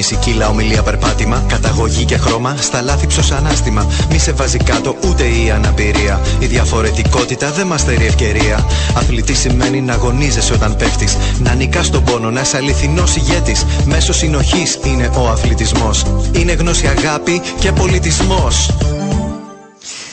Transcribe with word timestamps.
Εμφάνιση, 0.00 0.30
κύλα, 0.30 0.48
ομιλία, 0.48 0.82
περπάτημα. 0.82 1.44
Καταγωγή 1.48 2.04
και 2.04 2.16
χρώμα, 2.16 2.56
στα 2.56 2.82
λάθη 2.82 3.06
ψωσανάστημα. 3.06 3.92
Μη 4.10 4.18
σε 4.18 4.32
βάζει 4.32 4.56
κάτω 4.56 4.96
ούτε 5.08 5.24
η 5.24 5.50
αναπηρία. 5.50 6.20
Η 6.38 6.46
διαφορετικότητα 6.46 7.50
δεν 7.50 7.66
μας 7.66 7.84
θερεί 7.84 8.06
ευκαιρία. 8.06 8.66
Αθλητή 8.96 9.34
σημαίνει 9.34 9.80
να 9.80 9.92
αγωνίζεσαι 9.92 10.52
όταν 10.52 10.76
πέφτει. 10.76 11.08
Να 11.42 11.54
νικάς 11.54 11.90
τον 11.90 12.04
πόνο, 12.04 12.30
να 12.30 12.40
είσαι 12.40 12.56
αληθινός 12.56 13.16
ηγέτης. 13.16 13.64
Μέσω 13.84 14.12
συνοχής 14.12 14.78
είναι 14.84 15.10
ο 15.16 15.28
αθλητισμός. 15.28 16.04
Είναι 16.32 16.52
γνώση, 16.52 16.86
αγάπη 16.86 17.42
και 17.60 17.72
πολιτισμός. 17.72 18.70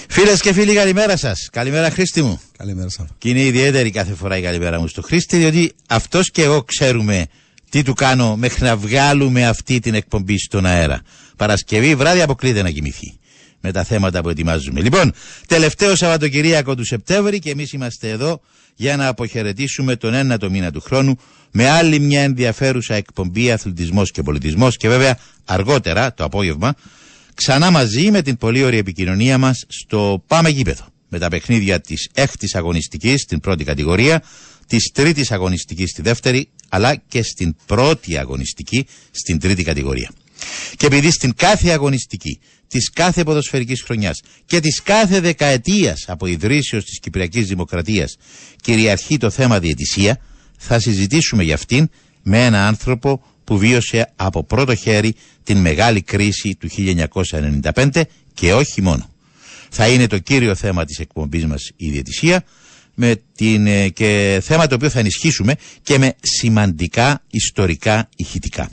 Φίλες 0.10 0.42
και 0.42 0.54
φίλοι, 0.54 0.74
καλημέρα 0.74 1.18
σας. 1.18 1.50
Καλημέρα, 1.52 1.90
Χρήστη 1.90 2.22
μου. 2.22 2.42
Καλημέρα 2.58 2.90
σα. 2.90 3.04
Και 3.04 3.30
είναι 3.30 3.42
ιδιαίτερη 3.42 3.92
κάθε 3.92 4.14
φορά 4.14 4.38
η 4.38 4.42
καλημέρα 4.42 4.80
μου 4.80 4.88
στο 4.88 5.02
Χρήστη, 5.02 5.38
διότι 5.38 5.72
αυτός 5.88 6.32
και 6.32 6.44
εγώ 6.44 6.64
ξέρουμε 6.64 7.26
τι 7.70 7.84
του 7.84 7.94
κάνω 7.94 8.36
μέχρι 8.36 8.64
να 8.64 8.78
βγάλουμε 8.78 9.48
αυτή 9.48 9.80
την 9.80 9.94
εκπομπή 9.94 10.38
στον 10.38 10.66
αέρα. 10.66 11.02
Παρασκευή 11.38 11.96
βράδυ 11.96 12.22
αποκλείται 12.22 12.62
να 12.62 12.72
κοιμηθεί 12.72 13.20
με 13.62 13.72
τα 13.72 13.84
θέματα 13.84 14.22
που 14.22 14.30
ετοιμάζουμε. 14.30 14.82
Λοιπόν, 14.82 15.14
τελευταίο 15.48 15.96
Σαββατοκυριακό 15.96 16.76
του 16.76 16.86
Σεπτέμβρη 16.86 17.40
και 17.40 17.50
εμείς 17.50 17.72
είμαστε 17.72 18.10
εδώ 18.10 18.42
για 18.76 18.98
να 18.98 19.08
αποχαιρετήσουμε 19.08 19.96
τον 19.96 20.14
ένατο 20.14 20.50
μήνα 20.50 20.72
του 20.72 20.82
χρόνου 20.82 21.16
με 21.52 21.70
άλλη 21.70 22.00
μια 22.00 22.22
ενδιαφέρουσα 22.22 22.94
εκπομπή 22.96 23.52
αθλητισμός 23.52 24.12
και 24.12 24.22
πολιτισμός 24.22 24.78
και 24.78 24.88
βέβαια 24.88 25.18
αργότερα 25.46 26.14
το 26.14 26.24
απόγευμα 26.24 26.74
ξανά 27.34 27.72
μαζί 27.72 28.12
με 28.12 28.22
την 28.22 28.38
πολύ 28.38 28.64
ωραία 28.64 28.80
επικοινωνία 28.80 29.38
μας 29.38 29.66
στο 29.68 30.24
Πάμε 30.28 30.50
Γήπεδο. 30.50 30.86
Με 31.10 31.20
τα 31.20 31.28
παιχνίδια 31.28 31.82
της 31.82 32.10
έκτης 32.14 32.56
αγωνιστικής 32.56 33.22
στην 33.22 33.40
πρώτη 33.40 33.64
κατηγορία, 33.64 34.24
της 34.68 34.92
τρίτης 34.94 35.32
αγωνιστικής 35.32 35.90
στη 35.90 36.02
δεύτερη, 36.02 36.50
αλλά 36.70 36.96
και 36.96 37.24
στην 37.24 37.56
πρώτη 37.66 38.18
αγωνιστική 38.18 38.86
στην 39.12 39.40
τρίτη 39.40 39.64
κατηγορία. 39.64 40.12
Και 40.76 40.86
επειδή 40.86 41.12
στην 41.12 41.34
κάθε 41.36 41.70
αγωνιστική 41.70 42.40
της 42.68 42.90
κάθε 42.90 43.24
ποδοσφαιρικής 43.24 43.82
χρονιάς 43.82 44.22
και 44.46 44.60
της 44.60 44.82
κάθε 44.82 45.20
δεκαετίας 45.20 46.06
από 46.08 46.26
ιδρύσεως 46.26 46.84
της 46.84 47.00
Κυπριακής 47.00 47.48
Δημοκρατίας 47.48 48.18
κυριαρχεί 48.62 49.18
το 49.18 49.30
θέμα 49.30 49.60
διαιτησία, 49.60 50.20
θα 50.58 50.80
συζητήσουμε 50.80 51.44
για 51.44 51.54
αυτήν 51.54 51.90
με 52.24 52.46
ένα 52.46 52.68
άνθρωπο 52.68 53.24
που 53.44 53.58
βίωσε 53.58 54.12
από 54.16 54.44
πρώτο 54.44 54.76
χέρι 54.76 55.16
την 55.44 55.58
μεγάλη 55.58 56.02
κρίση 56.02 56.56
του 56.60 56.70
1995 57.74 58.02
και 58.34 58.54
όχι 58.54 58.82
μόνο. 58.82 59.10
Θα 59.70 59.88
είναι 59.88 60.08
το 60.08 60.18
κύριο 60.18 60.56
θέμα 60.56 60.86
της 60.86 61.00
εκπομπής 61.00 61.46
μας 61.46 61.72
η 61.76 61.90
διαιτησία 61.90 62.44
με 63.00 63.22
την, 63.36 63.68
ε, 63.68 63.90
και 63.90 64.42
θέμα 64.44 64.68
το 64.68 64.76
οποίο 64.76 64.90
θα 64.90 65.00
ενισχύσουμε 65.00 65.56
και 65.82 65.98
με 65.98 66.16
σημαντικά 66.22 67.24
ιστορικά 67.30 68.10
ηχητικά. 68.16 68.70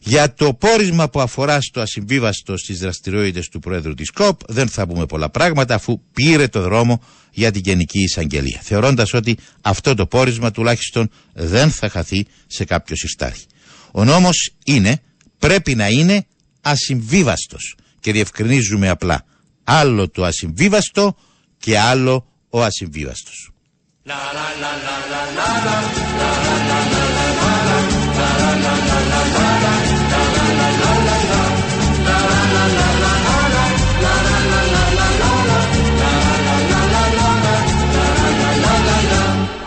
Για 0.00 0.34
το 0.34 0.54
πόρισμα 0.54 1.08
που 1.08 1.20
αφορά 1.20 1.60
στο 1.60 1.80
ασυμβίβαστο 1.80 2.56
στις 2.56 2.78
δραστηριότητες 2.78 3.48
του 3.48 3.58
Πρόεδρου 3.58 3.94
της 3.94 4.10
ΚΟΠ 4.10 4.40
δεν 4.48 4.68
θα 4.68 4.86
πούμε 4.86 5.06
πολλά 5.06 5.30
πράγματα 5.30 5.74
αφού 5.74 6.00
πήρε 6.12 6.48
το 6.48 6.60
δρόμο 6.60 7.02
για 7.30 7.50
την 7.50 7.62
Γενική 7.64 8.02
Εισαγγελία 8.02 8.60
θεωρώντας 8.62 9.12
ότι 9.12 9.36
αυτό 9.60 9.94
το 9.94 10.06
πόρισμα 10.06 10.50
τουλάχιστον 10.50 11.10
δεν 11.32 11.70
θα 11.70 11.88
χαθεί 11.88 12.26
σε 12.46 12.64
κάποιο 12.64 12.96
συστάρχη. 12.96 13.44
Ο 13.92 14.04
νόμος 14.04 14.54
είναι, 14.64 15.00
πρέπει 15.38 15.74
να 15.74 15.88
είναι 15.88 16.26
ασυμβίβαστος 16.60 17.74
και 18.00 18.12
διευκρινίζουμε 18.12 18.88
απλά 18.88 19.24
άλλο 19.64 20.08
το 20.08 20.24
ασυμβίβαστο 20.24 21.16
και 21.58 21.78
άλλο 21.78 22.33
ο 22.56 22.62
ασυμβίβαστος. 22.62 23.50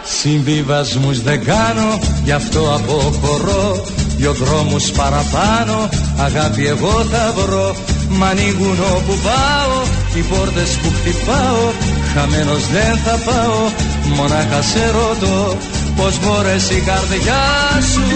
Συμβιβασμούς 0.03 1.21
δεν 1.21 1.43
κάνω, 1.43 1.99
γι' 2.23 2.31
αυτό 2.31 2.73
αποχωρώ 2.73 3.85
Δυο 4.17 4.33
δρόμους 4.33 4.91
παραπάνω, 4.91 5.89
αγάπη 6.17 6.67
εγώ 6.67 7.03
θα 7.03 7.33
βρω 7.35 7.75
Μ' 8.09 8.23
ανοίγουν 8.23 8.77
όπου 8.95 9.13
πάω, 9.23 9.83
οι 10.15 10.21
πόρτες 10.21 10.77
που 10.77 10.89
χτυπάω 10.89 11.71
Χαμένος 12.19 12.67
δεν 12.67 12.97
θα 13.05 13.19
πάω, 13.25 13.71
μονάχα 14.15 14.61
σε 14.61 14.91
ρωτώ 14.91 15.57
Πως 15.95 16.19
μπορέσει 16.19 16.73
η 16.75 16.79
καρδιά 16.79 17.43
σου. 17.91 18.07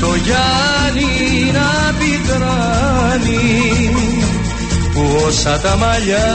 Το 0.00 0.14
Γιάννη 0.24 1.52
να 1.52 1.94
πικράνει 1.98 3.46
Που 4.92 5.22
όσα 5.26 5.58
τα 5.58 5.76
μαλλιά 5.76 6.30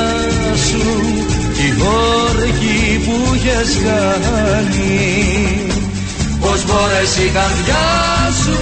σου 0.67 0.85
η 1.65 1.73
γόρκη 1.79 2.99
που 3.05 3.33
είχες 3.35 3.77
κάνει. 3.83 5.01
Πως 6.39 6.65
μπορέσει 6.65 7.21
η 7.21 7.31
καρδιά 7.37 7.85
σου 8.43 8.57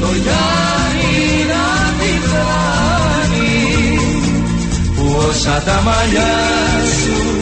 το 0.00 0.06
Γιάννη 0.24 1.46
να 1.52 1.92
πικράνει 1.98 3.48
Που 4.96 5.24
όσα 5.28 5.62
τα 5.66 5.82
μαλλιά 5.84 6.34
σου 7.02 7.37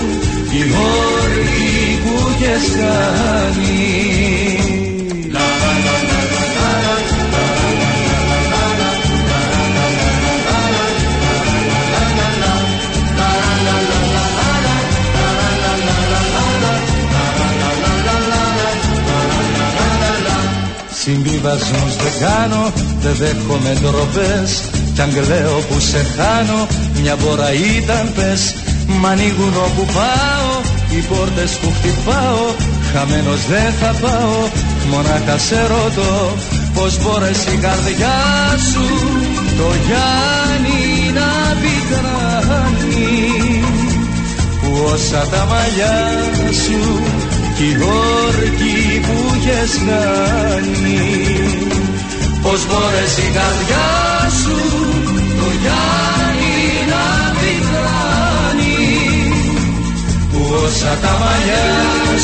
η 0.57 0.63
γόρκη 0.73 2.01
που 2.05 2.31
είχες 2.31 2.67
κάνει 2.77 4.17
Συμβιβασμούς 21.07 21.97
δεν 21.97 22.29
κάνω, 22.29 22.73
δεν 23.01 23.15
δέχομαι 23.15 23.77
ντροπές. 23.81 24.63
Κι 24.95 25.01
αν 25.01 25.11
κλαίω 25.13 25.59
που 25.69 25.81
σε 25.81 26.07
χάνω, 26.17 26.67
μια 27.01 27.17
φορά 27.17 27.53
ήταν 27.53 28.13
πες 28.15 28.55
Μ' 28.87 29.07
ανοίγουν 29.07 29.55
όπου 29.67 29.85
πάω, 29.97 30.51
οι 30.91 31.01
πόρτες 31.09 31.53
που 31.61 31.73
χτυπάω 31.77 32.45
Χαμένος 32.93 33.47
δεν 33.47 33.73
θα 33.81 33.95
πάω, 34.01 34.49
μονάχα 34.91 35.39
σε 35.39 35.61
ρωτώ 35.67 36.35
Πως 36.77 36.99
μπόρεσε 37.03 37.51
η 37.53 37.57
καρδιά 37.57 38.19
σου, 38.71 38.87
το 39.59 39.69
Γιάννη 39.87 41.13
να 41.19 41.31
πικράνει. 41.61 43.05
Που 44.61 44.71
όσα 44.93 45.27
τα 45.31 45.47
μαλλιά 45.51 45.99
σου 46.65 47.03
κι 47.57 47.65
η 47.65 47.77
γόρκη 47.81 49.01
που 49.01 49.35
είχες 49.37 49.73
κάνει. 49.87 51.01
Πως 52.43 52.67
μπορέσει 52.67 53.21
η 53.21 53.33
καρδιά 53.39 53.89
σου 54.43 54.57
το 55.39 55.51
Γιάννη 55.61 56.26
Που 60.57 60.63
όσα 60.65 60.95
τα 61.03 61.13
μαλλιά 61.23 61.69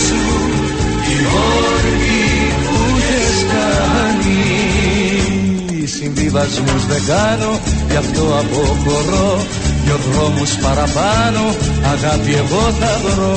σου 0.04 0.20
η 1.14 1.16
γόρκη 1.30 2.28
που 2.64 2.76
είχες 2.98 3.38
κάνει 3.52 4.42
Συμβιβασμούς 5.96 6.82
δεν 6.90 7.02
κάνω 7.12 7.52
γι' 7.90 7.96
αυτό 8.04 8.22
αποχωρώ 8.40 9.32
Δυο 9.84 9.98
δρόμους 10.06 10.52
παραπάνω 10.64 11.42
αγάπη 11.94 12.32
εγώ 12.42 12.64
θα 12.80 12.92
βρω 13.04 13.34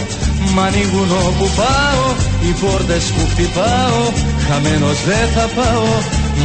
Μ' 0.53 0.59
ανοίγουν 0.59 1.11
όπου 1.27 1.45
πάω 1.59 2.05
οι 2.45 2.51
πόρτες 2.61 3.03
που 3.13 3.23
χτυπάω 3.31 4.03
Χαμένος 4.47 4.97
δεν 5.09 5.25
θα 5.35 5.45
πάω 5.57 5.89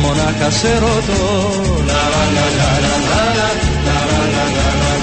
μονάχα 0.02 0.50
σε 0.58 0.72
ρωτώ 0.82 1.24
Λα 1.88 2.02
λα 2.12 2.24
λα 2.36 2.46
λα 2.58 2.72
λα 2.84 2.94
λα 3.08 3.48
λα 3.86 3.98
λα 4.32 4.44
λα 4.56 4.68
λα 4.80 4.99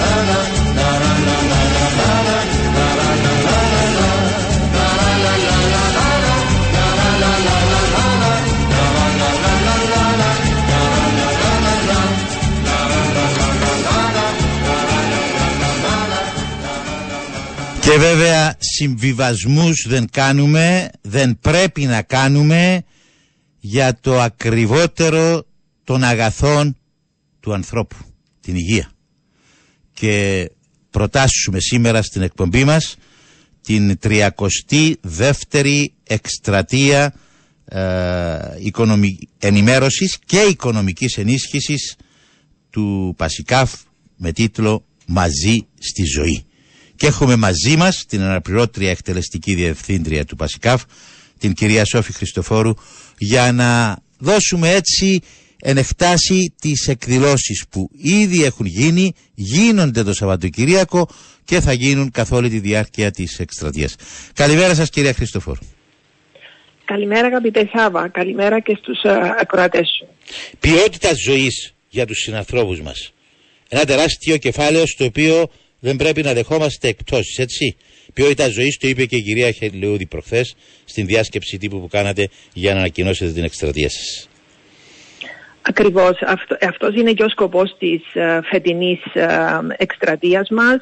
Και 17.88 17.98
βέβαια 17.98 18.56
συμβιβασμούς 18.60 19.86
δεν 19.88 20.08
κάνουμε, 20.12 20.90
δεν 21.02 21.40
πρέπει 21.40 21.86
να 21.86 22.02
κάνουμε 22.02 22.84
για 23.60 24.00
το 24.00 24.22
ακριβότερο 24.22 25.46
των 25.84 26.04
αγαθών 26.04 26.78
του 27.40 27.54
ανθρώπου, 27.54 27.96
την 28.42 28.56
υγεία. 28.56 28.92
Και 29.94 30.50
προτάσουμε 30.90 31.60
σήμερα 31.60 32.02
στην 32.02 32.22
εκπομπή 32.22 32.64
μας 32.64 32.96
την 33.62 34.00
32η 34.04 35.86
εκστρατεία 36.04 37.14
ε, 37.66 38.38
ενημέρωσης 39.38 40.18
και 40.26 40.40
οικονομικής 40.40 41.18
ενίσχυσης 41.18 41.96
του 42.70 43.14
Πασικάφ 43.18 43.74
με 44.16 44.32
τίτλο 44.32 44.86
«Μαζί 45.08 45.68
στη 45.80 46.04
ζωή». 46.04 46.47
Και 46.98 47.08
έχουμε 47.08 47.36
μαζί 47.36 47.78
μας 47.78 48.06
την 48.08 48.22
αναπληρώτρια 48.22 48.90
εκτελεστική 48.90 49.54
διευθύντρια 49.54 50.26
του 50.26 50.36
Πασικάφ, 50.36 50.84
την 51.38 51.54
κυρία 51.54 51.86
Σόφη 51.86 52.14
Χριστοφόρου, 52.14 52.74
για 53.18 53.52
να 53.52 53.98
δώσουμε 54.18 54.70
έτσι 54.70 55.22
εν 55.62 55.78
εκτάσει 55.78 56.54
τις 56.62 56.88
εκδηλώσεις 56.88 57.66
που 57.70 57.90
ήδη 57.98 58.44
έχουν 58.44 58.66
γίνει, 58.66 59.14
γίνονται 59.34 60.04
το 60.04 60.14
Σαββατοκυριακό 60.14 61.10
και 61.46 61.60
θα 61.60 61.74
γίνουν 61.74 62.12
καθ' 62.12 62.32
όλη 62.32 62.50
τη 62.50 62.60
διάρκεια 62.60 63.12
της 63.12 63.40
εκστρατείας. 63.40 63.96
Καλημέρα 64.34 64.76
σας 64.76 64.90
κυρία 64.90 65.14
Χριστοφόρου. 65.14 65.60
Καλημέρα 66.86 67.28
αγαπητέ 67.28 67.70
Σάβα, 67.74 68.08
καλημέρα 68.08 68.60
και 68.60 68.78
στους 68.82 69.02
uh, 69.04 69.32
ακροατές 69.40 69.88
σου. 69.98 70.08
Ποιότητα 70.60 71.10
ζωής 71.28 71.74
για 71.90 72.06
τους 72.06 72.18
συνανθρώπους 72.18 72.82
μας. 72.82 73.14
Ένα 73.70 73.86
τεράστιο 73.86 74.38
κεφάλαιο 74.38 74.86
στο 74.86 75.06
οποίο 75.06 75.50
δεν 75.88 75.96
πρέπει 75.96 76.22
να 76.22 76.34
δεχόμαστε 76.34 76.88
εκτόσεις, 76.88 77.38
έτσι. 77.38 77.78
Ποιότητα 78.14 78.50
ζωής, 78.50 78.78
το 78.78 78.88
είπε 78.88 79.06
και 79.06 79.16
η 79.16 79.22
κυρία 79.22 79.52
Χελιούδη 79.52 80.06
προχθές 80.06 80.56
στην 80.86 81.06
διάσκεψη 81.06 81.58
τύπου 81.58 81.80
που 81.80 81.88
κάνατε 81.88 82.30
για 82.54 82.74
να 82.74 82.80
ανακοινώσετε 82.80 83.32
την 83.32 83.44
εκστρατεία 83.44 83.90
σας. 83.90 84.30
Ακριβώς. 85.62 86.22
Αυτό, 86.22 86.58
αυτός 86.62 86.96
είναι 86.96 87.12
και 87.12 87.24
ο 87.24 87.30
σκοπός 87.30 87.76
της 87.80 88.02
uh, 88.14 88.40
φετινής 88.50 89.00
uh, 89.16 89.62
εκστρατείας 89.78 90.50
μας. 90.50 90.78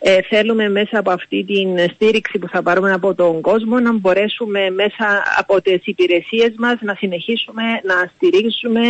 Ε, 0.00 0.18
θέλουμε 0.28 0.68
μέσα 0.68 0.98
από 0.98 1.10
αυτή 1.10 1.44
την 1.44 1.90
στήριξη 1.94 2.38
που 2.38 2.48
θα 2.48 2.62
πάρουμε 2.62 2.92
από 2.92 3.14
τον 3.14 3.40
κόσμο 3.40 3.78
να 3.78 3.92
μπορέσουμε 3.92 4.70
μέσα 4.70 5.22
από 5.36 5.62
τις 5.62 5.86
υπηρεσίες 5.86 6.54
μας 6.58 6.76
να 6.80 6.94
συνεχίσουμε 6.94 7.62
να 7.62 8.10
στηρίξουμε 8.14 8.80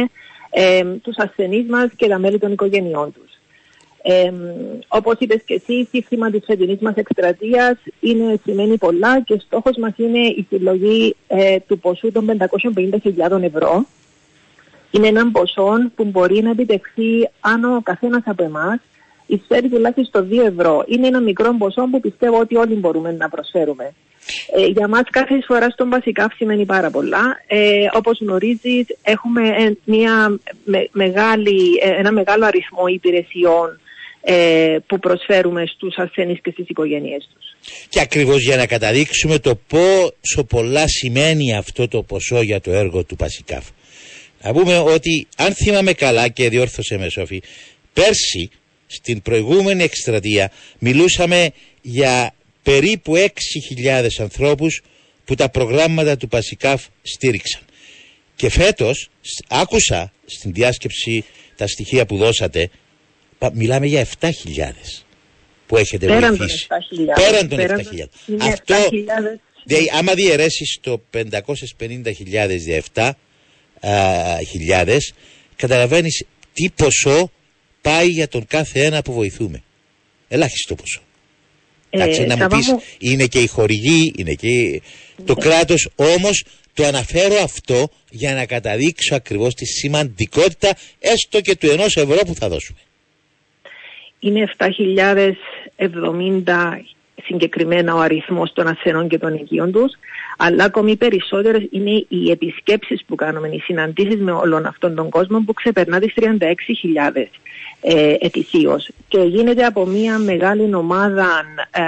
ε, 0.50 0.85
τους 1.03 1.17
ασθενείς 1.17 1.67
μας 1.69 1.88
και 1.97 2.06
τα 2.09 2.19
μέλη 2.19 2.38
των 2.38 2.53
οικογενειών 2.53 3.12
τους. 3.12 3.38
Ε, 4.03 4.33
όπως 4.89 5.15
είπες 5.19 5.43
και 5.45 5.55
εσύ, 5.55 5.73
η 5.73 5.89
σύστημα 5.93 6.31
της 6.31 6.45
φετινής 6.45 6.79
μας 6.81 6.95
εκστρατείας 6.95 7.77
είναι, 8.00 8.41
σημαίνει 8.45 8.77
πολλά 8.77 9.21
και 9.21 9.41
στόχος 9.47 9.77
μας 9.77 9.93
είναι 9.97 10.19
η 10.19 10.47
συλλογή 10.49 11.17
ε, 11.27 11.56
του 11.67 11.79
ποσού 11.79 12.12
των 12.12 12.27
550.000 12.39 13.43
ευρώ. 13.43 13.87
Είναι 14.91 15.06
ένα 15.06 15.31
ποσό 15.31 15.91
που 15.95 16.05
μπορεί 16.05 16.43
να 16.43 16.50
επιτευχθεί 16.50 17.29
αν 17.41 17.65
ο 17.65 17.81
καθένας 17.83 18.23
από 18.25 18.45
εμάς 18.45 18.79
εισφέρει 19.27 19.69
τουλάχιστον 19.69 20.29
2 20.31 20.47
ευρώ. 20.47 20.85
Είναι 20.87 21.06
ένα 21.06 21.21
μικρό 21.21 21.55
ποσό 21.59 21.89
που 21.91 22.00
πιστεύω 22.00 22.39
ότι 22.39 22.56
όλοι 22.56 22.75
μπορούμε 22.75 23.12
να 23.12 23.29
προσφέρουμε. 23.29 23.95
Ε, 24.56 24.67
για 24.67 24.89
μας 24.89 25.03
κάθε 25.11 25.41
φορά 25.47 25.71
στον 25.71 25.89
βασικά 25.91 26.33
σημαίνει 26.37 26.65
πάρα 26.65 26.91
πολλά. 26.91 27.41
Ε, 27.47 27.87
όπως 27.93 28.19
γνωρίζεις 28.21 28.87
έχουμε 29.03 29.77
μια 29.85 30.39
μεγάλη, 30.91 31.79
ε, 31.83 31.91
ένα 31.91 32.12
μεγάλο 32.12 32.45
αριθμό 32.45 32.87
υπηρεσιών 32.87 33.69
ε, 33.71 33.88
που 34.87 34.99
προσφέρουμε 34.99 35.67
στους 35.67 35.97
ασθενείς 35.97 36.41
και 36.43 36.50
στις 36.50 36.69
οικογένειές 36.69 37.29
τους. 37.35 37.75
Και 37.88 38.00
ακριβώς 38.00 38.43
για 38.43 38.56
να 38.56 38.67
καταδείξουμε 38.67 39.38
το 39.38 39.61
πόσο 39.67 40.44
πολλά 40.49 40.88
σημαίνει 40.88 41.56
αυτό 41.56 41.88
το 41.88 42.03
ποσό 42.03 42.43
για 42.43 42.61
το 42.61 42.70
έργο 42.70 43.05
του 43.05 43.17
Πασικάφ. 43.17 43.65
Να 44.43 44.53
πούμε 44.53 44.79
ότι 44.79 45.26
αν 45.37 45.55
θυμάμαι 45.55 45.93
καλά 45.93 46.29
και 46.29 46.49
διόρθωσε 46.49 46.99
με 46.99 47.09
Σόφη, 47.09 47.43
πέρσι 47.93 48.50
στην 48.87 49.23
προηγούμενη 49.23 49.82
εκστρατεία 49.82 50.50
μιλούσαμε 50.79 51.50
για 51.82 52.35
περίπου 52.62 53.17
6.000 53.17 54.06
ανθρώπους 54.19 54.82
που 55.25 55.35
τα 55.35 55.49
προγράμματα 55.49 56.17
του 56.17 56.29
Πασικάφ 56.29 56.85
στήριξαν. 57.03 57.62
Και 58.37 58.49
φέτος 58.49 59.11
άκουσα 59.49 60.12
στην 60.26 60.53
διάσκεψη 60.53 61.25
τα 61.56 61.67
στοιχεία 61.67 62.06
που 62.06 62.17
δώσατε, 62.17 62.71
μιλάμε 63.52 63.87
για 63.87 64.06
7.000 64.20 64.31
που 65.67 65.76
έχετε 65.76 66.06
Πέραν 66.06 66.37
βοηθήσει. 66.37 66.67
Των 66.67 67.06
Πέραν 67.14 67.49
των 67.49 67.58
7.000. 67.58 67.64
Αυτό, 68.40 68.75
δηλαδή, 69.64 69.90
άμα 69.99 70.14
διαιρέσεις 70.14 70.79
το 70.81 71.02
550.000 71.12 72.58
δια 72.58 72.82
7.000, 72.94 74.99
καταλαβαίνεις 75.56 76.25
τι 76.52 76.70
ποσό 76.70 77.31
πάει 77.82 78.08
για 78.08 78.29
τον 78.29 78.46
κάθε 78.46 78.85
ένα 78.85 79.02
που 79.02 79.12
βοηθούμε. 79.12 79.62
Ελάχιστο 80.29 80.75
ποσό. 80.75 81.00
Ε, 81.90 81.96
Εντάξει, 81.96 82.25
να 82.25 82.37
μου 82.37 82.46
πεις, 82.46 82.75
είναι 82.99 83.26
και 83.26 83.40
η 83.40 83.46
χορηγή, 83.46 84.12
είναι 84.17 84.35
και 84.35 84.82
το 85.25 85.35
ναι. 85.35 85.40
κράτος, 85.40 85.88
όμως 85.94 86.44
το 86.75 86.85
αναφέρω 86.85 87.43
αυτό 87.43 87.90
για 88.11 88.35
να 88.35 88.46
καταδείξω 88.46 89.14
ακριβώς 89.14 89.55
τη 89.55 89.64
σημαντικότητα 89.64 90.76
έστω 90.99 91.40
και 91.40 91.56
του 91.56 91.70
ενός 91.70 91.96
ευρώ 91.96 92.19
που 92.26 92.35
θα 92.35 92.49
δώσουμε. 92.49 92.79
Είναι 94.20 94.49
7.070 94.59 94.67
συγκεκριμένα 97.25 97.94
ο 97.94 97.99
αριθμός 97.99 98.53
των 98.53 98.67
ασθενών 98.67 99.09
και 99.09 99.19
των 99.19 99.35
οικείων 99.35 99.73
τους, 99.73 99.93
αλλά 100.38 100.65
ακόμη 100.65 100.97
περισσότερες 100.97 101.67
είναι 101.70 102.05
οι 102.09 102.31
επισκέψεις 102.31 103.05
που 103.06 103.15
κάνουμε, 103.15 103.49
οι 103.49 103.59
συναντήσεις 103.59 104.20
με 104.20 104.32
όλων 104.32 104.67
αυτών 104.67 104.94
των 104.94 105.09
κόσμων 105.09 105.44
που 105.44 105.53
ξεπερνά 105.53 105.99
τις 105.99 106.12
36.000 106.17 107.29
ε, 107.81 108.15
ετησίως. 108.19 108.91
Και 109.09 109.20
γίνεται 109.20 109.65
από 109.65 109.87
μια 109.87 110.19
μεγάλη 110.19 110.75
ομάδα 110.75 111.44
ε, 111.71 111.82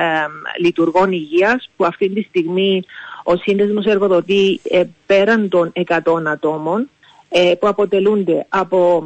λειτουργών 0.61 1.13
υγείας 1.13 1.71
που 1.77 1.85
αυτή 1.85 2.09
τη 2.09 2.23
στιγμή 2.23 2.83
ο 3.25 3.37
σύνδεσμος 3.37 3.85
εργοδοτεί 3.85 4.61
ε, 4.71 4.83
πέραν 5.07 5.49
των 5.49 5.73
100 5.87 6.23
ατόμων 6.27 6.89
ε, 7.29 7.53
που 7.59 7.69
αποτελούνται 7.69 8.47
από 8.49 9.05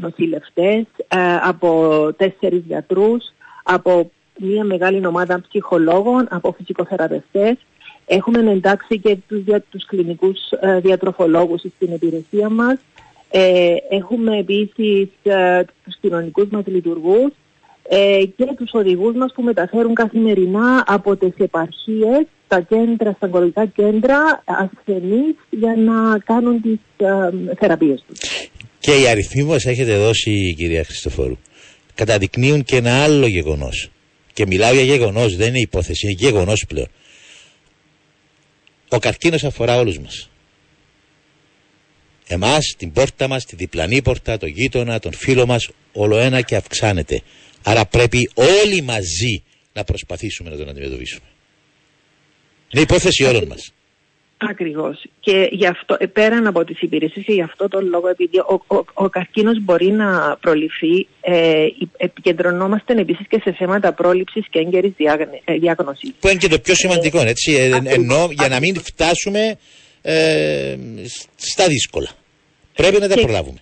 νοσηλευτές, 0.00 0.84
ε, 1.08 1.36
από 1.42 2.00
τέσσερις 2.16 2.62
γιατρούς, 2.66 3.24
από 3.62 4.10
μια 4.38 4.64
μεγάλη 4.64 5.06
ομάδα 5.06 5.40
ψυχολόγων, 5.48 6.26
από 6.30 6.54
φυσικοθεραπευτές. 6.58 7.56
Έχουμε 8.06 8.50
εντάξει 8.50 8.98
και 8.98 9.16
τους, 9.28 9.44
τους 9.70 9.86
κλινικούς 9.86 10.38
διατροφολόγους 10.82 11.60
στην 11.60 11.92
υπηρεσία 11.92 12.48
μας 12.48 12.78
ε, 13.30 13.74
έχουμε 13.88 14.38
επίσης 14.38 15.08
ε, 15.22 15.62
τους 15.84 15.96
κοινωνικούς 16.00 16.48
μας 16.48 16.66
λειτουργούς 16.66 17.32
ε, 17.88 18.22
και 18.36 18.54
τους 18.56 18.70
οδηγούς 18.72 19.14
μας 19.14 19.32
που 19.32 19.42
μεταφέρουν 19.42 19.94
καθημερινά 19.94 20.84
από 20.86 21.16
τις 21.16 21.32
επαρχίες, 21.36 22.26
τα 22.48 22.60
κέντρα, 22.60 23.12
στα 23.12 23.26
ογκολογικά 23.26 23.66
κέντρα, 23.66 24.42
ασθενείς 24.44 25.34
για 25.50 25.74
να 25.76 26.18
κάνουν 26.18 26.60
τις 26.60 26.78
ε, 26.96 27.30
θεραπείες 27.58 28.04
τους. 28.06 28.50
Και 28.86 29.00
οι 29.00 29.08
αριθμοί 29.08 29.42
μας 29.42 29.64
έχετε 29.64 29.96
δώσει 29.96 30.54
κυρία 30.56 30.84
Χριστοφόρου 30.84 31.38
καταδεικνύουν 31.94 32.64
και 32.64 32.76
ένα 32.76 33.02
άλλο 33.02 33.26
γεγονός. 33.26 33.90
Και 34.32 34.46
μιλάω 34.46 34.72
για 34.72 34.82
γεγονός, 34.82 35.36
δεν 35.36 35.48
είναι 35.48 35.60
υπόθεση, 35.60 36.06
είναι 36.06 36.16
γεγονός 36.18 36.64
πλέον. 36.68 36.88
Ο 38.88 38.98
καρκίνος 38.98 39.44
αφορά 39.44 39.76
όλους 39.76 39.98
μας. 39.98 40.30
Εμάς, 42.26 42.74
την 42.78 42.92
πόρτα 42.92 43.28
μας, 43.28 43.44
τη 43.44 43.56
διπλανή 43.56 44.02
πόρτα, 44.02 44.36
τον 44.36 44.48
γείτονα, 44.48 44.98
τον 44.98 45.12
φίλο 45.12 45.46
μας, 45.46 45.68
όλο 45.92 46.18
ένα 46.18 46.40
και 46.40 46.56
αυξάνεται. 46.56 47.22
Άρα 47.62 47.86
πρέπει 47.86 48.30
όλοι 48.34 48.82
μαζί 48.82 49.42
να 49.72 49.84
προσπαθήσουμε 49.84 50.50
να 50.50 50.56
τον 50.56 50.68
αντιμετωπίσουμε. 50.68 51.26
Είναι 52.70 52.82
υπόθεση 52.82 53.24
όλων 53.24 53.46
μας. 53.46 53.72
Ακριβώς. 54.38 55.04
Και 55.20 55.48
γι' 55.50 55.66
αυτό, 55.66 55.96
ε, 55.98 56.06
πέραν 56.06 56.46
από 56.46 56.64
τις 56.64 56.82
υπηρεσίες 56.82 57.24
και 57.24 57.32
γι' 57.32 57.42
αυτό 57.42 57.68
τον 57.68 57.88
λόγο, 57.88 58.08
επειδή 58.08 58.38
ο, 58.38 58.60
ο, 58.66 58.84
ο 58.94 59.08
καρκίνος 59.08 59.58
μπορεί 59.62 59.90
να 59.90 60.36
προληφθεί, 60.40 61.06
ε, 61.20 61.66
επικεντρωνόμαστε 61.96 62.92
επίσης 63.00 63.26
και 63.28 63.40
σε 63.42 63.52
θέματα 63.52 63.92
πρόληψης 63.92 64.46
και 64.50 64.58
έγκαιρης 64.58 64.92
ε, 65.44 65.54
διάγνωσης. 65.54 66.12
Που 66.20 66.28
είναι 66.28 66.38
και 66.38 66.48
το 66.48 66.58
πιο 66.58 66.74
σημαντικό, 66.74 67.20
έτσι, 67.20 67.52
ε, 67.52 67.94
ενώ 67.94 68.28
για 68.30 68.48
να 68.48 68.58
μην 68.58 68.80
φτάσουμε 68.80 69.58
ε, 70.02 70.76
στα 71.36 71.66
δύσκολα. 71.66 72.08
Πρέπει 72.74 73.00
να 73.00 73.08
τα 73.08 73.14
προλάβουμε. 73.14 73.58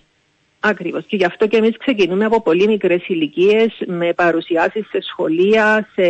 Ακριβώς. 0.59 1.03
Και 1.07 1.15
γι' 1.15 1.25
αυτό 1.25 1.47
και 1.47 1.57
εμείς 1.57 1.77
ξεκινούμε 1.77 2.25
από 2.25 2.41
πολύ 2.41 2.67
μικρές 2.67 3.07
ηλικίες 3.07 3.81
με 3.85 4.13
παρουσιάσεις 4.13 4.87
σε 4.89 5.01
σχολεία, 5.01 5.89
σε, 5.93 6.09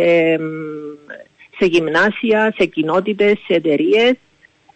σε 1.58 1.66
γυμνάσια, 1.66 2.54
σε 2.58 2.64
κοινότητες, 2.64 3.38
σε 3.46 3.54
εταιρείες, 3.54 4.14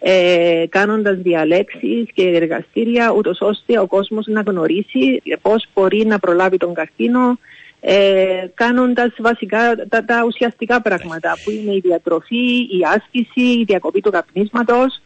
ε, 0.01 0.65
κάνοντας 0.69 1.17
διαλέξεις 1.17 2.05
και 2.15 2.29
εργαστήρια, 2.29 3.13
ούτως 3.17 3.41
ώστε 3.41 3.79
ο 3.79 3.87
κόσμος 3.87 4.27
να 4.27 4.41
γνωρίσει 4.41 5.23
πώς 5.43 5.67
μπορεί 5.75 6.07
να 6.07 6.19
προλάβει 6.19 6.57
τον 6.57 6.75
καρκίνο, 6.75 7.39
ε, 7.81 8.47
κάνοντας 8.55 9.13
βασικά 9.19 9.77
τα, 9.89 10.05
τα 10.05 10.25
ουσιαστικά 10.27 10.83
πράγματα 10.83 11.39
που 11.45 11.51
είναι 11.51 11.75
η 11.75 11.81
διατροφή, 11.81 12.57
η 12.57 12.81
άσκηση, 12.95 13.59
η 13.61 13.65
διακοπή 13.65 14.01
του 14.01 14.11
καπνίσματος, 14.11 15.01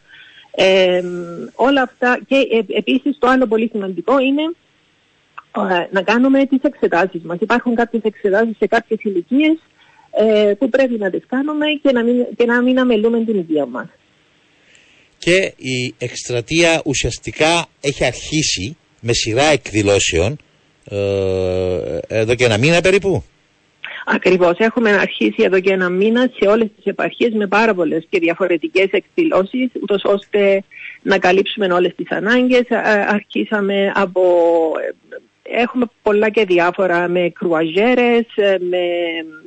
ε, 0.51 1.03
όλα 1.55 1.81
αυτά 1.81 2.19
και 2.27 2.35
ε, 2.35 2.77
επίσης 2.77 3.17
το 3.19 3.27
άλλο 3.27 3.47
πολύ 3.47 3.69
σημαντικό 3.71 4.19
είναι 4.19 4.41
ε, 5.71 5.87
να 5.91 6.01
κάνουμε 6.01 6.45
τις 6.45 6.61
εξετάσεις 6.61 7.23
μας. 7.23 7.37
Υπάρχουν 7.39 7.75
κάποιες 7.75 8.03
εξετάσεις 8.03 8.57
σε 8.57 8.67
κάποιες 8.67 8.99
ηλικίες 9.03 9.57
ε, 10.11 10.53
που 10.59 10.69
πρέπει 10.69 10.97
να 10.97 11.09
τις 11.09 11.23
κάνουμε 11.27 11.65
και 11.81 11.91
να 11.91 12.03
μην, 12.03 12.25
και 12.35 12.45
να 12.45 12.61
μην 12.61 12.79
αμελούμε 12.79 13.19
την 13.23 13.37
υγεία 13.37 13.65
μας. 13.65 13.87
Και 15.25 15.53
η 15.57 15.95
εκστρατεία 15.97 16.81
ουσιαστικά 16.85 17.65
έχει 17.81 18.05
αρχίσει 18.05 18.77
με 19.01 19.13
σειρά 19.13 19.43
εκδηλώσεων 19.43 20.37
ε, 20.89 20.97
εδώ 22.07 22.35
και 22.35 22.45
ένα 22.45 22.57
μήνα 22.57 22.81
περίπου. 22.81 23.23
Ακριβώς. 24.05 24.57
Έχουμε 24.57 24.91
αρχίσει 24.91 25.43
εδώ 25.43 25.59
και 25.59 25.73
ένα 25.73 25.89
μήνα 25.89 26.31
σε 26.39 26.47
όλες 26.49 26.67
τις 26.75 26.85
επαρχίες 26.85 27.33
με 27.33 27.47
πάρα 27.47 27.73
πολλές 27.73 28.05
και 28.09 28.19
διαφορετικές 28.19 28.87
εκδηλώσεις, 28.91 29.69
ούτως 29.81 30.01
ώστε 30.03 30.63
να 31.01 31.17
καλύψουμε 31.17 31.73
όλες 31.73 31.95
τις 31.95 32.11
ανάγκες. 32.11 32.65
Αρχίσαμε 33.07 33.91
από... 33.95 34.21
Έχουμε 35.43 35.85
πολλά 36.01 36.29
και 36.29 36.45
διάφορα 36.45 37.07
με 37.07 37.29
κρουαζέρες, 37.29 38.25
με 38.69 38.77
ε, 38.77 39.44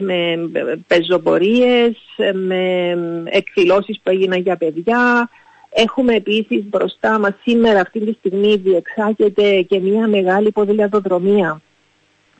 με 0.00 0.50
πεζοπορίες, 0.86 1.96
με 2.32 2.90
εκδηλώσεις 3.24 4.00
που 4.02 4.10
έγιναν 4.10 4.40
για 4.40 4.56
παιδιά. 4.56 5.30
Έχουμε 5.70 6.14
επίσης 6.14 6.64
μπροστά 6.68 7.18
μας 7.18 7.32
σήμερα 7.42 7.80
αυτή 7.80 8.00
τη 8.00 8.12
στιγμή 8.12 8.56
διεξάγεται 8.56 9.62
και 9.62 9.80
μια 9.80 10.08
μεγάλη 10.08 10.50
ποδηλατοδρομία 10.50 11.60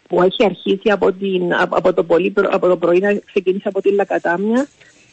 που 0.09 0.23
έχει 0.23 0.45
αρχίσει 0.45 0.90
από, 0.90 1.12
την, 1.12 1.54
από, 1.54 1.92
το, 1.92 2.04
πολύ, 2.04 2.33
από 2.50 2.69
το 2.69 2.76
πρωί 2.76 2.99
να 2.99 3.19
ξεκινήσει 3.25 3.69
από 3.69 3.80
τη 3.80 3.92
Λακατάμια 3.92 4.66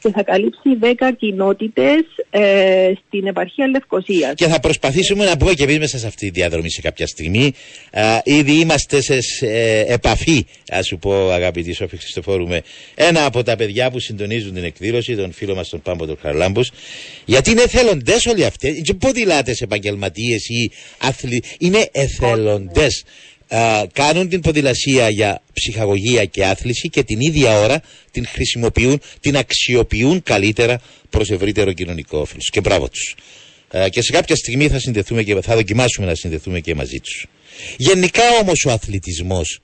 και 0.08 0.14
θα 0.14 0.24
καλύψει 0.24 0.70
10 0.82 1.12
κοινότητες 1.18 2.02
ε, 2.30 2.92
στην 3.08 3.28
επαρχία 3.28 3.68
Λευκοσίας. 3.68 4.34
Και 4.36 4.48
θα 4.48 4.60
προσπαθήσουμε 4.60 5.26
να 5.26 5.38
πούμε 5.38 5.54
και 5.54 5.64
εμείς 5.64 5.80
μέσα 5.80 5.98
σε 5.98 6.08
αυτή 6.08 6.26
τη 6.26 6.40
διαδρομή 6.40 6.70
σε 6.70 6.82
κάποια 6.82 7.08
στιγμή. 7.08 7.54
Ε, 7.90 8.18
ήδη 8.24 8.52
είμαστε 8.52 9.02
σε 9.02 9.18
ε, 9.42 9.94
επαφή, 9.94 10.46
ας 10.72 10.86
σου 10.86 10.98
πω, 10.98 11.30
αγαπητή 11.32 11.74
Σόφη 11.74 11.98
Χριστοφόρου, 11.98 12.48
με 12.48 12.62
ένα 12.96 13.26
από 13.26 13.44
τα 13.44 13.56
παιδιά 13.56 13.92
που 13.92 14.00
συντονίζουν 14.00 14.54
την 14.54 14.64
εκδήλωση, 14.64 15.16
τον 15.16 15.32
φίλο 15.32 15.56
μας 15.56 15.70
τον 15.70 15.82
Πάμπο 15.82 16.06
τον 16.06 16.18
Χαρλάμπο. 16.22 16.62
Γιατί 17.26 17.52
είναι 17.52 17.62
εθελοντές 17.62 18.26
όλοι 18.26 18.46
αυτοί. 18.46 18.82
Δεν 18.86 18.98
ποδηλάτε 18.98 19.56
επαγγελματίες 19.60 20.48
ή 20.50 20.72
αθλητέ. 20.98 21.48
Είναι 21.60 21.90
εθελοντές 21.92 23.04
κάνουν 23.94 24.30
την 24.30 24.42
ποδηλασία 24.42 25.10
για 25.10 25.42
ψυχαγωγία 25.54 26.25
και 26.25 26.46
άθληση 26.46 26.89
και 26.89 27.04
την 27.04 27.20
ίδια 27.20 27.60
ώρα 27.60 27.82
την 28.12 28.27
χρησιμοποιούν, 28.27 29.01
την 29.20 29.38
αξιοποιούν 29.38 30.24
καλύτερα 30.24 30.80
προς 31.10 31.30
ευρύτερο 31.30 31.74
κοινωνικό 31.74 32.18
όφελος. 32.18 32.50
Και 32.51 32.62
μπράβο 32.62 32.89
τους. 32.89 33.16
και 33.89 34.01
σε 34.01 34.12
κάποια 34.12 34.36
στιγμή 34.36 34.68
θα, 34.68 34.80
συνδεθούμε 34.80 35.24
και, 35.24 35.42
θα 35.42 35.56
δοκιμάσουμε 35.56 36.08
να 36.08 36.16
συνδεθούμε 36.16 36.60
και 36.60 36.75
μαζί 36.75 37.00
τους. 37.00 37.25
Γενικά 37.77 38.24
όμως 38.42 38.66
ο 38.66 38.72
αθλητισμός, 38.72 39.60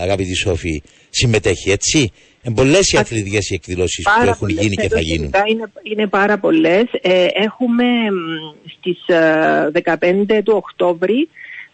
αγαπητοί 0.00 0.34
Σόφοι, 0.34 0.82
συμμετέχει 1.10 1.70
έτσι; 1.70 2.12
Εν 2.42 2.52
πολλές 2.52 2.90
οι 2.92 2.96
αθλητικές 2.96 3.50
εκδηλώσεις 3.50 4.04
που 4.04 4.28
έχουν 4.28 4.48
γίνει 4.48 4.76
και 4.76 4.88
θα 4.88 5.00
γίνουν. 5.00 5.30
Είναι, 5.48 5.72
είναι 5.82 6.06
πάρα 6.06 6.38
πολλές. 6.38 6.84
Ε, 7.02 7.26
έχουμε 7.32 7.84
στις 8.78 8.98
15 9.72 10.42
του 10.44 10.52
Οκτώβρη 10.56 11.28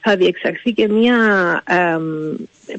θα 0.08 0.16
διεξαχθεί 0.16 0.72
και 0.72 0.88
μια 0.88 1.18
ε, 1.66 1.98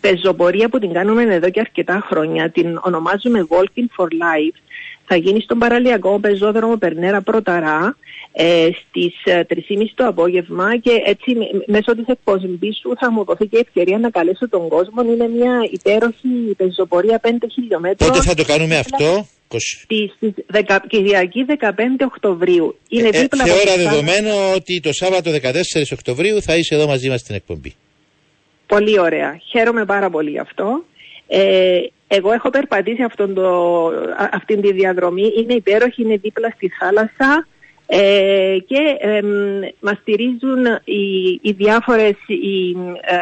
πεζοπορία 0.01 0.69
που 0.69 0.79
την 0.79 0.93
κάνουμε 0.93 1.23
εδώ 1.23 1.49
και 1.49 1.59
αρκετά 1.59 2.03
χρόνια. 2.09 2.49
Την 2.49 2.79
ονομάζουμε 2.83 3.47
Walking 3.49 3.87
for 3.97 4.05
Life. 4.05 4.57
Θα 5.09 5.15
γίνει 5.15 5.41
στον 5.41 5.57
παραλιακό 5.57 6.19
πεζόδρομο 6.19 6.77
Περνέρα 6.77 7.21
Πρωταρά 7.21 7.95
ε, 8.31 8.69
στις 8.73 9.13
3.30 9.25 9.43
ε, 9.43 9.43
το 9.95 10.05
απόγευμα 10.05 10.77
και 10.77 11.01
έτσι 11.05 11.37
μέσω 11.65 11.95
της 11.95 12.05
εκπομπής 12.07 12.77
σου 12.77 12.93
θα 12.99 13.11
μου 13.11 13.23
δοθεί 13.23 13.47
και 13.47 13.57
ευκαιρία 13.57 13.97
να 13.97 14.09
καλέσω 14.09 14.49
τον 14.49 14.67
κόσμο. 14.67 15.01
Είναι 15.01 15.27
μια 15.27 15.69
υπέροχη 15.71 16.55
πεζοπορία 16.57 17.19
5 17.23 17.29
χιλιόμετρων. 17.51 18.09
Πότε 18.09 18.21
θα 18.21 18.33
το 18.33 18.43
κάνουμε 18.43 18.77
αυτό; 18.77 19.27
Στη 19.57 20.11
Κυριακή 20.87 21.45
15 21.59 21.71
Οκτωβρίου. 22.05 22.77
Είναι 22.89 23.09
ε, 23.11 23.19
δίπλα 23.21 23.43
θεώρα 23.43 23.75
δεδομένο 23.75 24.53
ότι 24.55 24.79
το 24.79 24.93
Σάββατο 24.93 25.31
14 25.31 25.37
Οκτωβρίου 25.93 26.41
θα 26.41 26.55
είσαι 26.55 26.75
εδώ 26.75 26.87
μαζί 26.87 27.09
μας 27.09 27.19
στην 27.19 27.35
εκπομπή. 27.35 27.75
Πολύ 28.67 28.99
ωραία. 28.99 29.39
Χαίρομαι 29.49 29.85
πάρα 29.85 30.09
πολύ 30.09 30.29
γι' 30.29 30.39
αυτό. 30.39 30.83
Ε, 31.27 31.79
εγώ 32.07 32.31
έχω 32.31 32.49
περπατήσει 32.49 33.03
αυτόν 33.03 33.33
το, 33.33 33.87
αυτήν 34.31 34.61
τη 34.61 34.73
διαδρομή. 34.73 35.33
Είναι 35.37 35.53
υπέροχη, 35.53 36.01
είναι 36.01 36.17
δίπλα 36.17 36.49
στη 36.55 36.71
θάλασσα. 36.79 37.47
Ε, 37.89 38.57
και 38.67 38.97
ε, 38.99 39.21
μας 39.79 39.97
στηρίζουν 40.01 40.65
οι, 40.83 41.39
οι 41.41 41.51
διάφορες 41.51 42.15
οι, 42.27 42.77
ε, 43.01 43.17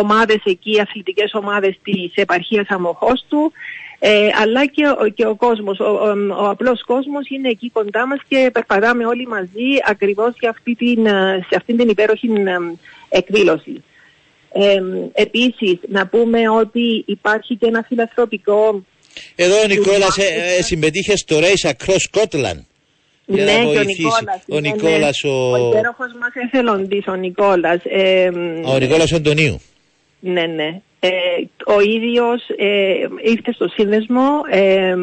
ομάδες 0.00 0.40
εκεί, 0.44 0.70
οι 0.70 0.80
αθλητικές 0.80 1.34
ομάδες 1.34 1.78
της 1.82 2.12
επαρχίας 2.14 2.66
Αμοχώστου 2.68 3.52
ε, 4.06 4.28
αλλά 4.40 4.66
και 4.66 4.86
ο, 4.88 5.08
και 5.08 5.26
ο 5.26 5.34
κόσμος, 5.34 5.80
ο, 5.80 5.84
ο, 5.84 6.44
ο 6.44 6.48
απλός 6.48 6.84
κόσμος 6.84 7.28
είναι 7.28 7.48
εκεί 7.48 7.70
κοντά 7.70 8.06
μας 8.06 8.18
και 8.28 8.50
περπατάμε 8.52 9.06
όλοι 9.06 9.26
μαζί 9.26 9.68
ακριβώς 9.86 10.34
σε 10.38 10.48
αυτή 10.48 10.74
την, 10.74 11.06
ε, 11.06 11.46
σε 11.48 11.56
αυτή 11.56 11.76
την 11.76 11.88
υπέροχη 11.88 12.26
ε, 12.26 12.56
εκδήλωση. 13.08 13.82
Ε, 14.56 14.80
επίσης, 15.12 15.78
να 15.88 16.06
πούμε 16.06 16.48
ότι 16.48 17.04
υπάρχει 17.06 17.56
και 17.56 17.66
ένα 17.66 17.84
φιλανθρωπικό... 17.88 18.84
Εδώ 19.34 19.60
ο 19.60 19.66
Νικόλας 19.66 20.18
ε, 20.18 20.62
συμμετείχε 20.62 21.16
στο 21.16 21.38
Race 21.38 21.70
Across 21.70 21.96
Scotland. 22.10 22.60
Ναι, 23.26 23.44
και 23.44 23.78
ο 23.78 23.82
Νικόλας. 23.82 24.44
Ο 24.48 24.58
Νικόλας, 24.58 25.24
ο... 25.24 25.52
Ο 25.52 25.68
υπέροχος 25.68 26.12
μας 26.20 26.32
εθελοντής, 26.34 27.06
ο 27.06 27.14
Νικόλας. 27.14 27.80
Ε, 27.84 28.30
ο 28.64 28.78
Νικόλας 28.78 29.12
Αντωνίου. 29.12 29.60
Ναι, 30.20 30.46
ναι. 30.46 30.80
Ε, 31.00 31.10
ο 31.66 31.80
ίδιος 31.80 32.48
ε, 32.56 32.94
ήρθε 33.22 33.52
στο 33.52 33.68
σύνδεσμο 33.68 34.28
ε, 34.50 34.94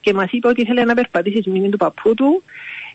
και 0.00 0.12
μας 0.12 0.28
είπε 0.30 0.48
ότι 0.48 0.60
ήθελε 0.60 0.84
να 0.84 0.94
περπατήσει 0.94 1.40
στη 1.40 1.50
μνήμη 1.50 1.68
του 1.68 1.76
παππού 1.76 2.14
του. 2.14 2.42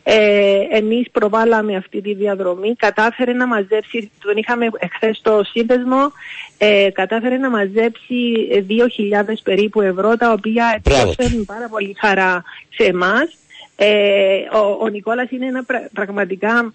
Ε, 0.08 0.60
εμείς 0.72 1.10
προβάλαμε 1.12 1.76
αυτή 1.76 2.02
τη 2.02 2.14
διαδρομή, 2.14 2.76
κατάφερε 2.76 3.34
να 3.34 3.48
μαζέψει, 3.48 4.12
τον 4.24 4.38
είχαμε 4.38 4.70
εχθές 4.78 5.18
στο 5.18 5.42
σύνδεσμο, 5.44 6.12
ε, 6.58 6.90
κατάφερε 6.94 7.38
να 7.38 7.50
μαζέψει 7.50 8.48
2.000 8.68 9.42
περίπου 9.44 9.82
ευρώ, 9.82 10.18
τα 10.18 10.32
οποία 10.32 10.82
έφεραν 10.84 11.46
πάρα 11.46 11.68
πολύ 11.70 11.96
χαρά 12.00 12.44
σε 12.70 12.84
εμάς. 12.84 13.38
Ε, 13.76 14.38
ο, 14.54 14.78
ο 14.82 14.88
Νικόλας 14.88 15.32
είναι 15.32 15.46
ένα 15.46 15.66
πραγματικά 15.94 16.74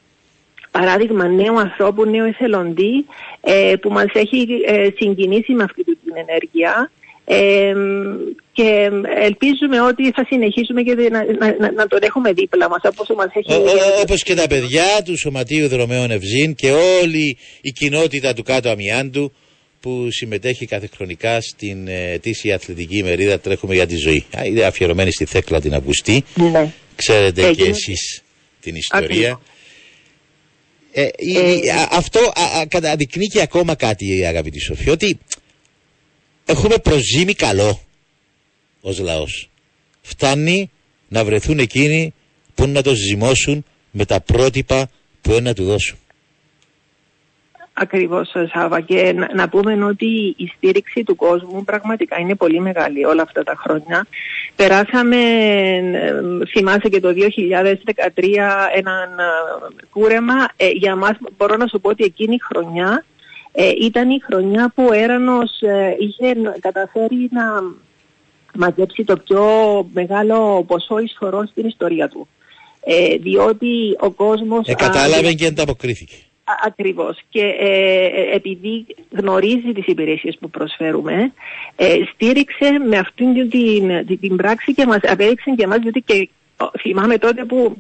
παράδειγμα 0.71 1.29
νέου 1.29 1.59
ανθρώπου, 1.59 2.05
νέου 2.05 2.25
εθελοντή 2.25 3.07
ε, 3.41 3.75
που 3.81 3.91
μας 3.91 4.09
έχει 4.13 4.47
ε, 4.67 4.89
συγκινήσει 4.97 5.53
με 5.53 5.63
αυτή 5.63 5.85
την 5.85 6.13
ενέργεια 6.15 6.91
ε, 7.25 7.75
και 8.61 8.91
ελπίζουμε 9.23 9.81
ότι 9.81 10.11
θα 10.11 10.25
συνεχίσουμε 10.29 10.83
και 10.83 10.95
να, 10.95 11.25
να, 11.59 11.73
να 11.73 11.87
τον 11.87 11.99
έχουμε 12.03 12.33
δίπλα 12.33 12.69
μας 12.69 12.81
όπως 12.85 13.09
μας 13.17 13.31
έχει... 13.35 13.53
Ο, 13.53 13.65
όπως 14.01 14.23
και 14.23 14.35
τα 14.35 14.47
παιδιά 14.47 15.03
του 15.05 15.19
Σωματείου 15.19 15.69
Δρομέων 15.69 16.11
Ευζήν 16.11 16.55
και 16.55 16.73
όλη 16.73 17.39
η 17.61 17.71
κοινότητα 17.71 18.33
του 18.33 18.43
κάτω 18.43 18.69
Αμιάντου 18.69 19.33
που 19.81 20.09
συμμετέχει 20.11 20.67
καθεχρονικά 20.67 21.41
στην 21.41 21.89
ετήσια 21.89 22.55
αθλητική 22.55 22.97
ημερίδα 22.97 23.41
Τρέχουμε 23.41 23.75
για 23.75 23.87
τη 23.87 23.97
ζωή. 23.97 24.25
Είναι 24.45 24.65
αφιερωμένη 24.65 25.13
στη 25.13 25.25
Θέκλα 25.25 25.61
την 25.61 25.75
Αυγουστή. 25.75 26.25
Ναι. 26.35 26.73
Ξέρετε 26.97 27.53
και 27.53 27.65
εσείς 27.65 28.23
την 28.61 28.75
ιστορία. 28.75 29.41
Ε, 30.93 31.03
ε, 31.03 31.09
αυτό 31.91 32.21
α, 32.21 32.67
καταδεικνύει 32.69 33.27
και 33.27 33.41
ακόμα 33.41 33.75
κάτι 33.75 34.27
αγαπητή 34.27 34.61
Σοφία 34.61 34.93
ότι 34.93 35.19
έχουμε 36.47 36.79
προζήμη 36.79 37.35
καλό 37.35 37.81
ως 38.81 38.99
λαός. 38.99 39.51
Φτάνει 40.01 40.71
να 41.09 41.25
βρεθούν 41.25 41.59
εκείνοι 41.59 42.15
που 42.55 42.67
να 42.67 42.83
το 42.83 42.95
ζυμώσουν 42.95 43.65
με 43.91 44.05
τα 44.05 44.21
πρότυπα 44.21 44.89
που 45.21 45.39
να 45.43 45.55
του 45.55 45.65
δώσουν. 45.65 45.99
Ακριβώς 47.73 48.33
Σάβα 48.53 48.81
και 48.81 49.15
να, 49.35 49.49
πούμε 49.49 49.85
ότι 49.85 50.35
η 50.37 50.53
στήριξη 50.57 51.03
του 51.05 51.17
κόσμου 51.17 51.65
πραγματικά 51.65 52.19
είναι 52.19 52.35
πολύ 52.35 52.61
μεγάλη 52.61 53.05
όλα 53.05 53.23
αυτά 53.23 53.43
τα 53.43 53.55
χρόνια. 53.57 54.07
Περάσαμε, 54.57 55.17
θυμάσαι 56.49 56.89
και 56.89 57.01
το 57.01 57.09
2013 57.09 57.17
έναν 58.75 59.09
κούρεμα. 59.91 60.49
Ε, 60.57 60.69
για 60.69 60.97
μας 60.97 61.17
μπορώ 61.37 61.57
να 61.57 61.67
σου 61.67 61.81
πω 61.81 61.89
ότι 61.89 62.05
εκείνη 62.05 62.35
η 62.35 62.43
χρονιά 62.43 63.05
ε, 63.53 63.71
ήταν 63.81 64.11
η 64.11 64.21
χρονιά 64.21 64.73
που 64.75 64.87
ο 64.91 64.93
Έρανος 64.93 65.61
ε, 65.61 65.97
είχε 65.99 66.35
καταφέρει 66.61 67.29
να 67.31 67.43
μαζέψει 68.59 69.05
το 69.05 69.17
πιο 69.17 69.45
μεγάλο 69.93 70.65
ποσό 70.67 70.99
εισφορών 70.99 71.47
στην 71.47 71.67
ιστορία 71.67 72.09
του. 72.09 72.29
διότι 73.21 73.97
ο 74.01 74.11
κόσμος... 74.11 74.67
Ε, 74.67 74.75
κατάλαβε 74.75 75.33
και 75.33 75.47
ανταποκρίθηκε. 75.47 76.17
Ακριβώς. 76.67 77.19
Και 77.29 77.45
ε, 77.59 78.05
ε, 78.05 78.35
επειδή 78.35 78.87
γνωρίζει 79.11 79.73
τις 79.75 79.87
υπηρεσίες 79.87 80.37
που 80.41 80.51
προσφέρουμε, 80.51 81.33
ε, 81.77 81.97
στήριξε 82.13 82.71
με 82.89 82.99
αυτήν 82.99 83.35
την, 83.35 83.51
την, 84.07 84.21
την, 84.21 84.37
πράξη 84.37 84.75
και 84.75 84.87
μας 84.87 85.01
απέδειξε 85.03 85.51
και 85.57 85.65
εμάς, 85.65 85.79
διότι 85.79 86.01
και 86.01 86.29
θυμάμαι 86.81 87.19
τότε 87.19 87.45
που 87.45 87.77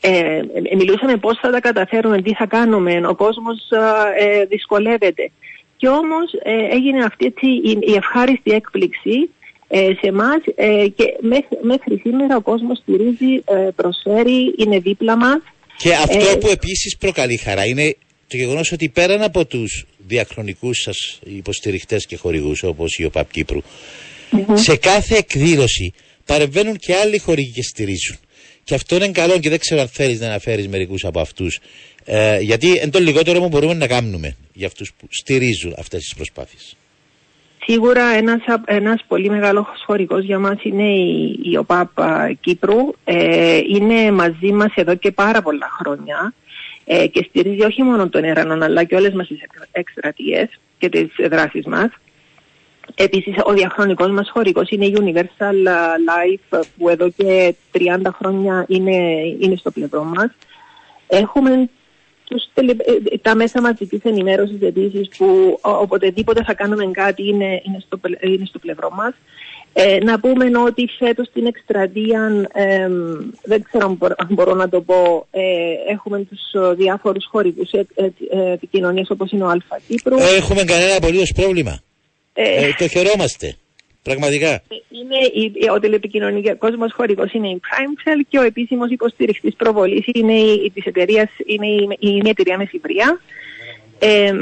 ε, 0.00 0.40
μιλούσαμε 0.76 1.16
πώς 1.16 1.38
θα 1.38 1.50
τα 1.50 1.60
καταφέρουμε, 1.60 2.22
τι 2.22 2.34
θα 2.34 2.46
κάνουμε, 2.46 3.06
ο 3.06 3.14
κόσμος 3.14 3.70
ε, 4.18 4.44
δυσκολεύεται. 4.44 5.30
Και 5.76 5.88
όμως 5.88 6.32
έγινε 6.70 7.04
αυτή 7.04 7.34
η, 7.40 7.78
η 7.80 7.94
ευχάριστη 7.94 8.50
έκπληξη 8.50 9.30
ε, 9.30 9.41
σε 9.76 10.06
εμάς 10.06 10.38
ε, 10.54 10.86
και 10.96 11.04
μέχρι, 11.20 11.58
μέχρι 11.62 12.00
σήμερα 12.04 12.36
ο 12.36 12.40
κόσμος 12.40 12.78
στηρίζει, 12.78 13.42
ε, 13.44 13.68
προσφέρει, 13.76 14.54
είναι 14.58 14.78
δίπλα 14.78 15.16
μας. 15.16 15.40
Και 15.76 15.94
αυτό 15.94 16.28
ε, 16.30 16.36
που 16.36 16.48
επίσης 16.48 16.96
προκαλεί 16.96 17.36
χαρά 17.36 17.66
είναι 17.66 17.96
το 18.28 18.36
γεγονός 18.36 18.72
ότι 18.72 18.88
πέραν 18.88 19.22
από 19.22 19.46
τους 19.46 19.84
διαχρονικούς 20.06 20.78
σας 20.82 21.18
υποστηριχτές 21.24 22.06
και 22.06 22.16
χορηγούς 22.16 22.62
όπως 22.62 22.96
η 22.98 23.04
ΟΠΑΠ 23.04 23.30
κυπρου 23.30 23.60
σε 24.54 24.76
κάθε 24.76 25.16
εκδήλωση 25.16 25.92
παρεμβαίνουν 26.24 26.76
και 26.76 26.94
άλλοι 26.94 27.18
χορηγοί 27.18 27.50
και 27.50 27.62
στηρίζουν. 27.62 28.16
Και 28.64 28.74
αυτό 28.74 28.96
είναι 28.96 29.08
καλό 29.08 29.38
και 29.38 29.48
δεν 29.48 29.58
ξέρω 29.58 29.80
αν 29.80 29.88
θέλεις 29.88 30.20
να 30.20 30.26
αναφέρεις 30.26 30.68
μερικούς 30.68 31.04
από 31.04 31.20
αυτούς. 31.20 31.60
Ε, 32.04 32.38
γιατί 32.40 32.76
εν 32.76 32.90
το 32.90 32.98
λιγότερο 32.98 33.40
μου 33.40 33.48
μπορούμε 33.48 33.74
να 33.74 33.86
κάνουμε 33.86 34.36
για 34.52 34.66
αυτούς 34.66 34.92
που 34.98 35.06
στηρίζουν 35.10 35.74
αυτές 35.78 36.00
τις 36.00 36.14
προσπάθειες. 36.14 36.76
Σίγουρα 37.66 38.04
ένας, 38.04 38.40
ένας 38.64 39.04
πολύ 39.08 39.30
μεγάλος 39.30 39.66
χορηγός 39.86 40.24
για 40.24 40.38
μας 40.38 40.56
είναι 40.62 40.88
η, 40.88 41.40
η 41.42 41.56
ΟΠΑΠ 41.56 41.88
Κύπρου. 42.40 42.92
Ε, 43.04 43.56
είναι 43.56 44.10
μαζί 44.10 44.52
μας 44.52 44.72
εδώ 44.74 44.94
και 44.94 45.12
πάρα 45.12 45.42
πολλά 45.42 45.68
χρόνια 45.78 46.32
ε, 46.84 47.06
και 47.06 47.26
στηρίζει 47.28 47.64
όχι 47.64 47.82
μόνο 47.82 48.08
τον 48.08 48.24
Ερανόν 48.24 48.62
αλλά 48.62 48.84
και 48.84 48.96
όλες 48.96 49.12
μας 49.12 49.26
τις 49.26 49.40
εκστρατείες 49.72 50.48
και 50.78 50.88
τις 50.88 51.08
δράσεις 51.30 51.66
μας. 51.66 51.88
Επίσης 52.94 53.34
ο 53.44 53.52
διαχρονικός 53.52 54.10
μας 54.10 54.30
χορηγός 54.30 54.70
είναι 54.70 54.86
η 54.86 54.96
Universal 55.00 55.68
Life 56.08 56.60
που 56.78 56.88
εδώ 56.88 57.10
και 57.10 57.54
30 57.72 58.10
χρόνια 58.14 58.64
είναι, 58.68 59.20
είναι 59.40 59.56
στο 59.56 59.70
πλευρό 59.70 60.04
μας. 60.04 60.30
Έχουμε 61.06 61.68
τους, 62.32 62.44
ε, 62.54 63.16
τα 63.22 63.34
μέσα 63.34 63.60
μαζικής 63.60 64.00
ενημέρωσης 64.02 64.60
επίσης 64.60 65.08
που 65.16 65.58
οποτεδήποτε 65.60 66.42
θα 66.42 66.54
κάνουμε 66.54 66.90
κάτι 66.92 67.28
είναι, 67.28 67.62
είναι, 67.64 67.82
στο, 67.86 68.00
είναι 68.20 68.44
στο 68.44 68.58
πλευρό 68.58 68.90
μας. 68.90 69.14
Ε, 69.74 69.98
να 70.04 70.20
πούμε 70.20 70.58
ότι 70.58 70.88
φέτος 70.98 71.26
στην 71.26 71.46
εκστρατεία, 71.46 72.48
ε, 72.52 72.88
δεν 73.42 73.62
ξέρω 73.62 73.96
αν 74.16 74.28
μπορώ, 74.30 74.54
να 74.54 74.68
το 74.68 74.80
πω, 74.80 75.26
ε, 75.30 75.42
έχουμε 75.88 76.24
τους 76.24 76.76
διάφορους 76.76 77.26
χορηγούς 77.30 77.70
ε, 77.70 77.86
ε, 77.94 78.52
επικοινωνίας 78.52 79.10
όπως 79.10 79.30
είναι 79.30 79.44
ο 79.44 79.48
Αλφα 79.48 79.80
Κύπρου. 79.88 80.16
Έχουμε 80.18 80.62
κανένα 80.64 80.96
απολύτως 80.96 81.32
πρόβλημα. 81.32 81.82
Ε, 82.32 82.70
το 82.78 82.88
χαιρόμαστε. 82.88 83.56
Πραγματικά. 84.02 84.62
Είναι 84.88 85.44
η, 85.44 85.70
ο 85.74 85.80
τηλεπικοινωνικός 85.80 86.76
μας 86.78 86.92
χορηγός 86.92 87.32
είναι 87.32 87.48
η 87.48 87.60
PrimeCell 87.60 88.20
και 88.28 88.38
ο 88.38 88.42
επίσημος 88.42 88.90
υποστήριχτη 88.90 89.54
προβολής 89.56 90.04
είναι 90.14 90.32
η, 90.32 90.70
της 90.74 90.84
εταιρείας, 90.84 91.30
είναι 91.46 91.66
η, 91.66 91.88
η, 91.98 92.20
η 92.24 92.28
εταιρεία 92.28 92.58
Μεσηβρία. 92.58 93.20
Ε, 93.98 94.32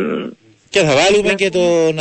και 0.70 0.80
θα 0.80 0.94
βάλουμε 0.94 1.28
ναι. 1.28 1.34
και 1.34 1.48
τον 1.50 1.98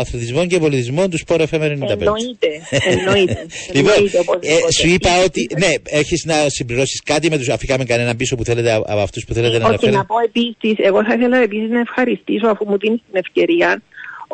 αθλητισμό 0.00 0.46
και 0.46 0.58
πολιτισμό 0.58 1.08
του 1.08 1.18
Sport 1.26 1.40
FM 1.40 1.60
95. 1.60 1.70
Εννοείται. 1.70 2.48
Εννοείται. 2.70 3.46
λοιπόν, 3.74 3.94
ε, 4.40 4.72
σου 4.72 4.88
είπα 4.88 5.10
ότι. 5.24 5.48
Ναι, 5.58 5.72
έχεις 5.84 6.24
να 6.24 6.48
συμπληρώσεις 6.48 7.02
κάτι 7.04 7.30
με 7.30 7.38
τους. 7.38 7.48
Αφήκαμε 7.48 7.84
κανέναν 7.84 8.16
πίσω 8.16 8.36
που 8.36 8.44
θέλετε 8.44 8.72
από 8.72 9.00
αυτούς 9.00 9.24
που 9.24 9.34
θέλετε 9.34 9.58
να 9.58 9.66
αναφέρετε. 9.66 9.86
Όχι, 9.86 9.96
να 9.96 10.04
πω 10.04 10.14
επίσης, 10.24 10.86
εγώ 10.86 11.04
θα 11.04 11.14
ήθελα 11.14 11.36
επίσης 11.36 11.70
να 11.70 11.80
ευχαριστήσω 11.80 12.46
αφού 12.46 12.64
μου 12.68 12.78
δίνεις 12.78 13.00
την 13.10 13.20
ευκαιρία 13.20 13.82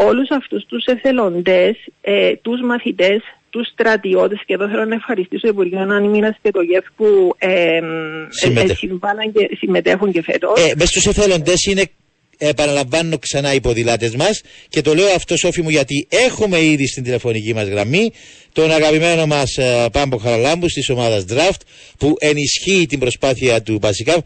όλους 0.07 0.31
αυτούς 0.31 0.65
τους 0.67 0.85
εθελοντές, 0.85 1.77
ε, 2.01 2.37
τους 2.37 2.61
μαθητές, 2.61 3.21
τους 3.51 3.67
στρατιώτες 3.73 4.41
και 4.47 4.55
εδώ 4.55 4.69
θέλω 4.69 4.85
να 4.85 4.95
ευχαριστήσω 4.95 5.43
το 5.43 5.49
Υπουργείο 5.49 5.79
Ανήμινας 5.79 6.37
και 6.43 6.51
το 6.51 6.63
ΓΕΦ 6.63 6.85
που 6.97 7.35
ε, 7.39 7.77
ε, 7.77 8.75
συμβάλλαν 8.75 9.33
και 9.33 9.51
συμμετέχουν 9.59 10.13
και 10.13 10.23
φέτος. 10.23 10.71
Ε, 10.71 10.73
μες 10.77 10.89
στους 10.89 11.07
εθελοντές 11.07 11.65
είναι 11.65 11.85
επαναλαμβάνω 12.39 13.19
ξανά 13.19 13.55
οι 13.55 13.61
ποδηλάτες 13.61 14.17
μας 14.17 14.41
και 14.69 14.81
το 14.81 14.95
λέω 14.95 15.15
αυτό 15.17 15.37
Σόφι 15.37 15.63
μου 15.63 15.69
γιατί 15.69 16.07
έχουμε 16.11 16.61
ήδη 16.61 16.87
στην 16.87 17.03
τηλεφωνική 17.03 17.55
μας 17.55 17.69
γραμμή 17.69 18.13
τον 18.53 18.71
αγαπημένο 18.71 19.27
μας 19.27 19.57
ε, 19.57 19.87
Πάμπο 19.93 20.17
Χαραλάμπου 20.17 20.67
της 20.67 20.89
ομάδας 20.91 21.25
Draft 21.29 21.61
που 21.99 22.15
ενισχύει 22.19 22.87
την 22.87 22.99
προσπάθεια 22.99 23.63
του 23.63 23.79
Πασικάβ. 23.79 24.21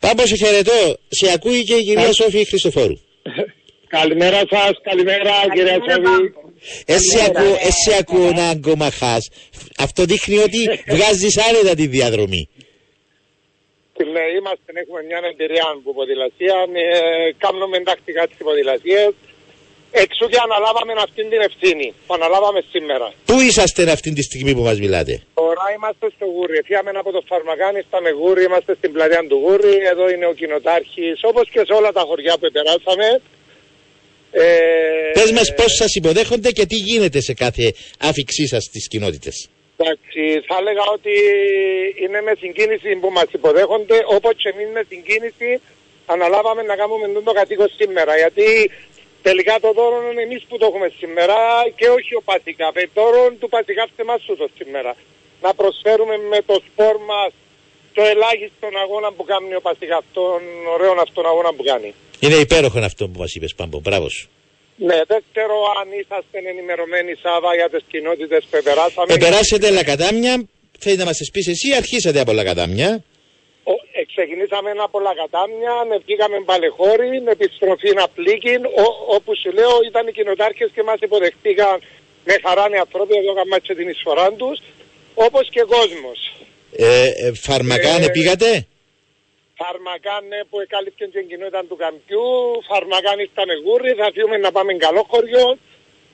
Πάμπο, 0.00 0.26
σε 0.26 0.36
χαιρετώ. 0.36 0.98
Σε 1.08 1.32
ακούει 1.34 1.64
και 1.64 1.74
η 1.74 1.82
κυρία 1.82 2.12
Σόφη 2.12 2.44
Χριστοφόρου. 2.44 2.96
Καλημέρα 3.88 4.40
σας, 4.50 4.72
καλημέρα 4.82 5.32
κύριε 5.54 5.78
Σαββί. 5.86 6.34
Εσύ, 6.86 7.18
ακού, 7.28 7.48
εσύ 7.68 7.90
ακούω 8.00 8.30
να 8.32 8.48
αγκομαχάς. 8.48 9.28
Αυτό 9.78 10.04
δείχνει 10.04 10.38
ότι 10.38 10.60
βγάζεις 10.94 11.34
άνετα 11.48 11.74
τη 11.74 11.86
διαδρομή. 11.86 12.48
Ναι, 14.12 14.24
είμαστε, 14.38 14.68
έχουμε 14.82 15.00
μια 15.08 15.20
εμπειρία 15.32 15.66
από 15.74 15.92
ποδηλασία, 15.98 16.56
ε, 16.72 17.32
κάνουμε 17.44 17.76
τακτικά 17.90 18.22
τις 18.28 18.38
ποδηλασίες. 18.46 19.12
Εξού 19.90 20.24
και 20.32 20.40
αναλάβαμε 20.46 20.92
αυτή 21.06 21.22
την 21.32 21.40
ευθύνη 21.48 21.88
που 22.06 22.14
αναλάβαμε 22.18 22.60
σήμερα. 22.72 23.06
Πού 23.28 23.36
είσαστε 23.48 23.82
αυτή 23.96 24.10
τη 24.16 24.22
στιγμή 24.28 24.52
που 24.56 24.64
μας 24.68 24.78
μιλάτε; 24.84 25.14
Τώρα 25.34 25.64
είμαστε 25.76 26.06
στο 26.16 26.26
Γούρι. 26.34 26.62
Φύγαμε 26.68 26.90
από 27.02 27.10
το 27.16 27.22
Φαρμακάνι, 27.30 27.80
με 28.04 28.10
Γούρι, 28.18 28.42
είμαστε 28.48 28.72
στην 28.78 28.90
πλατεία 28.94 29.22
του 29.30 29.38
Γούρι. 29.44 29.74
Εδώ 29.92 30.04
είναι 30.12 30.26
ο 30.32 30.34
κοινοτάρχης, 30.40 31.16
όπως 31.30 31.44
και 31.52 31.62
σε 31.68 31.72
όλα 31.78 31.90
τα 31.98 32.02
χωριά 32.08 32.34
που 32.40 32.48
περάσαμε. 32.56 33.08
Ε, 34.30 35.10
Πες 35.12 35.32
μας 35.32 35.54
πώς 35.54 35.72
σας 35.74 35.94
υποδέχονται 35.94 36.50
και 36.50 36.66
τι 36.66 36.76
γίνεται 36.76 37.20
σε 37.20 37.34
κάθε 37.34 37.74
άφηξή 37.98 38.46
σας 38.46 38.64
στις 38.64 38.88
κοινότητες. 38.88 39.48
Εντάξει, 39.76 40.22
θα 40.48 40.56
έλεγα 40.60 40.84
ότι 40.96 41.14
είναι 42.02 42.20
με 42.20 42.32
συγκίνηση 42.42 42.96
που 43.02 43.10
μας 43.10 43.28
υποδέχονται, 43.38 43.98
όπως 44.16 44.32
και 44.36 44.48
εμείς 44.54 44.68
με 44.76 44.82
συγκίνηση 44.88 45.50
αναλάβαμε 46.06 46.62
να 46.62 46.76
κάνουμε 46.80 47.22
το 47.28 47.32
κατοίκο 47.32 47.66
σήμερα. 47.78 48.12
Γιατί 48.22 48.70
τελικά 49.22 49.54
το 49.64 49.70
δώρο 49.72 49.96
είναι 50.10 50.22
εμείς 50.22 50.42
που 50.48 50.56
το 50.58 50.66
έχουμε 50.66 50.88
σήμερα 51.00 51.36
και 51.78 51.88
όχι 51.88 52.12
ο 52.20 52.22
Πασικά. 52.30 52.66
Το 52.94 53.02
δώρο 53.02 53.22
του 53.40 53.48
Πασικά 53.48 53.84
σε 53.86 54.02
εμάς 54.04 54.20
το 54.24 54.48
σήμερα. 54.58 54.92
Να 55.44 55.50
προσφέρουμε 55.54 56.16
με 56.32 56.38
το 56.46 56.56
σπορ 56.66 56.96
μας 57.10 57.32
το 57.98 58.04
ελάχιστο 58.14 58.66
αγώνα 58.84 59.08
που 59.16 59.24
κάνει 59.32 59.54
ο 59.60 59.62
Πασικά, 59.68 59.98
τον 60.18 60.40
ωραίο 60.74 60.92
αυτόν 61.06 61.24
αγώνα 61.32 61.50
που 61.56 61.64
κάνει. 61.70 61.90
Είναι 62.24 62.38
υπέροχο 62.46 62.78
αυτό 62.90 63.02
που 63.10 63.18
μας 63.22 63.30
είπες, 63.34 63.52
Πάμπο. 63.58 63.78
Μπράβο 63.86 64.08
σου. 64.16 64.24
Ναι, 64.88 64.98
δεν 65.10 65.20
ξέρω 65.30 65.56
αν 65.80 65.86
είσαστε 66.00 66.36
ενημερωμένοι 66.52 67.12
Σάβα 67.22 67.50
για 67.58 67.68
τις 67.72 67.84
κοινότητες 67.92 68.42
που 68.50 68.58
περάσαμε. 68.68 69.08
Επεράσετε 69.18 69.66
Λακατάμια, 69.78 70.34
θέλει 70.82 70.96
να 71.02 71.06
μας 71.08 71.18
πεις 71.32 71.46
εσύ, 71.54 71.68
αρχίσατε 71.82 72.18
από 72.24 72.32
Λακατάμια. 72.38 72.90
Ε, 73.98 74.00
ξεκινήσαμε 74.12 74.70
από 74.86 74.98
Λακατάμια, 75.06 75.74
με 75.88 75.96
βγήκαμε 76.04 76.36
μπαλεχώρι, 76.44 77.10
με 77.24 77.30
επιστροφή 77.38 77.90
να 78.00 78.04
πλήκει, 78.16 78.54
όπου 79.16 79.30
σου 79.40 79.50
λέω 79.58 79.74
ήταν 79.90 80.04
οι 80.08 80.12
κοινοτάρχες 80.18 80.68
και 80.74 80.82
μας 80.88 80.98
υποδεχτήκαν 81.06 81.74
με 82.28 82.34
χαρά 82.44 82.64
οι 82.74 82.78
ανθρώποι, 82.84 83.14
εδώ 83.20 83.32
κάνουμε 83.38 83.58
την 83.80 83.88
εισφορά 83.92 84.26
τους, 84.40 84.56
όπως 85.26 85.44
και 85.54 85.62
κόσμος. 85.76 86.18
Ε, 86.72 87.06
ε, 87.06 87.32
φαρμακάνε 87.34 88.04
ε, 88.04 88.10
πήγατε; 88.10 88.66
Φαρμακάν 89.60 90.24
που 90.50 90.60
εκάλυψε 90.60 91.04
την 91.14 91.28
κοινότητα 91.28 91.60
του 91.68 91.76
Καμπιού, 91.82 92.26
φαρμακάν 92.70 93.18
ήταν 93.28 93.48
γούρι, 93.64 93.92
θα 94.00 94.06
φύγουμε 94.14 94.36
να 94.46 94.50
πάμε 94.56 94.72
καλό 94.86 95.02
χωριό, 95.12 95.46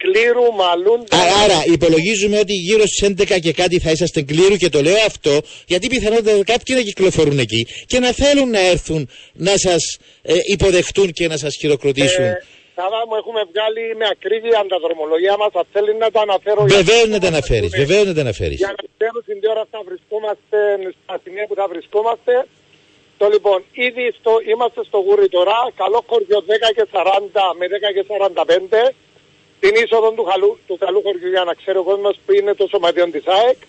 κλήρου, 0.04 0.46
μαλούν. 0.60 1.00
Άρα 1.42 1.58
υπολογίζουμε 1.76 2.38
ότι 2.38 2.52
γύρω 2.52 2.86
στις 2.86 3.02
11 3.08 3.38
και 3.40 3.52
κάτι 3.52 3.78
θα 3.78 3.90
είσαστε 3.90 4.22
κλήρου 4.22 4.56
και 4.56 4.68
το 4.68 4.80
λέω 4.82 5.00
αυτό 5.06 5.40
γιατί 5.66 5.86
πιθανότατα 5.88 6.44
κάποιοι 6.52 6.76
να 6.78 6.82
κυκλοφορούν 6.82 7.38
εκεί 7.38 7.66
και 7.86 7.98
να 7.98 8.12
θέλουν 8.12 8.50
να 8.50 8.60
έρθουν 8.60 9.08
να 9.32 9.56
σας 9.56 9.98
ε, 10.22 10.34
υποδεχτούν 10.54 11.12
και 11.12 11.28
να 11.28 11.36
σας 11.36 11.56
χειροκροτήσουν. 11.60 12.24
Ε, 12.24 12.42
Σάβα 12.76 13.00
μου 13.08 13.16
έχουμε 13.20 13.40
βγάλει 13.50 13.84
με 14.00 14.06
ακρίβεια 14.14 14.58
τα 14.72 14.78
δρομολογία 14.84 15.34
μας, 15.40 15.50
θα 15.56 15.64
θέλει 15.72 15.92
να 16.04 16.08
τα 16.14 16.20
αναφέρω. 16.26 16.60
Βεβαίως 16.78 17.08
να 17.14 17.18
τα 17.24 17.28
αναφέρεις, 17.32 17.70
βεβαίως 17.82 18.06
να 18.10 18.14
τα 18.18 18.22
αναφέρεις. 18.26 18.58
Για 18.62 18.72
να 18.78 18.82
ξέρουν 18.94 19.22
την 19.28 19.50
ώρα 19.52 19.64
θα 19.72 19.80
βρισκόμαστε, 19.88 20.58
στα 21.02 21.14
σημεία 21.22 21.44
που 21.48 21.56
θα 21.60 21.66
βρισκόμαστε, 21.72 22.34
το 23.20 23.26
λοιπόν, 23.34 23.58
ήδη 23.72 24.04
στο, 24.18 24.32
είμαστε 24.50 24.80
στο 24.88 24.98
γούρι 25.06 25.28
τώρα, 25.36 25.56
καλό 25.82 26.00
χωριό 26.08 26.38
10 26.46 26.70
και 26.76 26.84
40 26.92 27.54
με 27.58 27.66
10 27.66 27.90
και 27.96 28.04
45, 28.10 28.92
την 29.62 29.74
είσοδο 29.82 30.10
του, 30.16 30.24
χαλού, 30.30 30.58
του 30.66 30.76
καλού 30.78 31.00
χωριού 31.04 31.28
για 31.28 31.44
να 31.44 31.54
ξέρει 31.60 31.78
ο 31.78 31.82
κόσμος 31.90 32.14
που 32.24 32.32
είναι 32.38 32.54
το 32.54 32.66
σωματιόν 32.72 33.10
της 33.10 33.26
ΑΕΚ. 33.26 33.60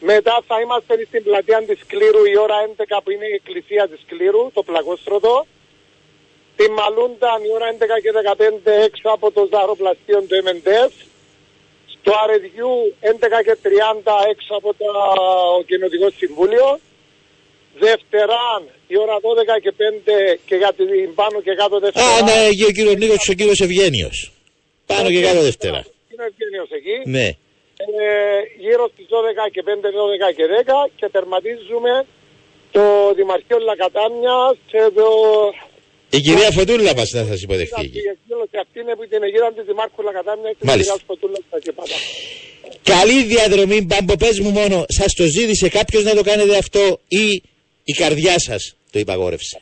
Μετά 0.00 0.34
θα 0.48 0.60
είμαστε 0.60 0.92
στην 1.08 1.22
πλατεία 1.22 1.62
της 1.62 1.80
Κλήρου 1.86 2.24
η 2.32 2.36
ώρα 2.44 2.56
11 2.76 3.00
που 3.04 3.10
είναι 3.10 3.26
η 3.32 3.34
εκκλησία 3.40 3.88
της 3.88 4.00
Κλήρου, 4.06 4.50
το 4.54 4.62
πλαγόστρωτο. 4.62 5.46
Τη 6.56 6.66
Μαλούντα 6.76 7.30
η 7.46 7.50
ώρα 7.56 7.66
11 7.74 7.78
και 8.02 8.10
15 8.66 8.84
έξω 8.88 9.08
από 9.16 9.26
το 9.36 9.48
ζαροπλαστείο 9.52 10.18
του 10.28 10.34
MNDF. 10.44 10.92
Στο 11.94 12.12
Αρεδιού 12.24 12.72
11 13.00 13.14
και 13.46 13.56
30 13.62 13.68
έξω 14.32 14.52
από 14.60 14.70
το 14.80 14.88
Κοινοτικός 15.66 16.12
Συμβούλιο. 16.16 16.66
Δευτεράν, 17.78 18.62
η 18.86 18.98
ώρα 18.98 19.16
12 19.16 19.60
και 19.62 19.72
5 19.78 20.38
και 20.46 20.56
για 20.56 20.72
την 20.76 21.14
πάνω 21.14 21.40
και 21.40 21.54
κάτω 21.54 21.78
Δευτέρα. 21.78 22.06
Α, 22.06 22.22
ναι, 22.22 22.38
εκεί 22.50 22.64
ο 22.64 22.72
κύριος 22.76 22.96
Νίκος 23.00 23.24
και 23.24 23.30
ο 23.30 23.34
κύριος 23.34 23.60
Ευγένιος. 23.60 24.32
Πάνω 24.86 25.08
και 25.08 25.22
κάτω 25.22 25.40
Δευτέρα. 25.40 25.80
Είναι 26.12 26.24
Ευγένιος 26.30 26.70
εκεί. 26.78 26.96
Ναι. 27.16 27.28
Ε, 27.76 28.40
γύρω 28.64 28.84
στις 28.92 29.06
12 29.10 29.48
και 29.54 29.62
5, 29.62 29.90
12 29.90 30.32
και 30.36 30.46
10 30.46 30.90
και 30.96 31.08
τερματίζουμε 31.08 32.06
το 32.70 33.12
Δημαρχείο 33.14 33.58
Λακατάμιας 33.58 34.54
και 34.66 34.82
το... 34.94 35.06
Η 36.16 36.20
κυρία 36.20 36.50
Φωτούλα 36.56 36.92
μας 36.98 37.10
να 37.10 37.24
σας 37.30 37.42
υποδεχτεί. 37.42 37.86
Και 38.50 38.58
αυτή 38.64 38.76
είναι 38.80 38.94
που 38.96 39.04
την 39.12 39.22
αιγύρα 39.22 39.52
της 39.56 39.64
Δημάρχου 39.70 40.02
Λακατάμια 40.02 40.50
και 40.56 40.62
η 40.62 40.68
κυρία 40.68 40.96
Φωτούλα 41.06 41.38
στα 41.46 41.58
και 41.64 41.72
Καλή 42.94 43.18
διαδρομή, 43.32 43.78
Μπάμπο, 43.88 44.14
πες 44.22 44.36
μου 44.42 44.50
μόνο, 44.50 44.84
σας 44.98 45.10
το 45.18 45.24
ζήτησε 45.36 45.68
κάποιος 45.78 46.02
να 46.08 46.14
το 46.18 46.22
κάνετε 46.22 46.56
αυτό 46.56 46.82
ή 47.08 47.24
η 47.84 47.92
καρδιά 47.92 48.34
σας 48.38 48.62
το 48.92 48.98
υπαγόρευσε; 48.98 49.58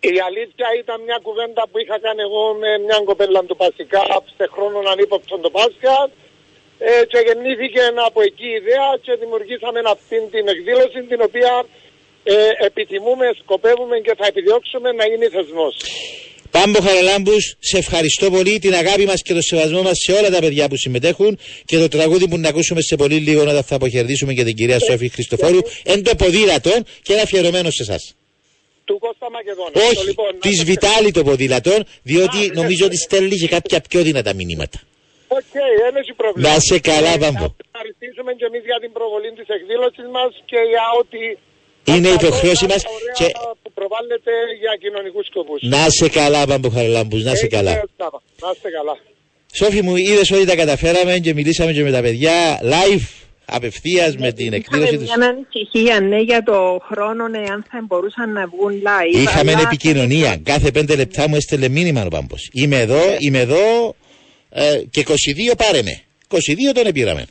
Η 0.00 0.18
αλήθεια 0.28 0.66
ήταν 0.82 0.98
μια 1.08 1.18
κουβέντα 1.26 1.62
που 1.70 1.78
είχα 1.82 1.96
κάνει 2.06 2.22
εγώ 2.28 2.44
με 2.62 2.70
μια 2.86 2.98
κοπέλα 3.10 3.40
του 3.48 3.56
Πασικά 3.62 4.02
σε 4.36 4.44
χρόνο 4.54 4.78
ανύποπτον 4.92 5.40
το 5.44 5.50
Πάσχα 5.56 5.96
ε, 6.78 6.90
και 7.10 7.18
γεννήθηκε 7.26 7.82
από 8.08 8.20
εκεί 8.28 8.48
η 8.54 8.56
ιδέα 8.60 8.88
και 9.04 9.12
δημιουργήσαμε 9.22 9.80
αυτή 9.96 10.16
την 10.34 10.44
εκδήλωση 10.54 10.98
την 11.10 11.20
οποία 11.28 11.52
ε, 12.22 12.34
επιτιμούμε, 12.66 13.26
σκοπεύουμε 13.42 13.96
και 13.98 14.14
θα 14.18 14.26
επιδιώξουμε 14.26 14.92
να 14.92 15.04
είναι 15.04 15.28
θεσμός. 15.28 15.74
Πάμπο 16.50 16.80
Χαραλάμπους, 16.80 17.54
σε 17.58 17.78
ευχαριστώ 17.78 18.30
πολύ 18.30 18.58
την 18.58 18.74
αγάπη 18.74 19.04
μας 19.04 19.22
και 19.22 19.34
το 19.34 19.40
σεβασμό 19.40 19.82
μας 19.82 19.98
σε 20.04 20.12
όλα 20.12 20.30
τα 20.30 20.38
παιδιά 20.40 20.68
που 20.68 20.76
συμμετέχουν 20.76 21.38
και 21.64 21.76
το 21.78 21.88
τραγούδι 21.88 22.28
που 22.28 22.38
να 22.38 22.48
ακούσουμε 22.48 22.80
σε 22.80 22.96
πολύ 22.96 23.14
λίγο 23.16 23.40
όταν 23.42 23.62
θα 23.62 23.74
αποχαιρετήσουμε 23.74 24.32
και 24.34 24.44
την 24.44 24.54
κυρία 24.56 24.78
Σόφη 24.78 25.08
Χριστοφόρου 25.08 25.58
εν 25.84 26.02
το 26.02 26.14
ποδήλατον 26.16 26.84
και 27.02 27.12
ένα 27.12 27.22
αφιερωμένο 27.22 27.70
σε 27.70 27.82
εσάς. 27.82 28.14
Του 28.84 28.98
Κώστα 28.98 29.30
Μακεδόνα. 29.30 29.70
Όχι, 29.90 30.06
λοιπόν, 30.06 30.30
της 30.40 30.58
να- 30.58 30.64
Βιτάλη 30.64 31.10
το 31.10 31.22
ποδήλατον, 31.22 31.84
διότι 32.02 32.36
Α, 32.36 32.40
ναι, 32.40 32.52
νομίζω 32.60 32.78
ναι, 32.84 32.84
ότι 32.84 32.96
στέλνει 32.96 33.36
και 33.36 33.48
κάποια 33.48 33.80
πιο 33.88 34.00
δυνατά 34.02 34.34
μηνύματα. 34.34 34.78
Οκ, 35.28 35.52
δεν 35.82 35.92
έχει 36.00 36.12
πρόβλημα. 36.20 36.48
Να 36.48 36.58
'σαι 36.68 36.78
καλά, 36.90 37.12
Ε, 37.12 37.18
Πάμπο. 37.24 37.46
Να 37.48 37.54
ευχαριστήσουμε 37.72 38.30
και 38.38 38.44
εμείς 38.50 38.62
για 38.70 38.78
την 38.84 38.92
προβολή 38.96 39.30
της 39.38 39.48
εκδήλωσης 39.56 40.06
μας 40.16 40.30
και 40.50 40.58
για 40.72 40.84
ό,τι... 41.00 41.20
Είναι 41.84 42.08
αυτά 42.08 42.26
υποχρέωση 42.26 42.64
όλα 42.64 42.72
μας 42.74 42.84
ωραία 42.84 43.14
και- 43.18 43.32
που 43.62 43.72
προβάλλεται 43.72 44.32
για 44.60 44.72
κοινωνικούς 44.80 45.26
σκοπούς. 45.26 45.60
Να 45.62 45.88
σε 45.88 46.08
καλά, 46.08 46.46
Πάμπο 46.46 46.68
Χαραλάμπους, 46.70 47.22
να 47.22 47.30
σε 47.34 47.44
Έτσι, 47.44 47.46
καλά. 47.56 47.70
ε, 47.70 47.82
Στάβα. 47.94 48.22
Να 48.42 48.48
είστε 48.54 48.68
καλά. 48.70 48.94
Σόφη 49.52 49.82
μου, 49.82 49.96
είδες 49.96 50.30
ότι 50.30 50.44
τα 50.46 50.56
καταφέραμε 50.56 51.18
και 51.18 51.34
μιλήσαμε 51.34 51.72
και 51.72 51.82
με 51.82 51.90
τα 51.90 52.00
παιδιά 52.00 52.60
live, 52.62 53.06
απευθείας 53.44 54.16
με 54.16 54.32
την 54.32 54.52
εκδήλωση 54.52 54.94
Είχαμε 54.94 55.06
του. 55.06 55.18
μια 55.18 55.28
ανησυχία, 55.28 56.00
ναι, 56.00 56.18
για 56.20 56.42
το 56.42 56.80
χρόνο, 56.92 57.28
ναι, 57.28 57.38
αν 57.38 57.64
θα 57.70 57.84
μπορούσαν 57.86 58.32
να 58.32 58.46
βγουν 58.46 58.72
live. 58.82 59.20
Είχαμε 59.20 59.52
αλλά- 59.52 59.60
επικοινωνία. 59.62 60.36
Κάθε 60.42 60.70
πέντε 60.70 60.96
λεπτά 60.96 61.28
μου 61.28 61.36
έστελε 61.36 61.68
μήνυμα 61.68 62.04
ο 62.04 62.08
Πάμπο. 62.08 62.34
Είμαι 62.52 62.78
εδώ, 62.80 63.00
είμαι 63.18 63.38
εδώ 63.38 63.94
ε, 64.50 64.80
και 64.90 65.00
22 65.00 65.54
πάρε 65.56 65.82
με. 65.82 66.00
22 66.28 66.72
τον 66.74 66.86
επήραμε. 66.86 67.24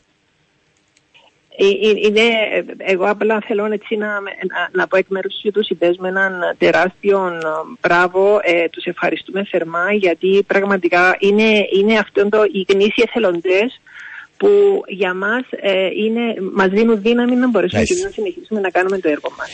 Ε, 1.61 1.65
ε, 1.65 1.91
Είναι, 2.07 2.27
ε, 2.53 2.91
εγώ 2.91 3.05
απλά 3.05 3.43
θέλω 3.47 3.65
έτσι 3.65 3.95
να, 3.95 4.07
να, 4.07 4.69
να 4.71 4.87
πω 4.87 4.97
εκ 4.97 5.05
μέρους 5.07 5.33
τους 5.53 5.67
τους 5.67 5.97
με 5.97 6.07
έναν 6.07 6.55
τεράστιο 6.57 7.27
ε, 7.27 7.37
μπράβο. 7.81 8.39
Ε, 8.43 8.69
τους 8.69 8.83
ευχαριστούμε 8.83 9.45
θερμά 9.49 9.93
γιατί 9.93 10.43
πραγματικά 10.47 11.15
είναι, 11.19 11.67
είναι 11.79 11.97
αυτό 11.97 12.29
το, 12.29 12.43
οι 12.51 12.65
γνήσιοι 12.73 13.03
εθελοντές 13.07 13.81
που 14.37 14.49
για 14.87 15.13
μας 15.13 15.43
ε, 15.49 15.85
είναι, 15.85 16.35
μας 16.53 16.67
δίνουν 16.67 17.01
δύναμη 17.01 17.35
να 17.35 17.47
μπορέσουμε 17.49 17.79
Μάλιστα. 17.79 17.95
και 17.95 18.03
να 18.03 18.11
συνεχίσουμε 18.11 18.59
να 18.59 18.69
κάνουμε 18.69 18.97
το 18.99 19.09
έργο 19.09 19.29
μας. 19.37 19.49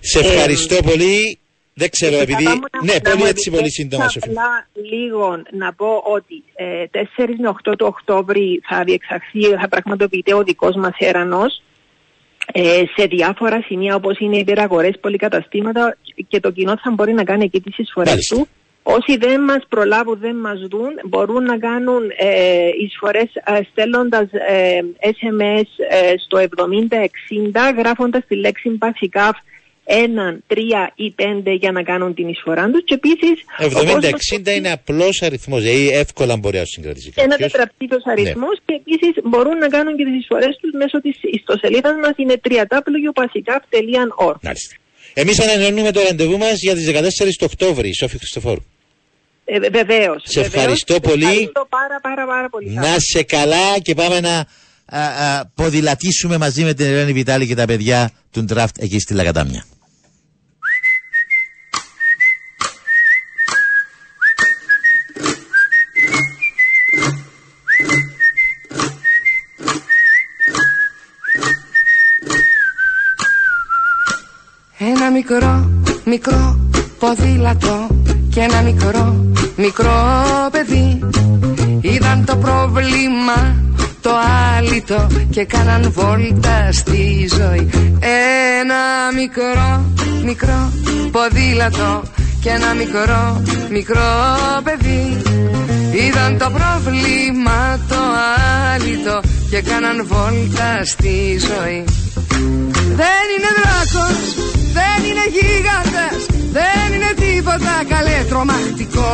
Σε 0.00 0.18
ευχαριστώ 0.18 0.76
πολύ. 0.82 1.41
Δεν 1.74 1.88
ξέρω, 1.90 2.16
Και 2.16 2.22
επειδή. 2.22 2.44
κατά 2.44 2.56
μου 2.56 2.62
να- 2.72 2.84
Ναι, 2.84 2.92
να 2.92 3.00
πολύ 3.10 3.16
μου 3.22 3.24
έτσι, 3.26 3.50
πολύ 3.50 3.62
επιτρέψεις 3.62 3.74
σύντομα, 3.74 4.08
Σοφή. 4.08 4.28
Απλά 4.28 4.66
λίγο 4.90 5.42
να 5.50 5.72
πω 5.74 6.02
ότι 6.16 6.42
ε, 6.54 6.84
4 6.90 7.34
με 7.38 7.48
8 7.48 7.76
του 7.78 7.86
Οκτώβρη 7.88 8.60
θα 8.68 8.84
διεξαχθεί, 8.84 9.40
θα 9.60 9.68
πραγματοποιείται 9.68 10.34
ο 10.34 10.42
δικός 10.42 10.74
μας 10.76 10.94
έρανος 10.98 11.62
ε, 12.52 12.82
σε 12.96 13.06
διάφορα 13.06 13.62
σημεία 13.66 13.94
όπως 13.94 14.18
είναι 14.18 14.36
υπεραγορές, 14.36 14.98
πολυκαταστήματα 15.00 15.96
και 16.28 16.40
το 16.40 16.50
κοινό 16.50 16.78
θα 16.82 16.90
μπορεί 16.90 17.12
να 17.12 17.24
κάνει 17.24 17.44
εκεί 17.44 17.60
τις 17.60 17.78
εισφορές 17.78 18.10
Μάλιστα. 18.10 18.36
του. 18.36 18.48
Όσοι 18.84 19.16
δεν 19.16 19.40
μας 19.40 19.62
προλάβουν, 19.68 20.18
δεν 20.18 20.36
μας 20.36 20.58
δουν, 20.70 20.90
μπορούν 21.04 21.42
να 21.44 21.58
κάνουν 21.58 22.02
ε, 22.16 22.68
εισφορές 22.84 23.30
ε, 23.44 23.58
στέλνοντας 23.70 24.26
ε, 24.32 24.80
SMS 25.00 25.68
ε, 25.90 26.14
στο 26.24 26.38
7060 26.38 27.74
γράφοντας 27.78 28.22
τη 28.28 28.34
λέξη 28.36 28.70
Πασικάφ 28.70 29.36
1, 29.94 30.42
3 30.46 30.56
ή 30.94 31.14
5 31.18 31.52
για 31.60 31.72
να 31.72 31.82
κάνουν 31.82 32.14
την 32.14 32.28
εισφορά 32.28 32.70
τους 32.70 32.84
και 32.84 32.94
επίσης 32.94 33.44
ο 33.58 33.70
κόσμος 33.70 34.04
70-60 34.54 34.56
είναι 34.56 34.70
απλός 34.72 35.22
αριθμός, 35.22 35.62
δηλαδή 35.62 35.88
εύκολα 35.88 36.36
μπορεί 36.36 36.56
να 36.56 36.62
το 36.62 36.68
συγκρατήσει 36.68 37.12
ένα 37.14 37.28
κάποιος. 37.28 37.52
τετραπτήτος 37.52 38.02
αριθμός 38.04 38.56
και 38.64 38.74
επίσης 38.80 39.12
μπορούν 39.24 39.58
να 39.58 39.68
κάνουν 39.68 39.96
και 39.96 40.04
τις 40.04 40.14
εισφορές 40.20 40.56
τους 40.60 40.70
μέσω 40.72 41.00
της 41.00 41.16
ιστοσελίδας 41.32 41.92
μας 42.02 42.12
είναι 42.16 42.34
www.pasicaf.org 42.48 44.34
Μάλιστα. 44.42 44.74
Εμείς 45.14 45.40
ανανεώνουμε 45.40 45.90
το 45.92 46.00
ραντεβού 46.02 46.38
μας 46.38 46.60
για 46.62 46.74
τις 46.74 46.84
14 46.86 47.36
του 47.38 47.46
Οκτώβρη, 47.50 47.94
Σόφη 47.94 48.18
Χριστοφόρου. 48.18 48.62
ε, 49.44 49.58
βε- 49.58 49.72
Βεβαίως. 49.72 50.22
Σε 50.24 50.40
βεβαίως. 50.40 50.54
ευχαριστώ 50.54 50.92
Σε 50.92 51.00
πολύ. 51.00 51.22
Ευχαριστώ 51.24 51.66
πάρα 51.68 51.98
πάρα 52.02 52.26
πάρα 52.26 52.48
πολύ. 52.48 52.70
Να 52.70 52.98
σε 52.98 53.22
καλά 53.22 53.78
και 53.82 53.94
πάμε 53.94 54.20
να 54.20 54.46
α, 54.86 55.00
α, 55.00 55.46
ποδηλατήσουμε 55.54 56.38
μαζί 56.38 56.62
με 56.64 56.74
την 56.74 56.86
Ελένη 56.86 57.12
Βιτάλη 57.12 57.46
και 57.46 57.54
τα 57.54 57.64
παιδιά 57.64 58.10
του 58.32 58.44
ντραφτ 58.44 58.76
εκεί 58.82 58.98
στη 58.98 59.14
Λαγατάμια. 59.14 59.64
Ένα 75.02 75.10
μικρό, 75.10 75.70
μικρό 76.04 76.58
ποδήλατο 76.98 77.86
και 78.30 78.40
ένα 78.40 78.62
μικρό, 78.62 79.26
μικρό 79.56 79.90
παιδί. 80.50 80.98
Είδαν 81.80 82.24
το 82.24 82.36
πρόβλημα 82.36 83.56
το 84.00 84.10
άλυτο 84.56 85.06
και 85.30 85.44
κάναν 85.44 85.92
βόλτα 85.92 86.72
στη 86.72 87.28
ζωή. 87.36 87.70
Ένα 88.60 89.12
μικρό, 89.14 89.84
μικρό 90.24 90.72
ποδήλατο 91.10 92.02
και 92.40 92.48
ένα 92.48 92.74
μικρό, 92.74 93.42
μικρό 93.70 94.00
παιδί. 94.64 95.22
Είδαν 95.92 96.38
το 96.38 96.50
πρόβλημα 96.50 97.78
το 97.88 97.96
άλυτο 98.74 99.20
και 99.50 99.60
κάναν 99.60 100.06
βόλτα 100.06 100.84
στη 100.84 101.38
ζωή 101.38 101.84
δεν 103.00 103.24
είναι 103.34 103.50
δράκος, 103.58 104.20
δεν 104.76 104.98
είναι 105.08 105.26
γίγαντας 105.34 106.20
Δεν 106.56 106.86
είναι 106.94 107.12
τίποτα 107.24 107.74
καλέ 107.88 108.18
τρομακτικό. 108.28 109.12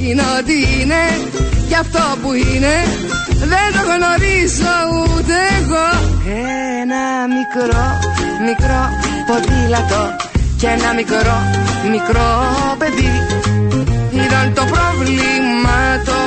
Είναι 0.00 0.24
ό,τι 0.38 0.56
είναι 0.80 1.02
και 1.68 1.76
αυτό 1.76 2.04
που 2.22 2.32
είναι 2.32 2.74
Δεν 3.52 3.66
το 3.74 3.82
γνωρίζω 3.90 4.74
ούτε 4.92 5.36
εγώ. 5.58 5.88
Ένα 6.80 7.04
μικρό, 7.36 7.86
μικρό 8.48 8.82
ποδήλατο 9.26 10.04
Και 10.60 10.66
ένα 10.66 10.94
μικρό, 10.94 11.38
μικρό 11.90 12.28
παιδί. 12.78 13.12
Είδαν 14.10 14.52
το 14.54 14.64
πρόβλημα 14.72 15.78
το 16.04 16.18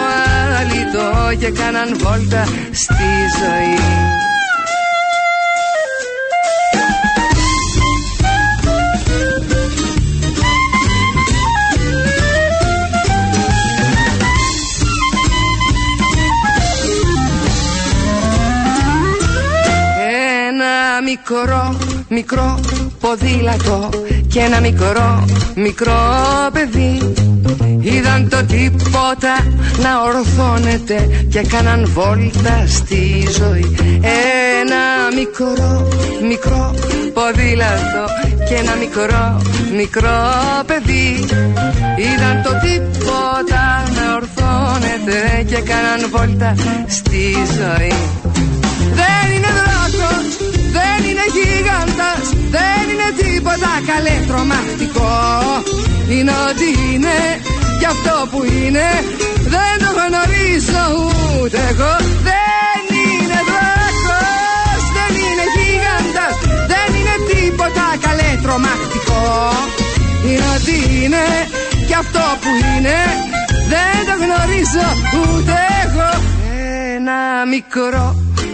άλυτο 0.59 1.07
Και 1.39 1.51
κάναν 1.51 1.97
βόλτα 2.01 2.43
στη 2.71 3.09
ζωή 3.39 4.38
μικρό, 21.09 21.77
μικρό 22.09 22.59
ποδήλατο 22.99 23.89
και 24.27 24.39
ένα 24.39 24.59
μικρό, 24.59 25.25
μικρό 25.55 25.99
παιδί. 26.53 27.13
Είδαν 27.79 28.29
το 28.29 28.43
τίποτα 28.43 29.33
να 29.81 29.91
ορθώνεται 30.01 31.25
και 31.29 31.41
κάναν 31.41 31.89
βόλτα 31.93 32.63
στη 32.67 33.27
ζωή. 33.37 33.75
Ένα 34.61 34.83
μικρό, 35.15 35.87
μικρό 36.27 36.73
ποδήλατο 37.13 38.03
και 38.47 38.55
ένα 38.55 38.75
μικρό, 38.75 39.41
μικρό 39.75 40.19
παιδί. 40.65 41.25
Είδαν 41.97 42.41
το 42.43 42.51
τίποτα 42.65 43.83
να 43.95 44.15
ορθώνεται 44.15 45.43
και 45.47 45.59
κάναν 45.61 46.09
βόλτα 46.11 46.55
στη 46.87 47.33
ζωή. 47.57 47.93
Δεν 48.99 49.31
είναι 49.35 49.51
δράκος, 49.59 50.58
δεν 50.77 50.99
είναι 51.09 51.25
γίγαντας 51.35 52.25
Δεν 52.55 52.81
είναι 52.91 53.09
τίποτα 53.21 53.71
καλέ 53.89 54.15
τρομακτικό. 54.29 55.17
Είναι 56.13 56.33
ό,τι 56.47 56.69
είναι 56.87 57.17
και 57.79 57.87
αυτό 57.95 58.15
που 58.31 58.39
είναι. 58.57 58.87
Δεν 59.53 59.73
το 59.83 59.89
γνωρίζω 59.99 60.83
ούτε 61.41 61.59
εγώ. 61.71 61.93
Δεν 62.29 62.79
είναι 63.03 63.39
δράκος, 63.49 64.81
δεν 64.97 65.11
είναι 65.23 65.45
γίγαντας 65.55 66.35
Δεν 66.71 66.89
είναι 66.97 67.15
τίποτα 67.31 67.85
καλέ 68.05 68.31
τρομακτικό. 68.43 69.25
Είναι 70.25 70.47
ό,τι 70.55 70.77
είναι 70.95 71.25
και 71.87 71.95
αυτό 72.03 72.25
που 72.41 72.49
είναι. 72.69 72.97
Δεν 73.73 73.97
το 74.07 74.15
γνωρίζω 74.23 74.87
ούτε 75.21 75.57
εγώ. 75.83 76.11
Ένα 76.95 77.19
μικρό 77.53 78.05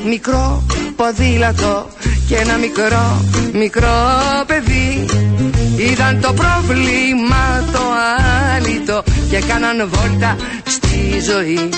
μικρό 0.06 0.64
ποδήλατο 0.96 1.88
και 2.28 2.36
ένα 2.36 2.58
μικρό 2.58 3.26
μικρό 3.54 3.90
παιδί. 4.48 5.06
Είδαν 5.78 6.22
το 6.22 6.34
πρόβλημα 6.34 7.70
το 7.72 7.80
άλυτο. 8.56 9.04
Και 9.30 9.40
κάναν 9.40 9.90
βόλτα 9.90 10.38
στη 10.66 11.20
ζωή. 11.20 11.70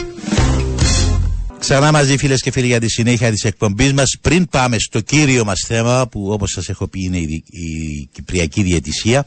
Ξανά 1.60 1.92
μαζί 1.92 2.18
φίλες 2.18 2.42
και 2.42 2.52
φίλοι 2.52 2.66
για 2.66 2.80
τη 2.80 2.90
συνέχεια 2.90 3.32
της 3.32 3.44
εκπομπής 3.44 3.94
μας. 3.94 4.18
Πριν 4.22 4.48
πάμε 4.50 4.80
στο 4.80 5.00
κύριο 5.00 5.46
μας 5.46 5.64
θέμα 5.68 6.08
που 6.08 6.32
όπως 6.32 6.52
σας 6.52 6.70
έχω 6.70 6.88
πει 6.88 7.04
είναι 7.04 7.18
η, 7.18 7.44
η 7.50 8.10
Κυπριακή 8.12 8.64
Διαιτησία. 8.64 9.26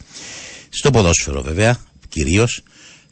Στο 0.68 0.90
ποδόσφαιρο 0.90 1.42
βέβαια 1.42 1.76
κυρίως 2.08 2.62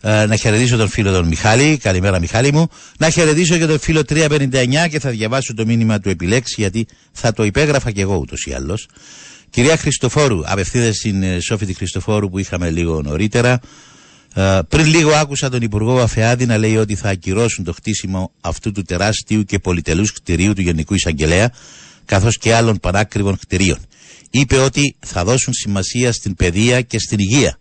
ε, 0.00 0.26
να 0.26 0.36
χαιρετήσω 0.36 0.76
τον 0.76 0.88
φίλο 0.88 1.12
τον 1.12 1.26
Μιχάλη. 1.26 1.76
Καλημέρα, 1.76 2.18
Μιχάλη 2.18 2.52
μου. 2.52 2.68
Να 2.98 3.10
χαιρετήσω 3.10 3.58
και 3.58 3.66
τον 3.66 3.78
φίλο 3.78 4.02
359 4.08 4.86
και 4.90 5.00
θα 5.00 5.10
διαβάσω 5.10 5.54
το 5.54 5.66
μήνυμα 5.66 6.00
του 6.00 6.08
επιλέξη 6.08 6.54
γιατί 6.58 6.86
θα 7.12 7.32
το 7.32 7.44
υπέγραφα 7.44 7.90
και 7.90 8.00
εγώ 8.00 8.16
ούτως 8.16 8.44
ή 8.46 8.52
άλλως. 8.52 8.88
Κυρία 9.50 9.76
Χριστοφόρου, 9.76 10.40
απευθύνεται 10.44 10.92
στην 10.92 11.22
ε, 11.22 11.40
Σόφητη 11.40 11.74
Χριστοφόρου 11.74 12.30
που 12.30 12.38
είχαμε 12.38 12.70
λίγο 12.70 13.02
νωρίτερα. 13.02 13.60
Ε, 14.34 14.58
πριν 14.68 14.86
λίγο 14.86 15.10
άκουσα 15.10 15.48
τον 15.48 15.62
Υπουργό 15.62 16.00
Αφεάδη 16.00 16.46
να 16.46 16.58
λέει 16.58 16.76
ότι 16.76 16.94
θα 16.94 17.08
ακυρώσουν 17.08 17.64
το 17.64 17.72
χτίσιμο 17.72 18.32
αυτού 18.40 18.72
του 18.72 18.82
τεράστιου 18.82 19.44
και 19.44 19.58
πολυτελούς 19.58 20.12
κτηρίου 20.12 20.52
του 20.52 20.60
Γενικού 20.60 20.94
Εισαγγελέα, 20.94 21.52
καθώς 22.04 22.38
και 22.38 22.54
άλλων 22.54 22.78
παράκριβων 22.78 23.38
κτηρίων. 23.38 23.78
Είπε 24.30 24.56
ότι 24.56 24.96
θα 25.00 25.24
δώσουν 25.24 25.52
σημασία 25.52 26.12
στην 26.12 26.34
παιδεία 26.34 26.80
και 26.80 26.98
στην 26.98 27.18
υγεία. 27.18 27.58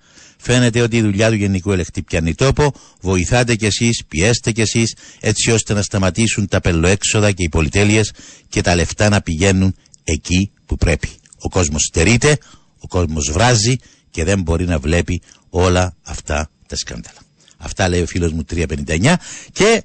Φαίνεται 0.48 0.82
ότι 0.82 0.98
η 0.98 1.02
δουλειά 1.02 1.30
του 1.30 1.36
Γενικού 1.36 1.72
Ελεκτή 1.72 2.04
πιάνει 2.04 2.36
τόπο. 2.36 2.74
Βοηθάτε 3.02 3.56
κι 3.56 3.66
εσείς, 3.66 4.04
πιέστε 4.08 4.52
κι 4.52 4.62
εσείς, 4.62 4.96
έτσι 5.20 5.52
ώστε 5.52 5.74
να 5.74 5.82
σταματήσουν 5.82 6.48
τα 6.48 6.62
πελοέξοδα 6.62 7.32
και 7.32 7.44
οι 7.44 7.50
πολυτέλειες 7.50 8.14
και 8.50 8.62
τα 8.62 8.76
λεφτά 8.76 9.10
να 9.10 9.22
πηγαίνουν 9.22 9.76
εκεί 10.04 10.52
που 10.66 10.76
πρέπει. 10.76 11.10
Ο 11.38 11.50
κόσμος 11.50 11.84
στερείται, 11.84 12.38
ο 12.80 12.88
κόσμος 12.88 13.32
βράζει 13.32 13.76
και 14.10 14.24
δεν 14.24 14.42
μπορεί 14.42 14.66
να 14.66 14.80
βλέπει 14.80 15.22
όλα 15.50 15.96
αυτά 16.04 16.50
τα 16.68 16.76
σκάνδαλα. 16.76 17.20
Αυτά 17.58 17.90
λέει 17.90 18.02
ο 18.02 18.06
φίλος 18.06 18.32
μου 18.32 18.46
359 18.50 19.14
και 19.52 19.84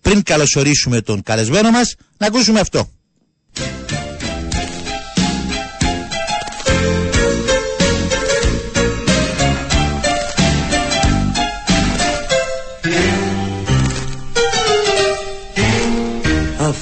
πριν 0.00 0.22
καλωσορίσουμε 0.22 1.00
τον 1.00 1.22
καλεσμένο 1.22 1.70
μας 1.70 1.94
να 2.18 2.26
ακούσουμε 2.26 2.60
αυτό. 2.60 2.90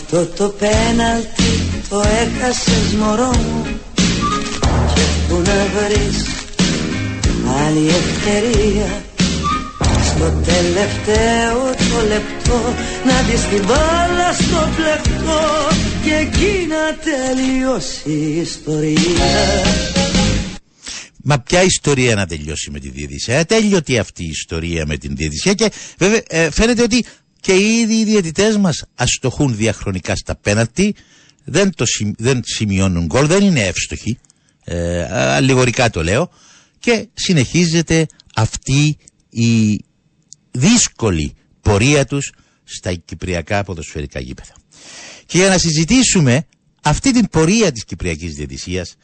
Αυτό 0.09 0.27
το 0.27 0.49
πέναλτι 0.49 1.69
το 1.89 2.01
έχασες 2.01 2.93
μωρό 2.99 3.31
μου 3.37 3.67
Και 4.95 5.01
που 5.29 5.35
να 5.35 5.67
βρεις 5.75 6.25
άλλη 7.67 7.89
ευκαιρία 7.89 9.03
Στο 10.05 10.43
τελευταίο 10.45 11.63
το 11.75 12.07
λεπτό 12.09 12.75
Να 13.07 13.23
δεις 13.23 13.41
την 13.41 13.65
μπάλα 13.67 14.33
στο 14.33 14.69
πλεκτό 14.77 15.41
Και 16.05 16.15
εκεί 16.15 16.67
να 16.69 16.97
τελειώσει 16.97 18.11
η 18.11 18.41
ιστορία 18.41 19.67
Μα 21.23 21.41
ποια 21.41 21.63
ιστορία 21.63 22.15
να 22.15 22.27
τελειώσει 22.27 22.71
με 22.71 22.79
τη 22.79 22.89
διαιτησία. 22.89 23.45
Τέλειωτη 23.45 23.99
αυτή 23.99 24.23
η 24.23 24.29
ιστορία 24.29 24.87
με 24.87 24.97
την 24.97 25.17
διαιτησία 25.17 25.53
και 25.55 25.73
βέβαια 25.99 26.23
ε, 26.29 26.51
φαίνεται 26.51 26.83
ότι 26.83 27.05
και 27.47 27.55
ήδη 27.55 27.95
οι 27.95 28.05
διαιτητές 28.05 28.57
μας 28.57 28.85
αστοχούν 28.95 29.57
διαχρονικά 29.57 30.17
στα 30.17 30.37
πέναλτι. 30.37 30.95
Δεν, 31.45 31.75
το, 31.75 31.85
δεν 32.17 32.41
σημειώνουν 32.45 33.07
γκολ, 33.07 33.27
δεν 33.27 33.43
είναι 33.45 33.61
εύστοχοι. 33.61 34.19
Ε, 34.65 35.03
αλληγορικά 35.35 35.91
το 35.91 36.03
λέω. 36.03 36.31
Και 36.79 37.09
συνεχίζεται 37.15 38.07
αυτή 38.35 38.99
η 39.31 39.81
δύσκολη 40.51 41.35
πορεία 41.61 42.05
τους 42.05 42.33
στα 42.65 42.95
κυπριακά 42.95 43.65
ποδοσφαιρικά 43.65 44.21
γήπεδα. 44.21 44.55
Και 45.27 45.39
για 45.39 45.49
να 45.49 45.59
συζητήσουμε 45.59 46.47
αυτή 46.83 47.13
την 47.13 47.29
πορεία 47.29 47.73
της 47.73 47.85
κυπριακής 47.85 48.35
διαιτησίας 48.35 48.97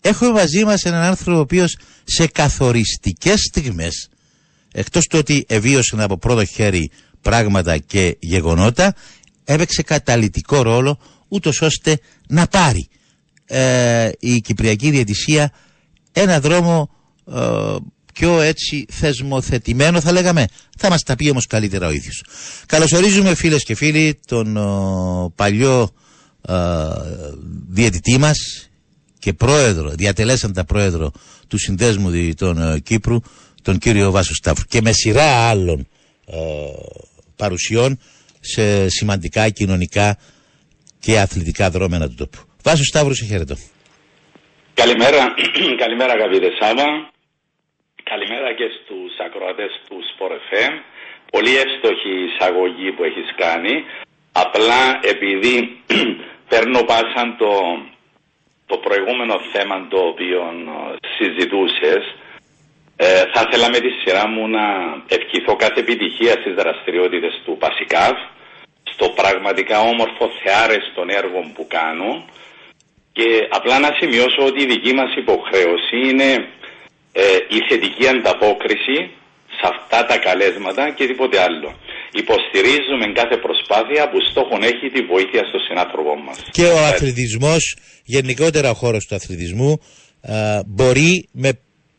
έχουμε 0.00 0.30
μαζί 0.30 0.64
μας 0.64 0.82
έναν 0.82 1.02
άνθρωπο 1.02 1.38
ο 1.38 1.40
οποίος 1.40 1.76
σε 2.04 2.26
καθοριστικές 2.26 3.40
στιγμές 3.40 4.08
εκτός 4.72 5.06
του 5.06 5.18
ότι 5.18 5.44
εβίωσε 5.48 5.96
από 6.02 6.18
πρώτο 6.18 6.44
χέρι 6.44 6.90
πράγματα 7.22 7.78
και 7.78 8.16
γεγονότα 8.20 8.94
έπαιξε 9.44 9.82
καταλητικό 9.82 10.62
ρόλο 10.62 10.98
ούτως 11.28 11.60
ώστε 11.60 11.98
να 12.28 12.46
πάρει 12.46 12.88
ε, 13.46 14.10
η 14.18 14.40
Κυπριακή 14.40 14.90
Διαιτησία 14.90 15.52
ένα 16.12 16.40
δρόμο 16.40 16.90
ε, 17.32 17.76
πιο 18.12 18.40
έτσι 18.40 18.86
θεσμοθετημένο 18.90 20.00
θα 20.00 20.12
λέγαμε. 20.12 20.46
Θα 20.78 20.90
μας 20.90 21.02
τα 21.02 21.16
πει 21.16 21.30
όμως 21.30 21.46
καλύτερα 21.46 21.86
ο 21.86 21.90
ίδιος. 21.90 22.24
Καλωσορίζουμε 22.66 23.34
φίλες 23.34 23.64
και 23.64 23.74
φίλοι 23.74 24.20
τον 24.26 24.58
παλιό 25.34 25.90
ε, 26.48 26.54
διαιτητή 27.68 28.18
μας 28.18 28.38
και 29.18 29.32
πρόεδρο, 29.32 29.90
διατελέσαντα 29.90 30.64
πρόεδρο 30.64 31.12
του 31.48 31.58
Συνδέσμου 31.58 32.10
Διαιτητών 32.10 32.82
Κύπρου 32.82 33.20
τον 33.62 33.78
κύριο 33.78 34.10
Βάσο 34.10 34.34
Σταύρου. 34.34 34.64
Και 34.64 34.80
με 34.80 34.92
σειρά 34.92 35.24
άλλων 35.24 35.88
παρουσιών 37.36 37.98
σε 38.40 38.88
σημαντικά 38.88 39.50
κοινωνικά 39.50 40.18
και 41.00 41.18
αθλητικά 41.18 41.70
δρόμενα 41.70 42.08
του 42.08 42.14
τόπου. 42.14 42.38
Βάσος 42.62 42.86
Σταύρου, 42.86 43.14
σε 43.14 43.24
χαίρετο. 43.24 43.54
Καλημέρα, 44.74 45.34
καλημέρα 45.82 46.12
αγαπητέ 46.12 46.50
Σάβα. 46.60 46.88
Καλημέρα 48.12 48.48
και 48.58 48.68
στους 48.76 49.12
ακροατές 49.26 49.72
του 49.86 49.98
Σπορεφέ. 50.10 50.64
Πολύ 51.34 51.52
εύστοχη 51.62 52.14
εισαγωγή 52.28 52.88
που 52.92 53.02
έχεις 53.08 53.28
κάνει. 53.42 53.74
Απλά 54.32 54.82
επειδή 55.12 55.56
παίρνω 56.50 56.80
πάσαν 56.90 57.28
το, 57.42 57.52
το 58.70 58.76
προηγούμενο 58.86 59.34
θέμα 59.52 59.76
το 59.92 59.98
οποίο 60.10 60.40
συζητούσες 61.16 62.02
ε, 63.04 63.06
θα 63.32 63.40
ήθελα 63.46 63.68
με 63.74 63.80
τη 63.84 63.90
σειρά 64.00 64.24
μου 64.32 64.44
να 64.56 64.64
ευχηθώ 65.16 65.52
κάθε 65.64 65.80
επιτυχία 65.84 66.34
στις 66.40 66.54
δραστηριότητες 66.60 67.34
του 67.44 67.54
Πασικάβ, 67.62 68.14
στο 68.92 69.06
πραγματικά 69.20 69.76
όμορφο 69.92 70.24
θεάρεστον 70.42 71.06
έργο 71.20 71.40
που 71.54 71.64
κάνω 71.76 72.10
και 73.16 73.28
απλά 73.58 73.76
να 73.84 73.90
σημειώσω 73.98 74.40
ότι 74.50 74.58
η 74.64 74.70
δική 74.74 74.92
μας 75.00 75.10
υποχρέωση 75.22 75.96
είναι 76.08 76.30
ε, 77.22 77.24
η 77.56 77.58
θετική 77.68 78.04
ανταπόκριση 78.14 78.96
σε 79.58 79.64
αυτά 79.72 79.98
τα 80.10 80.16
καλέσματα 80.26 80.82
και 80.96 81.04
τίποτε 81.10 81.36
άλλο. 81.46 81.70
Υποστηρίζουμε 82.22 83.06
κάθε 83.20 83.36
προσπάθεια 83.46 84.02
που 84.10 84.18
στόχο 84.30 84.54
έχει 84.72 84.86
τη 84.94 85.00
βοήθεια 85.12 85.42
στο 85.50 85.58
συνάνθρωπό 85.66 86.14
μας. 86.26 86.38
Και 86.56 86.66
ο 86.76 86.78
αθλητισμός, 86.90 87.62
γενικότερα 88.16 88.68
ο 88.70 88.76
χώρος 88.82 89.02
του 89.06 89.14
αθλητισμού, 89.14 89.72
ε, 90.20 90.60
μπορεί 90.66 91.28
με 91.32 91.50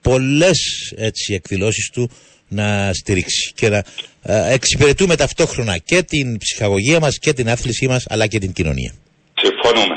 πολλές 0.01 0.91
έτσι, 0.95 1.33
εκδηλώσεις 1.33 1.89
του 1.89 2.11
να 2.47 2.93
στηρίξει 2.93 3.51
και 3.55 3.69
να 3.69 3.83
ε, 4.21 4.53
εξυπηρετούμε 4.53 5.15
ταυτόχρονα 5.15 5.77
και 5.77 6.03
την 6.03 6.37
ψυχαγωγία 6.37 6.99
μας 6.99 7.17
και 7.17 7.33
την 7.33 7.49
άθλησή 7.49 7.87
μας 7.87 8.03
αλλά 8.09 8.27
και 8.27 8.39
την 8.39 8.51
κοινωνία. 8.51 8.93
Συμφωνούμε. 9.33 9.95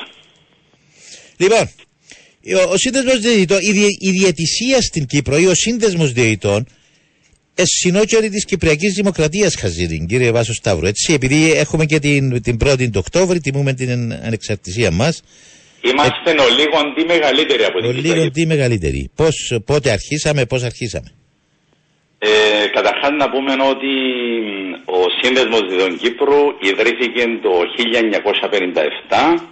Λοιπόν, 1.36 1.70
ο, 2.66 2.70
ο 2.72 2.76
σύνδεσμος 2.76 3.18
διαιτητών, 3.18 3.58
η, 3.60 3.72
διε, 3.72 3.86
η 3.98 4.10
διαιτησία 4.10 4.80
στην 4.80 5.06
Κύπρο 5.06 5.38
ή 5.38 5.46
ο 5.46 5.54
σύνδεσμος 5.54 6.12
διαιτητών 6.12 6.66
συνόκερη 7.62 8.30
της 8.30 8.44
Κυπριακής 8.44 8.92
Δημοκρατίας, 8.92 9.54
Χαζίδιν, 9.54 10.06
κύριε 10.06 10.30
Βάσο 10.30 10.52
Σταύρου. 10.52 10.86
Έτσι, 10.86 11.12
επειδή 11.12 11.52
έχουμε 11.52 11.84
και 11.84 11.98
την, 11.98 12.42
την 12.42 12.56
1η 12.64 12.90
του 12.90 12.98
Οκτώβρη, 13.04 13.40
τιμούμε 13.40 13.72
την 13.72 14.12
ανεξαρτησία 14.12 14.90
μας. 14.90 15.22
Είμαστε 15.90 16.30
ε, 16.30 16.42
ο 16.42 16.48
λίγο 16.58 16.92
τι 16.94 17.04
μεγαλύτεροι 17.04 17.64
από 17.64 17.78
την 17.80 17.94
Κύπρο. 17.94 18.10
Ο 18.10 18.14
λίγο 18.14 18.30
τι 18.30 18.46
μεγαλύτεροι. 18.46 19.10
Πώς, 19.16 19.58
πότε 19.66 19.90
αρχίσαμε, 19.90 20.46
πώς 20.46 20.62
αρχίσαμε; 20.62 21.10
Ε, 22.18 22.66
Καταρχάς 22.76 23.10
να 23.22 23.30
πούμε 23.30 23.52
ότι 23.72 23.92
ο 24.84 25.00
Σύνδεσμος 25.20 25.62
Διδών 25.68 25.96
Κύπρου 25.98 26.40
ιδρύθηκε 26.60 27.22
το 27.42 27.52
1957 29.36 29.42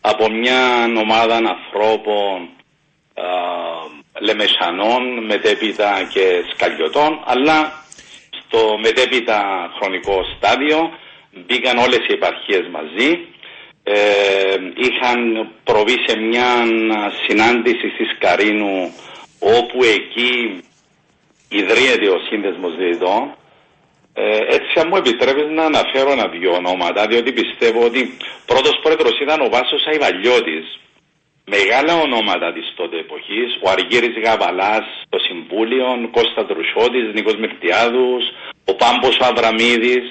από 0.00 0.24
μια 0.30 0.60
ομάδα 1.04 1.36
ανθρώπων 1.36 2.36
α, 3.14 3.26
λεμεσανών, 4.20 5.24
μετέπειτα 5.24 6.08
και 6.12 6.24
σκαλιωτών, 6.52 7.22
αλλά 7.24 7.84
στο 8.38 8.78
μετέπειτα 8.82 9.38
χρονικό 9.76 10.16
στάδιο 10.36 10.78
μπήκαν 11.46 11.76
όλες 11.78 12.02
οι 12.08 12.12
επαρχίες 12.12 12.64
μαζί 12.76 13.08
ε, 13.84 14.56
είχαν 14.74 15.50
προβεί 15.64 15.96
σε 16.06 16.18
μια 16.18 16.50
συνάντηση 17.26 17.88
στη 17.94 18.04
Σκαρίνου 18.14 18.92
όπου 19.38 19.84
εκεί 19.84 20.62
ιδρύεται 21.48 22.08
ο 22.08 22.18
σύνδεσμος 22.28 22.76
διαιτητών 22.76 23.34
Ε, 24.14 24.36
έτσι, 24.56 24.72
αν 24.80 24.86
μου 24.90 24.96
επιτρέπεις 24.96 25.46
να 25.58 25.64
αναφέρω 25.64 26.10
ένα 26.12 26.28
δύο 26.28 26.52
ονόματα, 26.52 27.06
διότι 27.06 27.32
πιστεύω 27.32 27.84
ότι 27.84 28.16
πρώτος 28.46 28.78
πρόεδρος 28.82 29.20
ήταν 29.20 29.40
ο 29.40 29.48
Βάσος 29.48 29.86
Αϊβαλιώτης. 29.90 30.66
Μεγάλα 31.44 31.94
ονόματα 32.06 32.52
της 32.52 32.72
τότε 32.76 32.96
εποχής, 32.98 33.50
ο 33.64 33.70
Αργύρης 33.70 34.16
Γαβαλάς, 34.24 34.86
το 35.08 35.18
Συμβούλιο, 35.18 35.86
Κώστα 36.10 36.46
Τρουσιώτης, 36.46 37.14
Νίκος 37.14 37.36
Μυρτιάδους, 37.36 38.24
ο 38.64 38.74
Πάμπος 38.74 39.16
ο 39.22 39.24
Αβραμίδης, 39.30 40.06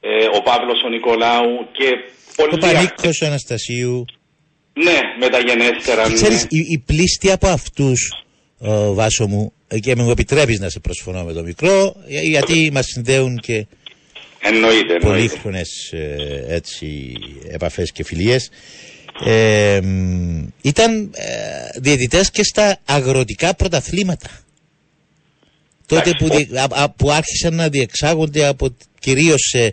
ε, 0.00 0.26
ο 0.36 0.42
Παύλος 0.42 0.82
ο 0.84 0.88
Νικολάου 0.88 1.68
και 1.72 1.88
πολλοί 1.92 2.19
Ο 2.36 2.56
Πανίκος 2.58 3.20
ο 3.20 3.26
Αναστασίου. 3.26 4.04
Ναι, 4.72 4.98
μεταγενέστερα. 5.20 6.08
Ναι. 6.08 6.14
Ξέρεις, 6.14 6.42
οι, 6.48 6.58
οι 6.68 6.78
πλήστοι 6.78 7.30
από 7.30 7.48
αυτούς, 7.48 8.12
ο 8.58 8.94
Βάσο 8.94 9.26
μου, 9.26 9.52
ε, 9.68 9.78
και 9.78 9.96
μου 9.96 10.10
επιτρέπεις 10.10 10.58
να 10.60 10.68
σε 10.68 10.80
προσφωνώ 10.80 11.24
με 11.24 11.32
το 11.32 11.42
μικρό, 11.42 11.96
για- 12.06 12.22
γιατί 12.22 12.70
μας 12.72 12.86
συνδέουν 12.86 13.38
και 13.38 13.66
Εννοείται, 14.42 14.78
εννοείται. 14.94 14.98
πολύχρονες 15.06 15.92
ε, 15.92 16.44
έτσι 16.48 17.12
επαφές 17.48 17.92
και 17.92 18.04
φιλίες. 18.04 18.50
Ε, 19.24 19.80
μ, 19.82 20.46
ήταν 20.62 21.10
ε, 21.14 21.80
διαιτητές 21.80 22.30
και 22.30 22.44
στα 22.44 22.78
αγροτικά 22.84 23.54
πρωταθλήματα. 23.54 24.28
Τότε 25.86 26.10
που, 26.18 26.24
Εντάξει, 26.24 26.44
δι- 26.44 26.56
α- 26.56 26.66
α- 26.82 26.90
που 26.90 27.10
άρχισαν 27.10 27.54
να 27.54 27.68
διεξάγονται 27.68 28.46
από 28.46 28.76
κυρίως 28.98 29.40
σε, 29.50 29.58
ε, 29.64 29.72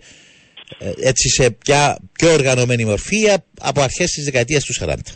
έτσι 1.11 1.29
σε 1.29 1.51
πια, 1.51 1.97
πιο 2.13 2.33
οργανωμένη 2.33 2.85
μορφή 2.85 3.29
α- 3.29 3.43
από 3.61 3.81
αρχές 3.81 4.09
της 4.11 4.23
δεκαετίας 4.23 4.63
του 4.63 4.73
40. 4.73 5.15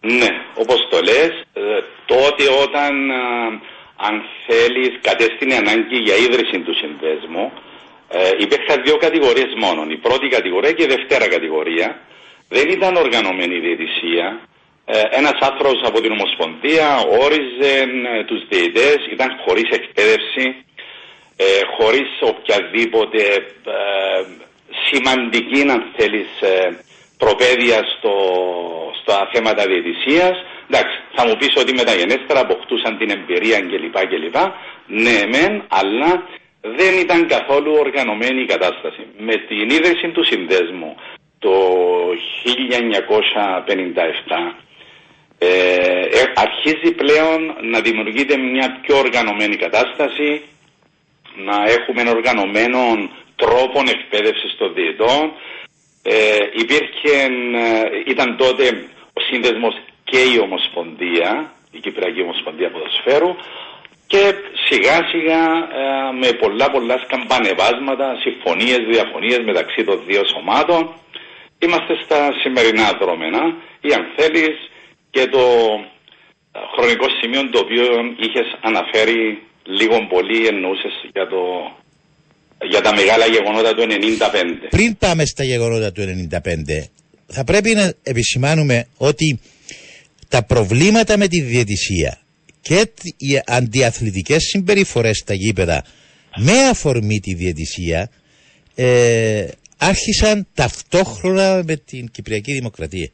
Ναι, 0.00 0.30
όπως 0.54 0.80
το 0.90 1.00
λες, 1.00 1.32
ε, 1.52 1.62
τότε 2.06 2.44
όταν, 2.64 3.10
α, 3.10 3.24
αν 3.96 4.14
θέλεις, 4.46 4.92
κατέστηνε 5.00 5.54
ανάγκη 5.54 5.98
για 6.06 6.16
ίδρυση 6.16 6.58
του 6.66 6.74
συνδέσμου, 6.80 7.52
ε, 8.08 8.30
υπήρχαν 8.44 8.82
δύο 8.84 8.96
κατηγορίες 8.96 9.52
μόνο. 9.64 9.80
Η 9.96 9.98
πρώτη 10.06 10.26
κατηγορία 10.28 10.72
και 10.72 10.82
η 10.82 10.92
δευτέρα 10.94 11.26
κατηγορία. 11.28 11.88
Δεν 12.48 12.68
ήταν 12.68 12.96
οργανωμένη 12.96 13.54
η 13.56 13.60
διαιτησία. 13.66 14.26
Ε, 14.84 15.00
ένας 15.20 15.38
άνθρωπος 15.40 15.80
από 15.90 16.00
την 16.00 16.12
Ομοσπονδία 16.18 16.88
όριζε 17.24 17.74
ε, 18.12 18.24
τους 18.28 18.40
διαιτές, 18.50 18.98
ήταν 19.14 19.30
χωρίς 19.44 19.68
εκπαίδευση, 19.78 20.63
ε, 21.36 21.44
χωρίς 21.76 22.10
οποιαδήποτε 22.20 23.18
ε, 23.76 24.22
σημαντική, 24.88 25.60
αν 25.70 25.82
θέλεις, 25.96 26.28
ε, 26.40 26.78
προπαίδεια 27.18 27.80
στο, 27.92 28.14
στα 29.00 29.30
θέματα 29.32 29.66
διαιτησίας. 29.66 30.34
Εντάξει, 30.68 30.96
θα 31.14 31.26
μου 31.26 31.36
πεις 31.38 31.52
ότι 31.56 31.72
μεταγενέστερα 31.74 32.40
αποκτούσαν 32.40 32.98
την 32.98 33.10
εμπειρία 33.10 33.60
κλπ. 33.60 33.96
κλπ. 34.10 34.36
Ναι, 34.86 35.18
μεν, 35.32 35.64
αλλά 35.68 36.10
δεν 36.60 36.98
ήταν 36.98 37.26
καθόλου 37.26 37.72
οργανωμένη 37.78 38.40
η 38.42 38.46
κατάσταση. 38.46 39.02
Με 39.18 39.36
την 39.36 39.68
ίδρυση 39.70 40.08
του 40.08 40.24
συνδέσμου 40.24 40.96
το 41.38 41.54
1957 44.54 44.64
ε, 45.38 45.48
ε, 46.18 46.32
αρχίζει 46.34 46.92
πλέον 46.94 47.40
να 47.72 47.80
δημιουργείται 47.80 48.36
μια 48.36 48.78
πιο 48.82 48.96
οργανωμένη 48.98 49.56
κατάσταση, 49.56 50.42
να 51.34 51.56
έχουμε 51.76 52.00
ένα 52.00 52.10
οργανωμένο 52.10 53.10
τρόπο 53.36 53.80
εκπαίδευσης 53.94 54.56
των 54.58 54.74
διετών. 54.74 55.32
Ε, 56.02 56.38
υπήρχε, 56.52 57.14
ε, 57.54 58.02
ήταν 58.06 58.36
τότε 58.36 58.88
ο 59.12 59.20
σύνδεσμος 59.20 59.74
και 60.04 60.18
η 60.18 60.38
Ομοσπονδία, 60.42 61.52
η 61.70 61.78
Κυπριακή 61.78 62.20
Ομοσπονδία 62.22 62.70
Ποδοσφαίρου 62.70 63.36
και 64.06 64.34
σιγά 64.68 65.08
σιγά 65.10 65.44
ε, 65.80 66.12
με 66.20 66.32
πολλά 66.32 66.70
πολλά 66.70 66.98
σκαμπανεβάσματα, 67.04 68.16
συμφωνίες, 68.20 68.80
διαφωνίες 68.90 69.40
μεταξύ 69.44 69.84
των 69.84 70.00
δύο 70.06 70.22
σωμάτων 70.32 70.94
είμαστε 71.58 71.94
στα 72.04 72.32
σημερινά 72.42 72.92
δρόμενα 73.00 73.54
ή 73.80 73.92
αν 73.92 74.04
θέλεις 74.16 74.56
και 75.10 75.26
το 75.26 75.44
ε, 76.52 76.58
χρονικό 76.74 77.06
σημείο 77.20 77.50
το 77.50 77.58
οποίο 77.58 77.86
είχες 78.16 78.56
αναφέρει 78.60 79.42
λίγο 79.66 80.06
πολύ 80.08 80.46
εννοούσες 80.46 80.92
για, 81.12 81.26
το, 81.26 81.40
για 82.68 82.80
τα 82.80 82.94
μεγάλα 82.94 83.26
γεγονότα 83.26 83.74
του 83.74 83.82
95. 83.88 84.68
Πριν 84.70 84.96
πάμε 84.96 85.24
στα 85.24 85.44
γεγονότα 85.44 85.92
του 85.92 86.02
95, 86.30 86.38
θα 87.26 87.44
πρέπει 87.44 87.74
να 87.74 87.92
επισημάνουμε 88.02 88.86
ότι 88.96 89.40
τα 90.28 90.44
προβλήματα 90.44 91.16
με 91.18 91.28
τη 91.28 91.40
διαιτησία 91.40 92.18
και 92.60 92.86
τ- 92.86 93.06
οι 93.16 93.40
αντιαθλητικές 93.46 94.42
συμπεριφορές 94.42 95.16
στα 95.16 95.34
γήπεδα 95.34 95.84
με 96.36 96.52
αφορμή 96.70 97.20
τη 97.20 97.34
διαιτησία 97.34 98.10
ε, 98.74 99.46
άρχισαν 99.76 100.46
ταυτόχρονα 100.54 101.62
με 101.66 101.76
την 101.76 102.10
Κυπριακή 102.10 102.52
Δημοκρατία. 102.52 103.10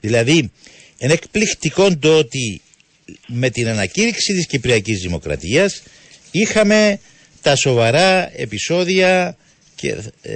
Δηλαδή, 0.00 0.52
είναι 0.98 1.12
εκπληκτικό 1.12 1.96
το 1.98 2.18
ότι 2.18 2.60
με 3.26 3.50
την 3.50 3.68
ανακήρυξη 3.68 4.32
της 4.32 4.46
Κυπριακής 4.46 5.00
Δημοκρατίας 5.00 5.82
είχαμε 6.30 6.98
τα 7.42 7.56
σοβαρά 7.56 8.40
επεισόδια 8.40 9.36
και 9.74 9.88
ε, 10.22 10.32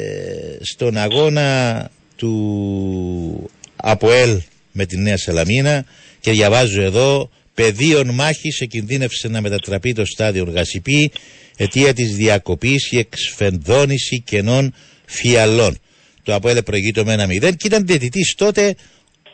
στον 0.61 0.97
αγώνα 0.97 1.91
του 2.17 3.51
ΑΠΟΕΛ 3.77 4.41
με 4.73 4.87
τη 4.87 4.97
Νέα 4.97 5.17
Σαλαμίνα 5.17 5.85
και 6.21 6.31
διαβάζω 6.31 6.83
εδώ 6.83 7.31
πεδίων 7.55 8.15
μάχης 8.15 8.61
εκινδύνευσε 8.61 9.29
να 9.29 9.41
μετατραπεί 9.41 9.93
το 9.93 10.05
στάδιο 10.05 10.45
Γασιπή 10.45 11.12
αιτία 11.57 11.93
της 11.93 12.17
διακοπής 12.17 12.93
η 12.93 12.99
εξφενδόνηση 12.99 14.21
κενών 14.21 14.75
φιαλών. 15.07 15.79
Το 16.23 16.35
ΑΠΟΕΛ 16.35 16.62
προηγείται 16.62 17.05
με 17.05 17.12
ένα 17.12 17.27
μηδέν 17.27 17.57
και 17.57 17.67
ήταν 17.67 17.87
διαιτητής 17.87 18.35
τότε 18.37 18.75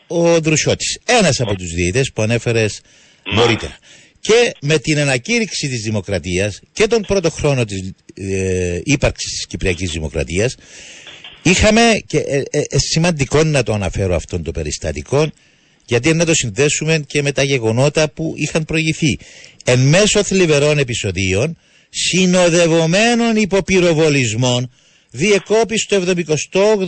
ο 0.06 0.40
Δρουσιώτης. 0.40 0.98
Ένας 1.04 1.40
από 1.40 1.54
τους 1.54 1.72
διαιτητές 1.74 2.12
που 2.12 2.22
ανέφερες 2.22 2.80
νωρίτερα. 3.34 3.78
Και 4.20 4.54
με 4.60 4.78
την 4.78 4.98
ανακήρυξη 4.98 5.68
της 5.68 5.82
Δημοκρατίας 5.82 6.60
και 6.72 6.86
τον 6.86 7.02
πρώτο 7.02 7.30
χρόνο 7.30 7.64
της 7.64 7.92
ε, 8.14 8.80
ύπαρξης 8.84 9.30
της 9.30 9.46
Κυπριακής 9.46 9.90
Δημοκρατίας 9.90 10.56
είχαμε 11.42 12.02
και 12.06 12.18
ε, 12.18 12.42
ε, 12.50 12.58
ε, 12.58 12.78
σημαντικό 12.78 13.44
να 13.44 13.62
το 13.62 13.72
αναφέρω 13.72 14.14
αυτόν 14.14 14.42
το 14.42 14.50
περιστατικό 14.50 15.30
γιατί 15.86 16.14
να 16.14 16.24
το 16.24 16.34
συνδέσουμε 16.34 17.04
και 17.06 17.22
με 17.22 17.32
τα 17.32 17.42
γεγονότα 17.42 18.10
που 18.10 18.32
είχαν 18.36 18.64
προηγηθεί. 18.64 19.18
Εν 19.64 19.80
μέσω 19.80 20.22
θλιβερών 20.22 20.78
επεισοδίων 20.78 21.58
συνοδευομένων 21.88 23.36
υποπυροβολισμών 23.36 24.72
διεκόπη 25.10 25.78
στο 25.78 26.02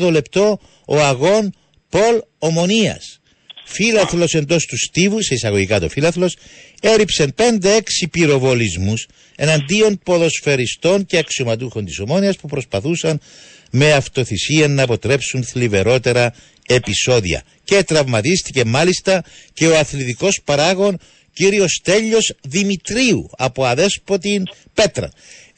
78 0.04 0.10
λεπτό 0.10 0.60
ο 0.86 1.00
αγών 1.00 1.54
Πολ 1.88 2.20
Ομονίας. 2.38 3.20
Φύλαθλος 3.64 4.34
εντός 4.34 4.66
του 4.66 4.78
στίβου, 4.78 5.22
σε 5.22 5.34
εισαγωγικά 5.34 5.80
το 5.80 5.88
φύλαθλος, 5.88 6.36
έριψε 6.80 7.26
5-6 7.36 8.06
πυροβολισμούς 8.10 9.06
εναντίον 9.36 9.98
ποδοσφαιριστών 10.04 11.06
και 11.06 11.18
αξιωματούχων 11.18 11.84
της 11.84 11.98
Ομόνιας 11.98 12.36
που 12.36 12.48
προσπαθούσαν 12.48 13.20
με 13.70 13.92
αυτοθυσία 13.92 14.68
να 14.68 14.82
αποτρέψουν 14.82 15.44
θλιβερότερα 15.44 16.34
επεισόδια. 16.66 17.42
Και 17.64 17.82
τραυματίστηκε 17.82 18.64
μάλιστα 18.64 19.24
και 19.52 19.66
ο 19.66 19.78
αθλητικός 19.78 20.40
παράγων 20.44 20.98
κύριος 21.34 21.72
Στέλιος 21.72 22.34
Δημητρίου 22.42 23.30
από 23.36 23.64
αδέσποτη 23.64 24.42
Πέτρα. 24.74 25.10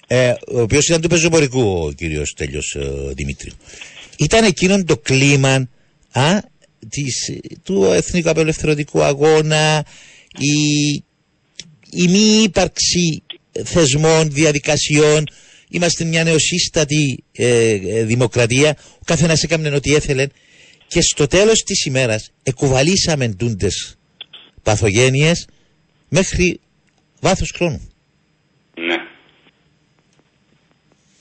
Ε, 0.06 0.34
ο 0.48 0.60
οποίος 0.60 0.88
ήταν 0.88 1.00
του 1.00 1.08
πεζοπορικού 1.08 1.60
ο 1.60 1.92
κύριος 1.92 2.28
Στέλιος 2.28 2.74
ε, 2.74 3.12
Δημητρίου. 3.14 3.52
Ήταν 4.18 4.44
εκείνον 4.44 4.84
το 4.84 4.96
κλίμα 4.96 5.68
α, 6.12 6.38
της, 6.88 7.38
του 7.62 7.84
Εθνικού 7.84 8.30
Απελευθερωτικού 8.30 9.02
Αγώνα, 9.02 9.84
η, 10.38 10.94
η 11.90 12.08
μη 12.08 12.42
ύπαρξη 12.42 13.22
θεσμών, 13.64 14.30
διαδικασιών. 14.30 15.24
Είμαστε 15.68 16.04
μια 16.04 16.24
νεοσύστατη 16.24 17.24
ε, 17.32 17.70
ε, 17.70 18.04
δημοκρατία. 18.04 18.76
Ο 18.94 19.04
καθένας 19.04 19.42
έκαμε 19.42 19.68
ό,τι 19.68 19.94
έθελε. 19.94 20.26
Και 20.86 21.00
στο 21.00 21.26
τέλος 21.26 21.62
της 21.62 21.84
ημέρας 21.84 22.30
εκουβαλήσαμε 22.42 23.28
ντούντες 23.28 23.96
παθογένειες 24.62 25.46
μέχρι 26.08 26.60
βάθος 27.20 27.52
χρόνου. 27.56 27.90
Ναι. 28.74 28.94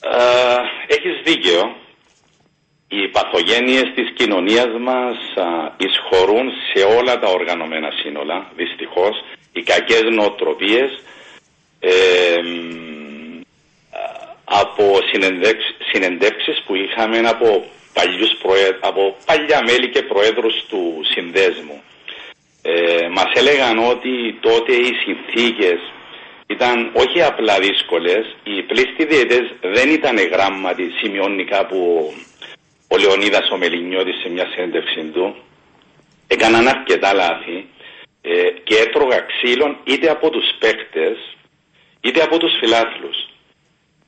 Ε, 0.00 0.56
έχεις 0.88 1.22
δίκαιο. 1.24 1.62
Οι 2.88 3.08
παθογένειες 3.08 3.92
της 3.94 4.10
κοινωνίας 4.14 4.68
μας 4.80 5.16
α, 5.46 5.74
εισχωρούν 5.76 6.50
σε 6.72 6.84
όλα 6.84 7.18
τα 7.18 7.28
οργανωμένα 7.28 7.90
σύνολα, 8.02 8.50
δυστυχώς. 8.56 9.24
Οι 9.52 9.62
κακές 9.62 10.02
νοοτροπίες 10.02 10.90
ε, 11.80 11.92
μ, 12.42 13.40
α, 13.90 14.00
από 14.44 14.98
συνεντεύξ- 15.12 15.76
συνεντεύξεις 15.92 16.62
που 16.66 16.74
είχαμε 16.74 17.18
από, 17.18 17.64
παλιούς 17.92 18.36
προέ- 18.42 18.78
από 18.80 19.16
παλιά 19.26 19.60
μέλη 19.66 19.88
και 19.88 20.02
προέδρους 20.02 20.64
του 20.68 21.00
συνδέσμου. 21.14 21.82
Ε, 22.62 23.08
μας 23.08 23.30
έλεγαν 23.34 23.78
ότι 23.78 24.38
τότε 24.40 24.72
οι 24.72 24.92
συνθήκες 25.04 25.80
ήταν 26.46 26.90
όχι 26.94 27.22
απλά 27.22 27.58
δύσκολες. 27.58 28.36
Οι 28.44 28.62
πλήστοι 28.62 29.04
διαιτές 29.04 29.52
δεν 29.60 29.90
ήταν 29.90 30.16
γράμματι, 30.32 30.90
σημειώνει 31.00 31.44
κάπου 31.44 32.12
ο 32.88 32.96
Λεωνίδας 32.96 33.50
ο 33.50 33.56
Μελινιώτης 33.56 34.20
σε 34.20 34.28
μια 34.28 34.46
συνέντευξή 34.52 35.02
του. 35.02 35.36
Έκαναν 36.26 36.68
αρκετά 36.68 37.12
λάθη 37.12 37.68
ε, 38.22 38.50
και 38.64 38.74
έτρωγα 38.76 39.20
ξύλων 39.20 39.76
είτε 39.84 40.10
από 40.10 40.30
τους 40.30 40.46
παίκτες 40.58 41.36
είτε 42.00 42.22
από 42.22 42.38
τους 42.38 42.52
φιλάθλους. 42.58 43.16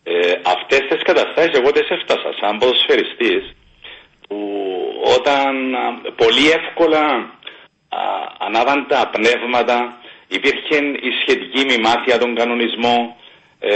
Ε, 0.03 0.33
αυτές 0.45 0.81
τις 0.89 1.03
καταστάσεις 1.03 1.59
εγώ 1.59 1.73
τις 1.73 1.89
έφτασα 1.89 2.35
σαν 2.41 2.59
ποδοσφαιριστής 2.59 3.55
που 4.29 4.39
όταν 5.17 5.77
πολύ 6.17 6.51
εύκολα 6.51 7.05
α, 7.89 8.01
ανάβαν 8.39 8.87
πνεύματα 9.13 9.99
υπήρχε 10.29 10.77
η 10.77 11.11
σχετική 11.21 11.65
μημάθεια 11.65 12.19
των 12.19 12.35
κανονισμών 12.35 13.15
ε, 13.61 13.73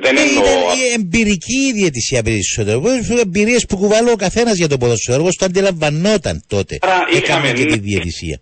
δεν 0.00 0.16
ε, 0.16 0.20
εννοώ... 0.20 0.44
Ήταν 0.44 0.78
η 0.78 0.92
εμπειρική 0.94 1.58
η 1.68 1.72
διαιτησία 1.72 2.22
περισσότερο. 2.22 2.82
Εμπειρίες 3.20 3.66
που 3.68 3.76
κουβαλώ 3.76 4.10
ο 4.10 4.16
καθένας 4.16 4.56
για 4.56 4.68
τον 4.68 4.78
ποδοσφαίρο, 4.78 5.20
όπω 5.22 5.30
το 5.38 5.44
αντιλαμβανόταν 5.44 6.44
τότε. 6.48 6.78
Άρα 6.80 6.94
Έκαμε 6.94 7.48
είχαμε- 7.48 7.52
και 7.52 7.64
τη 7.64 7.78
διαιτησία. 7.78 8.40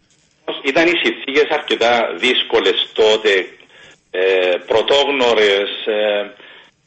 Ήταν 0.64 0.86
οι 0.86 0.96
συνθήκες 1.02 1.48
αρκετά 1.58 1.92
δύσκολες 2.18 2.88
τότε, 2.92 3.30
ε, 4.10 4.20
πρωτόγνωρες, 4.66 5.70
ε, 5.86 6.34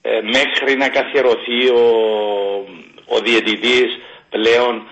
ε, 0.01 0.21
μέχρι 0.37 0.77
να 0.77 0.87
καθιερωθεί 0.89 1.61
ο, 1.69 1.85
ο 3.05 3.19
διαιτητής 3.19 3.89
πλέον 4.29 4.75
α, 4.77 4.87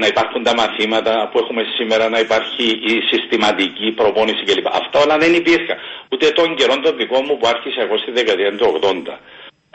να 0.00 0.06
υπάρχουν 0.12 0.42
τα 0.48 0.54
μαθήματα 0.60 1.12
που 1.30 1.38
έχουμε 1.42 1.62
σήμερα, 1.78 2.04
να 2.08 2.18
υπάρχει 2.26 2.64
η 2.92 2.94
συστηματική 3.10 3.86
προπόνηση 4.00 4.42
κλπ. 4.48 4.66
Αυτά 4.80 4.96
όλα 5.04 5.16
δεν 5.22 5.32
υπήρχαν. 5.34 5.76
Ούτε 6.12 6.26
των 6.38 6.48
καιρών 6.58 6.78
των 6.84 6.96
δικών 7.00 7.22
μου 7.28 7.36
που 7.38 7.46
άρχισα 7.54 7.80
εγώ 7.86 7.96
στη 8.02 8.10
δεκαετία 8.18 8.50
του 8.56 8.66
80. 8.82 8.92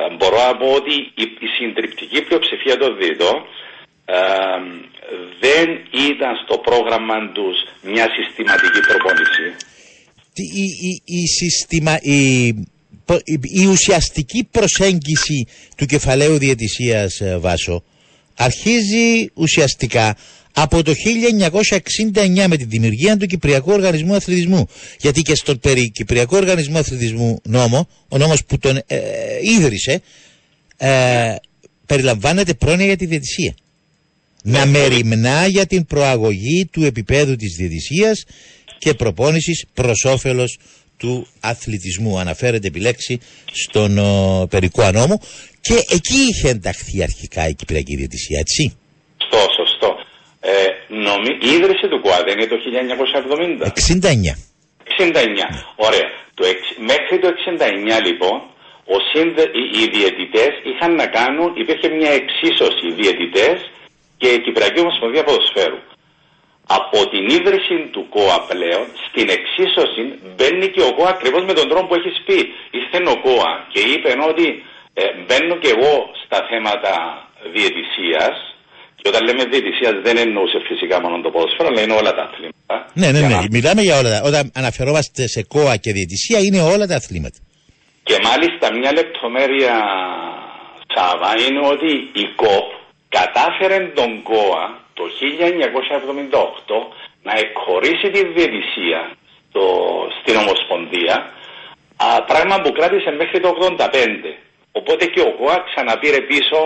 Ε, 0.02 0.16
μπορώ 0.18 0.38
να 0.48 0.54
πω 0.60 0.68
ότι 0.80 0.94
η, 1.24 1.26
η 1.46 1.48
συντριπτική 1.58 2.20
πλειοψηφία 2.26 2.76
των 2.78 2.98
διαιτών 3.00 3.38
ε, 4.06 4.18
δεν 5.46 5.68
ήταν 6.10 6.32
στο 6.44 6.56
πρόγραμμα 6.68 7.18
τους 7.36 7.58
μια 7.92 8.06
συστηματική 8.16 8.80
προπόνηση. 8.90 9.46
Τι- 10.36 10.52
η, 10.64 10.68
η, 10.90 10.92
η, 11.20 11.22
συστημα, 11.28 11.94
η, 12.02 12.20
πο- 13.06 13.24
η, 13.34 13.36
η 13.62 13.66
ουσιαστική 13.66 14.48
προσέγγιση 14.52 15.48
του 15.78 15.86
κεφαλαίου 15.86 16.38
διαιτησίας 16.38 17.20
ε, 17.20 17.38
Βάσο 17.38 17.84
αρχίζει 18.38 19.30
ουσιαστικά 19.34 20.16
από 20.60 20.84
το 20.84 20.94
1969 22.14 22.46
με 22.48 22.58
τη 22.58 22.64
δημιουργία 22.64 23.18
του 23.18 23.26
Κυπριακού 23.26 23.72
Οργανισμού 23.72 24.16
Αθλητισμού. 24.16 24.68
Γιατί 25.00 25.22
και 25.22 25.36
στον 25.36 25.60
περί 25.60 25.92
Κυπριακό 25.92 26.38
Οργανισμό 26.38 26.78
Αθλητισμού 26.78 27.40
νόμο, 27.44 27.88
ο 28.08 28.18
νόμος 28.18 28.46
που 28.46 28.58
τον 28.58 28.78
ε, 28.88 28.98
ίδρυσε, 29.58 30.02
ε, 30.78 31.36
περιλαμβάνεται 31.86 32.54
πρόνοια 32.54 32.86
για 32.86 32.98
τη 32.98 33.06
διαιτησία. 33.06 33.56
Να 34.44 34.66
μεριμνά 34.66 35.48
για 35.48 35.66
την 35.66 35.86
προαγωγή 35.86 36.66
του 36.72 36.84
επίπεδου 36.84 37.36
της 37.36 37.56
διαιτησίας 37.56 38.24
και 38.78 38.94
προπόνησης 38.94 39.66
προς 39.74 40.06
όφελος 40.06 40.58
του 40.98 41.28
αθλητισμού. 41.40 42.20
Αναφέρεται 42.20 42.68
επιλέξει 42.68 43.20
στον 43.52 43.98
ο, 43.98 44.48
περικό 44.50 44.82
ανόμο 44.82 45.20
και 45.68 45.78
εκεί 45.98 46.20
είχε 46.30 46.50
ενταχθεί 46.56 46.98
αρχικά 47.10 47.42
η 47.52 47.54
Κυπριακή 47.60 47.96
Διαιτησία, 47.96 48.40
έτσι; 48.46 48.64
Σωστό, 49.22 49.42
σωστό. 49.60 49.90
Ε, 50.54 50.54
νομι... 51.06 51.30
Η 51.48 51.50
ίδρυση 51.58 51.86
του 51.92 52.00
ΚΟΑ 52.04 52.20
δεν 52.28 52.36
είναι 52.38 52.52
το 52.54 52.60
1970. 53.60 53.68
69. 53.68 54.34
69. 54.98 55.18
Ωραία. 55.88 56.08
Το 56.38 56.44
εξ... 56.52 56.62
Μέχρι 56.92 57.16
το 57.24 57.28
69 57.28 58.06
λοιπόν 58.08 58.38
ο 58.96 58.98
σύνδε... 59.12 59.44
οι, 59.60 59.64
οι 59.80 59.84
διαιτητές 59.96 60.52
είχαν 60.70 60.92
να 61.02 61.08
κάνουν, 61.18 61.50
υπήρχε 61.64 61.88
μια 62.00 62.12
εξίσωση 62.22 62.86
διαιτητές 63.00 63.58
και 64.22 64.30
η 64.36 64.40
Κυπριακή 64.46 64.80
Ομοσπονδία 64.86 65.24
Ποδοσφαίρου. 65.28 65.82
Από 66.80 67.00
την 67.12 67.24
ίδρυση 67.38 67.78
του 67.94 68.04
ΚΟΑ 68.14 68.38
πλέον, 68.52 68.86
στην 69.08 69.28
εξίσωση 69.38 70.04
μπαίνει 70.36 70.68
και 70.76 70.84
ο 70.90 70.92
ΚΟΑ 70.98 71.10
ακριβώς 71.16 71.44
με 71.50 71.54
τον 71.60 71.68
τρόπο 71.70 71.86
που 71.88 71.96
έχεις 72.00 72.18
πει. 72.26 72.40
Ήρθε 72.78 73.00
ο 73.14 73.18
ΚΟΑ 73.26 73.52
και 73.74 73.82
είπε 73.94 74.12
ότι 74.32 74.46
ε, 75.00 75.04
μπαίνω 75.26 75.56
και 75.62 75.70
εγώ 75.76 75.94
στα 76.24 76.40
θέματα 76.50 76.94
διαιτησίας 77.56 78.36
και 79.00 79.08
όταν 79.12 79.22
λέμε 79.28 79.44
διαιτησίας 79.52 79.94
δεν 80.06 80.18
εννοούσε 80.26 80.60
φυσικά 80.70 80.96
μόνο 81.04 81.16
το 81.22 81.30
ποδοσφαίρο, 81.34 81.68
αλλά 81.72 81.82
είναι 81.82 81.98
όλα 82.02 82.12
τα 82.18 82.24
αθλήματα. 82.30 82.76
Ναι, 83.02 83.08
ναι, 83.12 83.20
Για 83.20 83.28
ναι. 83.28 83.34
να- 83.36 83.48
Μιλάμε 83.58 83.82
για 83.88 83.98
όλα 84.00 84.10
τα. 84.14 84.20
Όταν 84.30 84.44
αναφερόμαστε 84.62 85.28
σε 85.28 85.42
ΚΟΑ 85.54 85.76
και 85.84 85.92
διαιτησία 85.98 86.40
είναι 86.46 86.62
όλα 86.74 86.86
τα 86.92 86.96
αθλήματα. 87.02 87.38
Και 88.08 88.18
μάλιστα 88.30 88.66
μια 88.80 88.92
λεπτομέρεια 89.00 89.76
Σάβα 90.94 91.32
είναι 91.46 91.62
ότι 91.74 91.92
η 92.24 92.26
ΚΟΠ 92.42 92.68
κατάφερε 93.18 93.78
τον 94.00 94.12
ΚΟΑ 94.30 94.66
το 94.94 95.04
1978 95.20 96.78
να 97.28 97.34
εκχωρήσει 97.44 98.08
τη 98.16 98.22
διαιτησία 98.36 99.00
στο, 99.50 99.64
στην 100.20 100.36
Ομοσπονδία 100.44 101.16
α, 102.06 102.08
πράγμα 102.32 102.56
που 102.62 102.72
κράτησε 102.78 103.10
μέχρι 103.22 103.40
το 103.40 103.50
85. 103.78 104.47
Οπότε 104.80 105.06
και 105.14 105.22
ο 105.30 105.32
ΚΟΑ 105.40 105.58
ξαναπήρε 105.70 106.20
πίσω 106.32 106.60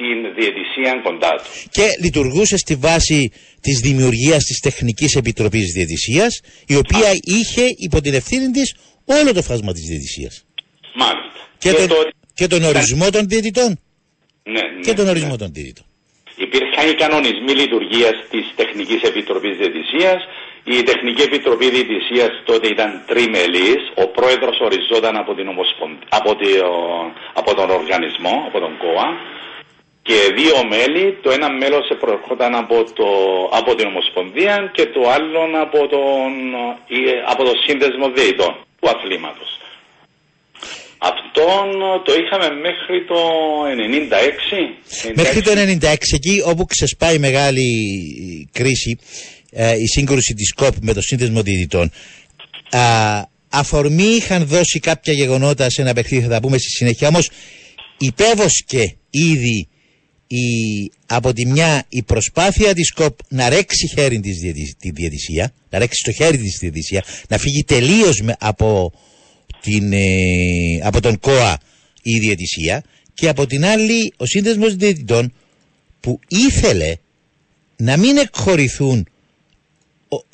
την 0.00 0.16
διαιτησία 0.38 0.92
κοντά 1.06 1.30
του. 1.36 1.44
Και 1.70 1.86
λειτουργούσε 2.04 2.56
στη 2.56 2.74
βάση 2.74 3.32
της 3.60 3.76
δημιουργίας 3.80 4.44
της 4.44 4.58
Τεχνικής 4.60 5.14
Επιτροπής 5.16 5.72
Διαιτησίας, 5.76 6.40
η 6.66 6.76
οποία 6.76 7.08
είχε 7.36 7.64
υπό 7.86 8.00
την 8.00 8.14
ευθύνη 8.14 8.50
της 8.50 8.74
όλο 9.04 9.32
το 9.34 9.42
φάσμα 9.42 9.72
της 9.72 9.82
διαιτησίας. 9.90 10.44
Μάλιστα. 10.94 11.40
Και, 11.58 11.72
τον, 11.72 11.88
το- 11.88 12.08
και 12.34 12.46
τον 12.46 12.62
ορισμό 12.64 13.10
των 13.10 13.22
διαιτητών. 13.28 13.70
ναι, 14.54 14.60
Και 14.84 14.90
ναι, 14.90 14.94
τον 14.96 15.04
ναι. 15.04 15.10
ορισμό 15.10 15.36
των 15.36 15.48
διαιτητών. 15.52 15.84
Υπήρχαν 16.46 16.84
οι 16.90 16.94
κανονισμοί 17.02 17.52
λειτουργίας 17.62 18.16
της 18.32 18.44
Τεχνικής 18.60 19.00
Επιτροπής 19.10 19.56
Διαιτησίας. 19.60 20.20
Η 20.76 20.82
Τεχνική 20.82 21.22
Επιτροπή 21.22 21.66
Διαιτησίας 21.70 22.30
τότε 22.44 22.66
ήταν 22.68 22.90
τριμελής. 23.06 23.80
Ο 24.02 24.06
πρόεδρος 24.16 24.56
οριζόταν 24.66 25.16
από, 25.16 25.34
την 25.34 25.46
Ομοσπονδ... 25.48 25.96
από, 26.08 26.30
το- 26.36 26.46
από 27.40 27.54
τον 27.54 27.70
οργανισμό, 27.70 28.34
από 28.48 28.58
τον 28.64 28.72
ΚΟΑ. 28.82 29.08
Και 30.02 30.18
δύο 30.38 30.56
μέλη, 30.72 31.04
το 31.22 31.30
ένα 31.30 31.48
μέλος 31.60 31.86
προερχόταν 32.00 32.54
από, 32.54 32.76
το, 32.98 33.08
από 33.60 33.74
την 33.74 33.86
Ομοσπονδία 33.86 34.70
και 34.76 34.84
το 34.94 35.00
άλλο 35.16 35.40
από 35.66 35.78
τον, 35.94 36.30
ε, 36.88 37.12
από 37.32 37.42
το 37.44 37.52
Σύνδεσμο 37.66 38.06
Διαιτών 38.16 38.54
του 38.80 38.88
αθλήματος. 38.94 39.50
Αυτόν 40.98 41.66
το 42.04 42.12
είχαμε 42.20 42.48
μέχρι 42.60 43.04
το 43.04 43.18
96. 45.10 45.12
Μέχρι 45.14 45.42
το 45.42 45.50
96 45.50 45.94
εκεί 46.14 46.42
όπου 46.46 46.64
ξεσπάει 46.64 47.14
η 47.14 47.18
μεγάλη 47.18 47.68
κρίση, 48.52 48.98
ε, 49.50 49.74
η 49.78 49.86
σύγκρουση 49.86 50.34
της 50.34 50.52
ΚΟΠ 50.52 50.74
με 50.80 50.92
το 50.92 51.00
σύνδεσμο 51.00 51.42
διαιτητών, 51.42 51.90
α, 52.70 53.22
αφορμή 53.48 54.02
είχαν 54.04 54.46
δώσει 54.46 54.78
κάποια 54.78 55.12
γεγονότα 55.12 55.70
σε 55.70 55.80
ένα 55.82 55.92
παιχνίδι, 55.92 56.24
θα 56.24 56.30
τα 56.30 56.40
πούμε 56.40 56.58
στη 56.58 56.68
συνέχεια, 56.68 57.08
όμως 57.08 57.30
υπέβοσκε 57.98 58.96
ήδη 59.10 59.68
η, 60.26 60.38
από 61.06 61.32
τη 61.32 61.46
μια 61.46 61.84
η 61.88 62.02
προσπάθεια 62.02 62.74
της 62.74 62.92
ΚΟΠ 62.92 63.18
να 63.28 63.48
ρέξει 63.48 63.88
χέρι 63.88 64.20
της 64.20 64.38
διαιτησ- 64.38 64.78
τη 64.78 64.90
διαιτησία, 64.90 65.52
να 65.70 65.78
ρέξει 65.78 66.02
το 66.04 66.12
χέρι 66.12 66.38
της 66.38 66.56
διαιτησία, 66.60 67.04
να 67.28 67.38
φύγει 67.38 67.64
τελείως 67.64 68.20
με- 68.20 68.36
από, 68.38 68.92
την, 69.62 69.92
ε, 69.92 69.98
από 70.82 71.00
τον 71.00 71.18
ΚΟΑ 71.20 71.58
η 72.02 72.18
διαιτησία 72.18 72.84
και 73.14 73.28
από 73.28 73.46
την 73.46 73.64
άλλη 73.64 74.12
ο 74.16 74.26
σύνδεσμος 74.26 74.74
διαιτητών 74.74 75.32
που 76.00 76.20
ήθελε 76.28 76.94
να 77.76 77.96
μην 77.96 78.16
εκχωρηθούν 78.16 78.98
ο- 78.98 79.17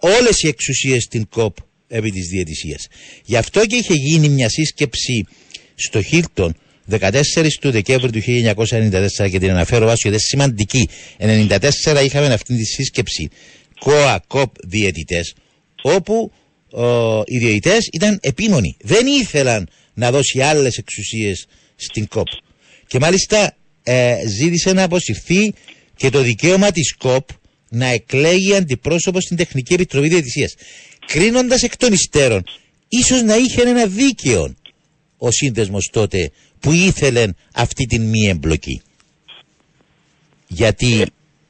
όλες 0.01 0.43
οι 0.43 0.49
εξουσίες 0.49 1.03
στην 1.03 1.29
ΚΟΠ 1.29 1.57
επί 1.89 2.11
της 2.11 2.29
διαιτησίας. 2.29 2.87
Γι' 3.25 3.37
αυτό 3.37 3.67
και 3.67 3.77
είχε 3.77 3.95
γίνει 3.95 4.29
μια 4.29 4.49
σύσκεψη 4.49 5.27
στο 5.75 6.03
Χίλτον 6.03 6.57
14 6.91 7.21
του 7.61 7.71
Δεκέμβρη 7.71 8.11
του 8.11 8.21
1994 8.23 9.31
και 9.31 9.39
την 9.39 9.51
αναφέρω 9.51 9.87
βάσο 9.87 10.09
γιατί 10.09 10.09
είναι 10.09 10.19
σημαντική. 10.19 10.89
1994 11.19 12.05
είχαμε 12.05 12.27
αυτή 12.27 12.57
τη 12.57 12.65
σύσκεψη 12.65 13.29
ΚΟΑ 13.79 14.25
ΚΟΠ 14.27 14.55
διαιτητές 14.65 15.35
όπου 15.83 16.33
ο, 16.71 17.21
οι 17.25 17.39
διαιτητές 17.39 17.89
ήταν 17.93 18.19
επίμονοι. 18.23 18.77
Δεν 18.81 19.07
ήθελαν 19.07 19.69
να 19.95 20.11
δώσει 20.11 20.41
άλλες 20.41 20.77
εξουσίες 20.77 21.47
στην 21.77 22.09
ΚΟΠ. 22.09 22.27
Και 22.87 22.99
μάλιστα 22.99 23.57
ε, 23.83 24.17
ζήτησε 24.29 24.73
να 24.73 24.83
αποσυρθεί 24.83 25.55
και 25.97 26.11
το 26.11 26.21
δικαίωμα 26.21 26.71
της 26.71 26.95
ΚΟΠ 26.97 27.29
να 27.75 27.87
εκλέγει 27.87 28.55
αντιπρόσωπο 28.55 29.21
στην 29.21 29.37
Τεχνική 29.37 29.73
Επιτροπή 29.73 30.09
Διαιτησίας. 30.09 30.55
Κρίνοντας 31.07 31.63
εκ 31.63 31.77
των 31.77 31.93
υστέρων, 31.93 32.45
ίσως 32.89 33.23
να 33.23 33.37
είχε 33.37 33.63
ένα 33.63 33.87
δίκαιο 33.87 34.55
ο 35.19 35.31
σύνδεσμος 35.31 35.91
τότε 35.93 36.31
που 36.61 36.73
ήθελε 36.73 37.27
αυτή 37.55 37.87
την 37.87 38.03
μη 38.03 38.29
εμπλοκή. 38.29 38.83
Γιατί 40.47 41.07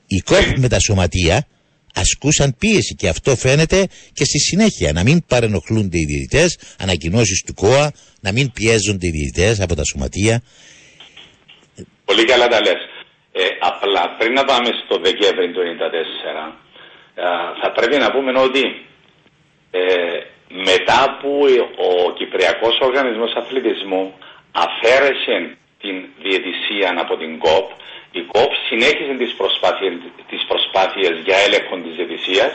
η 0.07 0.19
ΚΟΠ 0.19 0.59
με 0.59 0.69
τα 0.69 0.81
σωματεία 0.81 1.47
ασκούσαν 1.95 2.55
πίεση 2.59 2.95
και 2.95 3.09
αυτό 3.09 3.37
φαίνεται 3.37 3.87
και 4.13 4.25
στη 4.25 4.39
συνέχεια 4.39 4.93
να 4.93 5.03
μην 5.03 5.25
παρενοχλούνται 5.27 5.99
οι 5.99 6.05
διαιτητές, 6.05 6.59
ανακοινώσεις 6.79 7.43
του 7.47 7.55
ΚΟΑ, 7.55 7.93
να 8.21 8.33
μην 8.33 8.53
πιέζονται 8.53 9.07
οι 9.07 9.11
διαιτητές 9.11 9.61
από 9.61 9.75
τα 9.75 9.83
σωματεία. 9.85 10.43
Πολύ 12.05 12.25
καλά 12.25 12.47
τα 12.49 12.61
λες. 12.61 12.94
Ε, 13.37 13.47
απλά 13.59 14.15
πριν 14.19 14.33
να 14.33 14.45
πάμε 14.45 14.69
στο 14.85 14.97
Δεκέμβρη 14.99 15.53
του 15.53 15.61
1994 15.61 16.53
θα 17.61 17.71
πρέπει 17.73 17.97
να 17.97 18.11
πούμε 18.11 18.41
ότι 18.41 18.87
ε, 19.71 20.21
μετά 20.49 21.19
που 21.21 21.47
ο 21.77 22.13
Κυπριακός 22.13 22.79
Οργανισμός 22.81 23.33
Αθλητισμού 23.35 24.15
αφαίρεσε 24.53 25.57
την 25.81 26.05
διαιτησία 26.23 26.95
από 26.99 27.17
την 27.17 27.39
ΚΟΠ, 27.39 27.71
η 28.13 28.21
ΚΟΠ 28.21 28.53
συνέχισε 28.69 29.15
τις 29.19 29.35
προσπάθειες, 29.35 29.93
τις 30.31 30.45
προσπάθειες 30.49 31.15
για 31.25 31.37
έλεγχο 31.47 31.77
της 31.77 31.95
διαιτησίας 31.97 32.53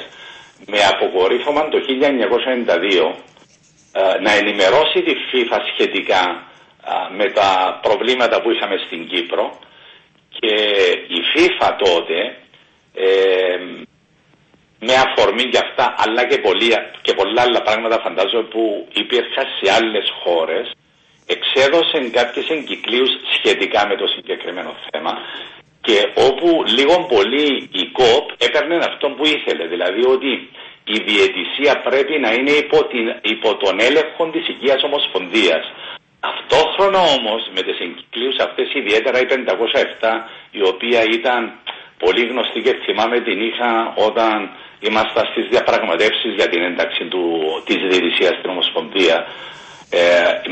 με 0.65 0.79
αποκορύφωμα 0.93 1.69
το 1.69 1.77
1992 1.77 3.13
ε, 3.91 4.19
να 4.21 4.31
ενημερώσει 4.31 5.01
τη 5.01 5.13
FIFA 5.31 5.59
σχετικά 5.73 6.43
με 7.17 7.25
τα 7.31 7.79
προβλήματα 7.81 8.41
που 8.41 8.51
είχαμε 8.51 8.77
στην 8.85 9.07
Κύπρο 9.07 9.59
και 10.39 10.53
η 11.07 11.19
FIFA 11.33 11.69
τότε 11.83 12.37
ε, 12.93 13.57
με 14.79 14.93
αφορμή 14.93 15.43
για 15.51 15.61
αυτά 15.67 15.95
αλλά 15.97 16.25
και, 16.27 16.41
και 17.01 17.13
πολλά 17.13 17.41
άλλα 17.41 17.61
πράγματα 17.61 17.99
φαντάζομαι 17.99 18.43
που 18.43 18.87
υπήρχαν 18.93 19.45
σε 19.61 19.73
άλλες 19.73 20.05
χώρες 20.23 20.71
εξέδωσε 21.35 22.09
κάποιες 22.11 22.47
εγκυκλίους 22.49 23.09
σχετικά 23.37 23.87
με 23.87 23.95
το 23.95 24.07
συγκεκριμένο 24.07 24.75
θέμα 24.91 25.13
και 25.81 25.97
όπου 26.27 26.63
λίγο 26.77 26.95
πολύ 27.15 27.69
η 27.81 27.85
ΚΟΠ 27.99 28.25
έπαιρνε 28.37 28.75
αυτό 28.75 29.09
που 29.09 29.25
ήθελε. 29.25 29.67
Δηλαδή 29.67 30.03
ότι 30.15 30.31
η 30.95 30.97
διαιτησία 31.09 31.73
πρέπει 31.87 32.19
να 32.19 32.31
είναι 32.33 32.51
υπό, 32.51 32.85
την, 32.91 33.05
υπό 33.21 33.49
τον 33.63 33.79
έλεγχο 33.79 34.29
της 34.29 34.47
Οικίας 34.47 34.83
Ομοσπονδίας 34.83 35.63
Αυτόχρονα 36.19 36.99
όμως 37.17 37.41
με 37.55 37.61
τις 37.61 37.79
εγκυκλίους 37.79 38.37
αυτές 38.37 38.73
ιδιαίτερα 38.73 39.19
η 39.19 39.25
507 39.25 39.35
η 40.51 40.61
οποία 40.67 41.03
ήταν 41.03 41.41
πολύ 41.97 42.23
γνωστή 42.27 42.61
και 42.61 42.73
θυμάμαι 42.85 43.19
την 43.19 43.41
είχα 43.41 43.93
όταν 44.07 44.49
ήμασταν 44.79 45.25
στις 45.31 45.45
διαπραγματεύσεις 45.49 46.33
για 46.35 46.49
την 46.49 46.61
ένταξη 46.61 47.03
του, 47.05 47.23
της 47.65 47.75
διαιτησίας 47.89 48.33
στην 48.37 48.49
Ομοσπονδία 48.49 49.17
ε, 49.89 50.01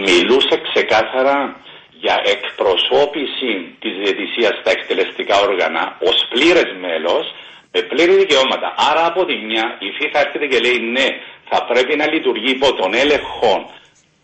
μιλούσε 0.05 0.55
ξεκάθαρα 0.71 1.55
για 1.99 2.21
εκπροσώπηση 2.25 3.75
της 3.79 3.93
διαιτησίας 4.01 4.53
στα 4.59 4.71
εκτελεστικά 4.71 5.35
όργανα 5.39 5.97
ως 6.09 6.27
πλήρες 6.29 6.69
μέλος 6.79 7.25
με 7.71 7.81
πλήρη 7.81 8.15
δικαιώματα. 8.15 8.73
Άρα 8.89 9.05
από 9.05 9.25
τη 9.25 9.35
μια 9.35 9.77
η 9.79 9.89
FIFA 9.97 10.19
έρχεται 10.25 10.47
και 10.47 10.59
λέει 10.59 10.79
ναι 10.95 11.07
θα 11.49 11.65
πρέπει 11.65 11.95
να 11.95 12.07
λειτουργεί 12.13 12.51
υπό 12.51 12.73
τον 12.73 12.93
έλεγχο 12.93 13.71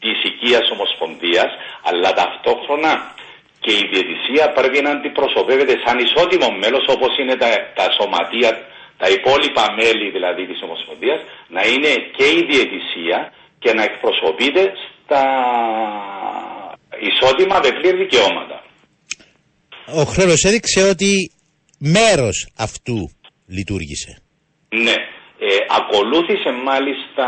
της 0.03 0.17
οικίας 0.27 0.65
ομοσπονδίας 0.75 1.49
αλλά 1.87 2.09
ταυτόχρονα 2.19 2.91
και 3.63 3.73
η 3.81 3.83
διαιτησία 3.91 4.45
πρέπει 4.57 4.79
να 4.85 4.91
αντιπροσωπεύεται 4.95 5.75
σαν 5.83 5.97
ισότιμο 6.05 6.49
μέλος 6.61 6.85
όπως 6.95 7.11
είναι 7.19 7.35
τα, 7.41 7.49
τα 7.77 7.85
σωματεία 7.97 8.51
τα 9.01 9.07
υπόλοιπα 9.17 9.65
μέλη 9.79 10.07
δηλαδή 10.15 10.43
της 10.47 10.59
Ομοσπονδίας 10.67 11.19
να 11.55 11.61
είναι 11.71 11.91
και 12.17 12.25
η 12.37 12.41
διαιτησία 12.49 13.19
και 13.59 13.73
να 13.73 13.83
εκπροσωπείται 13.83 14.63
στα 14.91 15.23
ισότιμα 17.09 17.59
με 17.63 17.69
πλήρη 17.79 17.97
δικαιώματα. 17.97 18.63
Ο 19.85 20.03
χρόνος 20.03 20.43
έδειξε 20.43 20.81
ότι 20.93 21.31
μέρος 21.79 22.47
αυτού 22.57 22.97
λειτουργήσε. 23.47 24.21
Ναι. 24.69 24.97
Ε, 25.39 25.57
ακολούθησε 25.79 26.51
μάλιστα, 26.69 27.25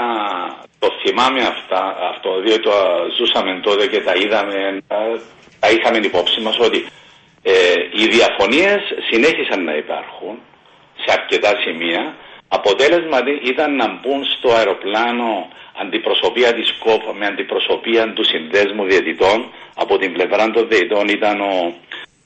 το 0.86 0.92
θυμάμαι 1.02 1.42
αυτά, 1.54 1.82
αυτό, 2.12 2.30
διότι 2.44 2.64
το 2.70 2.76
ζούσαμε 3.18 3.52
τότε 3.68 3.84
και 3.92 4.02
τα 4.08 4.14
είδαμε, 4.22 4.58
τα 5.62 5.68
είχαμε 5.76 5.98
υπόψη 6.12 6.40
μας 6.46 6.58
ότι 6.68 6.80
ε, 7.52 7.54
οι 8.00 8.06
διαφωνίες 8.16 8.82
συνέχισαν 9.10 9.60
να 9.70 9.74
υπάρχουν 9.84 10.36
σε 11.02 11.10
αρκετά 11.18 11.52
σημεία. 11.64 12.04
Αποτέλεσμα 12.58 13.18
ήταν 13.52 13.70
να 13.82 13.88
μπουν 13.98 14.22
στο 14.36 14.50
αεροπλάνο 14.60 15.30
αντιπροσωπεία 15.84 16.52
της 16.58 16.68
ΚΟΠ 16.84 17.04
με 17.20 17.26
αντιπροσωπεία 17.32 18.04
του 18.16 18.26
συνδέσμου 18.32 18.84
διαιτητών. 18.92 19.38
Από 19.84 19.94
την 20.02 20.10
πλευρά 20.16 20.44
των 20.56 20.64
διαιτητών 20.70 21.06
ήταν 21.18 21.36
ο, 21.52 21.54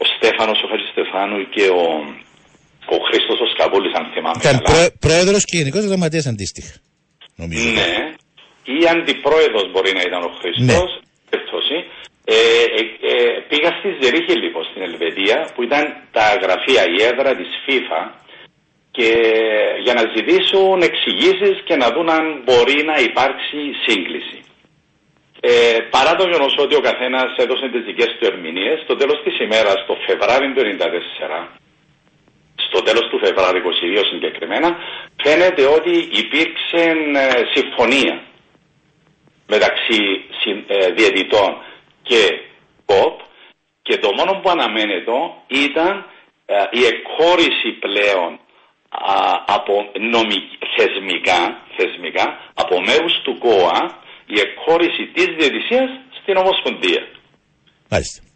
ο 0.03 0.05
Στέφανος 0.16 0.60
ο 0.64 0.68
Χατζηστεφάνου 0.72 1.39
και 1.55 1.66
ο, 1.82 1.86
ο 2.95 2.97
Χρήστος 3.07 3.39
ο 3.45 3.47
Σκαβούλης 3.53 3.93
αν 3.99 4.05
θυμάμαι 4.14 4.39
Ήταν 4.43 4.57
πρό, 4.70 4.82
πρόεδρος 5.05 5.43
και 5.47 5.57
γενικός 5.57 5.84
γραμματέας 5.89 6.26
αντίστοιχα. 6.34 6.74
Νομίζω. 7.41 7.70
Ναι. 7.72 8.14
Ή 8.78 8.80
αντιπρόεδρος 8.93 9.72
μπορεί 9.72 9.91
να 9.93 10.03
ήταν 10.09 10.22
ο 10.30 10.32
Χρήστος. 10.39 10.89
Ναι. 11.70 11.80
Ε, 12.32 12.36
ε, 12.78 12.82
ε, 13.11 13.39
πήγα 13.49 13.70
στη 13.80 13.89
Ζερίχη 14.01 14.36
λοιπόν 14.43 14.63
στην 14.70 14.82
Ελβετία 14.82 15.38
που 15.53 15.63
ήταν 15.63 15.84
τα 16.11 16.26
γραφεία, 16.43 16.84
η 16.95 16.97
έδρα 17.09 17.36
της 17.39 17.49
FIFA 17.65 18.01
και 18.91 19.09
για 19.84 19.93
να 19.93 20.03
ζητήσουν 20.15 20.82
εξηγήσεις 20.89 21.55
και 21.67 21.76
να 21.76 21.88
δουν 21.93 22.09
αν 22.09 22.41
μπορεί 22.45 22.84
να 22.91 22.95
υπάρξει 23.09 23.59
σύγκληση. 23.86 24.39
Ε, 25.39 25.78
παρά 25.89 26.15
το 26.15 26.24
γεγονός 26.30 26.55
ότι 26.57 26.76
ο 26.76 26.80
καθένας 26.89 27.30
έδωσε 27.43 27.67
τις 27.74 27.84
δικές 27.86 28.11
του 28.17 28.26
ερμηνείες, 28.32 28.80
στο 28.84 28.95
τέλος 28.95 29.20
της 29.24 29.39
ημέρας, 29.39 29.78
το 29.88 29.95
Φεβράριο 30.07 30.53
του 30.53 30.61
1994, 30.61 31.47
στο 32.67 32.82
τέλος 32.82 33.05
του 33.09 33.20
Φεβράριου 33.24 33.61
22 33.61 34.03
συγκεκριμένα, 34.11 34.70
φαίνεται 35.24 35.63
ότι 35.78 35.93
υπήρξε 36.24 36.82
ε, 37.15 37.41
συμφωνία 37.55 38.15
μεταξύ 39.54 40.00
ε, 40.68 40.91
διαιτητών 40.97 41.52
και 42.02 42.22
ΚΟΠ 42.86 43.16
και 43.82 43.97
το 43.97 44.10
μόνο 44.18 44.32
που 44.39 44.50
αναμένεται 44.50 45.12
ήταν 45.47 46.06
ε, 46.45 46.54
η 46.80 46.82
εκχώρηση 46.93 47.70
πλέον 47.86 48.39
από 49.45 49.74
θεσμικά, 50.76 51.62
θεσμικά 51.78 52.26
από 52.54 52.76
μέρους 52.82 53.22
του 53.24 53.38
ΚΟΑ 53.38 54.00
η 54.26 54.39
εκχώρηση 54.39 55.04
της 55.14 55.26
διαιτησίας 55.26 55.89
στην 56.22 56.38
Ομοσπονδία. 56.38 57.08
Μάλιστα. 57.89 58.28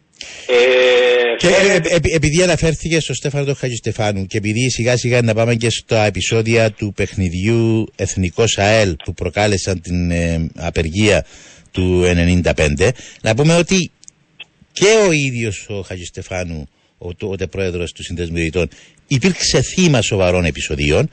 Ε, 0.48 1.36
και 1.38 1.48
ε, 1.48 1.96
ε, 1.96 2.00
επειδή 2.16 2.44
αναφέρθηκε 2.44 3.00
στο 3.00 3.14
Στέφανο 3.14 3.46
τον 3.46 3.56
Χατζηστεφάνου 3.56 4.26
και 4.26 4.38
επειδή 4.38 4.70
σιγά 4.70 4.98
σιγά 4.98 5.22
να 5.22 5.34
πάμε 5.34 5.56
και 5.56 5.70
στα 5.70 6.06
επεισόδια 6.06 6.72
του 6.72 6.94
παιχνιδιού 6.96 7.88
Εθνικός 7.96 8.58
ΑΕΛ 8.58 8.96
που 9.04 9.14
προκάλεσαν 9.14 9.82
την 9.82 10.12
απεργία 10.56 11.26
του 11.72 12.04
1995 12.44 12.90
να 13.22 13.36
πούμε 13.36 13.56
ότι 13.56 13.92
και 14.72 15.06
ο 15.08 15.12
ίδιος 15.12 15.66
ο 15.70 15.82
Χατζηστεφάνου 15.82 16.70
ο 16.98 17.16
τότε 17.16 17.48
πρόεδρος 17.48 17.92
του 17.92 18.04
Συνδέσμου 18.04 18.36
Διαιτητών 18.36 18.70
υπήρξε 19.08 19.62
θύμα 19.62 20.02
σοβαρών 20.02 20.46
επεισοδίων 20.46 21.10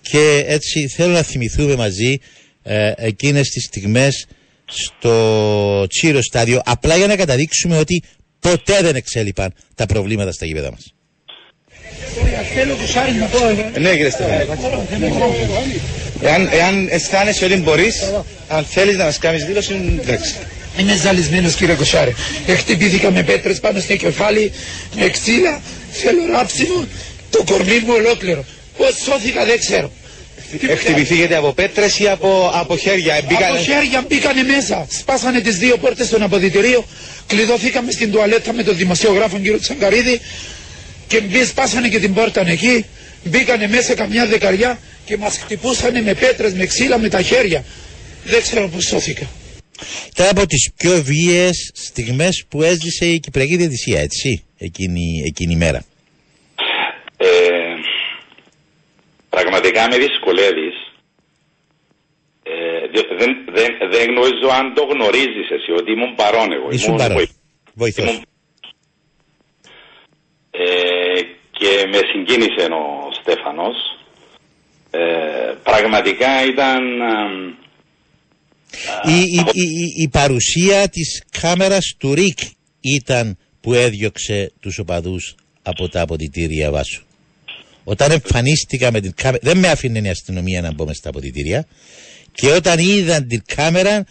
και 0.00 0.44
έτσι 0.46 0.88
θέλω 0.88 1.12
να 1.12 1.22
θυμηθούμε 1.22 1.76
μαζί 1.76 2.18
ε, 2.62 2.92
εκείνες 2.96 3.48
τις 3.48 3.64
στιγμές 3.64 4.26
στο 4.64 5.86
τσίρο 5.88 6.22
στάδιο 6.22 6.60
απλά 6.64 6.96
για 6.96 7.06
να 7.06 7.16
καταδείξουμε 7.16 7.78
ότι 7.78 8.02
ποτέ 8.40 8.78
δεν 8.82 8.96
εξέλιπαν 8.96 9.52
τα 9.74 9.86
προβλήματα 9.86 10.32
στα 10.32 10.46
γήπεδα 10.46 10.70
μας. 10.70 10.92
Ναι 13.78 13.90
κύριε 13.96 14.10
Εάν, 16.22 16.48
εάν 16.52 16.88
αισθάνεσαι 16.90 17.44
ότι 17.44 17.56
μπορείς, 17.56 18.02
αν 18.48 18.64
θέλεις 18.64 18.96
να 18.96 19.04
μας 19.04 19.18
κάνεις 19.18 19.44
δήλωση, 19.44 19.98
εντάξει. 20.00 20.34
Είμαι 20.78 20.96
ζαλισμένος 20.96 21.54
κύριε 21.54 21.74
Κοσάρε. 21.74 22.12
Εκτυπήθηκα 22.46 23.10
με 23.10 23.22
πέτρες 23.22 23.60
πάνω 23.60 23.80
στο 23.80 23.96
κεφάλι, 23.96 24.52
με 24.96 25.08
ξύλα, 25.08 25.60
θέλω 25.92 26.26
ράψιμο, 26.32 26.86
το 27.30 27.42
κορμί 27.46 27.78
μου 27.86 27.92
ολόκληρο. 27.96 28.44
Πώς 28.76 28.94
σώθηκα 29.04 29.44
δεν 29.44 29.58
ξέρω. 29.58 29.90
Εκτυπηθήκατε 30.68 31.36
από 31.36 31.52
πέτρες 31.52 31.98
ή 31.98 32.08
από, 32.08 32.50
από 32.54 32.76
χέρια. 32.76 33.20
Μπήκανε... 33.28 33.46
Από 33.46 33.56
χέρια 33.64 34.04
μπήκανε 34.08 34.42
μέσα. 34.42 34.86
Σπάσανε 34.90 35.40
τις 35.40 35.56
δύο 35.58 35.76
πόρτες 35.76 36.06
στον 36.06 36.22
αποδητηρίο. 36.22 36.84
Κλειδωθήκαμε 37.28 37.90
στην 37.90 38.12
τουαλέτα 38.12 38.52
με 38.52 38.62
τον 38.62 38.76
δημοσιογράφο 38.76 39.36
κύριο 39.36 39.58
Τσαγκαρίδη 39.58 40.20
και 41.06 41.20
μπει 41.20 41.44
σπάσανε 41.44 41.88
και 41.88 41.98
την 41.98 42.14
πόρτα 42.14 42.48
εκεί. 42.48 42.84
Μπήκανε 43.24 43.68
μέσα 43.68 43.94
καμιά 43.94 44.26
δεκαριά 44.26 44.78
και 45.04 45.16
μας 45.16 45.38
χτυπούσανε 45.38 46.02
με 46.02 46.14
πέτρες, 46.14 46.52
με 46.52 46.66
ξύλα, 46.66 46.98
με 46.98 47.08
τα 47.08 47.22
χέρια. 47.22 47.64
Δεν 48.24 48.42
ξέρω 48.42 48.68
πώς 48.68 48.84
σώθηκα. 48.84 49.26
Ήταν 50.10 50.28
από 50.30 50.46
τις 50.46 50.70
πιο 50.76 51.02
βίαιες 51.02 51.70
στιγμές 51.74 52.44
που 52.48 52.62
έζησε 52.62 53.06
η 53.06 53.20
Κυπριακή 53.20 53.56
Διαιτησία, 53.56 54.00
έτσι, 54.00 54.44
εκείνη, 54.58 55.22
εκείνη 55.26 55.52
η 55.52 55.56
μέρα. 55.56 55.84
Ε, 57.16 57.26
πραγματικά 59.28 59.88
με 59.88 59.96
δυσκολεύεις. 59.98 60.87
Ε, 62.58 63.16
δεν, 63.20 63.30
δεν, 63.56 63.70
δεν 63.92 64.04
γνωρίζω 64.10 64.48
αν 64.58 64.74
το 64.74 64.82
γνωρίζεις 64.92 65.48
εσύ, 65.56 65.70
ότι 65.80 65.92
ήμουν 65.92 66.14
παρόν 66.14 66.52
εγώ. 66.52 66.68
Ήσουν 66.70 66.96
παρόν. 66.96 67.26
Βοηθός. 67.74 68.20
ε, 70.50 71.20
και 71.50 71.86
με 71.92 72.00
συγκίνησε 72.10 72.64
ο 72.72 73.12
Στέφανος. 73.20 73.76
Ε, 74.90 75.54
πραγματικά 75.62 76.44
ήταν... 76.44 76.82
Η, 79.04 79.18
η, 79.18 79.40
η, 79.52 80.02
η 80.02 80.08
παρουσία 80.08 80.88
της 80.88 81.24
κάμερας 81.40 81.94
του 81.98 82.14
Ρικ 82.14 82.38
ήταν 82.80 83.38
που 83.60 83.74
έδιωξε 83.74 84.52
τους 84.60 84.78
οπαδούς 84.78 85.34
από 85.62 85.88
τα 85.88 86.00
αποδητήρια 86.00 86.70
βάσου. 86.70 87.02
Όταν 87.84 88.10
εμφανίστηκα 88.10 88.92
με 88.92 89.00
την 89.00 89.12
κάμερα, 89.14 89.38
δεν 89.42 89.58
με 89.58 89.68
άφηνε 89.68 89.98
η 89.98 90.08
αστυνομία 90.08 90.60
να 90.60 90.72
μπω 90.72 90.84
μες 90.84 90.96
στα 90.96 91.08
αποδητήρια 91.08 91.66
και 92.40 92.50
όταν 92.50 92.78
είδαν 92.78 93.28
την 93.28 93.42
κάμερα 93.54 94.04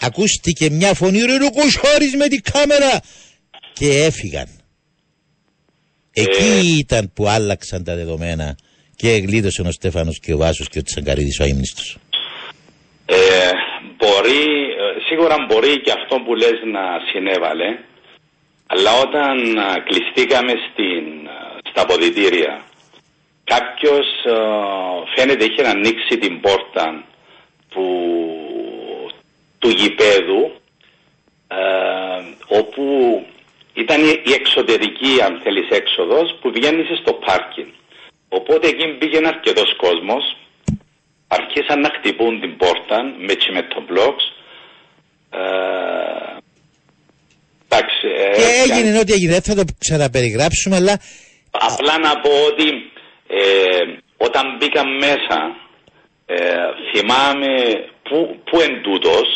ακούστηκε 0.00 0.70
μια 0.70 0.94
φωνή 0.94 1.20
ρε 1.20 1.50
Κουσχώρης 1.54 2.14
με 2.16 2.28
την 2.28 2.42
κάμερα 2.52 3.00
και 3.72 3.88
έφυγαν. 4.04 4.48
Εκεί 6.12 6.52
Ε. 6.66 6.78
ήταν 6.78 7.12
που 7.14 7.28
άλλαξαν 7.28 7.84
τα 7.84 7.94
δεδομένα 7.94 8.56
και 8.96 9.08
γλίτωσε 9.08 9.62
ο 9.62 9.70
Στέφανος 9.70 10.18
και 10.18 10.32
ο 10.34 10.36
Βάσος 10.36 10.68
και 10.68 10.78
ο 10.78 10.82
Τσαγκαρίδης 10.82 11.40
ο 11.40 11.42
αείμνηστος. 11.42 11.96
Ε, 13.06 13.50
μπορεί, 13.96 14.44
ε, 14.82 15.00
σίγουρα 15.08 15.36
μπορεί 15.48 15.80
και 15.80 15.92
αυτό 15.92 16.16
που 16.24 16.34
λες 16.34 16.58
να 16.72 16.84
συνέβαλε, 17.12 17.78
αλλά 18.66 18.92
όταν 19.04 19.58
α, 19.58 19.74
κλειστήκαμε 19.88 20.52
στην, 20.66 21.04
α, 21.28 21.58
στα 21.70 21.82
αποδητήρια, 21.82 22.64
κάποιος 23.44 24.06
α, 24.24 24.36
φαίνεται 25.14 25.44
είχε 25.44 25.62
ανοίξει 25.68 26.18
την 26.18 26.40
πόρτα 26.40 27.04
που, 27.70 27.84
του 29.58 29.68
γηπέδου, 29.68 30.42
ε, 31.48 32.56
όπου 32.58 32.84
ήταν 33.74 34.00
η, 34.04 34.22
η 34.24 34.32
εξωτερική, 34.32 35.12
αν 35.26 35.40
θέλεις, 35.42 35.68
έξοδος 35.70 36.38
που 36.40 36.50
βγαίνεις 36.52 36.98
στο 37.02 37.12
πάρκινγκ. 37.12 37.68
Οπότε 38.28 38.68
εκεί 38.68 38.96
μπήκε 38.98 39.20
αρκετός 39.26 39.76
κόσμος, 39.76 40.36
αρχίσαν 41.28 41.80
να 41.80 41.90
χτυπούν 41.98 42.40
την 42.40 42.56
πόρτα 42.56 42.98
με 43.26 43.34
τσιμετομπλόξ. 43.34 44.24
Ε, 45.30 45.40
εντάξει, 47.68 48.06
ε, 48.16 48.30
Και 48.36 48.42
και- 48.66 48.72
έγινε 48.72 48.98
ό,τι 48.98 49.12
έγινε, 49.12 49.32
δεν 49.32 49.42
θα 49.42 49.54
το 49.54 49.64
ξαναπεριγράψουμε, 49.78 50.76
αλλά 50.76 51.00
Απλά 51.50 51.98
να 51.98 52.20
πω 52.20 52.30
ότι 52.50 52.66
ε, 53.28 53.82
όταν 54.16 54.56
μπήκα 54.58 54.82
μέσα 54.86 55.56
ε, 56.34 56.66
θυμάμαι 56.90 57.52
που, 58.06 58.16
που 58.46 58.60
εν 58.66 58.82
τούτος, 58.82 59.28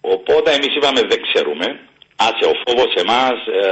οπότε 0.00 0.48
εμείς 0.56 0.72
είπαμε 0.76 1.00
δεν 1.10 1.20
ξέρουμε. 1.28 1.66
Άσε 2.26 2.44
ο 2.52 2.54
φόβος 2.64 2.92
εμάς 3.04 3.38
ε, 3.60 3.66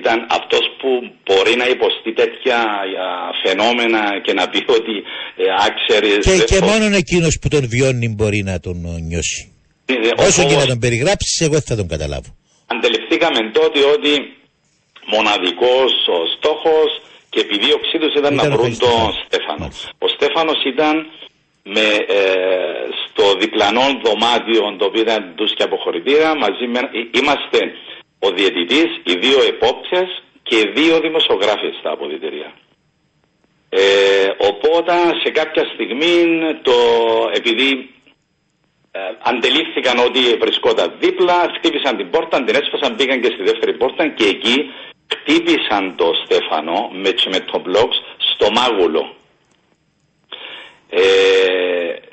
ήταν 0.00 0.26
αυτός 0.38 0.64
που 0.80 0.88
μπορεί 1.24 1.54
να 1.62 1.66
υποστεί 1.74 2.12
τέτοια 2.20 2.58
ε, 3.02 3.48
φαινόμενα 3.48 4.02
και 4.24 4.32
να 4.32 4.48
πει 4.48 4.60
ότι 4.78 4.94
ε, 5.36 5.44
άξερες... 5.66 6.18
και, 6.26 6.30
δεν 6.30 6.44
και 6.46 6.58
το- 6.58 6.66
μόνον 6.66 6.92
εκείνος 7.02 7.38
που 7.40 7.48
τον 7.48 7.68
βιώνει 7.68 8.08
μπορεί 8.16 8.42
να 8.42 8.60
τον 8.60 8.76
ε, 8.84 9.00
νιώσει. 9.00 9.52
Ε, 9.86 9.92
ο 9.94 9.98
Όσο 10.16 10.42
και 10.42 10.48
φόβος- 10.48 10.62
να 10.62 10.66
τον 10.66 10.78
περιγράψεις, 10.78 11.40
εγώ 11.40 11.52
δεν 11.52 11.62
θα 11.70 11.76
τον 11.76 11.88
καταλάβω. 11.88 12.30
αντεληφθήκαμε 12.66 13.40
τότε 13.58 13.78
ότι 13.94 14.12
μοναδικός 15.14 15.90
ο 16.16 16.18
στόχος 16.36 16.88
και 17.30 17.40
επιδίωξή 17.40 17.96
τους 18.02 18.12
ήταν, 18.20 18.34
Ήταν 18.34 18.48
να 18.48 18.54
ο 18.54 18.58
βρουν 18.58 18.78
τον 18.78 18.88
Χριστόφανος. 18.88 19.16
Στέφανο. 19.28 19.58
Μάλιστα. 19.58 19.88
Ο 19.98 20.08
Στέφανος 20.16 20.58
ήταν 20.72 20.94
με, 21.74 21.86
ε, 22.18 22.88
στο 23.04 23.24
διπλανό 23.38 23.86
δωμάτιο 24.04 24.76
το 24.78 24.84
οποίο 24.84 25.00
ήταν 25.02 25.32
τους 25.36 25.54
και 25.54 25.62
αποχωρητήρα 25.62 26.36
μαζί 26.36 26.66
με, 26.66 26.80
εί- 26.92 27.16
είμαστε 27.18 27.60
ο 28.18 28.30
διαιτητής, 28.30 28.88
οι 29.04 29.14
δύο 29.24 29.38
επόπτες 29.52 30.22
και 30.42 30.56
οι 30.58 30.70
δύο 30.74 31.00
δημοσιογράφοι 31.00 31.68
στα 31.78 31.90
αποδητηρία. 31.90 32.52
Ε, 33.70 33.80
οπότε 34.50 34.92
σε 35.22 35.30
κάποια 35.30 35.64
στιγμή 35.74 36.14
το, 36.62 36.72
επειδή 37.34 37.90
ε, 38.90 39.00
αντελήφθηκαν 39.22 39.98
ότι 39.98 40.20
βρισκόταν 40.40 40.94
δίπλα, 41.00 41.52
χτύπησαν 41.56 41.96
την 41.96 42.10
πόρτα, 42.10 42.44
την 42.44 42.54
έσπασαν, 42.62 42.96
πήγαν 42.96 43.20
και 43.20 43.30
στη 43.34 43.42
δεύτερη 43.42 43.72
πόρτα 43.76 44.08
και 44.08 44.24
εκεί 44.24 44.70
χτύπησαν 45.14 45.96
το 45.96 46.12
Στέφανο 46.24 46.90
με 46.92 47.12
τσιμετομπλόξ 47.12 48.02
στο 48.18 48.46
μάγουλο. 48.50 49.14
Ε, 50.90 51.00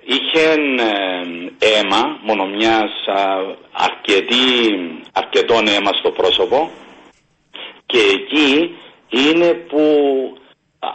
είχε 0.04 0.44
ε, 0.50 1.68
αίμα, 1.68 2.20
μόνο 2.24 2.46
μιας 2.46 2.92
α, 3.06 3.38
αρκετή, 3.72 4.36
αρκετών 5.14 5.68
αίμα 5.68 5.92
στο 6.00 6.12
πρόσωπο 6.12 6.72
και 7.86 7.98
εκεί 7.98 8.76
είναι 9.10 9.54
που 9.54 9.84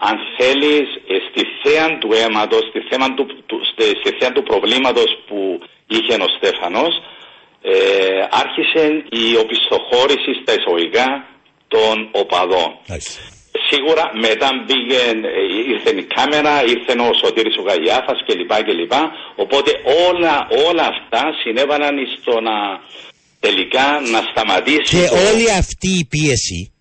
αν 0.00 0.16
θέλεις 0.38 0.88
ε, 1.08 1.16
στη 1.30 1.42
θέα 1.62 1.98
του 1.98 2.10
αίματος, 2.12 2.60
στη 2.68 2.80
θέα 2.88 3.14
του, 3.14 3.26
του- 3.46 3.60
στη, 3.72 3.82
στη 3.82 4.16
θέα 4.18 4.32
του 4.32 4.42
προβλήματος 4.42 5.22
που 5.26 5.60
είχε 5.86 6.14
ο 6.14 6.26
Στέφανος 6.38 7.02
ε, 7.62 7.72
άρχισε 8.30 9.04
η 9.10 9.36
οπισθοχώρηση 9.36 10.32
στα 10.42 10.52
εισαγωγικά 10.54 11.26
των 11.68 12.08
οπαδών. 12.12 12.78
Εντάξει. 12.86 13.18
Σίγουρα 13.70 14.04
μετά 14.26 14.48
πήγε, 14.66 15.02
ε, 15.40 15.72
ήρθε 15.72 15.90
η 16.02 16.06
κάμερα, 16.14 16.52
ήρθε 16.74 16.92
ο 17.08 17.10
Σωτήρης 17.22 17.56
ο 17.60 17.62
Γαϊάφας 17.62 18.18
κλπ. 18.26 18.52
κλπ. 18.68 18.92
Οπότε 19.36 19.70
όλα, 20.08 20.34
όλα 20.68 20.82
αυτά 20.94 21.22
συνέβαλαν 21.42 21.96
στο 22.20 22.40
να 22.40 22.56
τελικά 23.40 23.86
να 24.12 24.20
σταματήσει 24.30 24.96
Και 24.96 25.06
το- 25.08 25.16
όλη 25.28 25.50
αυτή 25.50 25.88
η 25.88 26.04
πίεση 26.04 26.72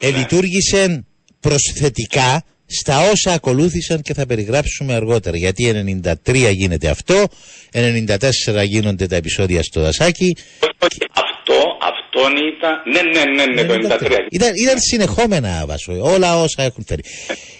Ναι. 0.00 0.08
ελειτουργήσε 0.08 1.04
προσθετικά 1.40 2.42
στα 2.66 3.10
όσα 3.10 3.32
ακολούθησαν 3.32 4.02
και 4.02 4.14
θα 4.14 4.26
περιγράψουμε 4.26 4.94
αργότερα. 4.94 5.36
Γιατί 5.36 5.64
93 5.72 6.50
γίνεται 6.50 6.88
αυτό, 6.88 7.24
94 7.72 8.62
γίνονται 8.64 9.06
τα 9.06 9.16
επεισόδια 9.16 9.62
στο 9.62 9.80
Δασάκι. 9.80 10.36
Όχι, 10.78 10.98
αυτό, 11.12 11.76
αυτόν 12.16 12.32
ήταν. 12.36 12.82
Ναι, 12.92 13.02
ναι, 13.02 13.44
ναι, 13.44 13.62
ναι, 13.62 13.88
το 13.88 13.96
93. 14.04 14.10
Ήταν, 14.30 14.52
ήταν 14.54 14.80
συνεχόμενα 14.80 15.64
βάσο, 15.66 15.92
όλα 16.00 16.40
όσα 16.40 16.62
έχουν 16.62 16.84
φέρει. 16.86 17.02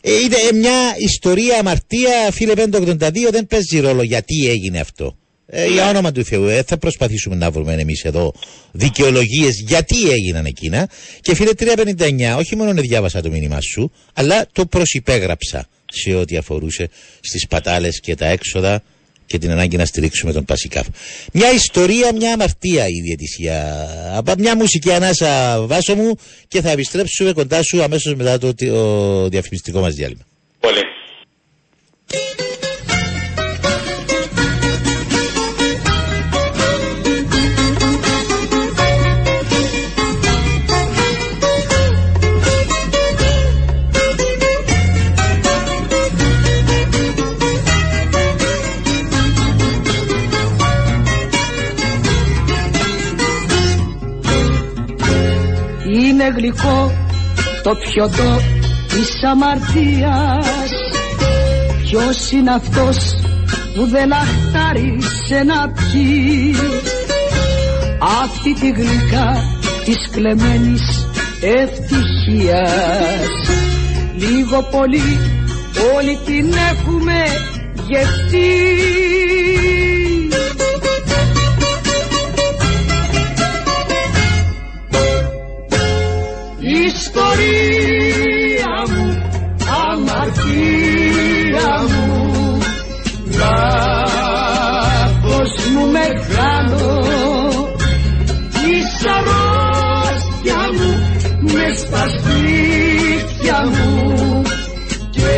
Ε, 0.00 0.12
είναι 0.12 0.36
ε, 0.50 0.52
μια 0.52 0.94
ιστορία 0.98 1.58
αμαρτία, 1.58 2.30
φίλε 2.32 2.52
582, 2.56 3.30
δεν 3.30 3.46
παίζει 3.46 3.80
ρόλο 3.80 4.02
γιατί 4.02 4.48
έγινε 4.48 4.80
αυτό. 4.80 5.16
Ε, 5.48 5.66
για 5.66 5.88
όνομα 5.88 6.12
του 6.12 6.24
Θεού, 6.24 6.46
ε, 6.46 6.62
θα 6.62 6.78
προσπαθήσουμε 6.78 7.34
να 7.34 7.50
βρούμε 7.50 7.72
εμείς 7.72 8.04
εδώ 8.04 8.32
δικαιολογίες 8.72 9.60
γιατί 9.66 10.10
έγιναν 10.10 10.44
εκείνα. 10.44 10.88
Και 11.20 11.34
φίλε 11.34 11.50
359, 11.58 12.36
όχι 12.38 12.56
μόνο 12.56 12.72
διάβασα 12.72 13.20
το 13.20 13.30
μήνυμά 13.30 13.60
σου, 13.60 13.92
αλλά 14.14 14.46
το 14.52 14.66
προσυπέγραψα 14.66 15.68
σε 15.92 16.14
ό,τι 16.14 16.36
αφορούσε 16.36 16.88
στις 17.20 17.46
πατάλες 17.46 18.00
και 18.00 18.14
τα 18.14 18.26
έξοδα 18.26 18.82
και 19.26 19.38
την 19.38 19.50
ανάγκη 19.50 19.76
να 19.76 19.84
στηρίξουμε 19.84 20.32
τον 20.32 20.44
Πασικάφ. 20.44 20.86
Μια 21.32 21.52
ιστορία, 21.52 22.12
μια 22.14 22.32
αμαρτία 22.32 22.86
η 22.88 23.00
διαιτησία. 23.00 23.86
Από 24.14 24.32
μια 24.38 24.56
μουσική 24.56 24.92
ανάσα 24.92 25.60
βάσο 25.66 25.94
μου 25.94 26.14
και 26.48 26.60
θα 26.60 26.70
επιστρέψουμε 26.70 27.32
κοντά 27.32 27.62
σου 27.62 27.82
αμέσως 27.82 28.14
μετά 28.14 28.38
το, 28.38 28.54
το 28.54 29.28
διαφημιστικό 29.28 29.80
μας 29.80 29.94
διάλειμμα. 29.94 30.22
Πολύ. 30.60 30.82
Είναι 56.26 56.34
γλυκό 56.38 56.92
το 57.62 57.74
πιωτό 57.74 58.40
της 58.88 59.22
αμαρτίας. 59.24 60.70
Ποιος 61.82 62.30
είναι 62.30 62.50
αυτός 62.54 62.96
που 63.74 63.86
δεν 63.86 64.12
αχτάρισε 64.12 65.42
να 65.44 65.68
πιει; 65.68 66.54
Αυτή 68.22 68.54
τη 68.54 68.70
γλυκά 68.70 69.42
της 69.84 70.08
κλεμμένης 70.10 71.08
ευτυχίας. 71.60 73.28
Λίγο 74.16 74.62
πολύ 74.70 75.18
όλοι 75.96 76.18
την 76.26 76.52
έχουμε 76.70 77.22
γευτεί 77.88 79.35
Ιστορία 87.16 88.76
μου, 88.90 89.06
αμαρτία 89.90 91.72
μου. 91.88 92.04
Λάθος 93.38 94.72
μου 95.72 95.84
μεγάλο 95.90 96.86
Της 98.52 98.90
αρρώστια 99.16 100.60
μου 100.76 100.90
μες 101.40 101.76
στα 101.78 102.04
σπίτια 102.08 103.58
μου. 103.66 103.92
Και 105.10 105.36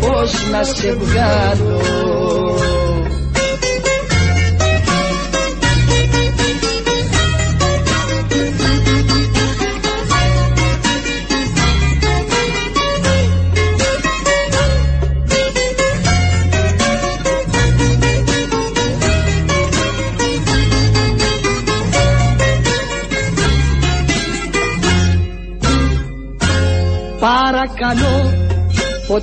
πως 0.00 0.30
να 0.50 0.62
σε 0.62 0.92
βγάλω 0.92 2.09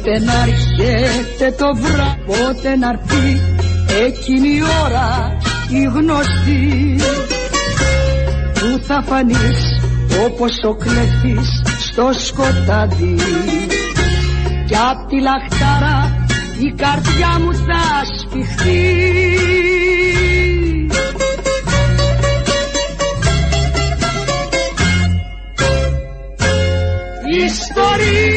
Πότε 0.07 0.19
να 0.19 0.33
έρχεται 0.33 1.55
το 1.57 1.75
βράδυ 1.75 2.21
Πότε 2.25 2.75
να 2.75 2.87
έρθει 2.89 3.41
εκείνη 4.05 4.47
η 4.47 4.61
ώρα 4.85 5.37
η 5.69 5.83
γνωστή. 5.83 6.95
Που 8.53 8.83
θα 8.83 9.03
φανείς 9.07 9.81
όπως 10.25 10.63
ο 10.63 10.75
κλέφτης 10.75 11.61
στο 11.79 12.09
σκοτάδι. 12.13 13.15
Κι 14.67 14.75
απ' 14.75 15.09
τη 15.09 15.21
λαχτάρα 15.21 16.25
η 16.59 16.73
καρδιά 16.75 17.39
μου 17.39 17.53
θα 17.53 18.05
σπιχθεί 18.19 19.07
Ιστορία 27.45 28.36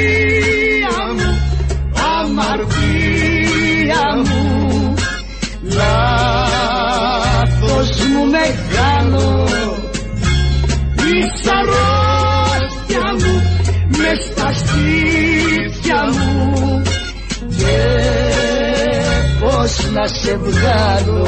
να 19.92 20.06
σε 20.06 20.36
βγάλω. 20.36 21.26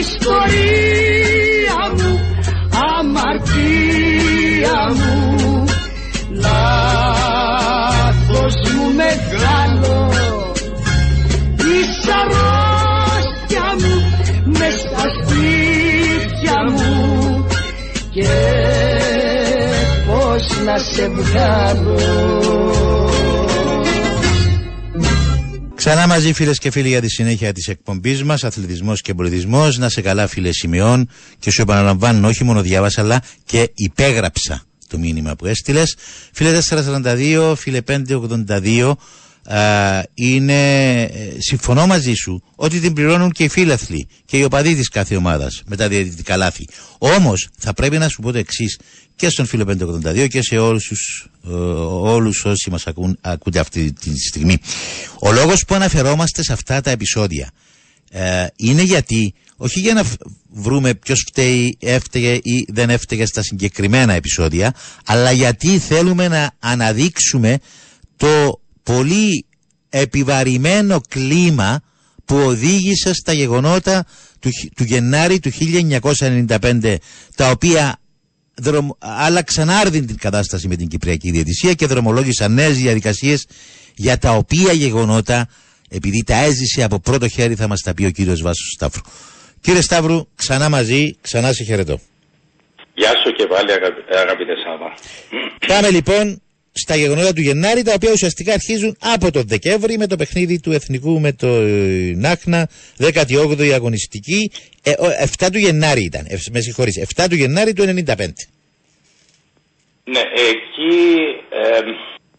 Ιστορία 0.00 1.78
μου, 1.96 2.20
αμαρτία 2.98 4.78
μου 4.94 5.14
λάθος 6.42 7.36
μου 8.74 8.86
μεγάλο. 8.94 9.96
Η 11.58 11.76
σαρόστια 12.02 13.66
μου 13.80 13.94
μες 14.44 14.74
στα 14.74 15.04
σπίτια 15.16 16.58
μου 16.70 16.94
και 18.10 18.30
πώς 20.06 20.44
να 20.64 20.76
σε 20.78 21.08
βγάλω 21.08 21.96
Ξανά 25.88 26.06
μαζί 26.06 26.32
φίλες 26.32 26.58
και 26.58 26.70
φίλοι 26.70 26.88
για 26.88 27.00
τη 27.00 27.08
συνέχεια 27.08 27.52
της 27.52 27.68
εκπομπής 27.68 28.24
μας, 28.24 28.44
αθλητισμός 28.44 29.00
και 29.00 29.14
πολιτισμό. 29.14 29.68
Να 29.76 29.88
σε 29.88 30.00
καλά, 30.00 30.26
φίλε 30.26 30.52
Σημειών. 30.52 31.08
Και 31.38 31.50
σου 31.50 31.62
επαναλαμβάνω, 31.62 32.28
όχι 32.28 32.44
μόνο 32.44 32.62
διάβασα, 32.62 33.00
αλλά 33.00 33.22
και 33.44 33.70
υπέγραψα 33.74 34.62
το 34.88 34.98
μήνυμα 34.98 35.36
που 35.36 35.46
έστειλες. 35.46 35.96
Φίλε 36.32 36.58
442, 36.68 37.54
φίλε 37.56 37.80
582, 37.80 38.92
α, 39.46 40.02
είναι, 40.14 41.02
ε, 41.02 41.08
συμφωνώ 41.38 41.86
μαζί 41.86 42.12
σου 42.14 42.42
ότι 42.56 42.80
την 42.80 42.92
πληρώνουν 42.92 43.30
και 43.30 43.44
οι 43.44 43.48
φίλαθλοι 43.48 44.08
και 44.24 44.36
οι 44.36 44.42
οπαδοί 44.42 44.74
τη 44.74 44.82
κάθε 44.82 45.16
ομάδας 45.16 45.62
με 45.66 45.76
τα 45.76 45.88
διαιτητικά 45.88 46.36
λάθη. 46.36 46.66
Όμως 46.98 47.48
θα 47.58 47.72
πρέπει 47.72 47.98
να 47.98 48.08
σου 48.08 48.22
πω 48.22 48.32
το 48.32 48.38
εξής 48.38 48.78
και 49.16 49.28
στον 49.28 49.46
φίλο 49.46 49.64
582 50.04 50.26
και 50.28 50.42
σε 50.42 50.58
όλους 50.58 51.26
ε, 51.46 51.50
όλους 51.50 52.44
όσοι 52.44 52.70
μας 52.70 52.86
ακούτε 53.20 53.58
αυτή 53.58 53.92
τη 53.92 54.18
στιγμή. 54.18 54.58
Ο 55.20 55.32
λόγος 55.32 55.64
που 55.64 55.74
αναφερόμαστε 55.74 56.42
σε 56.42 56.52
αυτά 56.52 56.80
τα 56.80 56.90
επεισόδια 56.90 57.50
ε, 58.10 58.46
είναι 58.56 58.82
γιατί 58.82 59.34
όχι 59.56 59.80
για 59.80 59.94
να 59.94 60.04
βρούμε 60.52 60.94
ποιος 60.94 61.24
φταίει, 61.26 61.76
έφταιγε 61.80 62.32
ή 62.32 62.66
δεν 62.68 62.90
έφταιγε 62.90 63.26
στα 63.26 63.42
συγκεκριμένα 63.42 64.12
επεισόδια, 64.12 64.74
αλλά 65.04 65.32
γιατί 65.32 65.78
θέλουμε 65.78 66.28
να 66.28 66.50
αναδείξουμε 66.58 67.58
το 68.16 68.60
πολύ 68.92 69.46
επιβαρημένο 69.88 71.00
κλίμα 71.08 71.80
που 72.24 72.36
οδήγησε 72.36 73.14
στα 73.14 73.32
γεγονότα 73.32 74.04
του, 74.40 74.50
του 74.76 74.84
Γενάρη 74.84 75.38
του 75.38 75.50
1995, 76.48 76.96
τα 77.36 77.50
οποία 77.50 77.98
δρομ, 78.54 78.88
άλλαξαν 78.98 79.70
άρδιν 79.70 80.06
την 80.06 80.18
κατάσταση 80.18 80.68
με 80.68 80.76
την 80.76 80.88
Κυπριακή 80.88 81.30
Διαιτησία 81.30 81.72
και 81.72 81.86
δρομολόγησαν 81.86 82.52
νέες 82.52 82.76
διαδικασίες 82.76 83.46
για 83.94 84.18
τα 84.18 84.30
οποία 84.30 84.72
γεγονότα, 84.72 85.48
επειδή 85.90 86.24
τα 86.24 86.36
έζησε 86.36 86.82
από 86.82 87.00
πρώτο 87.00 87.28
χέρι, 87.28 87.54
θα 87.54 87.68
μας 87.68 87.80
τα 87.80 87.94
πει 87.94 88.04
ο 88.04 88.10
κύριος 88.10 88.42
Βάσος 88.42 88.72
Σταύρου. 88.74 89.02
Κύριε 89.60 89.80
Σταύρου, 89.80 90.26
ξανά 90.34 90.68
μαζί, 90.68 91.16
ξανά 91.20 91.52
σε 91.52 91.64
χαιρετώ. 91.64 92.00
Γεια 92.94 93.10
σου 93.10 93.32
και 93.32 93.46
πάλι 93.46 93.70
αγαπητέ 94.22 94.52
Σάβα. 94.64 94.94
Πάμε 95.66 95.90
λοιπόν 95.90 96.40
στα 96.76 96.96
γεγονότα 96.96 97.32
του 97.32 97.40
Γενάρη, 97.40 97.82
τα 97.82 97.92
οποία 97.94 98.10
ουσιαστικά 98.12 98.52
αρχίζουν 98.52 98.96
από 99.00 99.30
τον 99.30 99.42
Δεκέμβρη 99.46 99.98
με 99.98 100.06
το 100.06 100.16
παιχνίδι 100.16 100.60
του 100.60 100.72
Εθνικού 100.72 101.20
με 101.20 101.32
το 101.32 101.46
Νάχνα, 102.16 102.68
18η 103.00 103.70
αγωνιστική. 103.74 104.50
Ε, 104.82 104.92
7 105.38 105.48
του 105.52 105.58
Γενάρη 105.58 106.04
ήταν, 106.04 106.24
ε, 106.28 106.36
με 106.50 106.60
συγχωρείς, 106.60 106.96
7 107.16 107.26
του 107.28 107.34
Γενάρη 107.34 107.72
του 107.72 107.82
95. 107.82 108.48
Ναι, 110.04 110.20
εκεί 110.20 111.04
ε, 111.50 111.80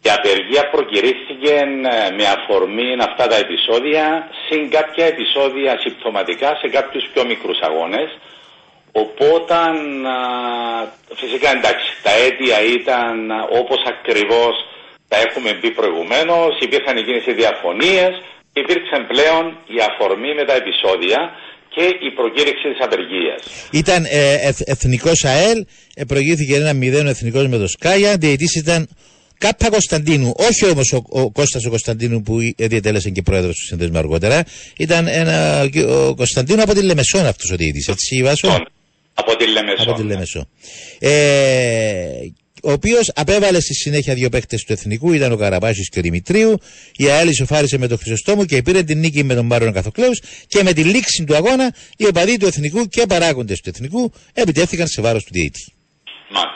η 0.07 0.09
απεργία 0.19 0.63
προκυρήθηκε 0.73 1.53
ε, 1.53 2.11
με 2.17 2.25
αφορμή 2.35 2.89
αυτά 3.09 3.27
τα 3.27 3.37
επεισόδια 3.45 4.03
συν 4.45 4.69
κάποια 4.69 5.05
επεισόδια 5.13 5.71
συμπτωματικά 5.83 6.49
σε 6.61 6.67
κάποιους 6.75 7.03
πιο 7.13 7.25
μικρούς 7.25 7.59
αγώνες 7.67 8.09
οπότε 9.03 9.55
φυσικά 11.21 11.49
εντάξει 11.57 11.87
τα 12.05 12.13
αίτια 12.21 12.57
ήταν 12.79 13.15
όπως 13.61 13.79
ακριβώς 13.93 14.53
τα 15.11 15.17
έχουμε 15.25 15.51
πει 15.59 15.69
προηγουμένως 15.79 16.51
υπήρχαν 16.65 16.95
εκείνες 16.97 17.25
οι 17.25 17.33
διαφωνίες 17.41 18.13
υπήρξε 18.61 18.97
πλέον 19.11 19.43
η 19.75 19.77
αφορμή 19.89 20.31
με 20.39 20.43
τα 20.49 20.55
επεισόδια 20.61 21.19
και 21.75 21.85
η 22.07 22.09
προκήρυξη 22.17 22.67
της 22.73 22.81
απεργίας. 22.87 23.39
Ήταν 23.71 24.05
ε, 24.05 24.51
εθνικός 24.65 25.23
ΑΕΛ, 25.23 25.65
ε, 25.95 26.03
προηγήθηκε 26.03 26.55
ένα 26.55 26.73
μηδέν 26.73 27.07
εθνικός 27.07 27.47
με 27.47 27.57
το 27.57 27.67
Σκάια, 27.67 28.17
διαιτής 28.17 28.55
ήταν 28.55 28.89
Κάπα 29.37 29.69
Κωνσταντίνου, 29.69 30.33
όχι 30.35 30.71
όμως 30.71 30.93
ο, 30.93 31.19
ο 31.21 31.31
Κώστας 31.31 31.65
ο 31.65 31.69
Κωνσταντίνου 31.69 32.21
που 32.21 32.37
διατέλεσε 32.57 33.09
και 33.09 33.21
πρόεδρος 33.21 33.55
του 33.55 33.65
συνδέσμου 33.65 33.97
αργότερα. 33.97 34.43
Ήταν 34.77 35.07
ένα, 35.07 35.61
ο 35.87 36.15
Κωνσταντίνου 36.15 36.61
από 36.61 36.73
τη 36.73 36.81
Λεμεσόν 36.83 37.25
αυτός 37.25 37.51
ο 37.51 37.55
διαιτητή, 37.55 37.91
έτσι 37.91 38.23
Βάσο; 38.23 38.65
Από 39.19 39.35
τη 39.35 39.47
Λεμεσό. 39.47 39.83
Από 39.83 39.93
τη 39.93 40.03
Λεμεσό. 40.03 40.47
Ε, 40.99 41.11
ο 42.63 42.71
οποίος 42.71 43.11
απέβαλε 43.15 43.59
στη 43.59 43.73
συνέχεια 43.73 44.13
δύο 44.13 44.29
παίχτε 44.29 44.57
του 44.65 44.73
Εθνικού, 44.73 45.13
ήταν 45.13 45.31
ο 45.31 45.37
Καραπάση 45.37 45.89
και 45.91 45.99
ο 45.99 46.01
Δημητρίου. 46.01 46.57
Η 46.95 47.09
ΑΕΛ 47.09 47.27
ισοφάρισε 47.27 47.77
με 47.77 47.87
τον 47.87 47.97
Χρυσοστόμου 47.97 48.45
και 48.45 48.61
πήρε 48.61 48.83
την 48.83 48.99
νίκη 48.99 49.23
με 49.23 49.35
τον 49.35 49.45
Μάριο 49.45 49.71
Καθοκλέους. 49.71 50.19
Και 50.47 50.63
με 50.63 50.73
τη 50.73 50.83
λήξη 50.83 51.23
του 51.23 51.35
αγώνα, 51.35 51.75
οι 51.97 52.05
οπαδοί 52.05 52.37
του 52.37 52.45
Εθνικού 52.45 52.85
και 52.85 53.05
παράγοντες 53.07 53.59
του 53.61 53.69
Εθνικού 53.69 54.13
επιτέθηκαν 54.33 54.87
σε 54.87 55.01
βάρος 55.01 55.23
του 55.23 55.29
διαιτή. 55.33 55.73
Μάλιστα. 56.29 56.55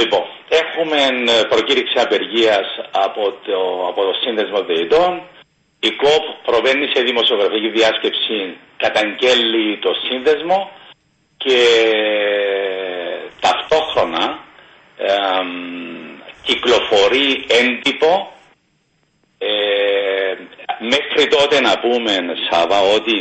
Λοιπόν, 0.00 0.22
Έχουμε 0.60 1.00
ε, 1.32 1.42
προκήρυξη 1.52 1.96
απεργίας 2.06 2.66
από 3.06 3.22
το, 3.46 3.58
από 3.90 4.00
το 4.06 4.12
Σύνδεσμο 4.22 4.60
Δεϊτών. 4.68 5.12
Η 5.88 5.90
ΚΟΠ 6.02 6.24
προβαίνει 6.48 6.86
σε 6.94 7.00
δημοσιογραφική 7.08 7.68
διάσκεψη, 7.78 8.38
καταγγέλει 8.84 9.66
το 9.84 9.92
σύνδεσμο 10.06 10.58
και 11.42 11.60
ταυτόχρονα 13.40 14.24
ε, 14.96 15.12
κυκλοφορεί 16.42 17.28
έντυπο 17.60 18.32
ε, 19.38 19.50
μέχρι 20.92 21.24
τότε 21.36 21.60
να 21.60 21.72
πούμε 21.80 22.12
Σάβα 22.50 22.80
ότι 22.80 23.16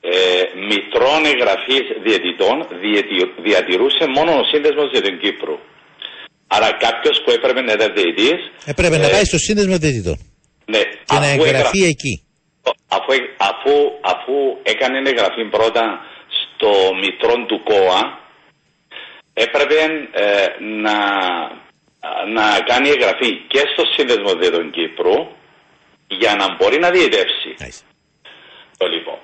ε, 0.00 0.42
μητρών 0.70 1.20
εγγραφής 1.32 1.84
διαιτητών 2.04 2.56
διατηρούσε 3.46 4.04
μόνο 4.16 4.30
ο 4.40 4.44
Σύνδεσμος 4.50 4.88
για 4.92 5.02
τον 5.02 5.18
Κύπρο. 5.18 5.54
Άρα 6.46 6.68
κάποιος 6.84 7.16
που 7.22 7.30
έπρεπε 7.30 7.60
να 7.60 7.72
ήταν 7.72 7.92
διαιτητής. 7.94 8.40
Έπρεπε 8.72 8.96
να 8.98 9.06
ε, 9.06 9.10
πάει 9.10 9.24
στο 9.24 9.38
σύνδεσμο 9.38 9.76
διαιτητών. 9.78 10.18
Ναι, 10.72 10.82
και 11.08 11.18
να 11.24 11.28
εγγραφεί 11.34 11.82
εκεί. 11.94 12.14
Αφού, 12.96 13.10
αφού, 13.50 13.74
αφού 14.12 14.34
έκανε 14.62 14.98
εγγραφή 15.10 15.44
πρώτα 15.56 15.84
στο 16.56 16.94
μητρό 17.00 17.44
του 17.46 17.62
ΚΟΑ, 17.62 18.20
έπρεπε 19.34 20.08
ε, 20.12 20.46
να 20.60 20.94
να 22.28 22.60
κάνει 22.60 22.88
εγγραφή 22.88 23.32
και 23.46 23.58
στο 23.72 23.84
Σύνδεσμο 23.94 24.34
Διαιτητών 24.34 24.70
Κύπρου 24.70 25.28
για 26.08 26.34
να 26.34 26.54
μπορεί 26.54 26.78
να 26.78 26.90
διαιτεύσει. 26.90 27.54
Το 28.76 28.86
λοιπόν. 28.86 29.18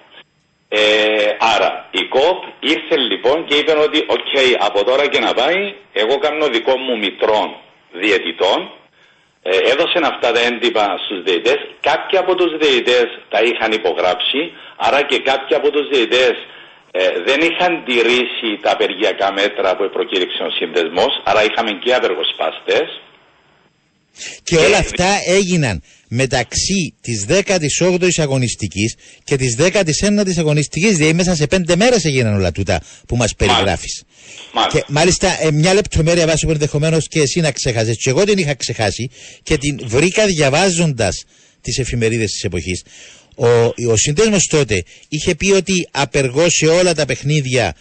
Ε, 0.68 1.37
άρα 1.39 1.89
η 1.91 2.09
ΚΟΠ 2.09 2.45
ήρθε 2.61 2.97
λοιπόν 2.97 3.45
και 3.45 3.55
είπε 3.55 3.72
ότι 3.72 3.99
οκ 4.09 4.33
από 4.59 4.85
τώρα 4.85 5.07
και 5.09 5.18
να 5.18 5.35
πάει 5.35 5.74
εγώ 5.93 6.18
κάνω 6.18 6.47
δικό 6.49 6.76
μου 6.76 6.99
μητρώον 6.99 7.57
διαιτητών 7.93 8.70
ε, 9.43 9.57
έδωσαν 9.57 10.05
αυτά 10.05 10.33
τα 10.33 10.41
έντυπα 10.41 10.99
στους 11.05 11.22
διαιτητές 11.22 11.59
κάποιοι 11.80 12.18
από 12.18 12.35
τους 12.35 12.57
διαιτητές 12.57 13.07
τα 13.28 13.41
είχαν 13.43 13.72
υπογράψει 13.72 14.53
άρα 14.76 15.03
και 15.03 15.18
κάποιοι 15.18 15.57
από 15.57 15.70
τους 15.70 15.89
διαιτητές 15.89 16.35
ε, 16.95 17.05
δεν 17.26 17.40
είχαν 17.49 17.72
τηρήσει 17.84 18.51
τα 18.62 18.70
απεργιακά 18.72 19.32
μέτρα 19.32 19.76
που 19.76 19.90
προκήρυξε 19.93 20.43
ο 20.43 20.51
σύνδεσμο, 20.59 21.05
άρα 21.24 21.43
είχαμε 21.45 21.70
και 21.82 21.95
απεργοσπάστες. 21.95 22.88
Και 24.43 24.57
όλα 24.57 24.78
αυτά 24.78 25.09
έγιναν 25.26 25.82
μεταξύ 26.09 26.95
της 27.01 27.26
18η 27.28 28.09
αγωνιστικής 28.16 28.97
και 29.24 29.36
της 29.36 29.57
19η 29.59 30.38
αγωνιστικής. 30.38 30.97
Δηλαδή 30.97 31.14
μέσα 31.14 31.34
σε 31.34 31.47
πέντε 31.47 31.76
μέρες 31.76 32.05
έγιναν 32.05 32.34
όλα 32.34 32.53
τούτα 32.53 32.80
που 33.07 33.16
μας 33.16 33.34
περιγράφεις. 33.34 34.03
Και 34.72 34.84
μάλιστα 34.88 35.43
ε, 35.43 35.51
μια 35.51 35.74
λεπτομέρεια 35.74 36.26
βάση 36.26 36.47
που 36.47 36.53
ενδεχομένως 36.53 37.09
και 37.09 37.20
εσύ 37.20 37.40
να 37.40 37.53
ξεχάσεις. 37.53 37.97
Και 37.97 38.11
εγώ 38.11 38.24
την 38.24 38.38
είχα 38.38 38.55
ξεχάσει 38.55 39.11
και 39.43 39.57
την 39.57 39.80
βρήκα 39.84 40.26
διαβάζοντας 40.26 41.24
τις 41.61 41.78
εφημερίδες 41.78 42.30
της 42.30 42.43
εποχής. 42.43 42.82
Ο, 43.35 43.49
ο 43.91 43.97
σύνδεσμο 43.97 44.37
τότε 44.49 44.85
είχε 45.09 45.35
πει 45.35 45.53
ότι 45.53 45.89
απεργώσει 45.91 46.66
όλα 46.66 46.95
τα 46.95 47.07
παιχνίδια 47.07 47.74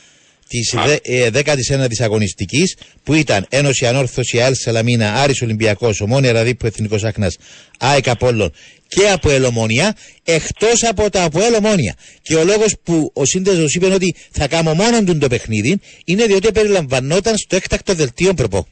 της 0.48 0.74
19η 0.76 2.00
ε, 2.00 2.04
αγωνιστικής 2.04 2.78
που 3.04 3.14
ήταν 3.14 3.46
Ένωση 3.50 3.86
Ανόρθωση, 3.86 4.42
ΑΕΛ 4.42 4.54
Σαλαμίνα, 4.56 5.14
Άρης 5.14 5.42
Ολυμπιακός, 5.42 6.02
Ομόνια 6.02 6.32
Ραδίπου 6.32 6.66
Εθνικός 6.66 7.04
Άχνας, 7.04 7.38
ΑΕΚ 7.80 8.10
Απόλλων 8.10 8.52
και 8.88 9.10
από 9.10 9.30
Ελομόνια, 9.30 9.96
εκτός 10.24 10.84
από 10.84 11.10
τα 11.10 11.24
από 11.24 11.42
Ελομόνια. 11.42 11.96
Και 12.22 12.36
ο 12.36 12.44
λόγος 12.44 12.76
που 12.84 13.12
ο 13.14 13.26
σύνδεσμο 13.26 13.66
είπε 13.76 13.86
ότι 13.86 14.16
θα 14.32 14.48
κάνω 14.48 14.74
μόνο 14.74 15.04
του 15.04 15.18
το 15.18 15.28
παιχνίδι 15.28 15.80
είναι 16.06 16.26
διότι 16.26 16.52
περιλαμβανόταν 16.52 17.38
στο 17.38 17.56
έκτακτο 17.56 17.94
δελτίο 17.94 18.34
προπό. 18.34 18.68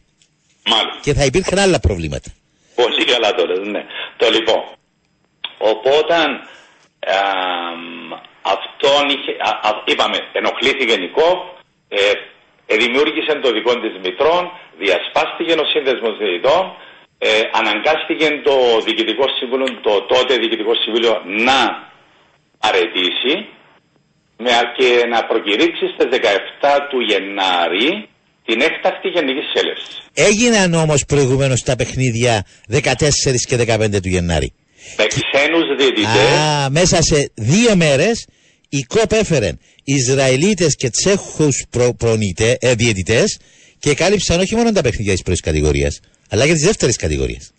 Μάλιστα. 0.66 1.00
Και 1.02 1.14
θα 1.14 1.26
υπήρχαν 1.26 1.60
άλλα 1.60 1.80
προβλήματα. 1.80 2.30
Πολύ 2.76 3.06
καλά 3.06 3.34
το 3.34 3.46
λες, 3.46 3.68
ναι. 3.68 3.82
Το 4.18 4.30
λοιπόν. 4.30 4.62
Οπότε 5.58 6.16
αυτόν 8.54 9.04
είχε, 9.14 9.32
α, 9.68 9.70
είπαμε, 9.92 10.18
ενοχλήθηκε 10.40 10.96
Νικό, 11.04 11.30
ε, 11.88 12.00
ε, 12.72 12.76
δημιούργησε 12.84 13.34
το 13.44 13.50
δικό 13.58 13.74
της 13.84 13.94
μητρών, 14.04 14.44
διασπάστηκε 14.84 15.54
ο 15.64 15.66
σύνδεσμος 15.74 16.14
διαιτητών, 16.20 16.64
ε, 17.18 17.30
αναγκάστηκε 17.60 18.28
το 18.48 18.56
Διοικητικό 18.86 19.26
Συμβούλιο, 19.38 19.68
το 19.88 19.94
τότε 20.12 20.32
Διοικητικό 20.42 20.74
Συμβούλιο 20.84 21.14
να 21.48 21.60
αρετήσει 22.70 23.34
με, 24.44 24.52
και 24.78 24.90
να 25.14 25.20
προκηρύξει 25.30 25.86
στις 25.94 26.08
17 26.62 26.88
του 26.90 27.00
Γενάρη 27.10 28.10
την 28.46 28.62
έκτακτη 28.62 29.08
γενική 29.08 29.44
σέλευση. 29.54 29.92
Έγιναν 30.14 30.74
όμως 30.74 31.06
προηγουμένως 31.08 31.62
τα 31.62 31.76
παιχνίδια 31.76 32.46
14 32.72 32.80
και 33.48 33.56
15 33.58 34.02
του 34.02 34.10
Γενάρη. 34.10 34.54
Με 34.98 35.06
ξένους 35.06 35.78
διαιτητές. 35.78 36.08
Α, 36.08 36.70
μέσα 36.70 37.02
σε 37.02 37.32
δύο 37.36 37.76
μέρες 37.76 38.28
η 38.70 38.82
ΚΟΠ 38.84 39.12
έφερε 39.12 39.52
Ισραηλίτες 39.84 40.76
και 40.76 40.90
Τσέχους 40.90 41.66
προ, 41.70 41.94
προνητε, 41.98 42.58
ε, 42.60 42.74
διαιτητές 42.74 43.40
και 43.80 43.94
κάλυψαν 43.94 44.40
όχι 44.40 44.56
μόνο 44.56 44.72
τα 44.72 44.82
παιχνίδια 44.82 45.12
της 45.12 45.22
πρώτης 45.22 45.42
κατηγορίας, 45.42 46.00
αλλά 46.30 46.46
και 46.46 46.52
της 46.52 46.66
δεύτερης 46.66 46.96
κατηγορίας. 46.96 47.54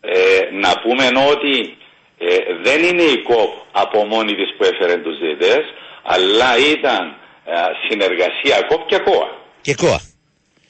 Ε, 0.00 0.18
να 0.60 0.72
πούμε 0.82 1.04
ότι 1.30 1.54
ε, 2.18 2.36
δεν 2.62 2.82
είναι 2.82 3.02
η 3.02 3.22
ΚΟΠ 3.22 3.52
από 3.72 4.04
μόνη 4.04 4.34
της 4.34 4.50
που 4.56 4.64
έφερε 4.64 4.96
τους 5.02 5.18
διαιτητές, 5.18 5.64
αλλά 6.02 6.50
ήταν 6.74 7.02
ε, 7.44 7.52
συνεργασία 7.88 8.56
ΚΟΠ 8.68 8.86
και 8.86 8.98
ΚΟΑ. 8.98 9.28
Και 9.60 9.74
ΚΟΑ. 9.74 10.00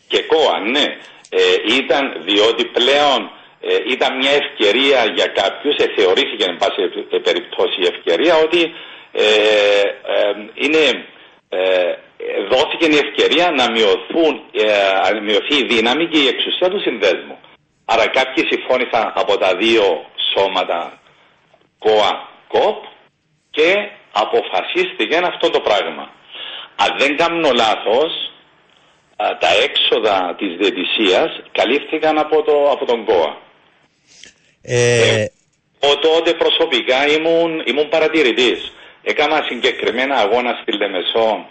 Και 0.09 0.23
ΚΟΑ, 0.23 0.59
ναι. 0.75 0.87
Ε, 1.31 1.41
ήταν 1.81 2.05
διότι 2.25 2.65
πλέον 2.65 3.21
ε, 3.69 3.77
ήταν 3.95 4.17
μια 4.17 4.31
ευκαιρία 4.43 5.01
για 5.17 5.27
κάποιους, 5.41 5.77
ε, 5.77 5.87
θεωρήθηκε 5.97 6.45
εν 6.45 6.57
πάση 6.57 6.81
περιπτώσει 7.29 7.77
η 7.81 7.89
ευκαιρία 7.93 8.35
ότι 8.37 8.73
ε, 9.13 9.23
ε, 10.15 10.33
είναι, 10.55 11.07
ε, 11.49 11.95
δόθηκε 12.51 12.87
η 12.87 12.97
ευκαιρία 13.07 13.51
να, 13.51 13.71
μειωθούν, 13.71 14.43
να 15.13 15.21
μειωθεί 15.21 15.57
η 15.57 15.67
δύναμη 15.67 16.07
και 16.07 16.19
η 16.19 16.27
εξουσία 16.27 16.69
του 16.69 16.81
συνδέσμου. 16.81 17.39
Άρα 17.85 18.07
κάποιοι 18.07 18.47
συμφώνησαν 18.51 19.13
από 19.15 19.39
τα 19.39 19.57
δύο 19.57 20.07
σώματα 20.35 21.01
ΚΟΑ, 21.79 22.29
ΚΟΠ 22.49 22.85
και 23.51 23.91
αποφασίστηκε 24.13 25.17
αυτό 25.17 25.51
το 25.51 25.61
πράγμα. 25.61 26.11
Αν 26.77 26.99
δεν 26.99 27.17
κάνω 27.17 27.51
λάθος, 27.53 28.33
τα 29.17 29.49
έξοδα 29.63 30.35
της 30.39 30.57
διαιτησίας 30.57 31.41
καλύφθηκαν 31.53 32.19
από, 32.19 32.43
το, 32.43 32.71
από 32.71 32.85
τον 32.85 33.05
ΚΟΑ. 33.05 33.37
Ε... 34.69 35.25
Ο 35.79 35.99
τότε 35.99 36.31
προσωπικά 36.43 36.99
ήμουν, 37.17 37.63
ήμουν 37.67 37.89
παρατηρητής. 37.89 38.61
Έκανα 39.03 39.37
συγκεκριμένα 39.49 40.17
αγώνα 40.17 40.53
στη 40.61 40.77
Λεμεσό 40.77 41.47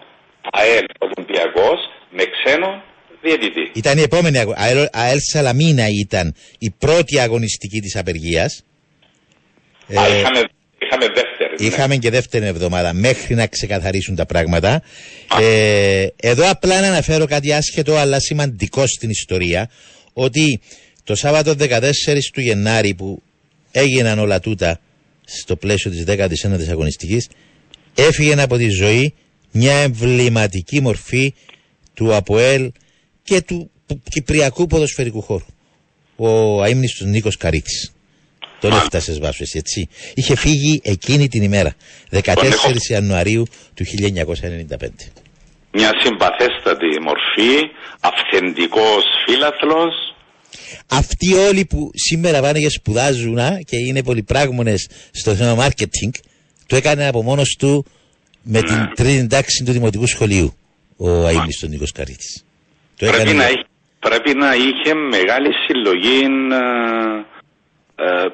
ΑΕΛ 0.51 0.85
Ολυμπιακός 0.99 1.79
με 2.09 2.23
ξένο 2.35 2.83
διαιτητή. 3.21 3.71
Ήταν 3.73 3.97
η 3.97 4.01
επόμενη 4.01 4.37
αγώνα. 4.37 4.57
ΑΕΛ, 4.59 4.87
ΑΕΛ 4.91 5.19
Σαλαμίνα 5.31 5.85
ήταν 5.99 6.35
η 6.59 6.69
πρώτη 6.77 7.19
αγωνιστική 7.19 7.79
της 7.79 7.95
απεργίας. 7.95 8.63
Α, 9.99 10.05
ε, 10.05 10.19
είχαμε, 10.19 10.41
είχαμε 10.79 11.05
δεύτερη. 11.05 11.55
Ναι. 11.59 11.67
Είχαμε 11.67 11.95
και 11.95 12.09
δεύτερη 12.09 12.45
εβδομάδα 12.45 12.93
μέχρι 12.93 13.35
να 13.35 13.47
ξεκαθαρίσουν 13.47 14.15
τα 14.15 14.25
πράγματα. 14.25 14.81
Ε, 15.41 16.07
εδώ 16.19 16.49
απλά 16.49 16.81
να 16.81 16.87
αναφέρω 16.87 17.25
κάτι 17.25 17.53
άσχετο 17.53 17.95
αλλά 17.95 18.19
σημαντικό 18.19 18.87
στην 18.87 19.09
ιστορία 19.09 19.69
ότι 20.13 20.61
το 21.07 21.15
Σάββατο 21.15 21.53
14 21.59 21.91
του 22.33 22.41
Γενάρη 22.41 22.93
που 22.93 23.21
έγιναν 23.71 24.19
όλα 24.19 24.39
τούτα 24.39 24.79
στο 25.25 25.55
πλαίσιο 25.55 25.91
της 25.91 26.03
19ης 26.07 26.69
αγωνιστικής 26.69 27.27
έφυγε 27.95 28.41
από 28.41 28.57
τη 28.57 28.69
ζωή 28.69 29.13
μια 29.51 29.73
εμβληματική 29.73 30.81
μορφή 30.81 31.33
του 31.93 32.15
ΑΠΟΕΛ 32.15 32.71
και 33.23 33.41
του 33.41 33.71
κυπριακού 34.09 34.65
ποδοσφαιρικού 34.67 35.21
χώρου. 35.21 35.45
Ο 36.15 36.61
αείμνηστος 36.61 37.07
Νίκος 37.07 37.37
Καρίτης. 37.37 37.93
Τον 38.59 38.71
έφτασες 38.71 39.19
βάσο 39.19 39.43
έτσι. 39.53 39.89
Είχε 40.13 40.35
φύγει 40.35 40.81
εκείνη 40.83 41.27
την 41.27 41.43
ημέρα, 41.43 41.75
14 42.11 42.89
Ιανουαρίου 42.89 43.45
του 43.73 43.85
1995. 43.85 45.11
Μια 45.71 45.91
συμπαθέστατη 46.03 46.99
μορφή, 47.01 47.53
αυθεντικός 47.99 49.03
φίλαθλος, 49.25 50.07
αυτοί 50.87 51.33
όλοι 51.33 51.65
που 51.65 51.91
σήμερα 51.93 52.41
πάνε 52.41 52.59
και 52.59 52.69
σπουδάζουν 52.69 53.37
και 53.65 53.77
είναι 53.77 54.03
πολυπράγμονες 54.03 54.87
στο 55.11 55.35
θέμα 55.35 55.65
marketing, 55.65 56.11
το 56.67 56.75
έκανε 56.75 57.07
από 57.07 57.23
μόνος 57.23 57.55
του 57.59 57.85
με 58.41 58.61
την 58.61 58.75
ναι. 58.75 58.91
τρίτη 58.95 59.27
τάξη 59.27 59.63
του 59.63 59.71
Δημοτικού 59.71 60.07
Σχολείου 60.07 60.53
ο 60.97 61.27
Αίμνηστος 61.27 61.69
Νίκος 61.69 61.91
Καρίτης. 61.91 62.43
Πρέπει, 62.97 63.33
να 63.33 63.47
είχε, 63.47 63.65
πρέπει 63.99 64.33
να 64.33 64.53
είχε 64.53 64.93
μεγάλη 64.93 65.49
συλλογή 65.65 66.19
ε, 67.95 68.05
ε, 68.05 68.27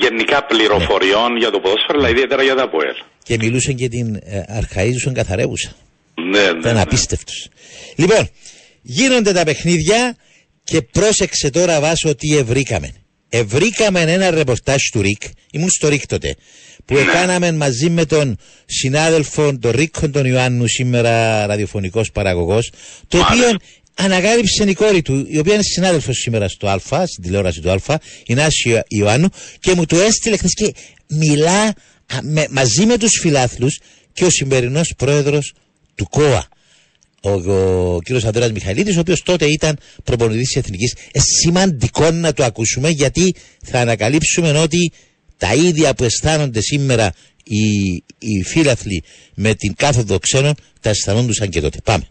γενικά 0.00 0.44
πληροφοριών 0.44 1.32
ναι. 1.32 1.38
για 1.38 1.50
το 1.50 1.60
ποδόσφαιρο, 1.60 1.98
αλλά 1.98 2.08
ιδιαίτερα 2.08 2.42
για 2.42 2.54
τα 2.54 2.68
ΠΟΕΛ. 2.68 2.94
Και 3.22 3.36
μιλούσαν 3.40 3.74
και 3.74 3.88
την 3.88 4.14
ε, 4.14 4.42
αρχαίζουσαν 4.48 5.14
καθαρεύουσα. 5.14 5.72
Ναι, 6.14 6.40
ναι. 6.40 6.58
Ήταν 6.58 6.74
ναι. 6.74 6.80
απίστευτος. 6.80 7.48
Λοιπόν, 7.96 8.28
γίνονται 8.82 9.32
τα 9.32 9.44
παιχνίδια, 9.44 10.16
και 10.70 10.82
πρόσεξε 10.82 11.50
τώρα 11.50 11.80
βάσο 11.80 12.14
τι 12.14 12.36
ευρήκαμε. 12.36 12.92
Ευρήκαμε 13.28 14.00
ένα 14.00 14.30
ρεπορτάζ 14.30 14.76
του 14.92 15.02
ΡΙΚ, 15.02 15.22
ήμουν 15.52 15.70
στο 15.70 15.88
ΡΙΚ 15.88 16.06
τότε, 16.06 16.34
που 16.84 16.94
ναι. 16.94 17.00
έκαναμε 17.00 17.52
μαζί 17.52 17.90
με 17.90 18.04
τον 18.04 18.36
συνάδελφο 18.66 19.58
τον 19.58 19.70
Ρίκο 19.70 20.10
τον 20.10 20.24
Ιωάννου, 20.24 20.68
σήμερα 20.68 21.46
ραδιοφωνικός 21.46 22.10
παραγωγός, 22.10 22.70
το 23.08 23.18
οποίο 23.18 23.56
ανακάλυψε 23.94 24.64
η 24.64 24.74
κόρη 24.74 25.02
του, 25.02 25.26
η 25.28 25.38
οποία 25.38 25.54
είναι 25.54 25.62
συνάδελφος 25.62 26.16
σήμερα 26.16 26.48
στο 26.48 26.68
Α, 26.68 27.06
στην 27.06 27.22
τηλεόραση 27.22 27.60
του 27.60 27.70
Α, 27.70 27.98
η 28.26 28.34
Νάση 28.34 28.82
Ιωάννου, 28.88 29.28
και 29.60 29.74
μου 29.74 29.86
το 29.86 29.98
έστειλε 29.98 30.36
χθες 30.36 30.52
και 30.54 30.74
μιλά 31.06 31.74
με, 32.22 32.46
μαζί 32.50 32.86
με 32.86 32.98
τους 32.98 33.18
φιλάθλους 33.20 33.78
και 34.12 34.24
ο 34.24 34.30
σημερινός 34.30 34.94
πρόεδρος 34.96 35.52
του 35.94 36.08
ΚΟΑ 36.08 36.48
ο, 37.20 37.30
ο 37.94 37.98
κύριος 38.04 38.24
Ανδρέας 38.24 38.52
Μιχαηλίδης 38.52 38.96
ο 38.96 39.00
οποίος 39.00 39.22
τότε 39.22 39.46
ήταν 39.46 39.78
προπονητής 40.04 40.46
της 40.46 40.56
Εθνικής 40.56 40.94
ε, 41.12 41.20
σημαντικό 41.20 42.10
να 42.10 42.32
το 42.32 42.44
ακούσουμε 42.44 42.88
γιατί 42.88 43.34
θα 43.64 43.80
ανακαλύψουμε 43.80 44.50
ότι 44.58 44.92
τα 45.36 45.54
ίδια 45.54 45.94
που 45.94 46.04
αισθάνονται 46.04 46.60
σήμερα 46.60 47.12
οι, 47.44 47.94
οι 48.18 48.42
φίλαθλοι 48.46 49.02
με 49.34 49.54
την 49.54 49.74
κάθοδο 49.74 50.18
ξένων 50.18 50.54
τα 50.80 50.90
αισθανόντουσαν 50.90 51.48
και 51.48 51.60
τότε. 51.60 51.78
Πάμε. 51.84 52.06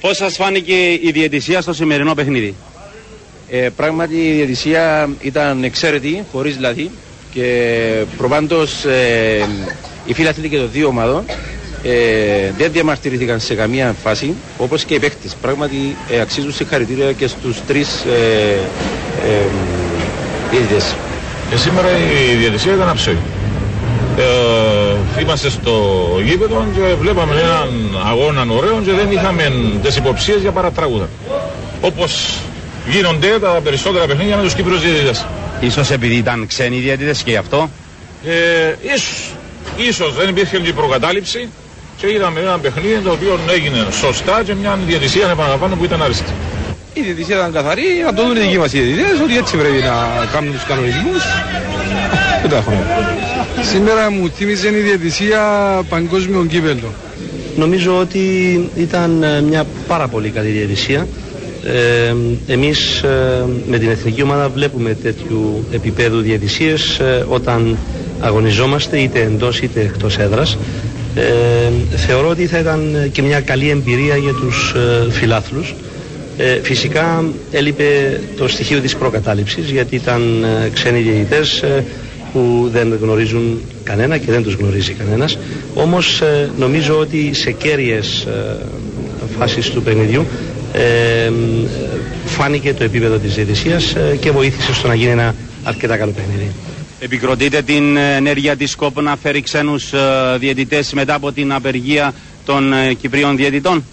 Πώς 0.00 0.16
σας 0.16 0.34
φάνηκε 0.36 0.92
η 0.92 1.10
διαιτησία 1.12 1.60
στο 1.60 1.72
σημερινό 1.72 2.14
παιχνίδι; 2.14 2.54
Ε, 3.50 3.68
πράγματι 3.76 4.14
η 4.14 4.32
διαιτησία 4.32 5.10
ήταν 5.20 5.64
εξαίρετη, 5.64 6.24
χωρίς 6.32 6.58
λάθη 6.58 6.90
και 7.32 8.04
προπάντως 8.16 8.84
ε, 8.84 9.48
οι 10.06 10.14
φίλοι 10.14 10.48
και 10.48 10.56
των 10.56 10.70
δύο 10.72 10.86
ομάδων 10.86 11.24
ε, 11.82 12.50
δεν 12.58 12.72
διαμαρτυρήθηκαν 12.72 13.40
σε 13.40 13.54
καμία 13.54 13.94
φάση, 14.02 14.34
όπως 14.58 14.84
και 14.84 14.94
οι 14.94 14.98
παίχτες. 14.98 15.34
Πράγματι 15.40 15.96
ε, 16.10 16.20
αξίζουν 16.20 16.52
συγχαρητήρια 16.52 17.12
και 17.12 17.26
στους 17.26 17.56
τρεις 17.66 17.88
ε, 18.04 18.58
ε, 19.28 19.46
διαιτητές. 20.50 20.94
Και 21.50 21.56
σήμερα 21.56 21.88
η 22.32 22.34
διαιτησία 22.34 22.74
ήταν 22.74 22.88
αψόη. 22.88 23.16
Ε, 24.16 25.20
είμαστε 25.20 25.50
στο 25.50 26.06
γήπεδο 26.24 26.66
και 26.74 26.94
βλέπαμε 27.00 27.40
έναν 27.40 27.68
αγώνα 28.06 28.44
ωραίο 28.48 28.80
και 28.84 28.92
δεν 28.92 29.10
είχαμε 29.10 29.52
τις 29.82 29.96
υποψίες 29.96 30.40
για 30.40 30.50
παρατράγουδα. 30.50 31.08
Όπως 31.80 32.38
γίνονται 32.88 33.38
τα 33.40 33.60
περισσότερα 33.64 34.06
παιχνίδια 34.06 34.36
με 34.36 34.42
τους 34.42 34.54
Κύπρους 34.54 34.80
διαιτητές. 34.80 35.26
Ίσως 35.60 35.90
επειδή 35.90 36.14
ήταν 36.14 36.46
ξένοι 36.46 36.76
διαιτητές 36.76 37.22
και 37.22 37.30
γι' 37.30 37.36
αυτό. 37.36 37.70
Ε, 38.26 38.74
ίσως. 38.94 39.30
Ίσως 39.76 40.14
δεν 40.14 40.28
υπήρχε 40.28 40.58
και 40.58 40.72
προκατάληψη 40.72 41.48
και 41.96 42.06
είδαμε 42.12 42.40
ένα 42.40 42.58
παιχνίδι 42.58 43.00
το 43.00 43.10
οποίο 43.10 43.38
έγινε 43.54 43.86
σωστά 43.90 44.42
και 44.44 44.54
μια 44.54 44.78
διαιτησία 44.86 45.28
επαναλαμβάνω 45.30 45.76
που 45.76 45.84
ήταν 45.84 46.02
αριστή. 46.02 46.32
Η 46.94 47.00
διαιτησία 47.00 47.36
ήταν 47.36 47.52
καθαρή, 47.52 47.82
να 48.04 48.14
το 48.14 48.22
δουν 48.26 48.36
οι 48.36 48.40
δικοί 48.40 48.58
μας 48.58 48.72
οι 48.72 48.80
διαιτητές, 48.80 49.20
ότι 49.20 49.36
έτσι 49.36 49.56
πρέπει 49.56 49.80
να 49.82 50.24
κάνουν 50.32 50.52
τους 50.52 50.64
κανονισμούς. 50.64 51.22
Δεν 52.40 52.50
τα 52.50 52.56
έχουμε. 52.56 52.86
Σήμερα 53.72 54.10
μου 54.10 54.28
θύμιζε 54.36 54.68
η 54.68 54.80
διαιτησία 54.80 55.40
παγκόσμιο 55.88 56.44
κύπελο. 56.48 56.92
Νομίζω 57.56 57.98
ότι 57.98 58.20
ήταν 58.76 59.22
ε, 59.22 59.40
μια 59.40 59.64
πάρα 59.88 60.08
πολύ 60.08 60.30
καλή 60.30 60.48
διαιτησία. 60.48 61.06
Ε, 61.64 62.14
εμείς 62.52 63.02
ε, 63.02 63.44
με 63.68 63.78
την 63.78 63.90
εθνική 63.90 64.22
ομάδα 64.22 64.48
βλέπουμε 64.48 64.94
τέτοιου 65.02 65.64
επίπεδου 65.72 66.20
διαιτησίες 66.20 66.98
ε, 66.98 67.24
όταν 67.28 67.76
αγωνιζόμαστε 68.20 68.98
είτε 68.98 69.20
εντός 69.22 69.60
είτε 69.60 69.80
εκτός 69.80 70.18
έδρας. 70.18 70.58
Ε, 71.14 71.96
θεωρώ 71.96 72.28
ότι 72.28 72.46
θα 72.46 72.58
ήταν 72.58 73.08
και 73.12 73.22
μια 73.22 73.40
καλή 73.40 73.68
εμπειρία 73.68 74.16
για 74.16 74.32
τους 74.32 74.74
ε, 74.76 75.10
φιλάθλους. 75.10 75.74
Ε, 76.36 76.60
φυσικά 76.62 77.24
έλειπε 77.50 78.20
το 78.36 78.48
στοιχείο 78.48 78.80
της 78.80 78.96
προκατάληψης 78.96 79.70
γιατί 79.70 79.94
ήταν 79.94 80.44
ε, 80.44 80.68
ξένοι 80.68 81.00
διαιτητές 81.00 81.64
που 82.32 82.68
δεν 82.72 82.98
γνωρίζουν 83.02 83.60
κανένα 83.82 84.18
και 84.18 84.30
δεν 84.30 84.42
τους 84.42 84.54
γνωρίζει 84.54 84.92
κανένας. 84.92 85.38
Όμως 85.74 86.22
νομίζω 86.58 86.98
ότι 86.98 87.34
σε 87.34 87.50
κέρυες 87.50 88.26
φάσεις 89.38 89.70
του 89.70 89.82
παιχνιδιού 89.82 90.26
φάνηκε 92.26 92.74
το 92.74 92.84
επίπεδο 92.84 93.16
της 93.16 93.34
διαιτησίας 93.34 93.96
και 94.20 94.30
βοήθησε 94.30 94.74
στο 94.74 94.88
να 94.88 94.94
γίνει 94.94 95.10
ένα 95.10 95.34
αρκετά 95.64 95.96
καλό 95.96 96.12
παιχνίδι. 96.12 96.50
Επικροτείτε 97.04 97.62
την 97.62 97.96
ενέργεια 97.96 98.56
της 98.56 98.74
ΚΟΠ 98.74 99.00
να 99.00 99.16
φέρει 99.16 99.40
ξένους 99.42 99.92
ε, 99.92 100.36
διαιτητές 100.38 100.92
μετά 100.92 101.14
από 101.14 101.32
την 101.32 101.52
απεργία 101.52 102.14
των 102.44 102.72
ε, 102.72 102.94
Κυπρίων 102.94 103.36
διαιτητών; 103.36 103.84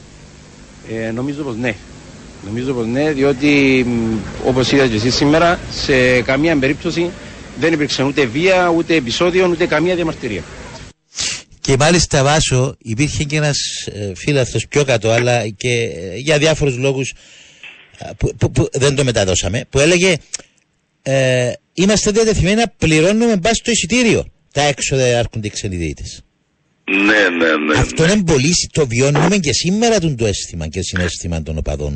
Ε, 0.92 1.12
νομίζω 1.12 1.44
πως 1.44 1.56
ναι. 1.56 1.76
Νομίζω 2.46 2.74
πως 2.74 2.86
ναι, 2.86 3.12
διότι 3.12 3.86
όπως 4.46 4.72
είδατε 4.72 4.88
και 4.90 4.96
εσείς 4.96 5.16
σήμερα, 5.16 5.60
σε 5.72 6.22
καμία 6.22 6.58
περίπτωση 6.58 7.10
δεν 7.60 7.74
υπήρξε 7.74 8.04
ούτε 8.04 8.26
βία, 8.26 8.70
ούτε 8.78 8.96
επεισόδιο, 8.96 9.48
ούτε 9.48 9.66
καμία 9.66 9.96
διαμαρτυρία. 9.96 10.44
Και 11.62 11.76
μάλιστα 11.80 12.24
Βάσο 12.24 12.76
υπήρχε 12.82 13.24
και 13.24 13.36
ένας 13.36 13.58
ε, 14.26 14.58
πιο 14.70 14.84
κάτω, 14.86 15.10
αλλά 15.10 15.48
και 15.48 15.70
ε, 15.70 16.16
για 16.18 16.38
διάφορους 16.38 16.78
λόγους 16.78 17.14
που, 18.18 18.52
που, 18.52 18.70
δεν 18.74 18.96
το 18.96 19.04
μεταδώσαμε, 19.04 19.66
που 19.70 19.80
έλεγε 19.80 20.16
ε, 21.04 21.52
είμαστε 21.74 22.12
διατεθειμένοι 22.12 22.56
να 22.56 22.68
πληρώνουμε 22.78 23.38
μπα 23.38 23.54
στο 23.54 23.72
εισιτήριο 23.72 24.26
τα 24.54 24.62
έξοδα 24.62 25.04
έρχονται 25.04 25.48
οι 25.48 25.50
ξενοι 25.50 25.96
Ναι, 26.84 27.30
ναι, 27.38 27.56
ναι. 27.56 27.78
Αυτό 27.80 28.04
είναι 28.04 28.24
πολύ, 28.24 28.54
το 28.72 28.88
βιώνουμε 28.88 29.38
και 29.38 29.54
σήμερα 29.54 30.00
τον 30.00 30.16
το 30.18 30.26
αίσθημα 30.26 30.68
και 30.68 30.82
συνέστημα 30.82 31.44
των 31.44 31.58
οπαδών 31.58 31.94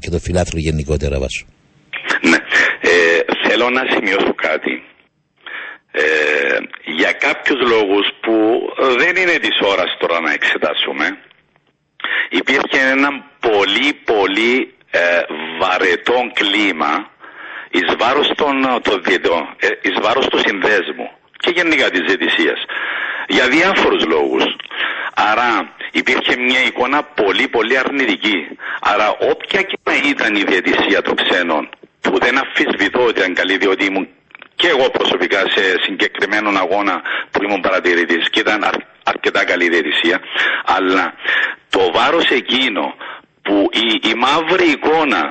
και 0.00 0.10
των 0.10 0.20
φιλάθλων 0.20 0.62
γενικότερα 0.62 1.18
βάσου. 1.18 1.46
Ναι. 2.20 2.36
Ε, 2.80 3.20
θέλω 3.48 3.70
να 3.70 3.82
σημειώσω 3.94 4.34
κάτι. 4.34 4.82
Ε, 5.92 6.02
για 6.96 7.12
κάποιους 7.12 7.60
λόγους 7.72 8.06
που 8.20 8.34
δεν 8.98 9.16
είναι 9.16 9.38
της 9.38 9.58
ώρας 9.72 9.96
τώρα 9.98 10.20
να 10.20 10.32
εξετάσουμε 10.32 11.06
υπήρχε 12.30 12.80
ένα 12.90 13.08
πολύ 13.40 13.92
πολύ 14.04 14.74
ε, 14.90 15.00
βαρετό 15.60 16.18
κλίμα 16.32 17.10
εις 17.70 17.96
βάρος 17.98 18.28
των, 18.36 18.82
το, 18.82 19.00
ε, 19.58 19.68
εις 19.82 19.96
βάρος 20.02 20.26
του 20.26 20.38
συνδέσμου 20.38 21.10
και 21.36 21.50
γενικά 21.54 21.90
της 21.90 22.02
ζητησίας 22.08 22.64
για 23.28 23.48
διάφορους 23.48 24.04
λόγους. 24.06 24.44
Άρα 25.14 25.74
υπήρχε 25.92 26.36
μια 26.36 26.62
εικόνα 26.68 27.02
πολύ 27.02 27.48
πολύ 27.48 27.78
αρνητική. 27.78 28.38
Άρα 28.80 29.08
όποια 29.10 29.62
και 29.62 29.78
να 29.84 29.94
ήταν 30.08 30.34
η 30.34 30.42
διαιτησία 30.42 31.02
των 31.02 31.14
ξένων 31.14 31.68
που 32.00 32.18
δεν 32.18 32.38
αφισβητώ 32.38 33.02
ότι 33.02 33.20
ήταν 33.20 33.34
καλή 33.34 33.56
διότι 33.56 33.84
ήμουν 33.84 34.08
και 34.54 34.68
εγώ 34.68 34.90
προσωπικά 34.90 35.38
σε 35.38 35.62
συγκεκριμένον 35.84 36.56
αγώνα 36.56 37.02
που 37.30 37.42
ήμουν 37.42 37.60
παρατηρητής 37.60 38.30
και 38.30 38.40
ήταν 38.40 38.60
αρκετά 39.02 39.44
καλή 39.44 39.68
διαιτησία 39.68 40.20
αλλά 40.64 41.14
το 41.68 41.90
βάρος 41.92 42.24
εκείνο 42.30 42.94
που 43.50 43.68
η, 43.86 44.08
η 44.10 44.14
μαύρη 44.24 44.68
εικόνα 44.76 45.22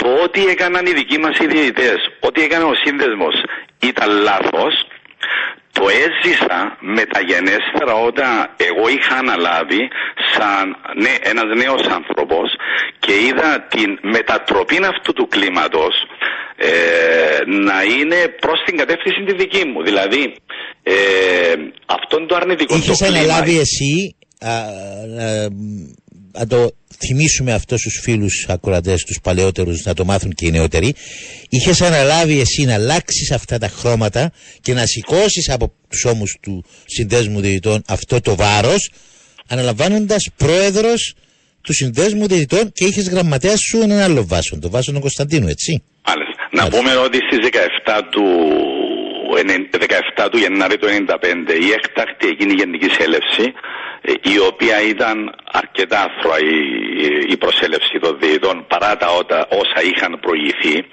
το 0.00 0.08
ότι 0.24 0.40
έκαναν 0.54 0.86
οι 0.86 0.92
δικοί 1.00 1.18
μας 1.18 1.38
οι 1.38 1.46
διαιτητές, 1.46 1.98
ότι 2.20 2.42
έκανε 2.42 2.64
ο 2.64 2.74
σύνδεσμος 2.84 3.34
ήταν 3.90 4.10
λάθος, 4.28 4.74
το 5.76 5.84
έζησα 6.04 6.58
μεταγενέστερα 6.80 7.94
όταν 8.08 8.30
εγώ 8.68 8.84
είχα 8.96 9.16
αναλάβει 9.24 9.82
σαν 10.32 10.64
ναι, 11.02 11.14
ένας 11.32 11.48
νέος 11.62 11.82
άνθρωπος 11.98 12.46
και 12.98 13.12
είδα 13.26 13.50
την 13.74 13.90
μετατροπή 14.02 14.78
αυτού 14.92 15.12
του 15.12 15.28
κλίματος 15.28 15.94
ε, 16.56 16.70
να 17.66 17.78
είναι 17.82 18.18
προς 18.40 18.58
την 18.66 18.76
κατεύθυνση 18.76 19.20
τη 19.26 19.34
δική 19.42 19.64
μου. 19.70 19.82
Δηλαδή 19.82 20.22
ε, 20.82 20.94
αυτόν 21.86 22.26
το 22.26 22.34
αρνητικό 22.36 22.76
Είχες 22.76 23.02
αναλάβει 23.02 23.58
εσύ 23.58 24.16
να 26.32 26.46
το 26.46 26.70
θυμίσουμε 27.06 27.52
αυτό 27.52 27.78
στους 27.78 28.00
φίλους 28.02 28.46
ακροατές, 28.48 29.04
τους 29.04 29.18
παλαιότερους, 29.22 29.84
να 29.84 29.94
το 29.94 30.04
μάθουν 30.04 30.32
και 30.32 30.46
οι 30.46 30.50
νεότεροι, 30.50 30.94
είχες 31.48 31.82
αναλάβει 31.82 32.40
εσύ 32.40 32.64
να 32.64 32.74
αλλάξεις 32.74 33.30
αυτά 33.30 33.58
τα 33.58 33.68
χρώματα 33.68 34.32
και 34.60 34.74
να 34.74 34.86
σηκώσεις 34.86 35.50
από 35.50 35.72
τους 35.88 36.04
ώμους 36.04 36.36
του 36.42 36.64
συνδέσμου 36.86 37.40
διαιτητών 37.40 37.82
αυτό 37.88 38.20
το 38.20 38.36
βάρος, 38.36 38.90
αναλαμβάνοντας 39.48 40.28
πρόεδρος 40.36 41.14
του 41.60 41.72
συνδέσμου 41.72 42.26
διαιτητών 42.26 42.72
και 42.72 42.84
είχες 42.84 43.08
γραμματέα 43.08 43.56
σου 43.56 43.80
έναν 43.80 43.98
άλλο 43.98 44.26
βάσο, 44.26 44.58
το 44.58 44.70
βάσο 44.70 44.92
του 44.92 45.00
Κωνσταντίνου, 45.00 45.48
έτσι. 45.48 45.82
Μάλιστα. 46.06 46.48
Να 46.52 46.68
πούμε 46.68 46.96
ότι 46.96 47.18
στις 47.26 47.38
17 47.86 48.02
του 48.10 48.24
17 49.36 50.28
του 50.30 50.38
Γενάρη 50.38 50.78
του 50.78 50.86
1995 50.86 50.90
η 51.66 51.70
έκτακτη 51.78 52.26
εκείνη 52.28 52.52
γενική 52.52 52.88
σέλευση 52.98 53.44
ε, 53.44 53.52
η 54.02 54.38
οποία 54.38 54.82
ήταν 54.82 55.34
αρκετά 55.52 55.98
άφροα 56.02 56.38
η, 56.38 56.54
η 57.28 57.36
προσέλευση 57.36 57.98
των 58.00 58.18
διαιτών 58.20 58.66
παρά 58.68 58.96
τα 58.96 59.08
όσα 59.48 59.82
είχαν 59.82 60.18
προηγηθεί. 60.20 60.84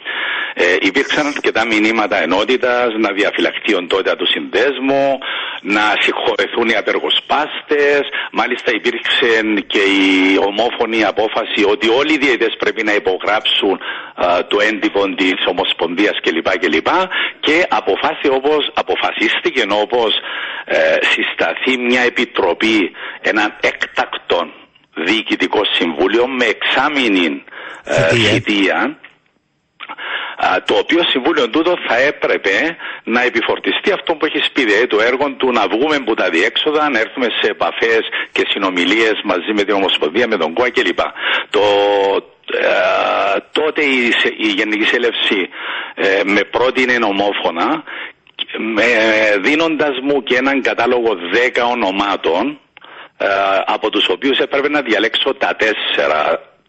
Ε, 0.57 0.75
υπήρξαν 0.81 1.25
αρκετά 1.27 1.65
μηνύματα 1.65 2.21
ενότητας, 2.21 2.87
να 2.97 3.11
διαφυλαχτεί 3.11 3.71
η 3.71 3.75
οντότητα 3.75 4.15
του 4.15 4.27
συνδέσμου, 4.27 5.17
να 5.61 5.83
συγχωρεθούν 5.99 6.67
οι 6.69 6.75
απεργοσπάστες. 6.75 8.01
Μάλιστα 8.31 8.71
υπήρξε 8.79 9.31
και 9.67 9.79
η 9.79 10.37
ομόφωνη 10.49 11.03
απόφαση 11.03 11.61
ότι 11.73 11.87
όλοι 11.89 12.13
οι 12.13 12.17
διαιτές 12.17 12.55
πρέπει 12.59 12.83
να 12.83 12.93
υπογράψουν 12.93 13.79
το 14.47 14.57
έντυπο 14.69 15.01
της 15.15 15.39
Ομοσπονδίας 15.45 16.15
κλπ. 16.21 16.49
κλπ. 16.57 16.87
Και 17.39 17.65
αποφάσισε 17.69 18.29
όπως, 18.39 18.71
αποφασίστηκε 18.73 19.63
όπως 19.69 20.11
ε, 20.65 20.97
συσταθεί 21.01 21.77
μια 21.77 22.01
επιτροπή, 22.01 22.91
έναν 23.21 23.55
έκτακτο 23.61 24.47
διοικητικό 24.95 25.61
συμβούλιο 25.77 26.27
με 26.27 26.45
εξάμεινη 26.45 27.43
ε, 27.83 28.15
θητεία 28.15 28.97
το 30.65 30.75
οποίο 30.75 31.01
συμβούλιο 31.03 31.49
τούτο 31.49 31.73
θα 31.87 31.97
έπρεπε 31.97 32.77
να 33.03 33.21
επιφορτιστεί 33.21 33.91
αυτό 33.91 34.15
που 34.15 34.25
έχει 34.25 34.51
πει, 34.51 34.63
δηλαδή 34.63 34.87
το 34.87 34.99
έργο 35.01 35.31
του 35.37 35.51
να 35.51 35.67
βγούμε 35.67 35.95
από 35.95 36.15
τα 36.15 36.29
διέξοδα, 36.29 36.89
να 36.89 36.99
έρθουμε 36.99 37.27
σε 37.41 37.49
επαφές 37.49 38.01
και 38.31 38.43
συνομιλίες 38.49 39.21
μαζί 39.23 39.53
με 39.53 39.63
την 39.63 39.75
Ομοσπονδία, 39.75 40.27
με 40.27 40.37
τον 40.37 40.53
ΚΟΑ 40.53 40.69
κλπ. 40.69 40.99
Το, 41.49 41.61
ε, 42.59 43.39
τότε 43.51 43.81
η, 43.83 44.13
η 44.37 44.47
Γενική 44.47 44.85
Σέλευση 44.85 45.49
ε, 45.95 46.21
με 46.25 46.41
πρότεινε 46.43 46.97
ομόφωνα 47.05 47.83
ε, 48.79 49.37
δίνοντας 49.37 49.99
μου 50.03 50.23
και 50.23 50.35
έναν 50.35 50.61
κατάλογο 50.61 51.09
10 51.33 51.71
ονομάτων 51.71 52.59
ε, 53.17 53.27
από 53.65 53.89
τους 53.89 54.07
οποίους 54.09 54.37
έπρεπε 54.37 54.69
να 54.69 54.81
διαλέξω 54.81 55.33
τα 55.33 55.55
τέσσερα 55.55 56.19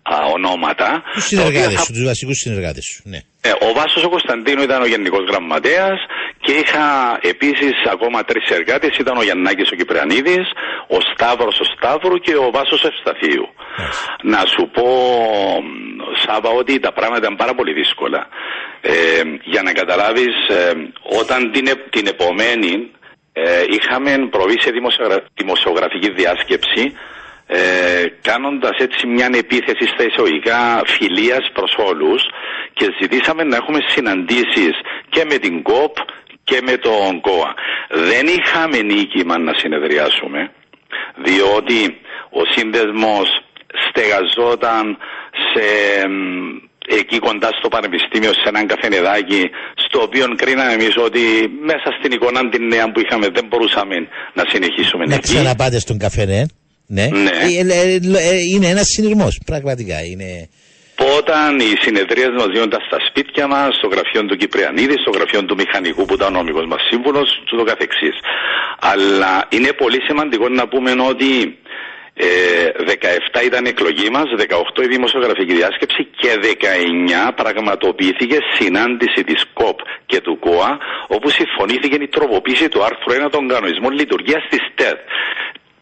α, 0.03 0.17
ονόματα. 0.35 1.03
Τους 1.13 1.25
συνεργάτες 1.25 1.81
σου, 1.81 1.93
τους 1.93 2.05
βασικούς 2.05 2.37
συνεργάτες 2.37 2.85
σου. 2.85 3.03
Ναι. 3.05 3.21
Ε, 3.41 3.51
ο 3.67 3.73
Βάσος 3.73 4.05
ο 4.05 4.09
Κωνσταντίνου 4.09 4.63
ήταν 4.63 4.83
ο 4.83 4.87
Γενικός 4.87 5.25
Γραμματέας 5.31 5.99
και 6.41 6.53
είχα 6.53 7.19
επίσης 7.23 7.75
ακόμα 7.91 8.25
τρεις 8.25 8.49
εργάτες, 8.51 8.97
ήταν 8.99 9.17
ο 9.17 9.23
Γιαννάκης 9.23 9.71
ο 9.73 9.75
Κυπριανίδης, 9.75 10.47
ο 10.89 10.99
Σταύρος 11.13 11.61
ο 11.61 11.65
Σταύρου 11.65 12.19
και 12.19 12.35
ο 12.37 12.51
Βάσος 12.51 12.85
Ευσταθίου. 12.85 13.47
Να 14.23 14.39
σου 14.53 14.71
πω, 14.73 14.87
Σάβα, 16.25 16.51
ότι 16.51 16.79
τα 16.79 16.93
πράγματα 16.93 17.19
ήταν 17.19 17.37
πάρα 17.37 17.55
πολύ 17.55 17.73
δύσκολα. 17.73 18.29
Ε, 18.81 18.93
για 19.45 19.63
να 19.63 19.73
καταλάβεις, 19.73 20.35
ε, 20.49 20.73
όταν 21.21 21.53
την, 21.53 21.67
ε- 21.67 21.89
την 21.91 22.07
επομένη 22.07 22.91
ε, 23.39 23.65
είχαμε 23.69 24.29
προβεί 24.31 24.61
σε 24.61 24.71
δημοσιογραφική 25.35 26.11
διάσκεψη 26.11 26.93
ε, 27.47 27.59
κάνοντας 28.23 28.77
έτσι 28.79 29.07
μια 29.07 29.29
επίθεση 29.35 29.87
στα 29.87 30.05
εισαγωγικά 30.05 30.83
φιλίας 30.87 31.51
προς 31.53 31.77
όλους 31.89 32.23
και 32.73 32.87
ζητήσαμε 33.01 33.43
να 33.45 33.57
έχουμε 33.57 33.79
συναντήσεις 33.87 34.75
και 35.09 35.25
με 35.31 35.39
την 35.39 35.63
ΚΟΠ 35.63 35.97
και 36.45 36.61
με 36.67 36.77
τον 36.77 37.21
ΚΟΑ. 37.21 37.55
Δεν 37.89 38.27
είχαμε 38.27 38.79
νίκημα 38.83 39.39
να 39.39 39.53
συνεδριάσουμε 39.55 40.53
διότι 41.17 42.01
ο 42.31 42.41
σύνδεσμος 42.55 43.29
στεγαζόταν 43.89 44.99
σε 45.53 45.67
εκεί 47.01 47.19
κοντά 47.19 47.51
στο 47.59 47.69
πανεπιστήμιο 47.69 48.33
σε 48.33 48.47
έναν 48.53 48.67
καφενεδάκι 48.67 49.43
στο 49.87 50.03
οποίο 50.03 50.25
κρίναμε 50.37 50.73
εμείς 50.73 50.95
ότι 51.07 51.23
μέσα 51.71 51.89
στην 51.99 52.13
εικόνα 52.13 52.49
την 52.49 52.67
νέα 52.67 52.93
που 52.93 53.01
είχαμε 53.01 53.27
δεν 53.29 53.45
μπορούσαμε 53.49 53.97
να 54.39 54.45
συνεχίσουμε 54.53 55.05
Να 55.07 55.15
εκεί. 55.15 55.23
ξαναπάτε 55.23 55.79
στον 55.79 55.99
καφενέ. 55.99 56.47
Ναι. 56.87 57.07
Ναι. 57.07 57.31
Ε, 57.31 57.61
ε, 57.79 57.95
ε, 57.95 58.39
είναι 58.55 58.67
ένας 58.67 58.87
συνειρμός. 58.87 59.41
Πραγματικά. 59.47 60.05
Είναι... 60.11 60.49
Όταν 61.19 61.61
οι 61.61 61.73
συνεδρίες 61.85 62.31
μας 62.39 62.49
γίνονταν 62.53 62.81
στα 62.89 62.99
σπίτια 63.09 63.47
μας, 63.47 63.69
στο 63.79 63.87
γραφείο 63.93 64.23
του 64.29 64.37
Κυπριανίδη, 64.37 64.97
στο 65.05 65.11
γραφείο 65.17 65.45
του 65.45 65.55
Μηχανικού 65.55 66.05
που 66.05 66.15
ήταν 66.15 66.29
ο 66.35 66.37
νομικός 66.39 66.67
μας 66.67 66.81
σύμβουλος, 66.91 67.29
και 67.47 67.57
το 67.57 67.65
καθεξής. 67.71 68.17
Αλλά 68.93 69.33
είναι 69.49 69.73
πολύ 69.83 70.01
σημαντικό 70.09 70.49
να 70.49 70.69
πούμε 70.69 70.91
ότι 71.13 71.31
ε, 71.43 71.66
17 72.19 73.45
ήταν 73.45 73.65
η 73.65 73.69
εκλογή 73.69 74.09
μας, 74.11 74.25
18 74.77 74.83
η 74.83 74.87
δημοσιογραφική 74.87 75.55
διάσκεψη 75.55 76.05
και 76.17 76.31
19 77.29 77.33
πραγματοποιήθηκε 77.35 78.39
συνάντηση 78.59 79.25
της 79.25 79.45
ΚΟΠ 79.53 79.79
και 80.07 80.21
του 80.21 80.39
ΚΟΑ 80.39 80.79
όπου 81.07 81.29
συμφωνήθηκε 81.31 81.97
η 82.01 82.09
τροποποίηση 82.09 82.69
του 82.69 82.85
άρθρου 82.85 83.27
1 83.27 83.31
των 83.31 83.49
κανονισμών 83.49 83.93
λειτουργίας 83.93 84.43
της 84.51 84.61
ΤΕΔ. 84.75 84.99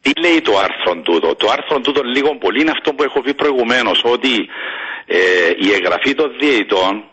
Τι 0.01 0.11
λέει 0.21 0.41
το 0.41 0.59
άρθρο 0.59 1.03
τούτο; 1.03 1.35
Το 1.35 1.49
άρθρο 1.51 1.81
τούτο 1.81 2.03
λίγο 2.03 2.37
πολύ 2.37 2.61
είναι 2.61 2.71
αυτό 2.71 2.95
που 2.95 3.03
έχω 3.03 3.21
πει 3.21 3.35
προηγουμένως 3.35 4.01
ότι 4.05 4.49
ε, 5.07 5.19
η 5.59 5.73
εγγραφή 5.73 6.15
των 6.15 6.35
διαιτών 6.41 7.05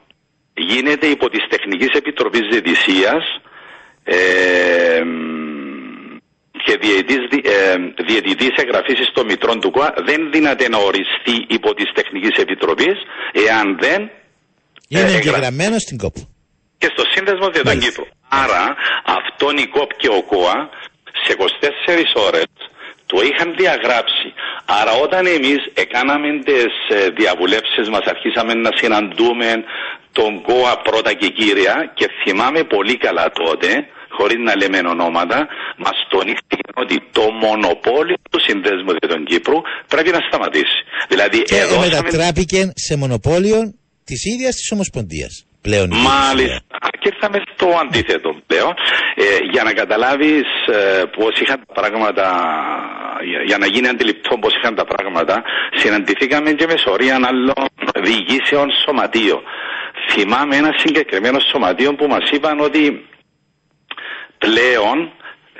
γίνεται 0.53 1.07
υπό 1.07 1.29
της 1.29 1.45
Τεχνικής 1.49 1.89
Επιτροπής 1.93 2.47
Διαιτησίας 2.49 3.41
ε, 4.03 5.01
και 6.65 6.77
διαιτής, 6.81 7.17
ε, 7.43 7.75
διαιτητής 8.07 8.53
εγγραφής 8.55 9.07
στο 9.07 9.25
Μητρόν 9.25 9.59
του 9.61 9.71
ΚΟΑ 9.71 9.93
δεν 10.05 10.31
δύναται 10.31 10.69
να 10.69 10.77
οριστεί 10.77 11.45
υπό 11.47 11.73
της 11.73 11.91
Τεχνικής 11.93 12.35
Επιτροπής 12.37 12.95
εάν 13.47 13.77
δεν 13.79 14.01
Είναι 14.87 15.01
εγγρα- 15.01 15.17
εγγεγραμμένο 15.17 15.79
στην 15.79 15.97
ΚΟΠ. 15.97 16.15
και 16.77 16.89
στο 16.93 17.03
Σύνδεσμο 17.13 17.49
Διαιτών 17.49 17.79
Κύπρου. 17.79 18.05
Άρα 18.29 18.75
αυτόν 19.05 19.57
η 19.57 19.67
ΚΟΠ 19.67 19.91
και 19.97 20.07
ο 20.07 20.21
ΚΟΑ 20.23 20.69
σε 21.25 21.33
24 21.33 22.15
ώρες 22.15 22.45
το 23.05 23.17
είχαν 23.21 23.55
διαγράψει. 23.57 24.33
Άρα 24.65 24.91
όταν 24.91 25.25
εμείς 25.25 25.59
έκαναμε 25.73 26.27
τις 26.45 26.73
ε, 26.89 27.09
διαβουλεύσεις 27.09 27.89
μας 27.89 28.05
αρχίσαμε 28.05 28.53
να 28.53 28.69
συναντούμε 28.75 29.63
τον 30.11 30.41
ΚΟΑ 30.41 30.77
πρώτα 30.77 31.13
και 31.13 31.27
κύρια 31.29 31.91
και 31.93 32.07
θυμάμαι 32.23 32.63
πολύ 32.63 32.97
καλά 32.97 33.31
τότε 33.31 33.87
χωρίς 34.17 34.39
να 34.47 34.53
λέμε 34.55 34.77
ονόματα, 34.95 35.47
μας 35.77 35.97
τονίστηκε 36.09 36.69
ότι 36.73 36.95
το 37.11 37.25
μονοπόλιο 37.43 38.17
του 38.31 38.39
Συνδέσμου 38.47 38.91
Διαιτών 38.97 39.25
Κύπρου 39.25 39.57
πρέπει 39.87 40.09
να 40.09 40.19
σταματήσει. 40.27 40.79
Δηλαδή 41.07 41.41
Και 41.41 41.57
εδώ 41.57 41.79
μετατράπηκε 41.79 42.71
σε 42.75 42.95
μονοπόλιο 42.95 43.59
της 44.03 44.25
ίδιας 44.25 44.55
της 44.55 44.71
Ομοσπονδίας. 44.71 45.45
Πλέον. 45.61 45.91
η 45.91 45.95
Μάλιστα. 45.95 46.61
Και 46.99 47.09
ήρθαμε 47.13 47.37
στο 47.53 47.67
αντίθετο 47.83 48.29
πλέον. 48.47 48.73
Ε, 49.15 49.23
για 49.51 49.63
να 49.63 49.71
καταλάβεις 49.73 50.47
ε, 50.67 51.03
πώς 51.17 51.39
είχαν 51.39 51.63
τα 51.67 51.73
πράγματα, 51.73 52.25
για, 53.29 53.41
για 53.45 53.57
να 53.57 53.65
γίνει 53.65 53.87
αντιληπτό 53.87 54.37
πώς 54.37 54.53
είχαν 54.55 54.75
τα 54.75 54.85
πράγματα, 54.85 55.43
συναντηθήκαμε 55.75 56.51
και 56.51 56.65
με 56.65 56.77
σωρίαν 56.77 57.25
άλλων 57.25 57.65
διοικήσεων 58.05 58.67
σωματείων. 58.85 59.41
Θυμάμαι 60.11 60.55
ένα 60.55 60.71
συγκεκριμένο 60.77 61.39
σωματείο 61.39 61.95
που 61.95 62.07
μας 62.07 62.29
είπαν 62.31 62.59
ότι 62.59 63.05
πλέον 64.43 64.97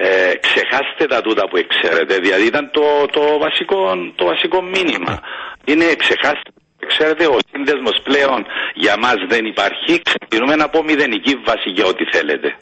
ε, 0.08 0.34
ξεχάστε 0.46 1.06
τα 1.14 1.22
τούτα 1.22 1.44
που 1.50 1.58
ξέρετε. 1.74 2.14
Δηλαδή 2.26 2.46
ήταν 2.46 2.66
το, 2.78 2.86
το, 3.16 3.22
βασικό, 3.46 3.78
το 4.16 4.26
βασικό 4.26 4.62
μήνυμα. 4.62 5.14
Είναι 5.66 5.86
ξεχάστε 6.04 6.50
Ξέρετε, 6.88 7.26
ο 7.26 7.38
σύνδεσμος 7.52 7.98
πλέον 8.04 8.40
για 8.74 8.96
μας 8.98 9.16
δεν 9.30 9.46
υπάρχει. 9.46 10.02
Ξεκινούμε 10.10 10.54
από 10.64 10.84
μηδενική 10.84 11.34
βάση 11.46 11.70
για 11.70 11.86
ό,τι 11.86 12.04
θέλετε. 12.14 12.56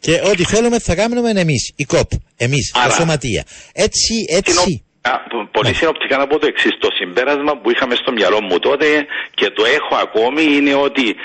Και 0.00 0.20
ό,τι 0.30 0.44
θέλουμε 0.44 0.78
θα 0.78 0.94
κάνουμε 0.94 1.30
εμείς, 1.30 1.72
η 1.76 1.84
ΚΟΠ. 1.84 2.10
Εμείς, 2.36 2.70
τα 2.74 2.80
Άρα. 2.80 2.92
σωματεία. 2.92 3.44
Έτσι, 3.72 4.14
έτσι. 4.28 4.84
Α, 5.00 5.10
π- 5.18 5.50
Πολύ 5.50 5.74
συνοπτικά 5.74 6.16
να 6.16 6.26
πω 6.26 6.38
το 6.38 6.46
εξής. 6.46 6.72
Το 6.78 6.88
συμπέρασμα 6.98 7.52
που 7.60 7.70
είχαμε 7.70 7.94
στο 7.94 8.12
μυαλό 8.12 8.42
μου 8.42 8.58
τότε 8.58 9.06
και 9.34 9.50
το 9.50 9.64
έχω 9.64 9.94
ακόμη 10.06 10.42
είναι 10.56 10.74
ότι 10.74 11.16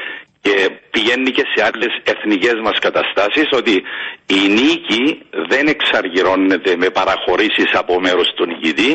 και 0.45 0.55
πηγαίνει 0.93 1.31
και 1.37 1.45
σε 1.51 1.59
άλλες 1.67 1.93
εθνικές 2.13 2.57
μας 2.65 2.77
καταστάσεις 2.85 3.47
ότι 3.59 3.75
η 4.39 4.41
νίκη 4.57 5.03
δεν 5.51 5.65
εξαργυρώνεται 5.67 6.75
με 6.75 6.89
παραχωρήσεις 6.89 7.69
από 7.81 7.99
μέρος 7.99 8.27
του 8.35 8.45
νικητή, 8.45 8.91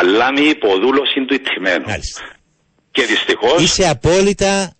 αλλά 0.00 0.32
με 0.32 0.40
υποδούλωση 0.40 1.18
του 1.26 1.34
ηττημένου. 1.34 1.84
Και 2.90 3.02
δυστυχώ. 3.02 3.60
Είσαι 3.60 3.88
απόλυτα 3.88 4.76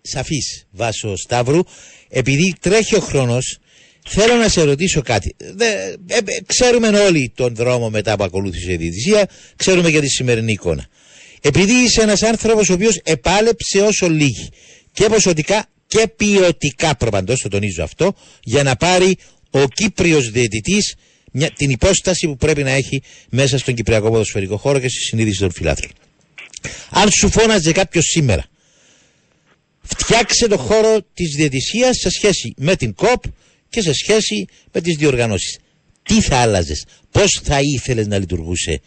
σαφής, 0.00 0.66
Βάσο 0.70 1.16
Σταύρου. 1.16 1.62
Επειδή 2.08 2.56
τρέχει 2.60 2.96
ο 2.96 3.00
χρόνος, 3.00 3.58
θέλω 4.08 4.34
να 4.34 4.48
σε 4.48 4.62
ρωτήσω 4.62 5.02
κάτι. 5.02 5.36
Δε, 5.38 5.66
ε, 5.66 6.16
ε, 6.16 6.42
ξέρουμε 6.46 6.88
όλοι 6.88 7.32
τον 7.36 7.54
δρόμο 7.54 7.90
μετά 7.90 8.16
που 8.16 8.24
ακολούθησε 8.24 8.72
η 8.72 8.76
διαιτησία, 8.76 9.28
ξέρουμε 9.56 9.88
για 9.88 10.00
τη 10.00 10.08
σημερινή 10.08 10.52
εικόνα. 10.52 10.86
Επειδή 11.42 11.72
είσαι 11.72 12.02
ένας 12.02 12.22
άνθρωπος 12.22 12.68
ο 12.68 12.72
οποίος 12.72 13.00
επάλεψε 13.04 13.80
όσο 13.80 14.08
λύγει 14.08 14.48
και 14.96 15.08
ποσοτικά 15.08 15.66
και 15.86 16.08
ποιοτικά 16.16 16.96
προπαντός, 16.96 17.40
το 17.40 17.48
τονίζω 17.48 17.82
αυτό, 17.82 18.14
για 18.42 18.62
να 18.62 18.76
πάρει 18.76 19.16
ο 19.50 19.68
Κύπριος 19.68 20.30
διαιτητής 20.30 20.94
μια, 21.32 21.50
την 21.50 21.70
υπόσταση 21.70 22.26
που 22.26 22.36
πρέπει 22.36 22.62
να 22.62 22.70
έχει 22.70 23.02
μέσα 23.30 23.58
στον 23.58 23.74
Κυπριακό 23.74 24.10
ποδοσφαιρικό 24.10 24.56
χώρο 24.56 24.78
και 24.78 24.88
στη 24.88 25.00
συνείδηση 25.00 25.38
των 25.38 25.52
φιλάθλων. 25.52 25.92
Αν 26.90 27.08
σου 27.10 27.30
φώναζε 27.30 27.72
κάποιος 27.72 28.04
σήμερα, 28.04 28.44
φτιάξε 29.82 30.46
το 30.46 30.58
χώρο 30.58 30.98
της 31.14 31.34
διαιτησίας 31.36 31.96
σε 31.96 32.10
σχέση 32.10 32.54
με 32.56 32.76
την 32.76 32.94
ΚΟΠ 32.94 33.22
και 33.68 33.80
σε 33.80 33.92
σχέση 33.92 34.46
με 34.72 34.80
τις 34.80 34.96
διοργανώσεις. 34.96 35.58
Τι 36.02 36.20
θα 36.20 36.36
άλλαζες, 36.36 36.84
πώς 37.10 37.40
θα 37.42 37.58
ήθελες 37.60 38.06
να 38.06 38.18
λειτουργούσε 38.18 38.80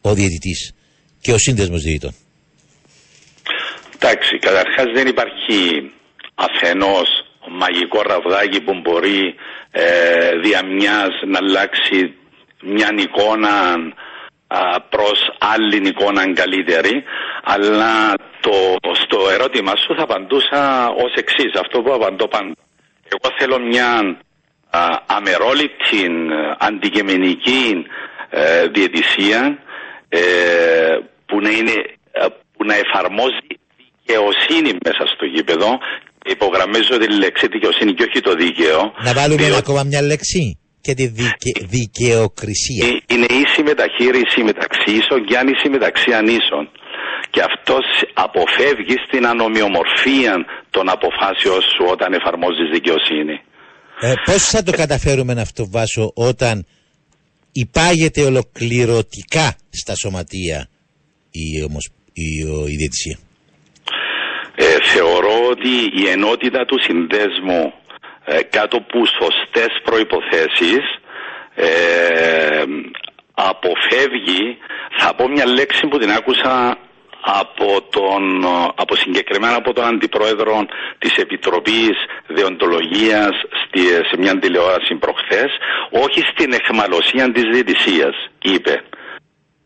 ο 0.00 0.14
διαιτητής 0.14 0.72
και 1.20 1.32
ο 1.32 1.38
σύνδεσμος 1.38 1.82
διαιτητών; 1.82 2.14
Εντάξει, 4.02 4.38
καταρχάς 4.38 4.86
δεν 4.94 5.06
υπάρχει 5.06 5.90
αφενός 6.34 7.24
μαγικό 7.48 8.02
ραβδάκι 8.02 8.60
που 8.60 8.80
μπορεί 8.80 9.34
ε, 9.70 10.36
δια 10.42 10.64
μιας 10.64 11.08
να 11.26 11.38
αλλάξει 11.38 12.14
μια 12.62 12.94
εικόνα 12.96 13.50
α, 14.46 14.80
προς 14.80 15.36
άλλη 15.38 15.76
εικόνα 15.88 16.32
καλύτερη 16.32 17.04
αλλά 17.42 18.14
το, 18.40 18.52
στο 18.92 19.18
ερώτημα 19.30 19.72
σου 19.76 19.94
θα 19.96 20.02
απαντούσα 20.02 20.88
ως 20.88 21.12
εξής 21.14 21.52
αυτό 21.60 21.82
που 21.82 21.92
απαντώ 21.92 22.28
πάντα. 22.28 22.54
Εγώ 23.04 23.36
θέλω 23.38 23.58
μια 23.58 24.18
α, 24.70 24.80
αμερόληπτη 25.06 26.04
ε, 26.04 26.54
αντικειμενική 26.58 27.86
ε, 28.30 28.66
διαιτησία 28.66 29.58
ε, 30.08 30.20
που 31.26 31.40
να 31.40 31.50
είναι 31.50 31.72
ε, 32.12 32.26
που 32.56 32.64
να 32.64 32.74
εφαρμόζει 32.74 33.59
δικαιοσύνη 34.10 34.70
μέσα 34.86 35.04
στο 35.14 35.24
γήπεδο. 35.34 35.68
Υπογραμμίζω 36.34 36.94
τη 37.02 37.08
λέξη 37.22 37.46
δικαιοσύνη 37.54 37.92
και 37.96 38.04
όχι 38.08 38.20
το 38.28 38.32
δίκαιο. 38.42 38.78
Να 39.06 39.12
βάλουμε 39.18 39.42
διότι 39.42 39.58
ακόμα 39.64 39.82
μια 39.90 40.02
λέξη 40.02 40.58
και 40.80 40.94
τη 40.94 41.06
δικαι... 41.06 41.52
δικαιοκρισία. 41.76 42.86
ε- 42.86 43.14
Είναι 43.14 43.28
ίση 43.42 43.62
μεταχείριση 43.70 44.40
μεταξύ 44.50 44.90
ίσων 45.00 45.18
και 45.26 45.36
άνηση 45.42 45.68
μεταξύ 45.76 46.10
ανίσων. 46.20 46.64
Και 47.32 47.42
αυτός 47.50 47.84
αποφεύγει 48.26 48.96
στην 49.06 49.26
ανομοιομορφία 49.32 50.34
των 50.70 50.84
αποφάσεων 50.96 51.60
σου 51.72 51.84
όταν 51.94 52.12
εφαρμόζεις 52.12 52.68
δικαιοσύνη. 52.72 53.36
Ε, 54.00 54.12
πώς 54.24 54.42
θα 54.52 54.62
το 54.62 54.72
καταφέρουμε 54.72 55.40
αυτό 55.40 55.70
Βάσο 55.70 56.12
όταν 56.14 56.66
υπάγεται 57.52 58.22
ολοκληρωτικά 58.22 59.56
στα 59.70 59.94
σωματεία 59.96 60.68
η, 61.30 61.62
ομοσ... 61.62 61.84
η 62.12 62.22
η, 62.72 62.76
διαιτησία; 62.76 63.18
Ε, 64.62 64.76
θεωρώ 64.82 65.48
ότι 65.50 65.72
η 66.02 66.08
ενότητα 66.08 66.64
του 66.64 66.80
συνδέσμου 66.80 67.72
ε, 68.24 68.42
κάτω 68.42 68.80
από 68.80 69.06
σωστές 69.06 69.80
προϋποθέσεις 69.82 70.84
ε, 71.54 72.62
αποφεύγει, 73.34 74.58
θα 74.98 75.14
πω 75.14 75.28
μια 75.28 75.46
λέξη 75.46 75.86
που 75.86 75.98
την 75.98 76.10
άκουσα 76.10 76.78
από, 77.20 77.82
τον, 77.90 78.44
από 78.74 78.96
συγκεκριμένα 78.96 79.54
από 79.54 79.72
τον 79.72 79.84
Αντιπρόεδρο 79.84 80.66
της 80.98 81.16
Επιτροπής 81.16 81.96
Δεοντολογίας 82.26 83.34
στη, 83.60 83.80
σε 83.80 84.16
μια 84.18 84.38
τηλεόραση 84.38 84.94
προχθές, 84.94 85.50
όχι 85.90 86.20
στην 86.32 86.52
εχμαλωσία 86.52 87.32
της 87.32 87.44
διαιτησίας, 87.52 88.14
είπε. 88.42 88.84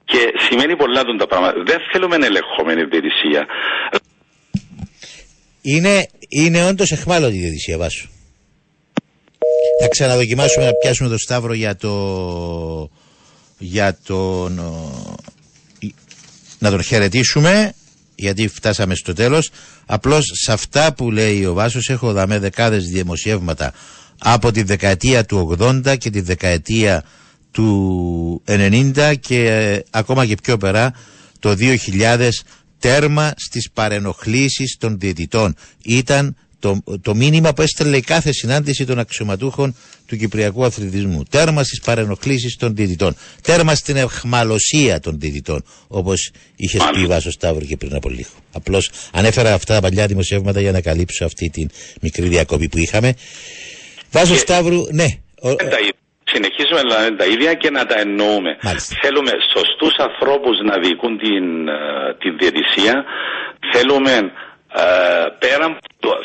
Και 0.04 0.32
σημαίνει 0.36 0.76
πολλά 0.76 1.04
τον 1.04 1.16
τα 1.18 1.26
πράγματα. 1.26 1.62
Δεν 1.62 1.78
θέλουμε 1.92 2.16
ελεγχόμενη 2.26 2.84
διαιτησία. 2.84 3.46
Είναι, 5.66 6.06
είναι 6.28 6.64
όντως 6.64 6.92
εχμάλωτη 6.92 7.36
η 7.36 7.40
διαιτησία, 7.40 7.78
Βάσου. 7.78 8.08
Θα 9.80 9.88
ξαναδοκιμάσουμε 9.88 10.64
να 10.64 10.72
πιάσουμε 10.72 11.08
το 11.08 11.18
Σταύρο 11.18 11.52
για 11.52 11.76
το 11.76 12.90
για 13.58 13.98
τον 14.06 14.60
να 16.58 16.70
τον 16.70 16.82
χαιρετήσουμε 16.82 17.72
γιατί 18.14 18.48
φτάσαμε 18.48 18.94
στο 18.94 19.12
τέλος 19.12 19.50
απλώς 19.86 20.30
σε 20.34 20.52
αυτά 20.52 20.94
που 20.94 21.10
λέει 21.10 21.44
ο 21.44 21.52
Βάσος 21.52 21.88
έχω 21.88 22.12
δαμέ 22.12 22.38
δεκάδες 22.38 22.88
δημοσιεύματα 22.88 23.72
από 24.18 24.50
τη 24.50 24.62
δεκαετία 24.62 25.24
του 25.24 25.56
80 25.60 25.98
και 25.98 26.10
τη 26.10 26.20
δεκαετία 26.20 27.04
του 27.50 28.42
90 28.46 29.14
και 29.20 29.50
ε, 29.50 29.82
ακόμα 29.90 30.26
και 30.26 30.34
πιο 30.42 30.56
πέρα 30.56 30.94
το 31.38 31.56
2000 31.58 32.28
τέρμα 32.84 33.32
στις 33.36 33.70
παρενοχλήσεις 33.72 34.76
των 34.78 34.98
διαιτητών 34.98 35.56
ήταν 35.84 36.36
το, 36.58 36.82
το 37.00 37.14
μήνυμα 37.14 37.52
που 37.52 37.62
έστελνε 37.62 38.00
κάθε 38.00 38.32
συνάντηση 38.32 38.84
των 38.84 38.98
αξιωματούχων 38.98 39.76
του 40.06 40.16
Κυπριακού 40.16 40.64
Αθλητισμού. 40.64 41.22
Τέρμα 41.30 41.62
στις 41.62 41.80
παρενοχλήσεις 41.80 42.56
των 42.56 42.74
διδυτών. 42.74 43.16
Τέρμα 43.42 43.74
στην 43.74 43.96
εχμαλωσία 43.96 45.00
των 45.00 45.20
διδυτών. 45.20 45.64
Όπως 45.86 46.30
είχε 46.56 46.78
πει 46.92 47.00
η 47.00 47.06
Βάσος 47.06 47.32
Σταύρου 47.32 47.64
και 47.64 47.76
πριν 47.76 47.94
από 47.94 48.08
λίγο. 48.08 48.30
Απλώς 48.52 48.90
ανέφερα 49.12 49.54
αυτά 49.54 49.74
τα 49.74 49.80
παλιά 49.80 50.06
δημοσιεύματα 50.06 50.60
για 50.60 50.72
να 50.72 50.80
καλύψω 50.80 51.24
αυτή 51.24 51.50
τη 51.50 51.66
μικρή 52.00 52.28
διακοπή 52.28 52.68
που 52.68 52.78
είχαμε. 52.78 53.14
Βάσος 54.10 54.38
Σταύρου, 54.38 54.82
ναι. 54.92 55.06
Συνεχίζουμε 56.34 56.80
να 56.82 57.02
λέμε 57.02 57.16
τα 57.16 57.24
ίδια 57.24 57.54
και 57.54 57.70
να 57.70 57.86
τα 57.86 57.96
εννοούμε. 58.04 58.50
Μάλιστα. 58.62 58.94
Θέλουμε 59.02 59.32
σωστούς 59.56 59.94
ανθρώπους 60.08 60.54
να 60.68 60.74
διοικούν 60.82 61.18
την, 61.18 61.68
ε, 61.68 62.14
την 62.22 62.32
διαιτησία. 62.40 63.04
Θέλουμε 63.72 64.12
ε, 64.76 64.82
πέραν 65.38 65.78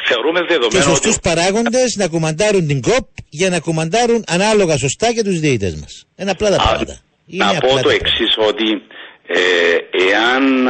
θεωρούμε 0.08 0.40
δεδομένο. 0.42 0.84
Και 0.84 0.90
σωστούς 0.92 1.16
ότι... 1.16 1.30
παράγοντες 1.30 1.96
να 1.96 2.08
κουμαντάρουν 2.08 2.68
την 2.68 2.82
ΚΟΠ 2.82 3.08
για 3.30 3.50
να 3.50 3.60
κουμαντάρουν 3.60 4.24
ανάλογα 4.28 4.78
σωστά 4.78 5.14
και 5.14 5.24
τους 5.24 5.40
διαιτητέ 5.40 5.78
μας. 5.82 6.06
Είναι 6.16 6.32
απλά 6.32 6.50
τα 6.50 6.56
πράγματα. 6.56 6.96
να 7.26 7.60
πω 7.60 7.82
το 7.82 7.90
εξής, 7.90 8.34
ότι 8.38 8.70
ε, 9.28 9.40
εάν, 10.10 10.68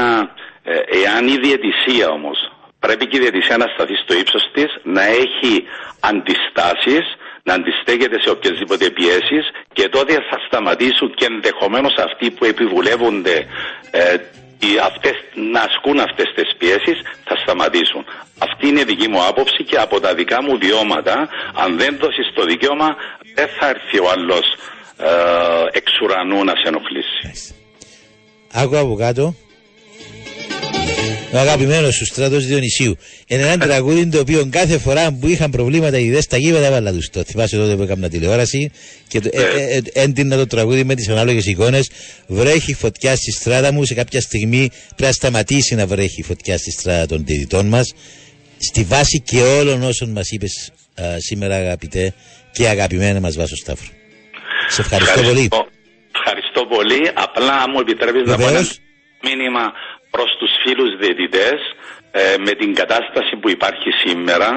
ε, 0.64 0.74
εάν 1.04 1.28
η 1.28 1.38
διαιτησία 1.46 2.08
όμως 2.10 2.38
πρέπει 2.80 3.08
και 3.08 3.18
η 3.18 3.20
διαιτησία 3.20 3.58
να 3.58 3.66
σταθεί 3.74 3.96
στο 4.04 4.14
ύψος 4.14 4.50
της, 4.54 4.70
να 4.84 5.04
έχει 5.04 5.64
αντιστάσεις, 6.00 7.06
να 7.50 7.54
αντιστέκεται 7.60 8.18
σε 8.24 8.30
οποιασδήποτε 8.36 8.86
πιέσεις 8.98 9.44
και 9.78 9.86
τότε 9.96 10.14
θα 10.30 10.38
σταματήσουν 10.48 11.10
και 11.18 11.26
ενδεχομένως 11.34 11.94
αυτοί 12.08 12.26
που 12.36 12.44
επιβουλεύονται 12.54 13.36
ε, 13.92 14.16
αυτές, 14.90 15.16
να 15.54 15.62
ασκούν 15.70 16.00
αυτές 16.08 16.28
τις 16.36 16.50
πιέσεις 16.60 16.98
θα 17.28 17.36
σταματήσουν. 17.44 18.04
Αυτή 18.46 18.68
είναι 18.68 18.80
η 18.80 18.84
δική 18.92 19.08
μου 19.10 19.22
άποψη 19.32 19.64
και 19.70 19.78
από 19.86 20.00
τα 20.00 20.14
δικά 20.20 20.44
μου 20.44 20.58
βιώματα 20.58 21.16
αν 21.64 21.78
δεν 21.78 21.98
δώσεις 22.02 22.28
το 22.34 22.44
δικαίωμα 22.52 22.90
δεν 23.36 23.48
θα 23.58 23.66
έρθει 23.74 23.98
ο 24.06 24.08
άλλος 24.16 24.46
ε, 24.98 25.78
εξ 25.80 25.88
ουρανού 26.02 26.44
να 26.44 26.54
σε 26.62 26.68
ενοχλήσει. 26.72 27.22
Άκου 28.54 28.78
από 28.78 28.96
κάτω 28.96 29.36
ο 31.32 31.38
αγαπημένος 31.38 31.96
σου 31.96 32.06
στρατός 32.06 32.46
Διονυσίου. 32.46 32.98
Είναι 33.28 33.42
ένα 33.42 33.58
τραγούδι 33.58 34.08
το 34.08 34.20
οποίο 34.20 34.48
κάθε 34.50 34.78
φορά 34.78 35.12
που 35.12 35.28
είχαν 35.28 35.52
προβλήματα 35.52 35.98
οι 35.98 36.06
ιδέες 36.06 36.24
στα 36.24 36.38
γήπεδα 36.38 36.66
έβαλα 36.66 36.92
τους. 36.92 37.10
Το 37.10 37.24
θυμάσαι 37.24 37.58
τότε 37.58 37.76
που 37.76 37.82
έκανα 37.82 38.10
τηλεόραση 38.10 38.72
και 39.08 39.20
το, 39.20 39.30
ε, 39.34 39.42
ε, 39.42 39.76
ε, 39.76 39.82
έντυνα 39.94 40.36
το 40.38 40.48
τραγούδι 40.48 40.84
με 40.84 40.96
τις 40.96 41.10
ανάλογες 41.10 41.46
εικόνες. 41.46 41.90
Βρέχει 42.28 42.74
φωτιά 42.74 43.16
στη 43.16 43.32
στράτα 43.32 43.72
μου. 43.72 43.84
Σε 43.86 43.94
κάποια 43.94 44.22
στιγμή 44.22 44.70
πρέπει 44.70 45.04
να 45.04 45.12
σταματήσει 45.12 45.76
να 45.76 45.88
βρέχει 45.88 46.24
φωτιά 46.24 46.58
στη 46.58 46.72
στράτα 46.72 47.06
των 47.06 47.26
διδυτών 47.26 47.68
μας. 47.68 47.94
Στη 48.58 48.84
βάση 48.84 49.20
και 49.22 49.42
όλων 49.42 49.84
όσων 49.84 50.10
μας 50.10 50.30
είπες 50.32 50.72
σήμερα, 51.18 51.56
αγαπητέ 51.56 52.14
και 52.52 52.68
αγαπημένα 52.68 53.20
μας 53.20 53.36
Βάσο 53.36 53.56
Σταύρο. 53.56 53.88
Σε 54.68 54.82
ευχαριστώ, 54.82 55.22
πολύ. 55.22 55.50
Ευχαριστώ 56.16 56.66
πολύ. 56.76 57.12
Απλά 57.14 57.70
μου 57.70 57.80
επιτρέπεις 57.80 58.24
να 58.26 58.38
πω 58.38 58.48
ένα 58.48 58.68
μήνυμα 59.24 59.74
προς 60.12 60.30
τους 60.40 60.52
φίλους 60.64 60.98
διαιτητές 61.02 61.60
ε, 62.12 62.36
με 62.46 62.52
την 62.52 62.74
κατάσταση 62.74 63.36
που 63.42 63.50
υπάρχει 63.50 63.90
σήμερα 64.04 64.50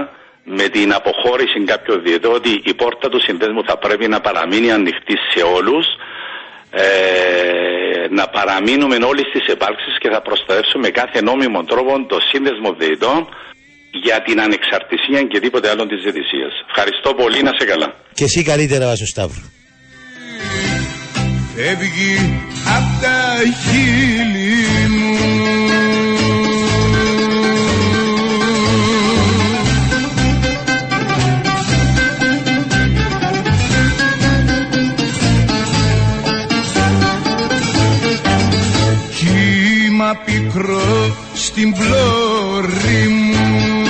με 0.45 0.69
την 0.69 0.93
αποχώρηση 0.93 1.65
κάποιων 1.65 2.03
διαιτητών 2.03 2.35
ότι 2.35 2.61
η 2.65 2.75
πόρτα 2.75 3.09
του 3.09 3.21
συνδέσμου 3.21 3.65
θα 3.65 3.79
πρέπει 3.79 4.09
να 4.09 4.21
παραμείνει 4.21 4.73
ανοιχτή 4.73 5.17
σε 5.33 5.43
όλους 5.57 5.87
ε, 6.71 6.83
να 8.11 8.29
παραμείνουμε 8.29 8.97
όλοι 9.11 9.25
στις 9.31 9.47
επάρξεις 9.55 9.99
και 9.99 10.09
θα 10.11 10.21
προστατεύσουμε 10.23 10.89
κάθε 10.89 11.23
νόμιμο 11.23 11.65
τρόπο 11.65 12.07
το 12.07 12.19
σύνδεσμο 12.31 12.73
διαιτητών 12.79 13.29
για 13.91 14.23
την 14.23 14.41
ανεξαρτησία 14.41 15.23
και 15.23 15.41
τίποτε 15.41 15.69
άλλο 15.71 15.87
της 15.87 16.03
διαιτησίας. 16.03 16.53
Ευχαριστώ 16.69 17.15
πολύ, 17.15 17.43
να 17.43 17.53
σε 17.59 17.65
καλά. 17.65 17.95
Και 18.15 18.25
εσύ 18.25 18.43
καλύτερα, 18.43 18.87
Βάσο 18.87 19.07
Σταύρου. 19.07 19.43
Φεύγει 21.55 22.15
απ' 22.77 23.03
τα 23.03 23.19
χείλη 23.63 24.89
μου 24.89 25.42
πικρό 40.25 41.17
στην 41.35 41.73
πλώρη 41.73 43.09
μου. 43.09 43.83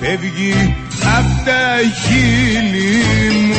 Φεύγει 0.00 0.76
απ' 1.18 1.44
τα 1.44 1.80
χείλη 2.04 2.98
μου. 3.32 3.54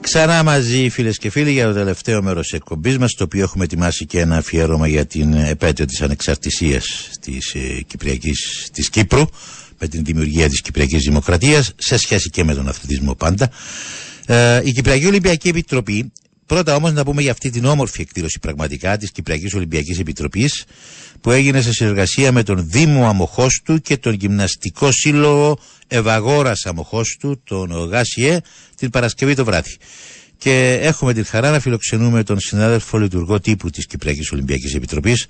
Ξανά 0.00 0.42
μαζί 0.42 0.88
φίλες 0.88 1.18
και 1.18 1.30
φίλοι 1.30 1.52
για 1.52 1.66
το 1.66 1.72
τελευταίο 1.72 2.22
μέρος 2.22 2.52
εκπομπής 2.52 2.98
μας 2.98 3.14
το 3.14 3.24
οποίο 3.24 3.42
έχουμε 3.42 3.64
ετοιμάσει 3.64 4.06
και 4.06 4.20
ένα 4.20 4.36
αφιέρωμα 4.36 4.86
για 4.88 5.06
την 5.06 5.32
επέτειο 5.32 5.84
της 5.84 6.02
ανεξαρτησίας 6.02 7.10
της, 7.20 7.54
ε, 7.54 7.82
Κυπριακής, 7.86 8.68
της 8.72 8.90
Κύπρου 8.90 9.24
με 9.80 9.88
την 9.88 10.04
δημιουργία 10.04 10.48
της 10.48 10.60
Κυπριακής 10.60 11.02
Δημοκρατίας 11.02 11.72
σε 11.76 11.98
σχέση 11.98 12.30
και 12.30 12.44
με 12.44 12.54
τον 12.54 12.68
αθλητισμό 12.68 13.14
πάντα. 13.14 13.50
Ε, 14.26 14.60
η 14.64 14.72
Κυπριακή 14.72 15.06
Ολυμπιακή 15.06 15.48
Επιτροπή 15.48 16.12
Πρώτα 16.50 16.74
όμως 16.74 16.92
να 16.92 17.04
πούμε 17.04 17.22
για 17.22 17.30
αυτή 17.30 17.50
την 17.50 17.64
όμορφη 17.64 18.00
εκδήλωση 18.00 18.38
πραγματικά 18.38 18.96
της 18.96 19.10
Κυπριακής 19.10 19.54
Ολυμπιακής 19.54 19.98
Επιτροπής 19.98 20.64
που 21.20 21.30
έγινε 21.30 21.60
σε 21.60 21.72
συνεργασία 21.72 22.32
με 22.32 22.42
τον 22.42 22.68
Δήμο 22.68 23.08
Αμοχώστου 23.08 23.78
και 23.80 23.96
τον 23.96 24.12
Γυμναστικό 24.12 24.92
Σύλλογο 24.92 25.58
Ευαγόρας 25.86 26.66
Αμοχώστου, 26.66 27.40
τον 27.44 27.70
ΓΑΣΙΕ, 27.70 28.40
την 28.76 28.90
Παρασκευή 28.90 29.34
το 29.34 29.44
βράδυ. 29.44 29.76
Και 30.38 30.78
έχουμε 30.82 31.12
την 31.12 31.24
χαρά 31.24 31.50
να 31.50 31.60
φιλοξενούμε 31.60 32.22
τον 32.22 32.40
συνάδελφο 32.40 32.98
λειτουργό 32.98 33.40
τύπου 33.40 33.70
της 33.70 33.86
Κυπριακής 33.86 34.32
Ολυμπιακής 34.32 34.74
Επιτροπής, 34.74 35.26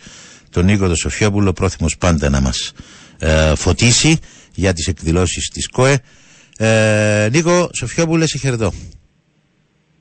τον 0.50 0.64
Νίκο 0.64 0.94
Σοφιόπουλο, 0.94 1.52
πρόθυμος 1.52 1.96
πάντα 1.96 2.28
να 2.28 2.40
μας 2.40 2.72
ε, 3.18 3.54
φωτίσει 3.54 4.18
για 4.60 4.72
τις 4.72 4.86
εκδηλώσεις 4.86 5.48
της 5.54 5.68
ΚΟΕ. 5.68 5.96
Ε, 6.58 7.28
Νίκο 7.32 7.68
Σοφιόπουλε, 7.78 8.26
σε 8.26 8.38
χαιρετώ. 8.38 8.72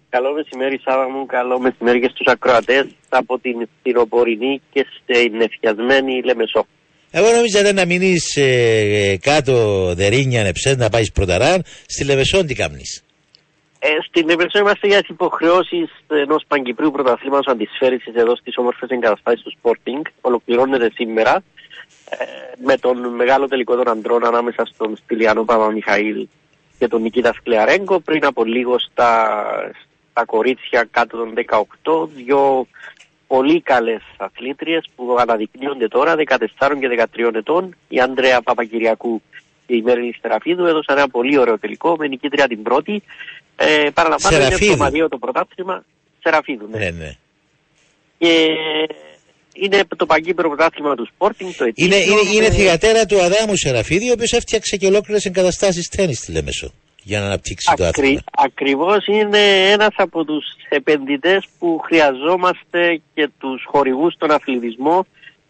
Καλό 0.09 0.33
μεσημέρι 0.33 0.79
Σάβα 0.85 1.09
μου, 1.09 1.25
καλό 1.25 1.59
μεσημέρι 1.59 1.99
και 1.99 2.11
στους 2.13 2.27
ακροατές 2.33 2.85
από 3.09 3.39
την 3.39 3.67
Στυροπορεινή 3.79 4.61
και 4.73 4.85
στην 4.95 5.41
εφιασμένη 5.41 6.21
Λεμεσό. 6.23 6.65
Εγώ 7.11 7.31
νόμιζα 7.31 7.73
να 7.73 7.85
μείνεις 7.85 8.35
ε, 8.35 9.17
κάτω 9.21 9.53
δερίνια 9.95 10.43
νεψέ 10.43 10.75
να 10.75 10.89
πάεις 10.89 11.11
πρωταράν, 11.11 11.63
στη 11.85 12.03
Λεμεσό 12.05 12.45
τι 12.45 12.53
κάνεις; 12.53 13.03
Ε, 13.79 13.87
στην 14.07 14.27
Λεμεσό 14.29 14.59
είμαστε 14.59 14.87
για 14.87 14.99
τις 14.99 15.09
υποχρεώσεις 15.09 15.87
ενός 16.07 16.43
Παγκυπρίου 16.47 16.91
Πρωταθλήματος 16.91 17.53
Αντισφαίρηση 17.53 18.11
εδώ 18.15 18.35
στις 18.35 18.53
όμορφες 18.57 18.89
εγκαταστάσεις 18.89 19.43
του 19.43 19.53
Sporting. 19.57 20.03
Ολοκληρώνεται 20.21 20.89
σήμερα 20.93 21.33
ε, 21.35 21.58
με 22.63 22.77
τον 22.77 23.15
μεγάλο 23.15 23.47
τελικό 23.47 23.75
των 23.75 23.89
αντρών 23.89 24.25
ανάμεσα 24.25 24.65
στον 24.65 24.95
Στυλιανό 24.95 25.43
Παπα-Μιχαήλ 25.43 26.27
και 26.79 26.87
τον 26.87 27.01
Νικήτα 27.01 27.33
Σκλιαρέγκο 27.33 27.99
πριν 27.99 28.25
από 28.25 28.43
λίγο 28.43 28.79
στα, 28.79 29.35
τα 30.13 30.25
κορίτσια 30.25 30.87
κάτω 30.91 31.17
των 31.17 31.33
18, 31.83 32.07
δύο 32.15 32.67
πολύ 33.27 33.61
καλές 33.61 34.01
αθλήτριες 34.17 34.89
που 34.95 35.15
αναδεικνύονται 35.19 35.87
τώρα, 35.87 36.15
14 36.15 36.37
και 36.79 37.07
13 37.13 37.35
ετών. 37.35 37.75
Η 37.87 37.99
Ανδρέα 37.99 38.41
Παπακυριακού 38.41 39.21
και 39.67 39.75
η 39.75 39.81
Μέρη 39.81 40.15
Στεραφίδου 40.17 40.65
έδωσαν 40.65 40.97
ένα 40.97 41.09
πολύ 41.09 41.37
ωραίο 41.37 41.59
τελικό 41.59 41.95
με 41.97 42.07
νικήτρια 42.07 42.47
την 42.47 42.63
πρώτη. 42.63 43.03
Ε, 43.55 43.89
παραλαμβάνω 43.93 44.37
είναι 44.37 44.57
το 44.57 44.77
Μαρίο 44.77 45.09
το 45.09 45.17
πρωτάθλημα. 45.17 45.83
Σεραφίδου, 46.19 46.67
ναι. 46.71 46.77
ναι, 46.77 46.89
ναι. 46.89 47.15
Και 48.17 48.57
είναι 49.61 49.83
το 49.97 50.05
παγκύπρο 50.05 50.47
πρωτάθλημα 50.47 50.95
του 50.95 51.09
Sporting. 51.17 51.51
Το 51.57 51.65
είναι, 51.73 51.95
είναι, 51.95 52.21
είναι 52.33 52.49
θηγατέρα 52.49 53.05
του 53.05 53.21
Αδάμου 53.21 53.55
Σεραφίδη, 53.55 54.09
ο 54.09 54.13
οποίος 54.13 54.31
έφτιαξε 54.31 54.77
και 54.77 54.87
ολόκληρες 54.87 55.25
εγκαταστάσεις 55.25 55.87
τέννη 55.87 56.13
στη 56.13 56.31
Λέμεσο 56.31 56.71
για 57.03 57.19
να 57.19 57.25
αναπτύξει 57.25 57.73
το 57.75 57.85
άθλημα. 57.85 58.21
Ακριβώς 58.31 59.05
είναι 59.07 59.71
ένας 59.71 59.93
από 59.95 60.25
τους 60.25 60.45
επενδυτές 60.69 61.47
που 61.59 61.81
χρειαζόμαστε 61.83 63.01
και 63.13 63.29
τους 63.39 63.63
χορηγούς 63.67 64.13
στον 64.13 64.31
αθλητισμό, 64.31 65.05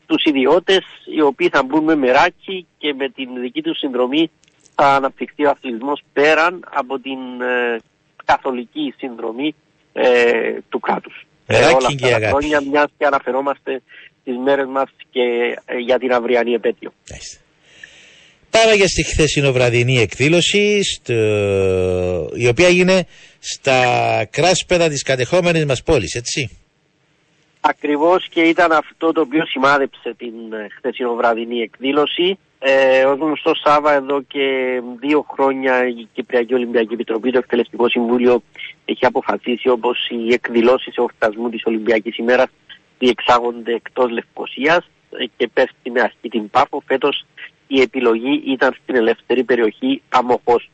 τους 0.05 0.23
ιδιώτες 0.23 0.85
οι 1.15 1.21
οποίοι 1.21 1.49
θα 1.49 1.63
μπουν 1.63 1.83
με 1.83 1.95
μεράκι 1.95 2.65
και 2.77 2.93
με 2.93 3.09
την 3.09 3.41
δική 3.41 3.61
τους 3.61 3.77
συνδρομή 3.77 4.31
θα 4.75 4.95
αναπτυχθεί 4.95 5.45
ο 5.45 5.49
αθλητισμός 5.49 6.01
πέραν 6.13 6.65
από 6.73 6.99
την 6.99 7.41
ε, 7.41 7.79
καθολική 8.25 8.93
συνδρομή 8.97 9.55
ε, 9.93 10.57
του 10.69 10.79
κράτους. 10.79 11.25
Μεράκι 11.49 11.73
όλα 11.73 11.87
αυτά 11.87 12.19
τα 12.19 12.27
χρόνια 12.27 12.61
μιας 12.61 12.89
και 12.97 13.05
αναφερόμαστε 13.05 13.81
τις 14.23 14.37
μέρες 14.37 14.67
μας 14.67 14.89
και 15.11 15.21
ε, 15.65 15.77
για 15.77 15.97
την 15.97 16.13
αυριανή 16.13 16.53
επέτειο. 16.53 16.93
Πάμε 18.49 18.73
για 18.73 18.87
στη 18.87 19.03
χθεσινοβραδινή 19.03 19.99
εκδήλωση, 19.99 20.83
στο... 20.83 21.13
η 22.33 22.47
οποία 22.47 22.67
έγινε 22.67 23.05
στα 23.39 23.79
κράσπεδα 24.31 24.89
της 24.89 25.03
κατεχόμενης 25.03 25.65
μας 25.65 25.83
πόλης, 25.83 26.15
έτσι. 26.15 26.57
Ακριβώς 27.61 28.27
και 28.29 28.41
ήταν 28.41 28.71
αυτό 28.71 29.11
το 29.11 29.21
οποίο 29.21 29.45
σημάδεψε 29.45 30.13
την 30.17 30.53
ε, 30.53 30.67
χθεσινοβραδινή 30.77 31.59
εκδήλωση. 31.59 32.39
Ε, 32.61 33.03
ως 33.03 33.17
γνωστός 33.19 33.61
Σάβα 33.63 33.93
εδώ 33.93 34.21
και 34.21 34.81
δύο 34.99 35.25
χρόνια 35.31 35.87
η 35.87 36.07
Κυπριακή 36.13 36.53
Ολυμπιακή 36.53 36.93
Επιτροπή, 36.93 37.31
το 37.31 37.37
Εκτελεστικό 37.37 37.89
Συμβούλιο 37.89 38.41
έχει 38.85 39.05
αποφασίσει 39.05 39.69
όπως 39.69 40.09
οι 40.09 40.33
εκδηλώσεις 40.33 40.95
εορτασμού 40.95 41.49
της 41.49 41.65
Ολυμπιακής 41.65 42.17
ημέρας 42.17 42.49
διεξάγονται 42.99 43.73
εκτός 43.73 44.11
Λευκοσίας 44.11 44.89
ε, 45.09 45.25
και 45.37 45.47
πέφτει 45.47 45.91
με 45.91 46.01
αρχή 46.01 46.29
την 46.29 46.49
Πάφο. 46.49 46.83
Φέτος 46.85 47.25
η 47.67 47.81
επιλογή 47.81 48.43
ήταν 48.45 48.75
στην 48.83 48.95
ελεύθερη 48.95 49.43
περιοχή 49.43 50.01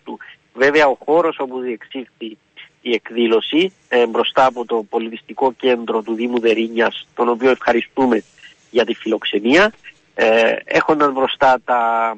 του. 0.04 0.20
Βέβαια 0.54 0.88
ο 0.88 0.98
χώρος 1.06 1.38
όπου 1.40 1.60
διεξήχθη 1.60 2.38
η 2.82 2.94
εκδήλωση 2.94 3.74
ε, 3.90 4.08
μπροστά 4.08 4.46
από 4.46 4.66
το 4.66 4.86
πολιτιστικό 4.90 5.54
κέντρο 5.54 6.02
του 6.02 6.14
Δήμου 6.14 6.40
Δερίνιας, 6.40 7.08
τον 7.16 7.30
οποίο 7.30 7.50
ευχαριστούμε 7.50 8.24
για 8.72 8.86
τη 8.86 8.94
φιλοξενία, 8.94 9.74
ε, 10.16 10.56
έχοντας 10.66 11.12
μπροστά 11.12 11.62
τα 11.66 12.14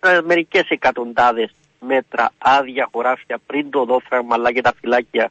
ε, 0.00 0.20
μερικές 0.24 0.68
εκατοντάδες 0.68 1.54
μέτρα 1.80 2.32
άδεια 2.38 2.88
χωράφια 2.92 3.38
πριν 3.46 3.70
το 3.70 3.84
δόφραγμα 3.84 4.34
αλλά 4.34 4.52
και 4.52 4.60
τα 4.60 4.72
φυλάκια 4.80 5.30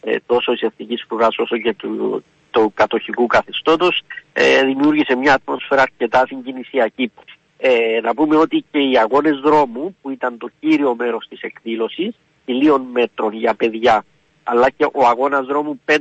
ε, 0.00 0.16
τόσο 0.26 0.52
της 0.52 0.62
εθνικής 0.62 1.04
φρουράς 1.08 1.38
όσο 1.38 1.58
και 1.58 1.74
του, 1.74 2.24
του 2.50 2.72
κατοχικού 2.74 3.26
καθεστώτος 3.26 4.02
ε, 4.32 4.64
δημιούργησε 4.64 5.14
μια 5.14 5.34
ατμόσφαιρα 5.34 5.82
αρκετά 5.82 6.26
συγκινησιακή. 6.26 7.12
Ε, 7.58 8.00
να 8.02 8.14
πούμε 8.14 8.36
ότι 8.36 8.64
και 8.70 8.78
οι 8.78 8.98
αγώνες 8.98 9.38
δρόμου 9.38 9.96
που 10.02 10.10
ήταν 10.10 10.38
το 10.38 10.50
κύριο 10.60 10.94
μέρος 10.94 11.26
της 11.28 11.40
εκδήλωσης, 11.40 12.14
χιλίων 12.44 12.82
μέτρων 12.92 13.32
για 13.32 13.54
παιδιά, 13.54 14.04
αλλά 14.42 14.70
και 14.70 14.84
ο 14.92 15.06
αγώνας 15.06 15.46
δρόμου 15.46 15.80
5.000 15.86 15.96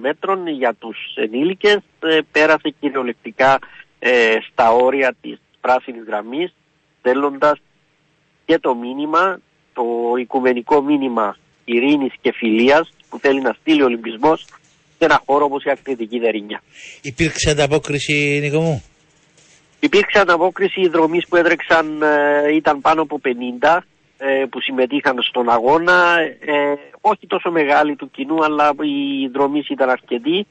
μέτρων 0.00 0.46
για 0.46 0.74
τους 0.74 0.98
ενήλικες 1.14 1.78
ε, 1.98 2.18
πέρασε 2.32 2.74
κυριολεκτικά 2.80 3.58
ε, 3.98 4.36
στα 4.50 4.72
όρια 4.72 5.14
της 5.20 5.40
πράσινης 5.60 6.04
γραμμής, 6.06 6.54
στέλνοντας 6.98 7.58
και 8.44 8.58
το 8.58 8.74
μήνυμα, 8.74 9.40
το 9.72 9.84
οικουμενικό 10.18 10.82
μήνυμα 10.82 11.36
ειρήνης 11.64 12.12
και 12.20 12.32
φιλίας 12.32 12.92
που 13.08 13.18
θέλει 13.18 13.40
να 13.40 13.56
στείλει 13.60 13.82
ο 13.82 13.84
Ολυμπισμός 13.84 14.44
σε 14.98 15.04
ένα 15.04 15.22
χώρο 15.26 15.44
όπως 15.44 15.64
η 15.64 15.70
Ακτριτική 15.70 16.18
Δερίνια. 16.18 16.62
Υπήρξε 17.02 17.50
ανταπόκριση, 17.50 18.38
Νίκο 18.42 18.60
μου; 18.60 18.82
Υπήρξε 19.80 20.18
αναβόκριση, 20.18 20.80
οι 20.80 20.88
δρομείς 20.88 21.26
που 21.26 21.36
έδρεξαν 21.36 22.02
ε, 22.02 22.54
ήταν 22.54 22.80
πάνω 22.80 23.02
από 23.02 23.20
50 23.60 23.78
ε, 24.18 24.44
που 24.50 24.60
συμμετείχαν 24.60 25.22
στον 25.22 25.48
αγώνα. 25.50 26.18
Ε, 26.20 26.74
όχι 27.00 27.26
τόσο 27.26 27.50
μεγάλη 27.50 27.96
του 27.96 28.10
κοινού, 28.10 28.44
αλλά 28.44 28.74
οι 28.80 29.28
δρομείς 29.28 29.68
ήταν 29.68 29.88
αρκετοί. 29.88 30.46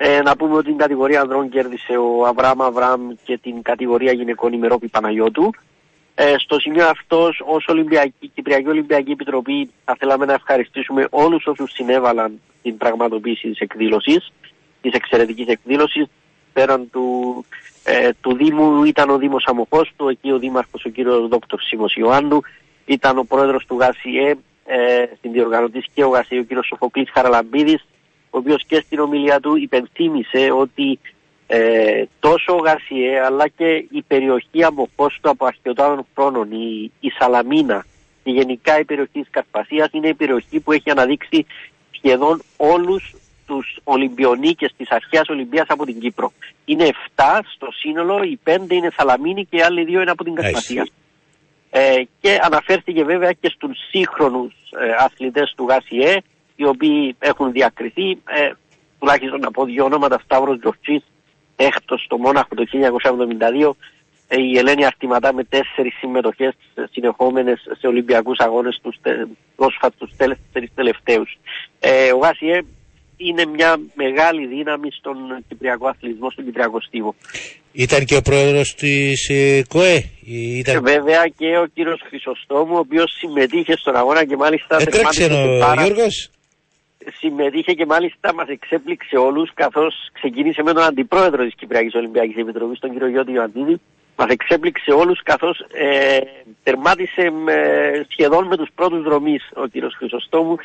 Ε, 0.00 0.22
να 0.22 0.36
πούμε 0.36 0.54
ότι 0.54 0.66
την 0.66 0.76
κατηγορία 0.76 1.20
ανδρών 1.20 1.48
κέρδισε 1.48 1.96
ο 1.96 2.26
Αβράμ 2.26 2.62
Αβράμ 2.62 3.08
και 3.24 3.38
την 3.38 3.62
κατηγορία 3.62 4.12
γυναικών 4.12 4.52
η 4.52 4.58
Μερόπη 4.58 4.88
Παναγιώτου. 4.88 5.50
Ε, 6.14 6.34
στο 6.38 6.58
σημείο 6.60 6.86
αυτός, 6.88 7.42
ως 7.46 7.66
Ολυμπιακή, 7.68 8.30
Κυπριακή 8.34 8.68
Ολυμπιακή 8.68 9.10
Επιτροπή, 9.10 9.70
θα 9.84 9.96
θέλαμε 9.98 10.24
να 10.24 10.32
ευχαριστήσουμε 10.32 11.06
όλους 11.10 11.46
όσους 11.46 11.72
συνέβαλαν 11.72 12.40
στην 12.58 12.76
πραγματοποίηση 12.76 13.48
της 13.48 13.58
εκδήλωσης, 13.58 14.32
της 14.80 14.92
εξαιρετικής 14.92 15.46
εκδήλωσης, 15.46 16.06
πέραν 16.52 16.90
του 16.90 17.44
ε, 17.84 18.10
του 18.20 18.36
Δήμου 18.36 18.84
ήταν 18.84 19.10
ο 19.10 19.18
Δήμος 19.18 19.44
Αμοχώστου, 19.46 20.08
εκεί 20.08 20.32
ο 20.32 20.38
Δήμαρχος 20.38 20.84
ο 20.84 20.88
κύριος 20.88 21.28
Δόκτωρ 21.28 21.60
Σίμος 21.60 21.94
Ιωάννου, 21.94 22.40
ήταν 22.84 23.18
ο 23.18 23.24
πρόεδρος 23.24 23.66
του 23.66 23.76
ΓΑΣΙΕ, 23.78 24.36
ε, 24.64 25.04
στην 25.16 25.32
διοργανωτής 25.32 25.86
και 25.94 26.04
ο 26.04 26.08
ΓΑΣΙΕ 26.08 26.38
ο 26.38 26.42
κύριος 26.42 26.66
Σοφοκλής 26.66 27.10
Χαραλαμπίδης, 27.10 27.84
ο 28.30 28.38
οποίος 28.38 28.64
και 28.66 28.82
στην 28.86 28.98
ομιλία 28.98 29.40
του 29.40 29.56
υπενθύμησε 29.56 30.50
ότι 30.52 30.98
ε, 31.46 32.04
τόσο 32.20 32.54
ο 32.54 32.58
ΓΑΣΙΕ 32.58 33.20
αλλά 33.24 33.48
και 33.48 33.84
η 33.90 34.02
περιοχή 34.06 34.64
Αμοχώστου 34.64 35.30
από 35.30 35.46
αρχαιοτάτων 35.46 36.06
χρόνων, 36.14 36.50
η, 36.50 36.92
η 37.00 37.10
Σαλαμίνα 37.10 37.86
και 38.24 38.30
γενικά 38.30 38.78
η 38.78 38.84
περιοχή 38.84 39.20
της 39.20 39.30
Καρπασίας 39.30 39.88
είναι 39.92 40.08
η 40.08 40.14
περιοχή 40.14 40.60
που 40.60 40.72
έχει 40.72 40.90
αναδείξει 40.90 41.46
σχεδόν 41.90 42.42
όλους 42.56 43.14
τους 43.46 43.78
Ολυμπιονίκε 43.84 44.66
τη 44.76 44.84
αρχαία 44.88 45.22
Ολυμπίας 45.28 45.66
από 45.68 45.84
την 45.84 46.00
Κύπρο. 46.00 46.32
Είναι 46.64 46.90
7 47.16 47.22
στο 47.54 47.68
σύνολο, 47.72 48.22
οι 48.22 48.38
5 48.44 48.58
είναι 48.70 48.90
Σαλαμίνη 48.96 49.44
και 49.44 49.56
οι 49.56 49.60
άλλοι 49.60 49.84
δύο 49.84 50.00
είναι 50.00 50.10
από 50.10 50.24
την 50.24 50.34
Καρπαθία. 50.34 50.86
Ε, 51.70 52.02
και 52.20 52.38
αναφέρθηκε 52.42 53.04
βέβαια 53.04 53.32
και 53.32 53.52
στους 53.54 53.78
σύγχρονους 53.90 54.52
ε, 54.80 55.04
αθλητές 55.04 55.52
του 55.56 55.66
ΓΑΣΙΕ 55.68 56.22
οι 56.60 56.64
οποίοι 56.66 57.16
έχουν 57.18 57.52
διακριθεί 57.52 58.10
ε, 58.10 58.50
τουλάχιστον 58.98 59.44
από 59.44 59.64
δύο 59.64 59.84
ονόματα 59.84 60.20
Σταύρος 60.24 60.58
Τζορτσής 60.58 61.02
έκτος 61.56 62.02
στο 62.04 62.18
Μόναχο 62.18 62.54
το 62.54 62.64
1972 63.68 63.70
ε, 64.28 64.36
η 64.42 64.58
Ελένη 64.58 64.84
Αρτηματά 64.84 65.34
με 65.34 65.44
τέσσερις 65.44 65.94
συμμετοχές 65.98 66.54
συνεχόμενες 66.90 67.60
σε 67.78 67.86
Ολυμπιακούς 67.86 68.38
αγώνες 68.38 68.78
τους 68.82 68.96
πρόσφατα 69.56 69.94
τους 69.98 70.10
τέσσερις 70.16 70.70
τελευταίους. 70.74 71.38
Ε, 71.80 72.12
ο 72.12 72.18
ΓΑΣΙΕ 72.18 72.60
είναι 73.16 73.44
μια 73.46 73.80
μεγάλη 73.94 74.46
δύναμη 74.46 74.88
στον 74.90 75.16
Κυπριακό 75.48 75.88
αθλητισμό, 75.88 76.30
στον 76.30 76.44
Κυπριακό 76.44 76.80
Στίβο. 76.80 77.14
Ήταν 77.72 78.04
και 78.04 78.16
ο 78.16 78.22
πρόεδρος 78.22 78.74
της 78.74 79.28
ε, 79.28 79.62
ΚΟΕ. 79.68 80.10
Ήταν... 80.24 80.74
Και 80.74 80.80
βέβαια 80.80 81.24
και 81.36 81.58
ο 81.58 81.66
κύριος 81.74 82.00
Χρυσοστόμου, 82.08 82.74
ο 82.74 82.78
οποίος 82.78 83.16
συμμετείχε 83.18 83.76
στον 83.76 83.96
αγώνα 83.96 84.24
και 84.24 84.36
μάλιστα... 84.36 84.76
Έτρεξε 84.80 85.24
ο 85.24 85.58
πάρα... 85.58 85.84
Γιώργος. 85.84 86.30
Συμμετείχε 87.18 87.72
και 87.72 87.86
μάλιστα 87.86 88.34
μας 88.34 88.48
εξέπληξε 88.48 89.16
όλους 89.16 89.50
καθώς 89.54 90.10
ξεκίνησε 90.12 90.62
με 90.62 90.72
τον 90.72 90.82
αντιπρόεδρο 90.82 91.44
της 91.44 91.54
Κυπριακής 91.54 91.94
Ολυμπιακής 91.94 92.36
Επιτροπής, 92.36 92.78
τον 92.78 92.90
κύριο 92.90 93.08
Γιώτη 93.08 93.32
Ιωαννίδη. 93.32 93.80
Μας 94.16 94.28
εξέπληξε 94.28 94.90
όλους 94.90 95.22
καθώς 95.22 95.64
ε, 95.72 96.18
τερμάτισε 96.62 97.30
με, 97.30 97.56
σχεδόν 98.08 98.46
με 98.46 98.56
τους 98.56 98.68
πρώτους 98.74 99.02
δρομείς 99.02 99.50
ο 99.54 99.66
κύριος 99.66 99.94
Χρυσοστόμου 99.94 100.56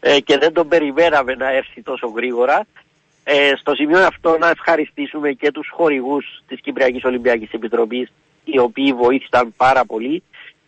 ε, 0.00 0.20
και 0.20 0.38
δεν 0.38 0.52
τον 0.52 0.68
περιμέναμε 0.68 1.34
να 1.34 1.52
έρθει 1.52 1.82
τόσο 1.82 2.06
γρήγορα. 2.06 2.66
Ε, 3.24 3.52
στο 3.56 3.74
σημείο 3.74 3.98
αυτό 3.98 4.38
να 4.38 4.48
ευχαριστήσουμε 4.48 5.32
και 5.32 5.50
τους 5.50 5.68
χορηγούς 5.72 6.42
της 6.46 6.60
Κυπριακής 6.60 7.04
Ολυμπιακής 7.04 7.52
Επιτροπής 7.52 8.12
οι 8.44 8.58
οποίοι 8.58 8.92
βοήθησαν 8.92 9.54
πάρα 9.56 9.84
πολύ 9.84 10.22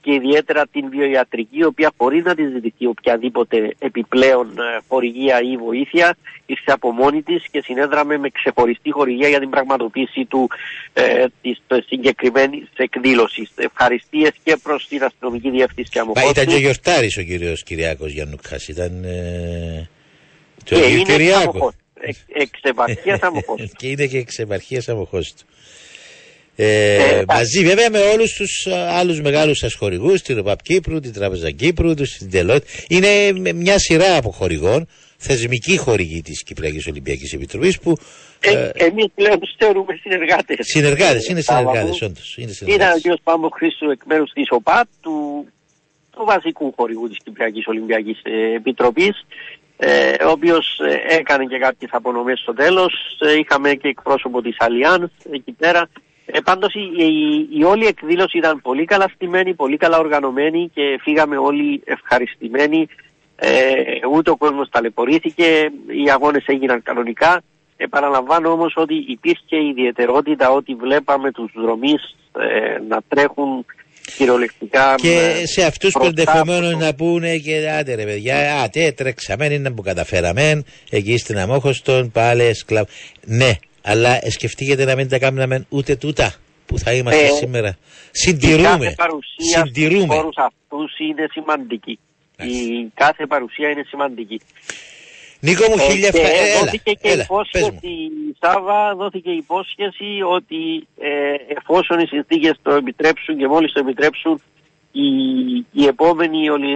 και 0.04 0.12
ιδιαίτερα 0.12 0.66
την 0.72 0.88
βιοιατρική, 0.88 1.58
η 1.58 1.64
οποία 1.64 1.92
χωρί 1.96 2.22
να 2.22 2.34
τη 2.34 2.42
ζητηθεί 2.48 2.86
οποιαδήποτε 2.86 3.74
επιπλέον 3.78 4.46
ε, 4.58 4.80
χορηγία 4.88 5.40
ή 5.52 5.56
βοήθεια, 5.56 6.16
ήρθε 6.46 6.72
από 6.72 6.90
μόνη 6.90 7.22
τη 7.22 7.34
και 7.50 7.60
συνέδραμε 7.64 8.18
με 8.18 8.28
ξεχωριστή 8.28 8.90
χορηγία 8.90 9.28
για 9.28 9.40
την 9.40 9.50
πραγματοποίηση 9.50 10.24
του 10.24 10.50
ε, 10.92 11.24
τη 11.42 11.56
συγκεκριμένη 11.86 12.68
εκδήλωση. 12.76 13.48
Ευχαριστίε 13.54 14.28
και 14.44 14.56
προ 14.62 14.76
την 14.88 15.04
αστυνομική 15.04 15.50
διεύθυνση 15.50 15.98
Αμοχώστου. 15.98 16.26
Μα 16.26 16.30
ήταν 16.30 16.46
και 16.46 16.54
ο 16.54 16.58
γιορτάρη 16.58 17.08
ο 17.18 17.22
κύριο 17.22 17.54
Κυριάκο 17.64 18.06
Γιαννουκά. 18.06 18.56
Ήταν. 18.68 19.04
Ε, 19.04 19.88
το 20.64 20.74
και 20.74 20.86
είναι 20.86 21.02
Κυριάκο. 21.02 21.72
Εξ 22.32 22.50
και 23.76 23.88
είναι 23.88 24.06
και 24.06 24.18
εξ 24.18 24.88
αμοχώστου. 24.88 25.44
Ε, 25.46 25.54
ε, 26.56 27.22
μαζί 27.28 27.64
βέβαια 27.64 27.90
με 27.90 27.98
όλους 27.98 28.32
τους 28.32 28.66
άλλους 28.70 29.20
μεγάλους 29.20 29.58
σας 29.58 29.74
χορηγούς, 29.74 30.22
την 30.22 30.38
ΟΠΑΠ 30.38 30.62
Κύπρου, 30.62 31.00
την 31.00 31.12
Τράπεζα 31.12 31.50
Κύπρου, 31.50 31.94
την 31.94 32.30
Τελότ. 32.30 32.64
Είναι 32.88 33.32
μια 33.54 33.78
σειρά 33.78 34.16
από 34.16 34.30
χορηγών, 34.30 34.88
θεσμική 35.16 35.76
χορηγή 35.76 36.22
της 36.22 36.42
Κυπριακής 36.42 36.86
Ολυμπιακής 36.86 37.32
Επιτροπής 37.32 37.78
που... 37.78 37.96
Ε, 38.40 38.50
ε, 38.50 38.84
εμείς 38.84 39.06
πλέον 39.14 39.40
τους 39.40 39.54
θεωρούμε 39.58 39.98
συνεργάτες. 40.02 40.56
Συνεργάτες, 40.60 41.28
είναι 41.28 41.40
συνεργάτες 41.40 42.02
όντως. 42.02 42.36
Είναι 42.38 42.52
Ήταν 42.66 42.92
ο 42.92 43.14
κ. 43.14 43.20
Πάμπο 43.22 43.48
Χρήστου 43.48 43.90
εκ 43.90 44.00
μέρους 44.06 44.30
της 44.32 44.46
ΟΠΑΠ, 44.50 44.86
του, 45.00 45.46
του 46.10 46.24
βασικού 46.26 46.72
χορηγού 46.76 47.08
της 47.08 47.18
Κυπριακής 47.24 47.66
Ολυμπιακής 47.66 48.20
ε, 48.22 48.54
Επιτροπής. 48.54 49.24
Ε, 49.76 50.24
ο 50.24 50.30
οποίος 50.30 50.78
ε, 50.78 51.14
έκανε 51.14 51.44
και 51.44 51.58
κάποιες 51.58 51.90
απονομές 51.92 52.40
στο 52.40 52.54
τέλος. 52.54 53.16
Ε, 53.20 53.38
είχαμε 53.38 53.74
και 53.74 53.88
εκπρόσωπο 53.88 54.42
της 54.42 54.56
Αλιάνς 54.58 55.10
εκεί 55.32 55.52
πέρα. 55.52 55.88
Ε, 56.26 56.40
πάντως 56.40 56.74
η, 56.74 57.04
η, 57.04 57.48
η, 57.58 57.64
όλη 57.64 57.86
εκδήλωση 57.86 58.38
ήταν 58.38 58.60
πολύ 58.60 58.84
καλά 58.84 59.10
στημένη, 59.14 59.54
πολύ 59.54 59.76
καλά 59.76 59.98
οργανωμένη 59.98 60.70
και 60.74 60.82
φύγαμε 61.02 61.36
όλοι 61.36 61.82
ευχαριστημένοι. 61.84 62.88
Ε, 63.36 63.50
ούτε 64.12 64.30
ο 64.30 64.36
κόσμος 64.36 64.68
ταλαιπωρήθηκε, 64.70 65.70
οι 65.86 66.10
αγώνες 66.10 66.44
έγιναν 66.46 66.82
κανονικά. 66.82 67.42
Επαναλαμβάνω 67.76 68.50
όμως 68.50 68.72
ότι 68.76 68.94
υπήρχε 68.94 69.56
η 69.56 69.68
ιδιαιτερότητα 69.68 70.50
ότι 70.50 70.74
βλέπαμε 70.74 71.30
τους 71.32 71.52
δρομείς 71.54 72.16
ε, 72.38 72.78
να 72.88 72.98
τρέχουν 73.08 73.64
κυριολεκτικά. 74.16 74.94
Και 74.96 75.42
σε 75.44 75.64
αυτούς 75.64 75.92
που 75.92 76.04
ενδεχομένως 76.04 76.76
να 76.76 76.94
πούνε 76.94 77.36
και 77.36 77.70
άντε 77.78 77.94
ρε 77.94 78.04
παιδιά, 78.04 78.62
άτε 78.62 78.92
τρέξαμε, 78.92 79.46
είναι 79.46 79.70
που 79.70 79.82
καταφέραμε, 79.82 80.64
εκεί 80.90 81.18
στην 81.18 81.38
Αμόχωστον, 81.38 82.10
πάλι 82.10 82.54
σκλαβ. 82.54 82.86
Ναι, 83.26 83.52
αλλά 83.84 84.18
σκεφτείτε 84.30 84.84
να 84.84 84.94
μην 84.94 85.08
τα 85.08 85.18
κάνουμε 85.18 85.66
ούτε 85.68 85.96
τούτα 85.96 86.34
που 86.66 86.78
θα 86.78 86.92
είμαστε 86.92 87.24
ε, 87.24 87.28
σήμερα. 87.28 87.76
Συντηρούμε. 88.10 88.62
Η 88.62 88.68
κάθε 88.68 88.94
παρουσία 88.96 89.64
Συντηρούμε. 89.64 90.14
στους 90.14 90.36
αυτούς 90.36 90.98
είναι 90.98 91.26
σημαντική. 91.30 91.98
Η 92.36 92.90
κάθε 92.94 93.26
παρουσία 93.26 93.68
είναι 93.70 93.84
σημαντική. 93.86 94.40
Νίκο 95.40 95.64
μου, 95.68 95.76
ε, 95.78 95.90
χίλια 95.90 96.10
ευχαριστώ. 96.14 96.58
Δόθηκε 96.58 96.92
και 96.92 97.08
έλα, 97.08 97.22
υπόσχεση, 97.22 98.10
Σάβα, 98.40 98.94
δόθηκε 98.94 99.30
υπόσχεση 99.30 100.10
ότι 100.36 100.86
ε, 100.98 101.10
εφόσον 101.56 101.98
οι 101.98 102.06
συνθήκες 102.06 102.58
το 102.62 102.74
επιτρέψουν 102.74 103.36
και 103.36 103.48
μόλις 103.48 103.72
το 103.72 103.80
επιτρέψουν, 103.80 104.42
η, 104.92 105.08
η 105.72 105.86
επόμενη 105.86 106.50
ολι, 106.50 106.74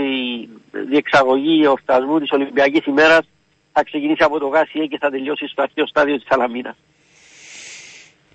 διεξαγωγή 0.88 1.66
ορτασμού 1.66 2.18
της 2.18 2.30
Ολυμπιακής 2.30 2.84
ημέρας 2.86 3.28
θα 3.72 3.82
ξεκινήσει 3.84 4.22
από 4.22 4.38
το 4.38 4.46
Γάσιε 4.46 4.86
και 4.86 4.98
θα 4.98 5.10
τελειώσει 5.10 5.46
στο 5.46 5.62
αρχαίο 5.62 5.86
στάδιο 5.86 6.16
της 6.16 6.26
Σαλαμίνας. 6.28 6.76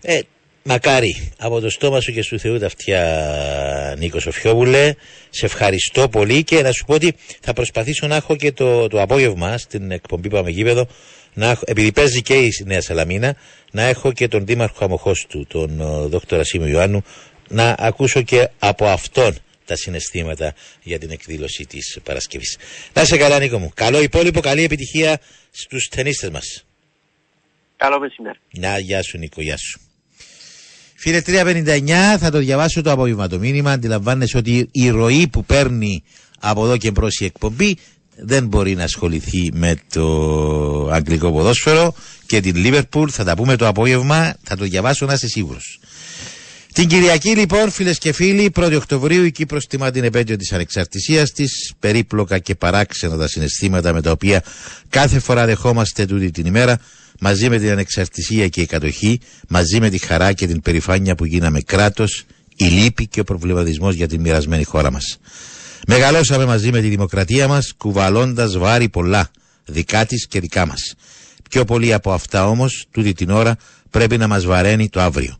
Ε, 0.06 0.20
μακάρι 0.64 1.32
από 1.38 1.60
το 1.60 1.70
στόμα 1.70 2.00
σου 2.00 2.12
και 2.12 2.22
σου 2.22 2.40
Θεού 2.40 2.60
τα 2.60 2.66
αυτιά 2.66 3.96
Νίκο 3.98 4.20
Σοφιόβουλε 4.20 4.94
σε 5.30 5.46
ευχαριστώ 5.46 6.10
πολύ 6.10 6.44
και 6.44 6.62
να 6.62 6.72
σου 6.72 6.86
πω 6.86 6.94
ότι 6.94 7.16
θα 7.42 7.54
προσπαθήσω 7.54 8.08
να 8.08 8.16
έχω 8.16 8.36
και 8.36 8.52
το, 8.52 8.88
το 8.88 9.02
απόγευμα 9.02 9.58
στην 9.58 9.92
εκπομπή 9.92 10.30
Πάμε 10.30 10.50
Γήπεδο 10.50 10.88
να 11.34 11.50
έχω, 11.50 11.64
επειδή 11.66 11.92
παίζει 11.92 12.22
και 12.22 12.34
η 12.34 12.54
Νέα 12.66 12.82
Σαλαμίνα 12.82 13.36
να 13.72 13.82
έχω 13.82 14.12
και 14.12 14.28
τον 14.28 14.46
Δήμαρχο 14.46 14.86
Αμοχώστου 14.86 15.46
τον 15.48 15.70
Δόκτωρα 16.10 16.44
Σίμου 16.44 16.68
Ιωάννου 16.68 17.04
να 17.48 17.76
ακούσω 17.80 18.22
και 18.22 18.50
από 18.60 18.86
αυτόν 18.86 19.38
τα 19.66 19.76
συναισθήματα 19.76 20.54
για 20.84 21.00
την 21.00 21.12
εκδήλωση 21.12 21.66
της 21.66 22.00
Παρασκευής. 22.04 22.58
Να 22.94 23.02
είσαι 23.02 23.18
καλά 23.18 23.40
Νίκο 23.40 23.60
μου. 23.60 23.72
Καλό 23.74 24.02
υπόλοιπο, 24.02 24.40
καλή 24.40 24.64
επιτυχία 24.64 25.20
στους 25.52 25.88
ταινίστες 25.88 26.30
μας. 26.30 26.66
Καλό 27.78 28.00
μεσημέρι. 28.00 28.40
Να, 28.52 28.80
γεια 28.80 29.04
σου 29.04 29.18
Νίκο, 29.18 29.42
γεια 29.42 29.58
σου. 29.58 29.80
Φίλε 31.04 31.22
359, 31.26 32.18
θα 32.20 32.32
το 32.32 32.38
διαβάσω 32.38 32.82
το 32.82 32.92
απόγευμα 32.92 33.28
το 33.28 33.40
μήνυμα. 33.40 33.72
Αντιλαμβάνεσαι 33.72 34.38
ότι 34.38 34.68
η 34.72 34.90
ροή 34.90 35.28
που 35.28 35.46
παίρνει 35.46 36.04
από 36.40 36.66
εδώ 36.66 36.78
και 36.78 36.92
μπρος 36.92 37.20
η 37.20 37.26
εκπομπή 37.26 37.78
δεν 38.16 38.48
μπορεί 38.48 38.76
να 38.76 38.84
ασχοληθεί 38.84 39.52
με 39.54 39.76
το 39.94 40.06
αγγλικό 40.92 41.32
ποδόσφαιρο 41.32 41.96
και 42.26 42.40
την 42.42 42.56
Λίβερπουλ. 42.56 43.10
Θα 43.12 43.24
τα 43.24 43.36
πούμε 43.36 43.56
το 43.56 43.68
απόγευμα, 43.68 44.36
θα 44.44 44.56
το 44.56 44.64
διαβάσω 44.66 45.06
να 45.06 45.14
είσαι 45.14 45.28
σίγουρος. 45.28 45.80
Την 46.74 46.88
Κυριακή 46.88 47.30
λοιπόν 47.30 47.72
φίλες 47.72 47.98
και 47.98 48.12
φίλοι 48.12 48.52
1η 48.56 48.76
Οκτωβρίου 48.76 49.24
η 49.24 49.32
Κύπρος 49.32 49.68
τιμά 49.68 49.92
την 49.92 50.04
επέτειο 50.04 50.36
της 50.36 50.52
ανεξαρτησίας 50.52 51.32
της 51.32 51.74
περίπλοκα 51.80 52.40
και 52.40 52.56
παράξενα 52.56 53.18
τα 53.18 53.28
συναισθήματα 53.28 53.94
με 53.94 54.02
τα 54.02 54.12
οποία 54.12 54.44
κάθε 54.90 55.20
φορά 55.20 55.46
δεχόμαστε 55.46 56.06
τούτη 56.06 56.32
την 56.32 56.46
ημέρα 56.46 56.80
μαζί 57.19 57.49
με 57.49 57.57
την 57.57 57.72
ανεξαρτησία 57.72 58.48
και 58.48 58.61
η 58.61 58.65
κατοχή, 58.65 59.19
μαζί 59.48 59.80
με 59.80 59.90
τη 59.90 59.98
χαρά 59.98 60.34
και 60.34 60.48
την 60.48 60.61
περηφάνεια 60.61 61.15
που 61.15 61.26
γίναμε 61.26 61.61
κράτος, 61.61 62.23
η 62.56 62.65
λύπη 62.65 63.07
και 63.07 63.19
ο 63.19 63.23
προβληματισμός 63.23 63.95
για 63.95 64.07
την 64.07 64.22
μοιρασμένη 64.22 64.64
χώρα 64.64 64.91
μας. 64.91 65.18
Μεγαλώσαμε 65.88 66.45
μαζί 66.45 66.72
με 66.72 66.81
τη 66.81 66.88
δημοκρατία 66.88 67.48
μας, 67.48 67.73
κουβαλώντας 67.77 68.57
βάρη 68.57 68.90
πολλά, 68.90 69.31
δικά 69.65 70.06
της 70.06 70.27
και 70.27 70.40
δικά 70.40 70.65
μας. 70.65 70.94
Πιο 71.49 71.65
πολύ 71.65 71.94
από 71.94 72.14
αυτά 72.14 72.48
όμως, 72.48 72.85
τούτη 72.91 73.14
την 73.14 73.30
ώρα, 73.30 73.57
πρέπει 73.90 74.18
να 74.18 74.27
μας 74.27 74.45
βαραίνει 74.45 74.90
το 74.90 75.02
αύριο. 75.02 75.38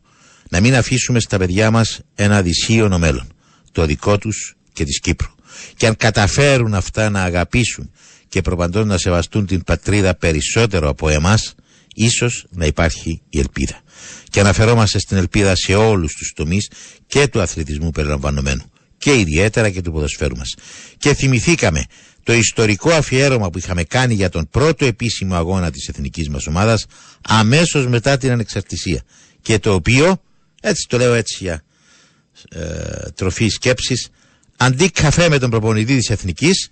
Να 0.50 0.60
μην 0.60 0.74
αφήσουμε 0.76 1.20
στα 1.20 1.38
παιδιά 1.38 1.70
μας 1.70 2.00
ένα 2.14 2.42
δυσίωνο 2.42 2.98
μέλλον, 2.98 3.32
το 3.72 3.86
δικό 3.86 4.18
τους 4.18 4.56
και 4.72 4.84
της 4.84 5.00
Κύπρου. 5.00 5.28
Και 5.76 5.86
αν 5.86 5.96
καταφέρουν 5.96 6.74
αυτά 6.74 7.10
να 7.10 7.22
αγαπήσουν 7.22 7.90
και 8.28 8.40
προπαντών 8.40 8.86
να 8.86 8.98
σεβαστούν 8.98 9.46
την 9.46 9.64
πατρίδα 9.64 10.14
περισσότερο 10.14 10.88
από 10.88 11.08
εμάς, 11.08 11.54
ίσως 11.94 12.46
να 12.50 12.66
υπάρχει 12.66 13.22
η 13.28 13.38
ελπίδα. 13.38 13.80
Και 14.30 14.40
αναφερόμαστε 14.40 14.98
στην 14.98 15.16
ελπίδα 15.16 15.54
σε 15.56 15.74
όλους 15.74 16.14
τους 16.14 16.32
τομείς 16.34 16.70
και 17.06 17.28
του 17.28 17.40
αθλητισμού 17.40 17.90
περιλαμβανομένου 17.90 18.62
και 18.98 19.18
ιδιαίτερα 19.18 19.70
και 19.70 19.80
του 19.80 19.92
ποδοσφαίρου 19.92 20.36
μας. 20.36 20.54
Και 20.98 21.14
θυμηθήκαμε 21.14 21.84
το 22.22 22.32
ιστορικό 22.32 22.90
αφιέρωμα 22.90 23.50
που 23.50 23.58
είχαμε 23.58 23.84
κάνει 23.84 24.14
για 24.14 24.28
τον 24.28 24.48
πρώτο 24.50 24.84
επίσημο 24.84 25.34
αγώνα 25.34 25.70
της 25.70 25.88
εθνικής 25.88 26.28
μας 26.28 26.46
ομάδας 26.46 26.86
αμέσως 27.22 27.86
μετά 27.86 28.16
την 28.16 28.30
ανεξαρτησία 28.30 29.02
και 29.42 29.58
το 29.58 29.74
οποίο, 29.74 30.22
έτσι 30.60 30.86
το 30.88 30.96
λέω 30.96 31.14
έτσι 31.14 31.36
για 31.40 31.62
ε, 32.48 33.10
τροφή 33.14 33.48
σκέψης, 33.48 34.08
αντί 34.56 34.90
καφέ 34.90 35.28
με 35.28 35.38
τον 35.38 35.50
προπονητή 35.50 35.96
της 35.96 36.10
εθνικής, 36.10 36.68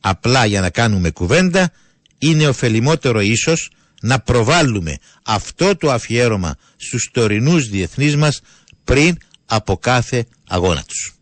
απλά 0.00 0.44
για 0.44 0.60
να 0.60 0.70
κάνουμε 0.70 1.10
κουβέντα, 1.10 1.72
είναι 2.18 2.46
ωφελημότερο 2.46 3.20
ίσως 3.20 3.70
να 4.04 4.18
προβάλλουμε 4.18 4.96
αυτό 5.24 5.76
το 5.76 5.90
αφιέρωμα 5.90 6.54
στους 6.76 7.10
τωρινούς 7.12 7.68
διεθνείς 7.68 8.16
μας 8.16 8.40
πριν 8.84 9.16
από 9.46 9.76
κάθε 9.76 10.26
αγώνα 10.48 10.84
τους. 10.86 11.14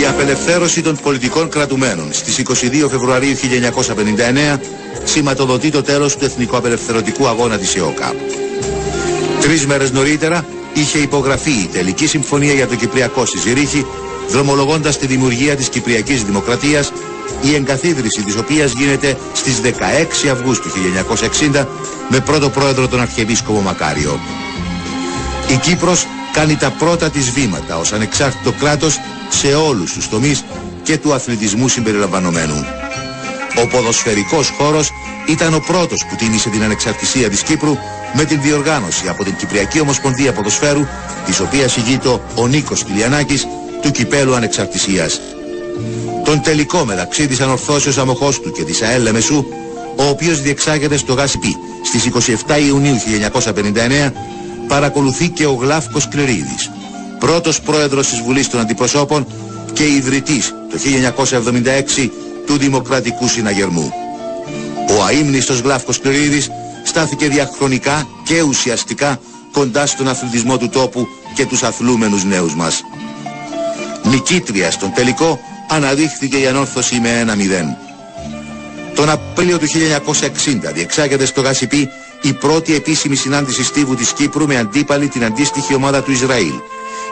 Η 0.00 0.06
απελευθέρωση 0.06 0.82
των 0.82 0.98
πολιτικών 1.02 1.48
κρατουμένων 1.48 2.12
στις 2.12 2.38
22 2.38 2.88
Φεβρουαρίου 2.90 3.36
1959 3.36 4.60
σηματοδοτεί 5.04 5.70
το 5.70 5.82
τέλος 5.82 6.16
του 6.16 6.24
Εθνικού 6.24 6.56
Απελευθερωτικού 6.56 7.28
Αγώνα 7.28 7.58
της 7.58 7.74
ΕΟΚΑ. 7.76 8.14
Τρεις 9.40 9.66
μέρες 9.66 9.90
νωρίτερα 9.92 10.46
είχε 10.74 10.98
υπογραφεί 10.98 11.50
η 11.52 11.68
τελική 11.72 12.06
συμφωνία 12.06 12.52
για 12.52 12.68
το 12.68 12.74
Κυπριακό 12.74 13.26
στη 13.26 13.38
Ζηρίχη 13.38 13.86
δρομολογώντας 14.28 14.98
τη 14.98 15.06
δημιουργία 15.06 15.56
της 15.56 15.68
Κυπριακής 15.68 16.24
Δημοκρατίας 16.24 16.92
η 17.42 17.54
εγκαθίδρυση 17.54 18.22
της 18.22 18.36
οποίας 18.36 18.72
γίνεται 18.72 19.16
στις 19.32 19.60
16 19.60 20.28
Αυγούστου 20.32 20.68
1960 21.54 21.66
με 22.08 22.20
πρώτο 22.20 22.50
πρόεδρο 22.50 22.88
τον 22.88 23.00
Αρχιεπίσκοπο 23.00 23.60
Μακάριο. 23.60 24.20
Η 25.48 25.56
Κύπρος 25.56 26.06
κάνει 26.32 26.56
τα 26.56 26.70
πρώτα 26.70 27.10
της 27.10 27.30
βήματα 27.30 27.78
ως 27.78 27.92
ανεξάρτητο 27.92 28.52
κράτος 28.52 29.00
σε 29.28 29.54
όλους 29.54 29.92
τους 29.92 30.08
τομείς 30.08 30.44
και 30.82 30.98
του 30.98 31.14
αθλητισμού 31.14 31.68
συμπεριλαμβανομένου. 31.68 32.64
Ο 33.62 33.66
ποδοσφαιρικός 33.66 34.48
χώρος 34.58 34.90
ήταν 35.26 35.54
ο 35.54 35.58
πρώτος 35.66 36.04
που 36.06 36.16
τίμησε 36.16 36.48
την 36.48 36.62
ανεξαρτησία 36.62 37.28
της 37.30 37.42
Κύπρου 37.42 37.76
με 38.14 38.24
την 38.24 38.40
διοργάνωση 38.42 39.08
από 39.08 39.24
την 39.24 39.36
Κυπριακή 39.36 39.80
Ομοσπονδία 39.80 40.32
Ποδοσφαίρου, 40.32 40.86
της 41.26 41.40
οποίας 41.40 41.76
ηγείτο 41.76 42.22
ο 42.34 42.46
Νίκος 42.46 42.84
Κιλιανάκης, 42.84 43.46
του 43.82 43.90
Κυπέλου 43.90 44.34
Ανεξαρτησίας. 44.34 45.20
Τον 46.24 46.40
τελικό 46.42 46.84
μεταξύ 46.84 47.26
της 47.26 47.40
Ανορθώσεως 47.40 47.98
Αμοχώστου 47.98 48.52
και 48.52 48.62
της 48.64 48.82
ΑΕΛ 48.82 49.02
Λεμεσού, 49.02 49.44
ο 49.96 50.04
οποίος 50.08 50.40
διεξάγεται 50.40 50.96
στο 50.96 51.12
ΓΑΣΠ 51.14 51.42
στις 51.84 52.04
27 52.46 52.58
Ιουνίου 52.66 52.96
1959, 52.98 54.12
παρακολουθεί 54.68 55.28
και 55.28 55.46
ο 55.46 55.52
Γλάφκος 55.52 56.08
Κλερίδης, 56.08 56.70
πρώτος 57.18 57.60
πρόεδρος 57.60 58.08
της 58.08 58.20
Βουλής 58.20 58.48
των 58.48 58.60
Αντιπροσώπων 58.60 59.26
και 59.72 59.84
ιδρυτής 59.84 60.54
το 60.70 60.78
1976 60.78 62.10
του 62.46 62.56
Δημοκρατικού 62.58 63.28
Συναγερμού. 63.28 63.92
Ο 64.98 65.02
αείμνηστος 65.04 65.58
Γλάφκος 65.60 66.00
Κλερίδης 66.00 66.50
στάθηκε 66.84 67.28
διαχρονικά 67.28 68.06
και 68.24 68.42
ουσιαστικά 68.42 69.20
κοντά 69.52 69.86
στον 69.86 70.08
αθλητισμό 70.08 70.58
του 70.58 70.68
τόπου 70.68 71.06
και 71.34 71.46
τους 71.46 71.62
αθλούμενους 71.62 72.24
νέους 72.24 72.54
μας. 72.54 72.82
Νικήτρια 74.02 74.70
στον 74.70 74.92
τελικό 74.94 75.38
αναδείχθηκε 75.74 76.36
η 76.36 76.46
ανόρθωση 76.46 77.00
με 77.00 77.18
ένα 77.18 77.34
μηδέν. 77.34 77.76
Τον 78.94 79.10
Απρίλιο 79.10 79.58
του 79.58 79.66
1960 79.66 80.72
διεξάγεται 80.72 81.24
στο 81.24 81.40
Γασιπί 81.40 81.88
η 82.22 82.32
πρώτη 82.32 82.74
επίσημη 82.74 83.16
συνάντηση 83.16 83.64
στίβου 83.64 83.94
της 83.94 84.12
Κύπρου 84.12 84.46
με 84.46 84.56
αντίπαλη 84.58 85.08
την 85.08 85.24
αντίστοιχη 85.24 85.74
ομάδα 85.74 86.02
του 86.02 86.10
Ισραήλ, 86.10 86.52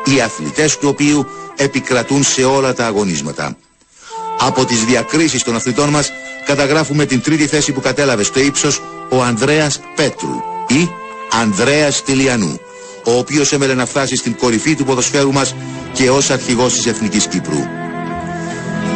οι 0.05 0.21
αθλητές 0.21 0.79
του 0.79 0.89
οποίου 0.89 1.27
επικρατούν 1.57 2.25
σε 2.25 2.45
όλα 2.45 2.75
τα 2.75 2.87
αγωνίσματα. 2.87 3.57
Από 4.39 4.65
τις 4.65 4.85
διακρίσεις 4.85 5.43
των 5.43 5.55
αθλητών 5.55 5.89
μας 5.89 6.13
καταγράφουμε 6.47 7.05
την 7.05 7.23
τρίτη 7.23 7.47
θέση 7.47 7.73
που 7.73 7.81
κατέλαβε 7.81 8.23
στο 8.23 8.41
ύψος 8.41 8.83
ο 9.09 9.23
Ανδρέας 9.23 9.81
Πέτρου 9.97 10.35
ή 10.67 10.91
Ανδρέας 11.41 12.03
Τηλιανού, 12.03 12.61
ο 13.05 13.13
οποίος 13.13 13.53
έμελε 13.53 13.75
να 13.75 13.87
φτάσει 13.87 14.17
στην 14.17 14.37
κορυφή 14.37 14.75
του 14.75 14.85
ποδοσφαίρου 14.85 15.33
μας 15.33 15.55
και 15.93 16.11
ως 16.11 16.31
αρχηγός 16.31 16.73
της 16.73 16.87
Εθνικής 16.87 17.27
Κύπρου. 17.27 17.61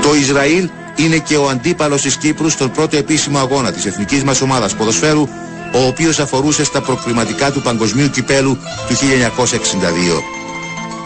Το 0.06 0.14
Ισραήλ 0.14 0.68
είναι 0.96 1.18
και 1.18 1.36
ο 1.36 1.48
αντίπαλος 1.48 2.02
της 2.02 2.16
Κύπρου 2.16 2.48
στον 2.48 2.70
πρώτο 2.70 2.96
επίσημο 2.96 3.38
αγώνα 3.38 3.72
της 3.72 3.86
εθνικής 3.86 4.24
μας 4.24 4.40
ομάδας 4.40 4.74
ποδοσφαίρου, 4.74 5.28
ο 5.74 5.86
οποίος 5.86 6.18
αφορούσε 6.18 6.64
στα 6.64 6.80
προκριματικά 6.80 7.52
του 7.52 7.62
Παγκοσμίου 7.62 8.10
Κυπέλου 8.10 8.58
του 8.88 8.94
1962. 8.94 10.22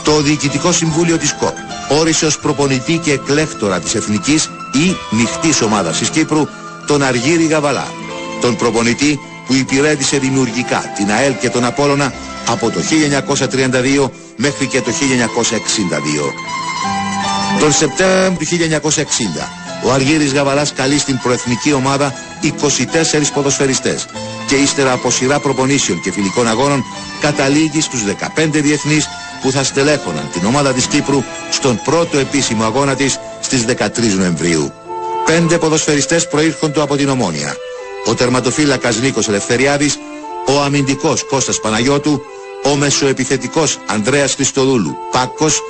Το 0.04 0.20
Διοικητικό 0.20 0.72
Συμβούλιο 0.72 1.18
της 1.18 1.34
ΚΟΠ 1.34 1.56
όρισε 2.00 2.26
ως 2.26 2.38
προπονητή 2.38 2.98
και 2.98 3.12
εκλέκτορα 3.12 3.80
της 3.80 3.94
εθνικής 3.94 4.50
ή 4.72 4.96
νυχτής 5.10 5.62
ομάδας 5.62 5.98
της 5.98 6.10
Κύπρου 6.10 6.46
τον 6.86 7.02
Αργύρη 7.02 7.46
Γαβαλά, 7.46 7.86
τον 8.40 8.56
προπονητή 8.56 9.18
που 9.46 9.54
υπηρέτησε 9.54 10.18
δημιουργικά 10.18 10.92
την 10.96 11.10
ΑΕΛ 11.10 11.32
και 11.40 11.50
τον 11.50 11.64
Απόλλωνα 11.64 12.12
από 12.48 12.70
το 12.70 12.80
1932 12.80 14.10
μέχρι 14.36 14.66
και 14.66 14.80
το 14.80 14.90
1962. 14.90 16.60
Τον 17.58 17.72
Σεπτέμβριο 17.72 18.36
του 18.38 18.90
1960 18.90 19.60
ο 19.84 19.92
Αργύρης 19.92 20.32
Γαβαλάς 20.32 20.72
καλεί 20.72 20.98
στην 20.98 21.18
προεθνική 21.22 21.72
ομάδα 21.72 22.12
24 22.42 22.52
ποδοσφαιριστές 23.34 24.06
και 24.46 24.54
ύστερα 24.54 24.92
από 24.92 25.10
σειρά 25.10 25.38
προπονήσεων 25.40 26.00
και 26.00 26.12
φιλικών 26.12 26.48
αγώνων 26.48 26.84
καταλήγει 27.20 27.80
στους 27.80 28.00
15 28.36 28.48
διεθνείς 28.52 29.08
που 29.42 29.50
θα 29.50 29.64
στελέχωναν 29.64 30.28
την 30.32 30.46
ομάδα 30.46 30.72
της 30.72 30.86
Κύπρου 30.86 31.22
στον 31.50 31.80
πρώτο 31.84 32.18
επίσημο 32.18 32.64
αγώνα 32.64 32.94
της 32.94 33.18
στις 33.40 33.64
13 33.64 34.14
Νοεμβρίου. 34.18 34.72
Πέντε 35.24 35.58
ποδοσφαιριστές 35.58 36.28
προήρχονται 36.28 36.80
από 36.82 36.96
την 36.96 37.08
Ομόνια. 37.08 37.56
Ο 38.06 38.14
τερματοφύλακας 38.14 39.00
Νίκος 39.00 39.28
Ελευθεριάδης, 39.28 39.98
ο 40.46 40.60
αμυντικός 40.60 41.24
Κώστας 41.26 41.60
Παναγιώτου, 41.60 42.20
ο 42.64 42.76
μεσοεπιθετικός 42.76 43.78
Ανδρέας 43.86 44.34
Χριστοδούλου 44.34 44.96
Πάκος, 45.10 45.60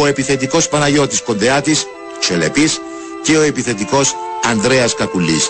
ο 0.00 0.06
επιθετικός 0.06 0.68
Παναγιώτης 0.68 1.22
Κοντεάτης, 1.22 1.86
Τσελεπής 2.20 2.80
και 3.22 3.36
ο 3.36 3.42
επιθετικός 3.42 4.14
Ανδρέας 4.50 4.94
Κακουλής. 4.94 5.48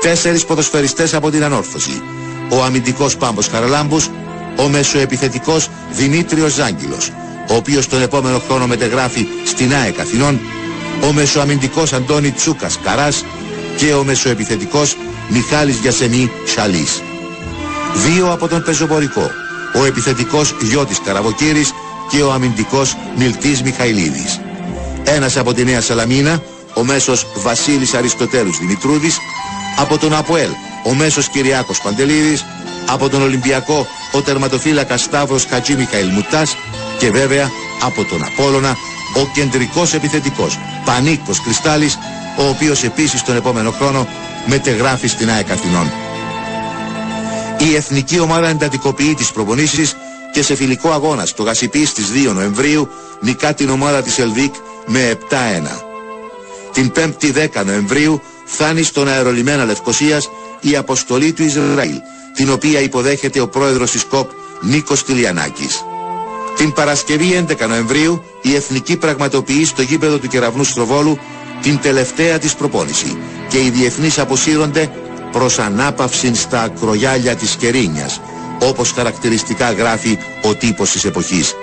Τέσσερις 0.00 0.44
ποδοσφαιριστές 0.44 1.14
από 1.14 1.30
την 1.30 1.44
Ανόρθωση. 1.44 2.02
Ο 2.48 2.62
αμυντικός 2.62 3.16
Πάμπος 3.16 3.48
Χαραλάμπους, 3.48 4.10
ο 4.56 4.68
μεσοεπιθετικός 4.68 5.68
Δημήτριος 5.92 6.52
Ζάγγιλος, 6.52 7.12
ο 7.50 7.54
οποίος 7.54 7.88
τον 7.88 8.02
επόμενο 8.02 8.38
χρόνο 8.38 8.66
μετεγράφει 8.66 9.26
στην 9.46 9.74
ΑΕΚ 9.74 10.00
Αθηνών, 10.00 10.40
ο 11.08 11.12
μεσοαμυντικός 11.12 11.92
Αντώνη 11.92 12.30
Τσούκας 12.30 12.78
Καράς 12.84 13.24
και 13.76 13.92
ο 13.92 14.04
μεσοεπιθετικός 14.04 14.96
Μιχάλης 15.28 15.76
Γιασεμί 15.76 16.30
Σαλής. 16.44 17.02
Δύο 17.94 18.32
από 18.32 18.48
τον 18.48 18.62
πεζοπορικό, 18.62 19.30
ο 19.74 19.84
επιθετικός 19.84 20.54
Γιώτης 20.60 21.00
Καραβοκύρης 21.04 21.72
και 22.10 22.22
ο 22.22 22.32
αμυντικός 22.32 22.96
Μιλτής 23.16 23.62
Μιχαηλίδης. 23.62 24.40
Ένας 25.04 25.36
από 25.36 25.54
τη 25.54 25.64
Νέα 25.64 25.80
Σαλαμίνα, 25.80 26.42
ο 26.74 26.84
μέσος 26.84 27.26
Βασίλης 27.42 27.94
Αριστοτέλους 27.94 28.58
Δημητρούδης, 28.58 29.18
από 29.78 29.98
τον 29.98 30.14
ΑΠΟΕΛ 30.14 30.50
ο 30.84 30.94
μέσος 30.94 31.28
Κυριάκος 31.28 31.80
Παντελίδης, 31.80 32.44
από 32.86 33.08
τον 33.08 33.22
Ολυμπιακό 33.22 33.86
ο 34.12 34.20
τερματοφύλακας 34.22 35.00
Σταύρος 35.00 35.44
Χατζή 35.44 35.74
Μιχαήλ 35.76 36.08
Μουτάς 36.08 36.56
και 36.98 37.10
βέβαια 37.10 37.50
από 37.82 38.04
τον 38.04 38.24
Απόλλωνα 38.24 38.76
ο 39.14 39.30
κεντρικός 39.34 39.94
επιθετικός 39.94 40.58
Πανίκος 40.84 41.42
Κρυστάλλης, 41.42 41.98
ο 42.38 42.48
οποίος 42.48 42.82
επίσης 42.84 43.22
τον 43.22 43.36
επόμενο 43.36 43.70
χρόνο 43.70 44.06
μετεγράφει 44.46 45.06
στην 45.08 45.30
ΑΕΚ 45.30 45.50
Αθηνών. 45.50 45.92
Η 47.58 47.74
εθνική 47.74 48.18
ομάδα 48.18 48.48
εντατικοποιεί 48.48 49.14
τις 49.14 49.32
προπονήσεις 49.32 49.96
και 50.36 50.42
σε 50.42 50.54
φιλικό 50.54 50.90
αγώνα 50.90 51.26
στο 51.26 51.42
Γασιπί 51.42 51.84
στις 51.84 52.06
2 52.28 52.32
Νοεμβρίου 52.34 52.88
νικά 53.20 53.54
την 53.54 53.70
ομάδα 53.70 54.02
της 54.02 54.18
Ελβίκ 54.18 54.54
με 54.86 55.18
7-1. 55.30 55.34
Την 56.72 56.92
5η 56.96 57.32
10 57.60 57.64
Νοεμβρίου 57.64 58.20
φτάνει 58.44 58.82
στον 58.82 59.08
αερολιμένα 59.08 59.64
Λευκοσίας 59.64 60.28
η 60.60 60.76
αποστολή 60.76 61.32
του 61.32 61.42
Ισραήλ, 61.42 61.94
την 62.34 62.50
οποία 62.52 62.80
υποδέχεται 62.80 63.40
ο 63.40 63.48
πρόεδρος 63.48 63.90
της 63.90 64.04
ΚΟΠ 64.04 64.30
Νίκος 64.60 65.04
Τηλιανάκης. 65.04 65.84
Την 66.56 66.72
Παρασκευή 66.72 67.44
11 67.48 67.66
Νοεμβρίου 67.68 68.22
η 68.42 68.54
Εθνική 68.54 68.96
πραγματοποιεί 68.96 69.64
στο 69.64 69.82
γήπεδο 69.82 70.18
του 70.18 70.28
Κεραυνού 70.28 70.64
Στροβόλου 70.64 71.18
την 71.62 71.78
τελευταία 71.80 72.38
της 72.38 72.54
προπόνηση 72.54 73.18
και 73.48 73.58
οι 73.64 73.70
διεθνείς 73.70 74.18
αποσύρονται 74.18 74.90
προς 75.32 75.58
ανάπαυση 75.58 76.34
στα 76.34 76.62
ακρογιάλια 76.62 77.34
της 77.36 77.56
Κερίνιας, 77.56 78.20
όπως 78.58 78.92
χαρακτηριστικά 78.92 79.72
γράφει 79.72 80.18
ο 80.42 80.54
τύπος 80.54 80.90
της 80.90 81.04
εποχής. 81.04 81.54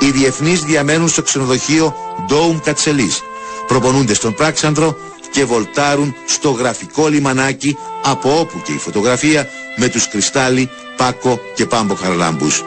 Οι 0.00 0.10
διεθνείς 0.10 0.60
διαμένουν 0.60 1.08
στο 1.08 1.22
ξενοδοχείο 1.22 1.94
Ντόουμ 2.26 2.58
Κατσελής, 2.64 3.20
προπονούνται 3.66 4.14
στον 4.14 4.34
Πράξανδρο 4.34 4.96
και 5.30 5.44
βολτάρουν 5.44 6.14
στο 6.26 6.50
γραφικό 6.50 7.08
λιμανάκι 7.08 7.76
από 8.02 8.38
όπου 8.38 8.60
και 8.64 8.72
η 8.72 8.78
φωτογραφία 8.78 9.48
με 9.76 9.88
τους 9.88 10.08
Κρυστάλλι, 10.08 10.70
Πάκο 10.96 11.40
και 11.54 11.66
Πάμπο 11.66 11.94
Χαρλάμπους. 11.94 12.64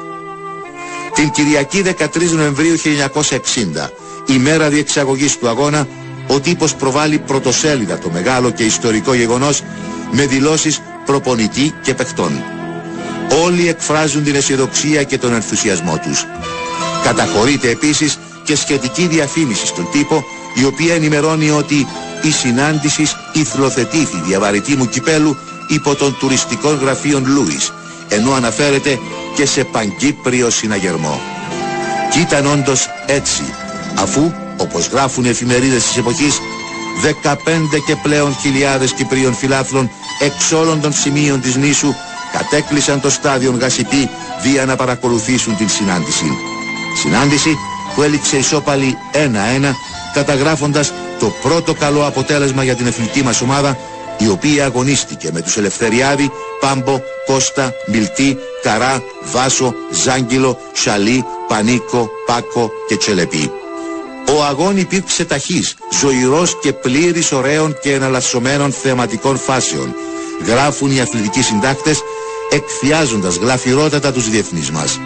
Την 1.14 1.30
Κυριακή 1.32 1.82
13 1.82 2.32
Νοεμβρίου 2.32 2.76
1960, 2.78 3.90
ημέρα 4.26 4.70
διεξαγωγής 4.70 5.38
του 5.38 5.48
αγώνα, 5.48 5.88
ο 6.28 6.40
τύπος 6.40 6.76
προβάλλει 6.76 7.20
πρωτοσέλιδα 7.20 7.98
το 7.98 8.10
μεγάλο 8.10 8.52
και 8.52 8.64
ιστορικό 8.64 9.14
γεγονός 9.14 9.64
με 10.12 10.26
δηλώσεις 10.26 10.82
προπονητή 11.06 11.74
και 11.84 11.94
παιχτών. 11.94 12.44
Όλοι 13.44 13.70
εκφράζουν 13.70 14.24
την 14.24 14.36
αισιοδοξία 14.36 15.04
και 15.04 15.18
τον 15.18 15.34
ενθουσιασμό 15.34 16.00
τους. 16.04 16.26
Καταχωρείται 17.04 17.70
επίσης 17.70 18.20
και 18.44 18.56
σχετική 18.56 19.08
διαφήμιση 19.08 19.66
στον 19.66 19.88
τύπο 19.92 20.24
η 20.54 20.64
οποία 20.66 20.94
ενημερώνει 20.94 21.50
ότι 21.50 21.88
η 22.22 22.32
συνάντηση 22.32 23.08
ηθλοθετήθη 23.34 24.22
διαβαρητή 24.26 24.76
μου 24.76 24.90
κυπέλου 24.90 25.38
υπό 25.68 25.96
των 25.96 26.18
τουριστικών 26.20 26.80
γραφείων 26.82 27.26
Λούις 27.28 27.74
ενώ 28.10 28.34
αναφέρεται 28.34 29.00
και 29.36 29.46
σε 29.46 29.64
παγκύπριο 29.64 30.50
συναγερμό. 30.50 31.22
Κι 32.12 32.20
ήταν 32.20 32.46
όντως 32.46 32.90
έτσι 33.06 33.44
αφού 33.96 34.32
όπως 34.58 34.88
γράφουν 34.88 35.26
οι 35.26 35.30
εφημερίδες 35.30 35.84
της 35.84 35.98
εποχής 35.98 36.40
15 37.24 37.34
και 37.86 37.96
πλέον 37.96 38.36
χιλιάδες 38.42 38.92
Κυπρίων 38.94 39.34
φιλάθλων 39.34 39.90
εξ 40.20 40.52
όλων 40.52 40.82
των 40.82 40.94
σημείων 40.94 41.42
της 41.42 41.56
νήσου 41.56 41.94
κατέκλυσαν 42.32 43.02
το 43.02 43.10
στάδιον 43.10 43.58
Γασιπή 43.60 44.10
δια 44.42 44.66
να 44.66 44.76
παρακολουθήσουν 44.76 45.58
την 45.58 45.70
συνάντηση. 45.70 46.26
Συνάντηση 47.02 47.58
που 47.96 48.02
έληξε 48.04 48.38
ισόπαλη 48.38 48.98
1-1 49.14 49.18
καταγράφοντας 50.14 50.94
το 51.20 51.34
πρώτο 51.42 51.74
καλό 51.74 52.06
αποτέλεσμα 52.06 52.64
για 52.64 52.76
την 52.76 52.88
εθνική 52.88 53.24
μας 53.24 53.42
ομάδα 53.42 53.78
η 54.18 54.28
οποία 54.28 54.66
αγωνίστηκε 54.66 55.30
με 55.34 55.42
τους 55.42 55.58
Ελευθεριάδη, 55.58 56.32
Πάμπο, 56.60 57.00
Κώστα, 57.26 57.74
Μιλτή, 57.88 58.38
Καρά, 58.64 59.04
Βάσο, 59.32 59.74
Ζάγγιλο, 59.92 60.58
Σαλή, 60.74 61.26
Πανίκο, 61.48 62.10
Πάκο 62.26 62.72
και 62.88 62.98
Τσελεπή. 62.98 63.52
Ο 64.36 64.44
αγών 64.44 64.78
υπήρξε 64.78 65.26
ταχύς, 65.26 65.76
ζωηρός 66.00 66.58
και 66.62 66.74
πλήρης 66.74 67.32
ωραίων 67.32 67.78
και 67.82 67.94
εναλλασσομένων 67.94 68.72
θεματικών 68.72 69.38
φάσεων. 69.38 69.96
Γράφουν 70.46 70.92
οι 70.92 71.00
αθλητικοί 71.00 71.42
συντάκτες, 71.42 72.02
εκφιάζοντας 72.52 73.36
γλαφυρότατα 73.36 74.12
τους 74.12 74.30
διεθνείς 74.30 74.72
μας. 74.72 75.00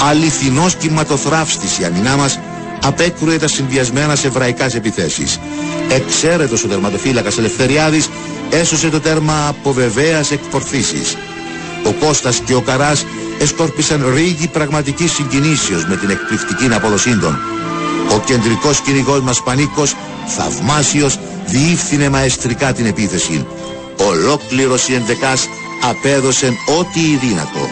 Αληθινός 0.00 0.74
κυματοθράφστης 0.74 1.78
η 1.78 1.84
αμυνά 1.84 2.16
μας 2.16 2.38
απέκρουε 2.84 3.38
τα 3.38 3.48
συνδυασμένα 3.48 4.16
σε 4.16 4.26
εβραϊκάς 4.26 4.74
επιθέσεις. 4.74 5.38
Εξαίρετος 5.88 6.64
ο 6.64 6.68
τερματοφύλακας 6.68 7.38
Ελευθεριάδης 7.38 8.08
έσωσε 8.50 8.88
το 8.88 9.00
τέρμα 9.00 9.46
από 9.48 9.72
βεβαίας 9.72 10.30
εκπορθήσεις. 10.30 11.16
Ο 11.84 11.92
Κώστας 11.92 12.40
και 12.44 12.54
ο 12.54 12.60
Καράς 12.60 13.04
εσκόρπισαν 13.38 14.12
ρίγη 14.14 14.48
πραγματικής 14.48 15.12
συγκινήσεως 15.12 15.86
με 15.86 15.96
την 15.96 16.10
εκπληκτική 16.10 16.74
αποδοσή 16.74 17.18
των. 17.18 17.38
Ο 18.14 18.20
κεντρικός 18.24 18.80
κυνηγός 18.80 19.20
μας 19.20 19.42
Πανίκος, 19.42 19.96
θαυμάσιος, 20.26 21.18
διήφθηνε 21.46 22.08
μαεστρικά 22.08 22.72
την 22.72 22.86
επίθεση. 22.86 23.46
Ολόκληρος 23.96 24.88
η 24.88 24.94
ενδεκάς 24.94 25.48
απέδωσε 25.82 26.46
ό,τι 26.78 27.00
η 27.00 27.18
δύνατο. 27.20 27.68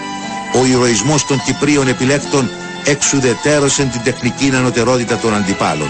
Ο 0.61 0.65
ηρωισμός 0.65 1.27
των 1.27 1.43
Κυπρίων 1.45 1.89
επιλέκτων 1.89 2.51
εξουδετέρωσε 2.85 3.83
την 3.93 4.03
τεχνική 4.03 4.51
ανωτερότητα 4.55 5.17
των 5.19 5.35
αντιπάλων. 5.35 5.89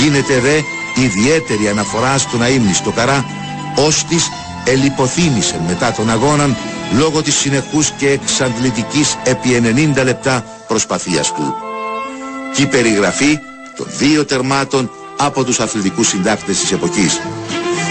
Γίνεται 0.00 0.40
δε 0.40 0.60
ιδιαίτερη 1.02 1.68
αναφορά 1.68 2.18
στον 2.18 2.42
αείμνηστο 2.42 2.90
καρά, 2.90 3.24
ώστις 3.76 4.28
ελιποθύμησε 4.64 5.60
μετά 5.68 5.92
τον 5.92 6.10
αγώνα 6.10 6.56
λόγω 6.98 7.22
της 7.22 7.34
συνεχούς 7.36 7.90
και 7.90 8.08
εξαντλητικής 8.10 9.16
επί 9.24 9.48
90 9.96 10.04
λεπτά 10.04 10.44
προσπαθίας 10.66 11.32
του. 11.34 11.54
Και 12.54 12.62
η 12.62 12.66
περιγραφή 12.66 13.38
των 13.76 13.86
δύο 13.98 14.24
τερμάτων 14.24 14.90
από 15.16 15.44
τους 15.44 15.60
αθλητικούς 15.60 16.08
συντάκτες 16.08 16.58
της 16.58 16.72
εποχής. 16.72 17.20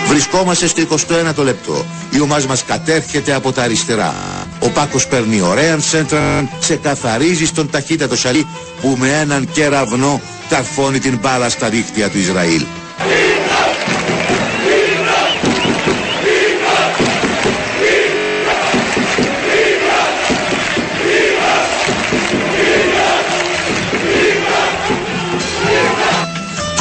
Βρισκόμαστε 0.09 0.67
στο 0.67 0.81
21ο 0.89 1.43
λεπτό. 1.43 1.85
Η 2.09 2.19
ομάδα 2.19 2.47
μας 2.47 2.63
κατέρχεται 2.63 3.33
από 3.33 3.51
τα 3.51 3.61
αριστερά. 3.61 4.13
Ο 4.59 4.69
Πάκος 4.69 5.07
παίρνει 5.07 5.41
ωραία 5.41 5.79
σέντρα, 5.79 6.49
σε 6.59 6.75
καθαρίζει 6.75 7.45
στον 7.45 7.69
ταχύτατο 7.69 8.15
σαλί 8.15 8.47
που 8.81 8.95
με 8.99 9.19
έναν 9.19 9.49
κεραυνό 9.51 10.21
καρφώνει 10.49 10.99
την 10.99 11.17
μπάλα 11.21 11.49
στα 11.49 11.69
δίχτυα 11.69 12.09
του 12.09 12.17
Ισραήλ. 12.17 12.65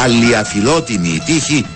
Αλλιαφιλότιμη 0.02 1.08
η 1.08 1.22
τύχη 1.24 1.66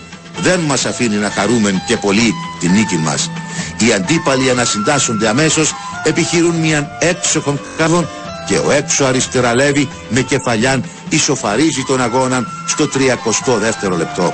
δεν 0.43 0.60
μας 0.60 0.85
αφήνει 0.86 1.16
να 1.16 1.31
χαρούμε 1.31 1.82
και 1.86 1.97
πολύ 1.97 2.35
την 2.60 2.73
νίκη 2.73 2.97
μας. 2.97 3.31
Οι 3.78 3.93
αντίπαλοι 3.93 4.51
ανασυντάσσονται 4.51 5.28
αμέσως, 5.28 5.73
επιχειρούν 6.05 6.55
μια 6.56 6.97
έξοχον 7.01 7.60
κάρδων 7.77 8.09
και 8.47 8.59
ο 8.59 8.70
έξω 8.70 9.05
αριστερά 9.05 9.55
Λέβη 9.55 9.89
με 10.09 10.20
κεφαλιάν 10.20 10.85
ισοφαρίζει 11.09 11.82
τον 11.86 12.01
αγώνα 12.02 12.44
στο 12.66 12.89
32ο 12.94 13.97
λεπτό. 13.97 14.32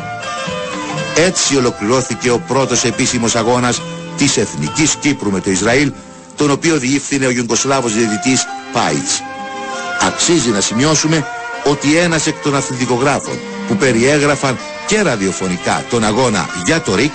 Έτσι 1.16 1.56
ολοκληρώθηκε 1.56 2.30
ο 2.30 2.38
πρώτος 2.38 2.84
επίσημος 2.84 3.36
αγώνας 3.36 3.80
της 4.16 4.36
Εθνικής 4.36 4.94
Κύπρου 4.94 5.30
με 5.30 5.40
το 5.40 5.50
Ισραήλ, 5.50 5.92
τον 6.36 6.50
οποίο 6.50 6.76
διεύθυνε 6.78 7.26
ο 7.26 7.30
Ιουγκοσλάβος 7.30 7.92
διαιτητής 7.94 8.44
Πάιτς. 8.72 9.22
Αξίζει 10.06 10.48
να 10.50 10.60
σημειώσουμε 10.60 11.26
ότι 11.64 11.96
ένας 11.96 12.26
εκ 12.26 12.34
των 12.42 12.56
αθλητικογράφων 12.56 13.38
που 13.68 13.76
περιέγραφαν 13.76 14.58
και 14.88 15.02
ραδιοφωνικά 15.02 15.84
τον 15.90 16.04
αγώνα 16.04 16.48
για 16.66 16.80
το 16.80 16.94
ΡΙΚ 16.94 17.12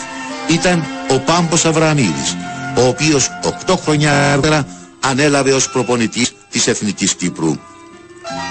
ήταν 0.50 0.84
ο 1.10 1.20
Πάμπος 1.20 1.66
Αβραμίδης, 1.66 2.36
ο 2.78 2.88
οποίος 2.88 3.30
8 3.68 3.74
χρόνια 3.84 4.32
αργότερα 4.32 4.68
ανέλαβε 5.00 5.52
ως 5.54 5.70
προπονητής 5.70 6.34
της 6.50 6.68
Εθνικής 6.68 7.14
Κύπρου. 7.14 7.56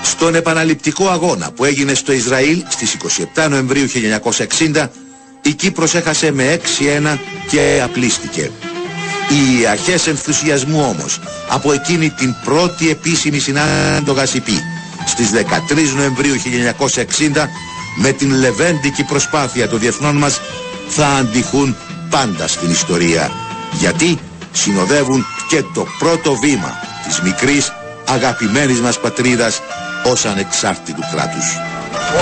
Στον 0.02 0.34
επαναληπτικό 0.34 1.08
αγώνα 1.08 1.50
που 1.52 1.64
έγινε 1.64 1.94
στο 1.94 2.12
Ισραήλ 2.12 2.62
στις 2.68 2.96
27 3.34 3.48
Νοεμβρίου 3.48 3.86
1960, 3.88 4.88
η 5.42 5.52
Κύπρος 5.52 5.94
έχασε 5.94 6.32
με 6.32 6.60
6-1 7.12 7.18
και 7.50 7.80
απλίστηκε. 7.84 8.50
Οι 9.28 9.66
αρχές 9.66 10.06
ενθουσιασμού 10.06 10.80
όμως 10.96 11.20
από 11.48 11.72
εκείνη 11.72 12.10
την 12.10 12.34
πρώτη 12.44 12.90
επίσημη 12.90 13.38
συνάντηση 13.38 14.02
των 14.04 14.14
Γασιπή 14.14 14.58
στις 15.06 15.30
13 15.30 15.92
Νοεμβρίου 15.96 16.34
1960 16.34 17.48
με 17.96 18.12
την 18.12 18.30
λεβέντικη 18.30 19.04
προσπάθεια 19.04 19.68
των 19.68 19.78
διεθνών 19.78 20.16
μας 20.16 20.40
θα 20.88 21.06
αντιχούν 21.06 21.76
πάντα 22.10 22.46
στην 22.48 22.70
ιστορία. 22.70 23.30
Γιατί 23.80 24.18
συνοδεύουν 24.52 25.26
και 25.48 25.62
το 25.74 25.86
πρώτο 25.98 26.34
βήμα 26.34 26.72
της 27.06 27.20
μικρής 27.20 27.72
αγαπημένης 28.08 28.80
μας 28.80 29.00
πατρίδας 29.00 29.60
ως 30.04 30.24
ανεξάρτητου 30.24 31.02
κράτους. 31.12 31.46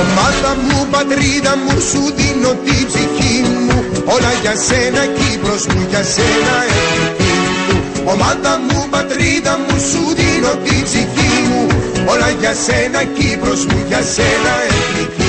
Ομάδα 0.00 0.56
μου, 0.62 0.86
πατρίδα 0.90 1.56
μου, 1.56 1.80
σου 1.90 2.02
δίνω 2.16 2.50
την 2.64 2.86
ψυχή 2.86 3.40
μου. 3.42 3.84
Όλα 4.04 4.32
για 4.42 4.54
σένα, 4.56 5.06
Κύπρος 5.06 5.66
μου, 5.66 5.86
για 5.90 6.02
σένα 6.02 6.54
εθνική 6.68 7.32
μου 7.46 8.10
Ομάδα 8.10 8.60
μου, 8.68 8.86
πατρίδα 8.90 9.58
μου, 9.58 9.78
σου 9.90 10.14
δίνω 10.18 10.52
την 10.64 10.82
ψυχή 10.84 11.34
μου. 11.48 11.66
Όλα 12.06 12.30
για 12.40 12.54
σένα, 12.66 13.04
Κύπρος 13.04 13.64
μου, 13.66 13.84
για 13.88 14.02
σένα 14.14 14.52
εθνική 14.68 15.19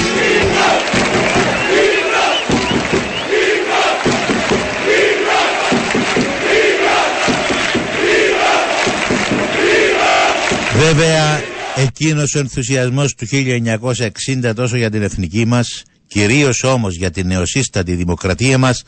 Βέβαια, 10.93 11.41
εκείνος 11.75 12.35
ο 12.35 12.39
ενθουσιασμός 12.39 13.15
του 13.15 13.27
1960 13.27 14.53
τόσο 14.55 14.77
για 14.77 14.89
την 14.89 15.01
εθνική 15.01 15.45
μας, 15.45 15.83
κυρίως 16.07 16.63
όμως 16.63 16.95
για 16.95 17.11
την 17.11 17.27
νεοσύστατη 17.27 17.95
δημοκρατία 17.95 18.57
μας, 18.57 18.83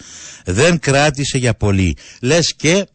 δεν 0.46 0.80
κράτησε 0.80 1.38
για 1.38 1.54
πολύ. 1.54 1.96
Λες 2.22 2.54
και... 2.58 2.86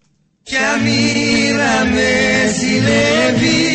Κι 0.43 0.57
αμήρα 0.57 1.85
με 1.85 2.11
ζηλεύει 2.59 3.68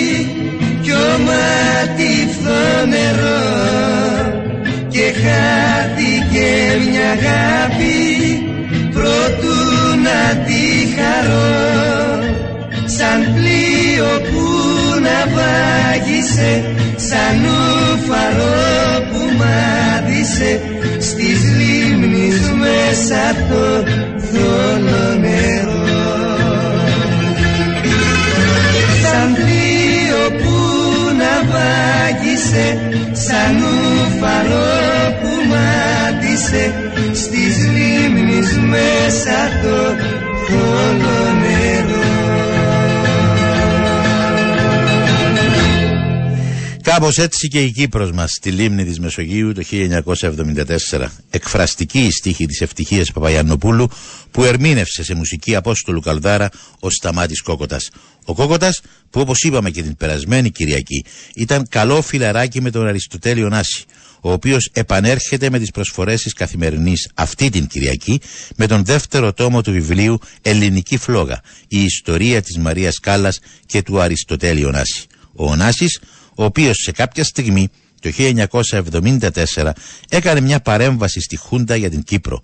να 10.14 10.36
τη 10.46 10.64
χαρώ 10.96 11.54
σαν 12.86 13.20
πλοίο 13.36 14.12
που 14.30 14.46
ναυάγησε 15.06 16.64
σαν 16.96 17.38
ουφαρό 17.46 18.62
που 19.12 19.22
μάδισε 19.40 20.62
στις 21.00 21.40
λίμνης 21.58 22.40
μέσα 22.64 23.24
το 23.50 23.90
θόλο 24.32 25.20
νερό. 25.20 25.82
Σαν 29.04 29.34
πλοίο 29.34 30.24
που 30.42 30.56
ναυάγησε 31.22 32.78
σαν 33.12 33.56
ουφαρό 33.56 34.72
που 35.22 35.32
μάδισε 35.50 36.74
στις 36.74 36.83
λίμνης 38.44 38.58
μέσα 38.58 39.62
το 39.62 39.96
θόλο 40.48 41.34
νερό 41.40 42.02
Κάπως 46.82 47.18
έτσι 47.18 47.48
και 47.48 47.62
η 47.62 47.72
Κύπρος 47.72 48.12
μας 48.12 48.32
στη 48.32 48.52
λίμνη 48.52 48.86
της 48.86 49.00
Μεσογείου 49.00 49.54
το 49.54 49.64
1974. 49.72 51.06
Εκφραστική 51.30 52.00
η 52.00 52.12
στίχη 52.12 52.46
της 52.46 52.62
ευτυχίας 52.62 53.12
Παπαγιαννοπούλου 53.12 53.90
που 54.32 54.44
ερμήνευσε 54.44 55.04
σε 55.04 55.16
μουσική 55.16 55.56
Απόστολου 55.56 56.00
Καλδάρα 56.00 56.50
ο 56.80 56.90
Σταμάτης 56.90 57.42
Κόκοτας. 57.42 57.90
Ο 58.26 58.34
Κόκοτας 58.34 58.82
που 59.10 59.20
όπως 59.20 59.44
είπαμε 59.44 59.70
και 59.70 59.82
την 59.82 59.98
περασμένη 59.98 60.52
Κυριακή 60.52 61.06
ήταν 61.36 61.68
καλό 61.70 62.02
φιλαράκι 62.02 62.62
με 62.62 62.72
τον 62.72 62.88
Αριστοτέλειο 62.88 63.50
Νάση 63.50 63.86
ο 64.26 64.32
οποίος 64.32 64.70
επανέρχεται 64.74 65.50
με 65.50 65.60
τις 65.60 65.72
προσφορές 65.72 66.22
της 66.22 66.34
καθημερινής 66.34 67.10
αυτή 67.14 67.50
την 67.50 67.68
Κυριακή 67.68 68.22
με 68.56 68.68
τον 68.68 68.84
δεύτερο 68.86 69.34
τόμο 69.34 69.62
του 69.62 69.72
βιβλίου 69.72 70.20
«Ελληνική 70.42 70.98
φλόγα, 70.98 71.42
η 71.68 71.84
ιστορία 71.84 72.42
της 72.42 72.58
Μαρίας 72.58 73.00
Κάλλας 73.00 73.40
και 73.66 73.82
του 73.82 74.02
Αριστοτέλειου 74.02 74.70
Νάση». 74.70 75.06
Ο 75.36 75.52
Ωνάσης 75.52 76.00
ο 76.36 76.44
οποίος 76.44 76.78
σε 76.84 76.92
κάποια 76.92 77.24
στιγμή 77.24 77.70
το 78.02 78.12
1974 78.18 79.70
έκανε 80.10 80.42
μια 80.42 80.60
παρέμβαση 80.60 81.22
στη 81.22 81.38
Χούντα 81.38 81.76
για 81.76 81.90
την 81.90 82.04
Κύπρο. 82.04 82.42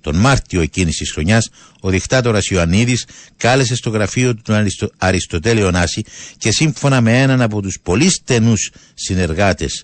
Τον 0.00 0.16
Μάρτιο 0.16 0.60
εκείνης 0.60 0.96
της 0.96 1.12
χρονιάς 1.12 1.48
ο 1.80 1.90
δικτάτορας 1.90 2.46
Ιωαννίδης 2.46 3.06
κάλεσε 3.36 3.74
στο 3.76 3.90
γραφείο 3.90 4.34
του 4.34 4.42
τον 4.42 4.54
Αριστο... 4.54 4.90
Αριστοτέλειο 4.98 5.70
Νάση 5.70 6.02
και 6.38 6.50
σύμφωνα 6.50 7.00
με 7.00 7.20
έναν 7.20 7.40
από 7.40 7.62
τους 7.62 7.78
πολύ 7.82 8.10
στενούς 8.10 8.70
συνεργάτες 8.94 9.82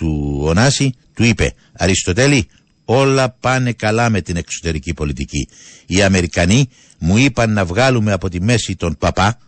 του 0.00 0.40
Ωνάση, 0.42 0.94
του 1.14 1.24
είπε 1.24 1.54
Αριστοτέλη, 1.72 2.48
όλα 2.84 3.30
πάνε 3.30 3.72
καλά 3.72 4.10
με 4.10 4.20
την 4.20 4.36
εξωτερική 4.36 4.94
πολιτική. 4.94 5.48
Οι 5.86 6.02
Αμερικανοί 6.02 6.68
μου 6.98 7.16
είπαν 7.16 7.52
να 7.52 7.64
βγάλουμε 7.64 8.12
από 8.12 8.28
τη 8.28 8.40
μέση 8.40 8.76
τον 8.76 8.96
παπά, 8.98 9.38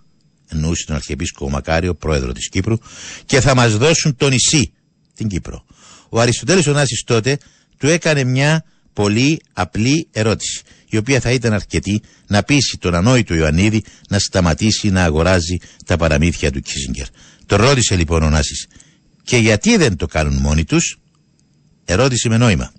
εννοούσε 0.48 0.84
τον 0.86 0.96
Αρχιεπίσκοπο 0.96 1.50
Μακάριο, 1.50 1.94
πρόεδρο 1.94 2.32
της 2.32 2.48
Κύπρου, 2.48 2.76
και 3.24 3.40
θα 3.40 3.54
μας 3.54 3.76
δώσουν 3.76 4.16
το 4.16 4.28
νησί, 4.28 4.72
την 5.14 5.28
Κύπρο. 5.28 5.64
Ο 6.08 6.20
Αριστοτέλης 6.20 6.66
Ωνάσης 6.66 7.02
τότε 7.06 7.38
του 7.78 7.86
έκανε 7.86 8.24
μια 8.24 8.64
πολύ 8.92 9.40
απλή 9.52 10.08
ερώτηση, 10.10 10.62
η 10.88 10.96
οποία 10.96 11.20
θα 11.20 11.30
ήταν 11.30 11.52
αρκετή 11.52 12.02
να 12.26 12.42
πείσει 12.42 12.78
τον 12.78 12.94
ανόητο 12.94 13.34
Ιωαννίδη 13.34 13.84
να 14.08 14.18
σταματήσει 14.18 14.90
να 14.90 15.04
αγοράζει 15.04 15.56
τα 15.86 15.96
παραμύθια 15.96 16.50
του 16.50 16.60
Κίσιγκερ. 16.60 17.06
Το 17.46 17.56
ρώτησε 17.56 17.96
λοιπόν 17.96 18.22
ο 18.22 18.30
Νάσης, 18.30 18.66
και 19.24 19.36
γιατί 19.36 19.76
δεν 19.76 19.96
το 19.96 20.06
κάνουν 20.06 20.36
μόνοι 20.36 20.64
τους, 20.64 20.98
ερώτηση 21.84 22.28
με 22.28 22.36
νόημα. 22.36 22.72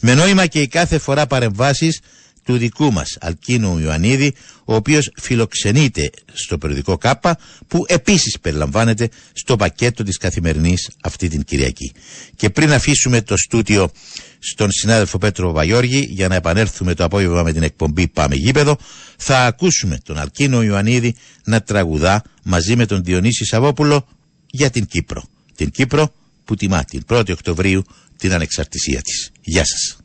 Με 0.00 0.14
νόημα 0.14 0.46
και 0.46 0.60
οι 0.60 0.66
κάθε 0.68 0.98
φορά 0.98 1.26
παρεμβάσεις 1.26 2.00
του 2.48 2.56
δικού 2.56 2.92
μας 2.92 3.16
Αλκίνου 3.20 3.78
Ιωαννίδη, 3.78 4.34
ο 4.64 4.74
οποίος 4.74 5.10
φιλοξενείται 5.16 6.10
στο 6.32 6.58
περιοδικό 6.58 6.96
ΚΑΠΑ, 6.96 7.38
που 7.66 7.84
επίσης 7.88 8.38
περιλαμβάνεται 8.40 9.08
στο 9.32 9.56
πακέτο 9.56 10.02
της 10.02 10.16
καθημερινής 10.16 10.90
αυτή 11.02 11.28
την 11.28 11.44
Κυριακή. 11.44 11.92
Και 12.36 12.50
πριν 12.50 12.72
αφήσουμε 12.72 13.22
το 13.22 13.36
στούτιο 13.36 13.90
στον 14.38 14.70
συνάδελφο 14.70 15.18
Πέτρο 15.18 15.52
Βαγιώργη 15.52 16.06
για 16.10 16.28
να 16.28 16.34
επανέλθουμε 16.34 16.94
το 16.94 17.04
απόγευμα 17.04 17.42
με 17.42 17.52
την 17.52 17.62
εκπομπή 17.62 18.08
Πάμε 18.08 18.34
Γήπεδο, 18.34 18.78
θα 19.16 19.46
ακούσουμε 19.46 19.98
τον 20.04 20.18
Αλκίνο 20.18 20.62
Ιωαννίδη 20.62 21.14
να 21.44 21.60
τραγουδά 21.60 22.22
μαζί 22.42 22.76
με 22.76 22.86
τον 22.86 23.04
Διονύση 23.04 23.44
Σαββόπουλο 23.44 24.08
για 24.50 24.70
την 24.70 24.86
Κύπρο. 24.86 25.24
Την 25.58 25.70
Κύπρο 25.70 26.12
που 26.44 26.54
τιμά 26.54 26.84
την 26.84 27.02
1η 27.08 27.30
Οκτωβρίου 27.30 27.84
την 28.16 28.32
ανεξαρτησία 28.32 29.00
της. 29.02 29.30
Γεια 29.40 29.64
σας. 29.64 29.96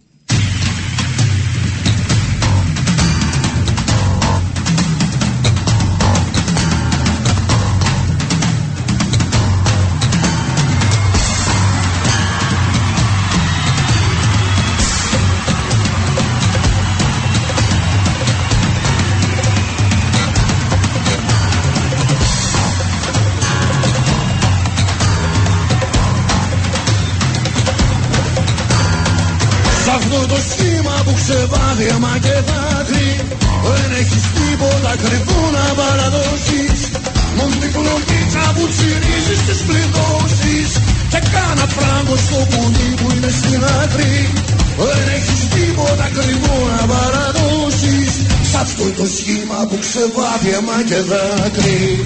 Αίμα 31.89 32.13
και 32.25 32.35
δάκρυ 32.49 33.09
Δεν 33.67 33.89
έχεις 33.99 34.23
τίποτα 34.35 34.93
κρυφό 35.03 35.41
να 35.55 35.65
παραδώσεις. 35.79 36.79
Μόνο 37.37 37.55
την 37.61 37.71
κλωμίτσα 37.75 38.45
που 38.55 38.63
τσιρίζεις 38.73 39.41
τις 39.47 39.59
πληδώσεις 39.67 40.69
Και 41.11 41.21
κάνα 41.33 41.65
φράγκο 41.75 42.15
στο 42.25 42.39
πουλί 42.51 42.89
που 42.99 43.07
είναι 43.13 43.31
στην 43.39 43.61
άκρη. 43.81 44.17
Δεν 44.77 45.05
έχεις 45.17 45.41
τίποτα 45.53 46.07
κρυφό 46.15 46.57
να 46.73 46.83
παραδώσεις. 46.93 48.11
Σ' 48.49 48.55
αυτό 48.63 48.85
το 48.97 49.05
σχήμα 49.15 49.59
που 49.69 49.77
ξεβάθει 49.83 50.49
αίμα 50.57 50.77
και 50.89 50.99
δάκρυ 51.09 52.01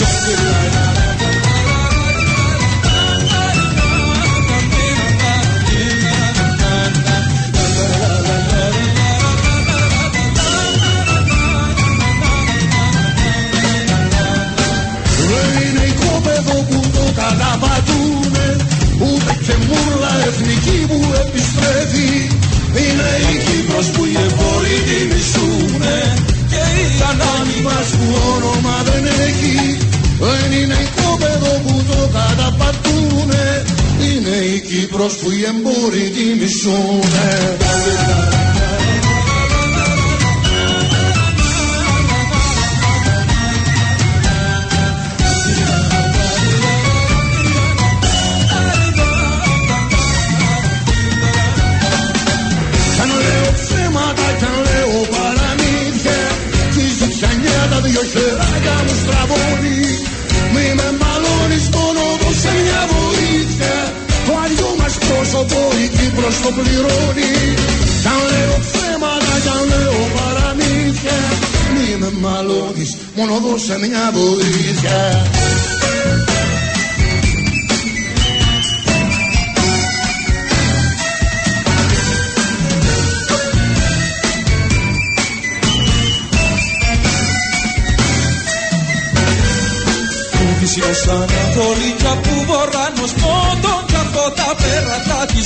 που 35.16 35.32
οι 35.32 35.46
εμπόροι 35.46 36.10
τη 36.10 36.38
μόνο 73.18 73.40
δώσε 73.40 73.78
μια 73.80 74.12
βοήθεια. 74.14 75.26
Ως 90.90 91.08
Ανατολικά 91.08 92.18
που 92.22 92.37
βορράνος 92.37 92.37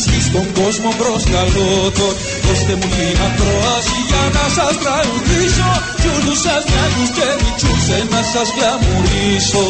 πέρατα 0.01 0.11
της 0.11 0.13
γης 0.13 0.25
στον 0.29 0.47
κόσμο 0.59 0.89
προσκαλώ 0.99 1.71
τον 1.97 2.13
Δώστε 2.45 2.73
μου 2.79 2.87
την 2.95 3.17
ακρόαση 3.27 3.97
για 4.09 4.23
να 4.35 4.45
σας 4.55 4.73
τραγουδήσω 4.83 5.71
Κι 6.01 6.09
όλους 6.15 6.39
σας 6.45 6.61
νιάκους 6.69 7.09
και 7.17 7.27
μητσούς 7.41 7.85
να 8.13 8.21
σας 8.33 8.47
γλαμουρίσω 8.55 9.67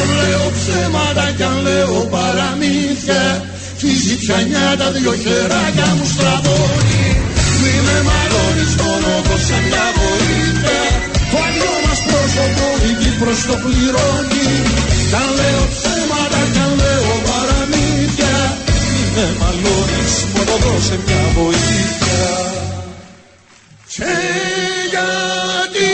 Αν 0.00 0.08
λέω 0.18 0.46
ψέματα 0.56 1.26
κι 1.36 1.44
αν 1.50 1.56
λέω 1.66 1.98
παραμύθια 2.14 3.24
Φύζει 3.80 4.14
πιανιά 4.22 4.68
τα 4.80 4.88
δυο 4.94 5.14
χεράκια 5.22 5.88
μου 5.96 6.06
στραβώνει 6.12 7.04
Μη 7.60 7.74
με 7.86 7.96
μαλώνεις 8.08 8.72
μόνο 8.80 9.10
δώσε 9.26 9.58
μια 9.66 9.86
βοήθεια 9.98 10.80
Το 11.30 11.36
αλλιώ 11.46 11.74
μας 11.84 12.00
πρόσωπο 12.06 12.66
η 12.88 12.90
Κύπρος 13.00 13.40
το 13.48 13.54
πληρώνει 13.62 14.71
με 19.14 19.36
μαλώνεις 19.38 20.14
μόνο 20.34 20.56
δώσε 20.62 20.98
μια 21.06 21.22
βοήθεια. 21.34 22.52
Και 23.94 24.14
γιατί, 24.92 25.92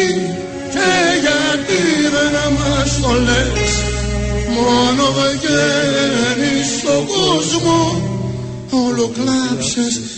και 0.72 0.90
γιατί 1.24 1.82
δεν 2.14 2.52
μας 2.58 3.00
το 3.00 3.12
λες 3.12 3.72
Μόνο 4.54 5.04
βγαίνεις 5.12 6.78
στον 6.78 7.06
κόσμο 7.06 8.02
Όλο 8.70 9.10
κλάψες 9.14 10.00
και 10.00 10.17